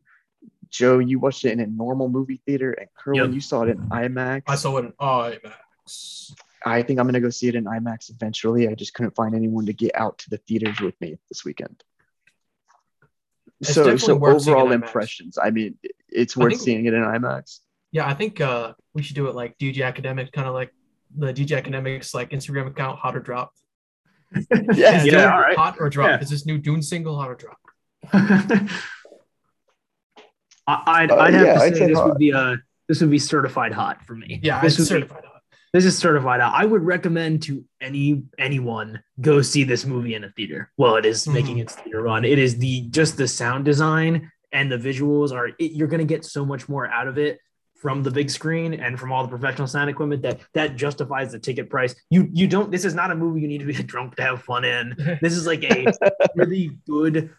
Joe, 0.70 1.00
you 1.00 1.20
watched 1.20 1.46
it 1.46 1.52
in 1.52 1.60
a 1.60 1.68
normal 1.68 2.10
movie 2.10 2.42
theater, 2.46 2.72
and 2.72 2.88
Kerwin, 2.98 3.26
Yep. 3.26 3.34
you 3.34 3.42
saw 3.42 3.62
it 3.64 3.70
in 3.70 3.78
IMAX. 3.90 4.44
I 4.48 4.56
saw 4.56 4.78
it 4.78 4.86
in 4.86 4.92
IMAX. 4.94 6.34
I 6.68 6.82
think 6.82 7.00
I'm 7.00 7.06
gonna 7.06 7.20
go 7.22 7.30
see 7.30 7.48
it 7.48 7.56
in 7.56 7.66
IMAX 7.66 8.10
eventually. 8.10 8.68
I 8.68 8.74
just 8.74 8.94
couldn't 8.94 9.16
find 9.16 9.36
anyone 9.36 9.66
to 9.68 9.74
get 9.74 9.92
out 9.96 10.18
to 10.20 10.30
the 10.32 10.38
theaters 10.38 10.82
with 10.82 11.00
me 11.00 11.18
this 11.30 11.46
weekend. 11.46 11.84
It's 13.62 13.74
so, 13.74 13.96
so 13.98 14.14
overall 14.26 14.72
impressions. 14.72 15.38
I 15.42 15.52
mean, 15.52 15.78
it's 16.10 16.36
worth 16.36 16.54
think- 16.54 16.62
seeing 16.62 16.86
it 16.86 16.94
in 16.94 17.02
IMAX. 17.04 17.60
Yeah, 17.92 18.08
I 18.08 18.14
think 18.14 18.42
uh, 18.42 18.74
we 18.94 19.02
should 19.04 19.16
do 19.16 19.28
it 19.28 19.36
like 19.36 19.58
DJ 19.58 19.86
Academic, 19.86 20.32
kind 20.34 20.48
of 20.50 20.54
like 20.54 20.74
the 21.16 21.34
DJ 21.34 21.62
Akademiks 21.64 22.14
like 22.14 22.32
Instagram 22.32 22.68
account, 22.68 23.00
hot 23.00 23.16
or 23.16 23.22
drop. 23.22 23.54
Yeah, 24.52 24.98
Is 25.00 25.06
yeah, 25.06 25.12
Dune 25.12 25.20
all 25.22 25.40
right. 25.40 25.56
Hot 25.56 25.78
or 25.80 25.90
drop? 25.90 26.10
Yeah. 26.10 26.20
Is 26.20 26.30
this 26.30 26.46
new 26.46 26.58
Dune 26.58 26.82
single 26.82 27.18
hot 27.18 27.30
or 27.30 27.36
drop? 27.36 27.58
I- 30.68 30.84
I'd, 30.88 31.12
Uh, 31.12 31.16
I'd 31.18 31.34
have 31.36 31.46
yeah, 31.46 31.54
to 31.54 31.60
I'd 31.62 31.74
say 31.74 31.80
say 31.80 31.88
this 31.88 31.98
hot. 31.98 32.10
would 32.10 32.18
be 32.18 32.34
uh 32.34 32.56
this 32.88 33.00
would 33.02 33.12
be 33.12 33.20
certified 33.20 33.72
hot 33.72 34.04
for 34.06 34.16
me. 34.16 34.40
Yeah, 34.44 34.62
this 34.62 34.74
it's 34.80 34.90
would 34.92 35.02
be- 35.02 35.08
certified 35.08 35.26
hot. 35.26 35.35
This 35.76 35.84
is 35.84 35.98
certified 35.98 36.40
out. 36.40 36.54
I 36.56 36.64
would 36.64 36.84
recommend 36.84 37.44
to 37.44 37.62
any 37.82 38.24
anyone 38.40 39.04
go 39.20 39.42
see 39.42 39.66
this 39.66 39.86
movie 39.86 40.16
in 40.16 40.24
a 40.24 40.30
theater. 40.32 40.72
Well, 40.78 40.96
it 40.96 41.06
is 41.06 41.28
making 41.28 41.58
Mhm. 41.58 41.64
its 41.64 41.76
theater 41.76 42.02
run. 42.02 42.24
It 42.24 42.40
is 42.40 42.58
the 42.58 42.88
just 42.92 43.18
the 43.18 43.28
sound 43.28 43.66
design 43.66 44.32
and 44.54 44.72
the 44.72 44.78
visuals 44.78 45.34
are. 45.34 45.48
It, 45.60 45.74
you're 45.74 45.90
going 45.90 46.00
to 46.00 46.06
get 46.06 46.24
so 46.24 46.46
much 46.46 46.70
more 46.70 46.88
out 46.88 47.10
of 47.10 47.18
it 47.18 47.40
from 47.76 48.04
the 48.04 48.10
big 48.10 48.30
screen 48.30 48.74
and 48.76 48.98
from 48.98 49.12
all 49.12 49.24
the 49.24 49.28
professional 49.38 49.68
sound 49.68 49.90
equipment 49.90 50.22
that 50.22 50.40
that 50.54 50.78
justifies 50.78 51.34
the 51.34 51.40
ticket 51.40 51.70
price. 51.70 51.94
You 52.10 52.30
you 52.32 52.48
don't. 52.48 52.72
This 52.72 52.86
is 52.86 52.96
not 52.96 53.12
a 53.12 53.16
movie 53.16 53.42
you 53.42 53.50
need 53.50 53.60
to 53.60 53.66
be 53.66 53.74
drunk 53.94 54.16
to 54.16 54.24
have 54.24 54.44
fun 54.44 54.64
in. 54.64 54.96
This 55.22 55.34
is 55.34 55.46
like 55.46 55.66
a 55.66 55.92
really 56.38 56.72
good. 56.88 57.34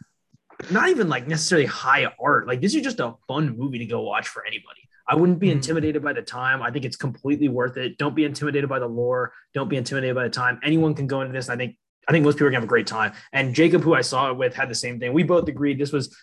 Not 0.70 0.90
even 0.90 1.08
like 1.08 1.26
necessarily 1.26 1.66
high 1.66 2.12
art. 2.20 2.46
Like 2.46 2.60
this 2.60 2.74
is 2.74 2.82
just 2.82 3.00
a 3.00 3.14
fun 3.28 3.56
movie 3.56 3.78
to 3.78 3.86
go 3.86 4.02
watch 4.02 4.28
for 4.28 4.44
anybody. 4.46 4.85
I 5.08 5.14
wouldn't 5.14 5.38
be 5.38 5.48
Mhm. 5.48 5.52
intimidated 5.52 6.02
by 6.02 6.12
the 6.12 6.22
time. 6.22 6.62
I 6.62 6.70
think 6.70 6.84
it's 6.84 6.96
completely 6.96 7.48
worth 7.48 7.76
it. 7.76 7.96
Don't 7.98 8.14
be 8.16 8.24
intimidated 8.24 8.68
by 8.68 8.78
the 8.78 8.88
lore. 8.88 9.32
Don't 9.54 9.68
be 9.68 9.76
intimidated 9.76 10.16
by 10.16 10.24
the 10.24 10.30
time. 10.30 10.58
Anyone 10.64 10.94
can 10.94 11.06
go 11.06 11.20
into 11.20 11.32
this. 11.32 11.48
I 11.48 11.56
think 11.56 11.76
I 12.08 12.12
think 12.12 12.24
most 12.24 12.34
people 12.34 12.46
are 12.46 12.50
gonna 12.50 12.58
have 12.60 12.64
a 12.64 12.68
great 12.68 12.86
time. 12.86 13.12
And 13.32 13.52
Jacob, 13.52 13.82
who 13.82 13.92
I 13.92 14.00
saw 14.00 14.30
it 14.30 14.36
with, 14.36 14.54
had 14.54 14.68
the 14.68 14.76
same 14.76 15.00
thing. 15.00 15.12
We 15.12 15.24
both 15.24 15.48
agreed 15.48 15.76
this 15.80 15.90
was 15.92 16.16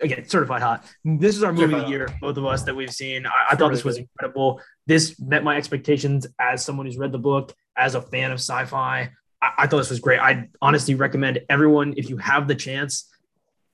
again 0.00 0.26
certified 0.26 0.62
hot. 0.62 0.86
This 1.04 1.36
is 1.36 1.42
our 1.42 1.52
movie 1.52 1.74
of 1.74 1.82
the 1.82 1.88
year, 1.88 2.08
both 2.22 2.38
of 2.38 2.46
us 2.46 2.62
that 2.62 2.74
we've 2.74 2.90
seen. 2.90 3.26
I, 3.26 3.30
I 3.50 3.54
thought 3.56 3.70
this 3.70 3.84
was 3.84 3.98
incredible. 3.98 4.62
This 4.86 5.20
met 5.20 5.44
my 5.44 5.56
expectations 5.58 6.26
as 6.38 6.64
someone 6.64 6.86
who's 6.86 6.96
read 6.96 7.12
the 7.12 7.18
book, 7.18 7.54
as 7.76 7.94
a 7.94 8.00
fan 8.00 8.30
of 8.32 8.36
sci-fi. 8.38 9.10
I, 9.42 9.50
I 9.58 9.66
thought 9.66 9.76
this 9.78 9.90
was 9.90 10.00
great. 10.00 10.20
I 10.20 10.48
honestly 10.62 10.94
recommend 10.94 11.40
everyone 11.50 11.92
if 11.98 12.08
you 12.08 12.16
have 12.16 12.48
the 12.48 12.54
chance. 12.54 13.10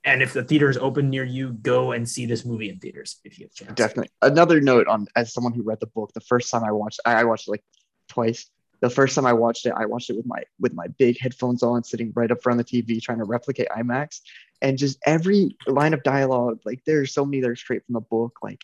And 0.05 0.21
if 0.21 0.33
the 0.33 0.43
theater 0.43 0.69
is 0.69 0.77
open 0.77 1.09
near 1.09 1.23
you, 1.23 1.53
go 1.53 1.93
and 1.93 2.07
see 2.07 2.25
this 2.25 2.43
movie 2.43 2.69
in 2.69 2.77
theaters 2.79 3.19
if 3.23 3.39
you 3.39 3.45
get 3.45 3.53
a 3.53 3.65
chance. 3.65 3.77
Definitely. 3.77 4.11
Another 4.21 4.59
note 4.59 4.87
on 4.87 5.07
as 5.15 5.33
someone 5.33 5.53
who 5.53 5.63
read 5.63 5.79
the 5.79 5.87
book, 5.87 6.11
the 6.13 6.21
first 6.21 6.51
time 6.51 6.63
I 6.63 6.71
watched, 6.71 6.99
I, 7.05 7.21
I 7.21 7.23
watched 7.23 7.47
it 7.47 7.51
like 7.51 7.63
twice. 8.09 8.49
The 8.81 8.89
first 8.89 9.15
time 9.15 9.25
I 9.25 9.31
watched 9.31 9.65
it, 9.65 9.73
I 9.75 9.85
watched 9.85 10.09
it 10.09 10.17
with 10.17 10.25
my 10.25 10.43
with 10.59 10.73
my 10.73 10.87
big 10.87 11.17
headphones 11.17 11.63
on, 11.63 11.85
sitting 11.85 12.11
right 12.15 12.29
up 12.29 12.43
front 12.43 12.59
of 12.59 12.67
the 12.67 12.83
TV, 12.83 13.01
trying 13.01 13.19
to 13.19 13.23
replicate 13.23 13.69
IMAX. 13.69 14.19
And 14.61 14.77
just 14.77 14.99
every 15.05 15.55
line 15.67 15.93
of 15.93 16.03
dialogue, 16.03 16.59
like 16.65 16.81
there's 16.85 17.13
so 17.13 17.25
many 17.25 17.39
that 17.41 17.49
are 17.49 17.55
straight 17.55 17.85
from 17.85 17.93
the 17.93 18.01
book. 18.01 18.39
Like 18.43 18.59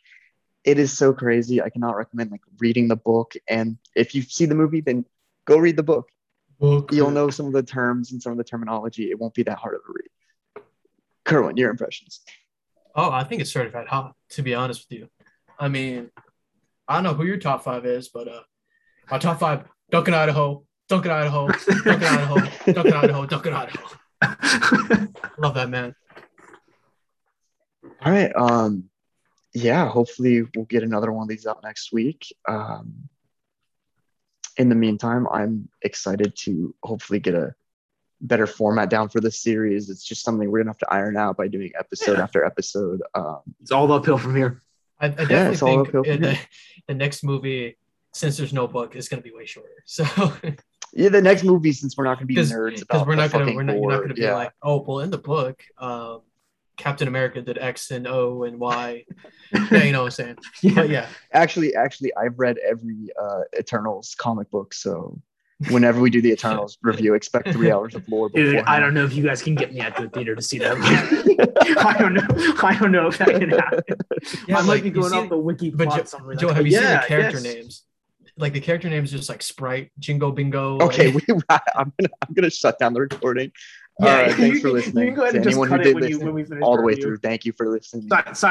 it 0.65 0.77
is 0.77 0.97
so 0.97 1.13
crazy. 1.13 1.61
I 1.61 1.69
cannot 1.69 1.95
recommend 1.95 2.31
like 2.31 2.41
reading 2.59 2.89
the 2.89 2.97
book. 2.97 3.35
And 3.47 3.77
if 3.95 4.13
you 4.13 4.21
see 4.23 4.45
the 4.45 4.55
movie, 4.55 4.81
then 4.81 5.05
go 5.45 5.57
read 5.57 5.77
the 5.77 5.83
book. 5.83 6.09
You'll 6.91 7.11
know 7.11 7.29
some 7.29 7.45
of 7.45 7.53
the 7.53 7.63
terms 7.63 8.11
and 8.11 8.21
some 8.21 8.33
of 8.33 8.37
the 8.37 8.43
terminology. 8.43 9.09
It 9.09 9.17
won't 9.17 9.33
be 9.33 9.43
that 9.43 9.57
hard 9.57 9.75
of 9.75 9.81
a 9.87 9.93
read. 9.93 10.09
Kerwin, 11.29 11.57
your 11.57 11.69
impressions. 11.69 12.21
Oh, 12.95 13.11
I 13.11 13.23
think 13.23 13.41
it's 13.41 13.51
certified 13.51 13.87
hot, 13.87 14.15
to 14.31 14.41
be 14.41 14.55
honest 14.55 14.87
with 14.89 14.99
you. 14.99 15.09
I 15.59 15.67
mean, 15.67 16.09
I 16.87 16.95
don't 16.95 17.03
know 17.03 17.13
who 17.13 17.25
your 17.25 17.37
top 17.37 17.63
five 17.63 17.85
is, 17.85 18.09
but 18.09 18.27
uh, 18.27 18.41
my 19.11 19.17
top 19.19 19.39
five: 19.39 19.65
Duncan, 19.91 20.13
Idaho, 20.13 20.63
Duncan, 20.87 21.11
Idaho, 21.11 21.47
Duncan, 21.47 22.03
Idaho, 22.03 22.35
Duncan, 22.73 22.93
Idaho, 22.93 23.25
Duncan, 23.25 23.53
Idaho. 23.53 23.89
Love 25.37 25.53
that 25.53 25.69
man. 25.69 25.95
All 28.01 28.11
right. 28.11 28.31
Um, 28.35 28.89
yeah, 29.53 29.87
hopefully 29.87 30.43
we'll 30.55 30.65
get 30.65 30.83
another 30.83 31.11
one 31.11 31.23
of 31.23 31.29
these 31.29 31.45
out 31.45 31.63
next 31.63 31.91
week. 31.91 32.33
Um, 32.47 33.09
in 34.57 34.69
the 34.69 34.75
meantime, 34.75 35.27
I'm 35.31 35.69
excited 35.81 36.35
to 36.39 36.75
hopefully 36.83 37.19
get 37.19 37.33
a 37.33 37.53
better 38.21 38.47
format 38.47 38.89
down 38.89 39.09
for 39.09 39.19
this 39.21 39.39
series. 39.41 39.89
It's 39.89 40.03
just 40.03 40.23
something 40.23 40.49
we're 40.49 40.59
gonna 40.59 40.71
have 40.71 40.77
to 40.79 40.93
iron 40.93 41.17
out 41.17 41.37
by 41.37 41.47
doing 41.47 41.71
episode 41.79 42.17
Yeah. 42.17 42.23
after 42.23 42.43
episode. 42.45 43.01
Um, 43.15 43.41
it's 43.61 43.71
all 43.71 43.91
uphill 43.91 44.17
from 44.17 44.35
here. 44.35 44.61
I, 44.99 45.07
I 45.07 45.09
definitely 45.09 45.53
it's 45.53 45.61
all 45.61 45.69
think 45.69 45.87
uphill 45.87 46.03
from 46.03 46.13
in 46.13 46.21
the, 46.21 46.33
here. 46.33 46.45
the 46.87 46.93
next 46.93 47.23
movie, 47.23 47.77
since 48.13 48.37
there's 48.37 48.53
no 48.53 48.67
book, 48.67 48.95
is 48.95 49.07
going 49.07 49.21
to 49.21 49.27
be 49.29 49.35
way 49.35 49.45
shorter. 49.45 49.69
So 49.85 50.05
yeah, 50.93 51.09
the 51.09 51.21
next 51.21 51.43
movie, 51.43 51.71
since 51.71 51.95
we're 51.95 52.05
not 52.05 52.15
gonna 52.15 52.25
be 52.25 52.33
because 52.33 52.51
nerds 52.51 52.81
about 52.81 53.05
we're 53.05 53.15
not 53.15 53.31
going 53.31 53.45
to 53.45 53.55
we're 53.55 53.63
not, 53.63 53.75
you're 53.75 53.91
not 53.91 53.97
going 53.97 54.09
to 54.09 54.15
be 54.15 54.21
yeah. 54.21 54.35
like, 54.35 54.53
oh, 54.63 54.81
well, 54.81 54.99
in 55.01 55.11
the 55.11 55.19
book, 55.19 55.63
um, 55.77 56.21
Captain 56.77 57.07
America 57.07 57.41
did 57.41 57.59
X 57.59 57.91
and 57.91 58.07
O 58.07 58.43
and 58.43 58.59
Y. 58.59 59.05
yeah, 59.71 59.83
you 59.83 59.91
know 59.91 59.99
what 59.99 60.05
I'm 60.05 60.11
saying. 60.11 60.37
Yeah. 60.63 60.73
But 60.73 60.89
yeah, 60.89 61.07
actually 61.31 61.75
actually 61.75 62.11
i've 62.15 62.37
read 62.39 62.57
every 62.67 63.09
uh 63.21 63.41
eternals 63.57 64.15
comic 64.17 64.49
book 64.49 64.73
so 64.73 65.21
whenever 65.69 65.99
we 65.99 66.09
do 66.09 66.21
the 66.21 66.31
eternals 66.37 66.77
review 66.81 67.13
expect 67.15 67.49
three 67.51 67.69
hours 67.71 67.93
of 67.95 68.07
lore 68.07 68.29
Dude, 68.29 68.57
I 68.59 68.79
don't 68.79 68.93
know 68.93 69.03
if 69.03 69.13
you 69.13 69.23
guys 69.23 69.41
can 69.41 69.55
get 69.55 69.73
me 69.73 69.81
out 69.81 69.95
to 69.97 70.03
the 70.03 70.09
theater 70.09 70.35
to 70.35 70.41
see 70.41 70.57
that. 70.59 70.77
I 71.79 71.97
don't 71.99 72.13
know. 72.13 72.25
I 72.63 72.77
don't 72.79 72.91
know 72.91 73.07
if 73.07 73.17
that 73.17 73.27
can 73.27 73.49
happen. 73.49 73.83
yeah. 74.47 74.57
I 74.57 74.59
like, 74.61 74.67
might 74.67 74.83
be 74.83 74.89
going 74.89 75.13
off 75.13 75.29
the 75.29 75.37
wiki 75.37 75.69
but 75.69 75.87
plot 75.87 75.99
Joe, 75.99 76.05
summary. 76.05 76.37
Joe, 76.37 76.47
like, 76.47 76.55
have 76.57 76.65
you 76.65 76.71
seen 76.73 76.81
the 76.83 77.03
character 77.07 77.39
yes. 77.39 77.43
names? 77.43 77.83
Like 78.37 78.53
the 78.53 78.61
character 78.61 78.89
names, 78.89 79.11
just 79.11 79.27
like 79.27 79.41
Sprite, 79.41 79.91
Jingo 79.99 80.31
Bingo. 80.31 80.79
okay 80.79 81.11
like- 81.11 81.27
we, 81.27 81.33
i'm 81.49 81.91
gonna 81.99 82.09
i'm 82.21 82.33
gonna 82.33 82.49
shut 82.49 82.79
down 82.79 82.93
the 82.93 83.01
recording 83.01 83.51
Yeah, 83.99 84.05
uh, 84.07 84.33
thanks 84.33 84.37
can- 84.37 84.61
for 84.61 84.67
you 84.69 84.73
listening 84.75 85.05
can 85.07 85.15
go 85.15 85.21
ahead 85.23 85.31
to 85.33 85.37
and 85.39 85.43
just 85.43 85.53
anyone 85.55 85.67
who 85.67 85.75
cut 85.77 85.81
it 85.81 85.83
did 85.83 85.95
when 85.95 86.03
you- 86.03 86.09
listen 86.15 86.25
when 86.25 86.35
we 86.35 86.43
finish 86.45 86.61
all 86.63 86.71
the 86.75 86.77
the 86.77 86.85
way 86.85 86.91
review. 86.93 87.03
through 87.03 87.17
thank 87.17 87.43
you 87.43 87.51
for 87.51 87.67
listening 87.67 88.03
Si- 88.03 88.33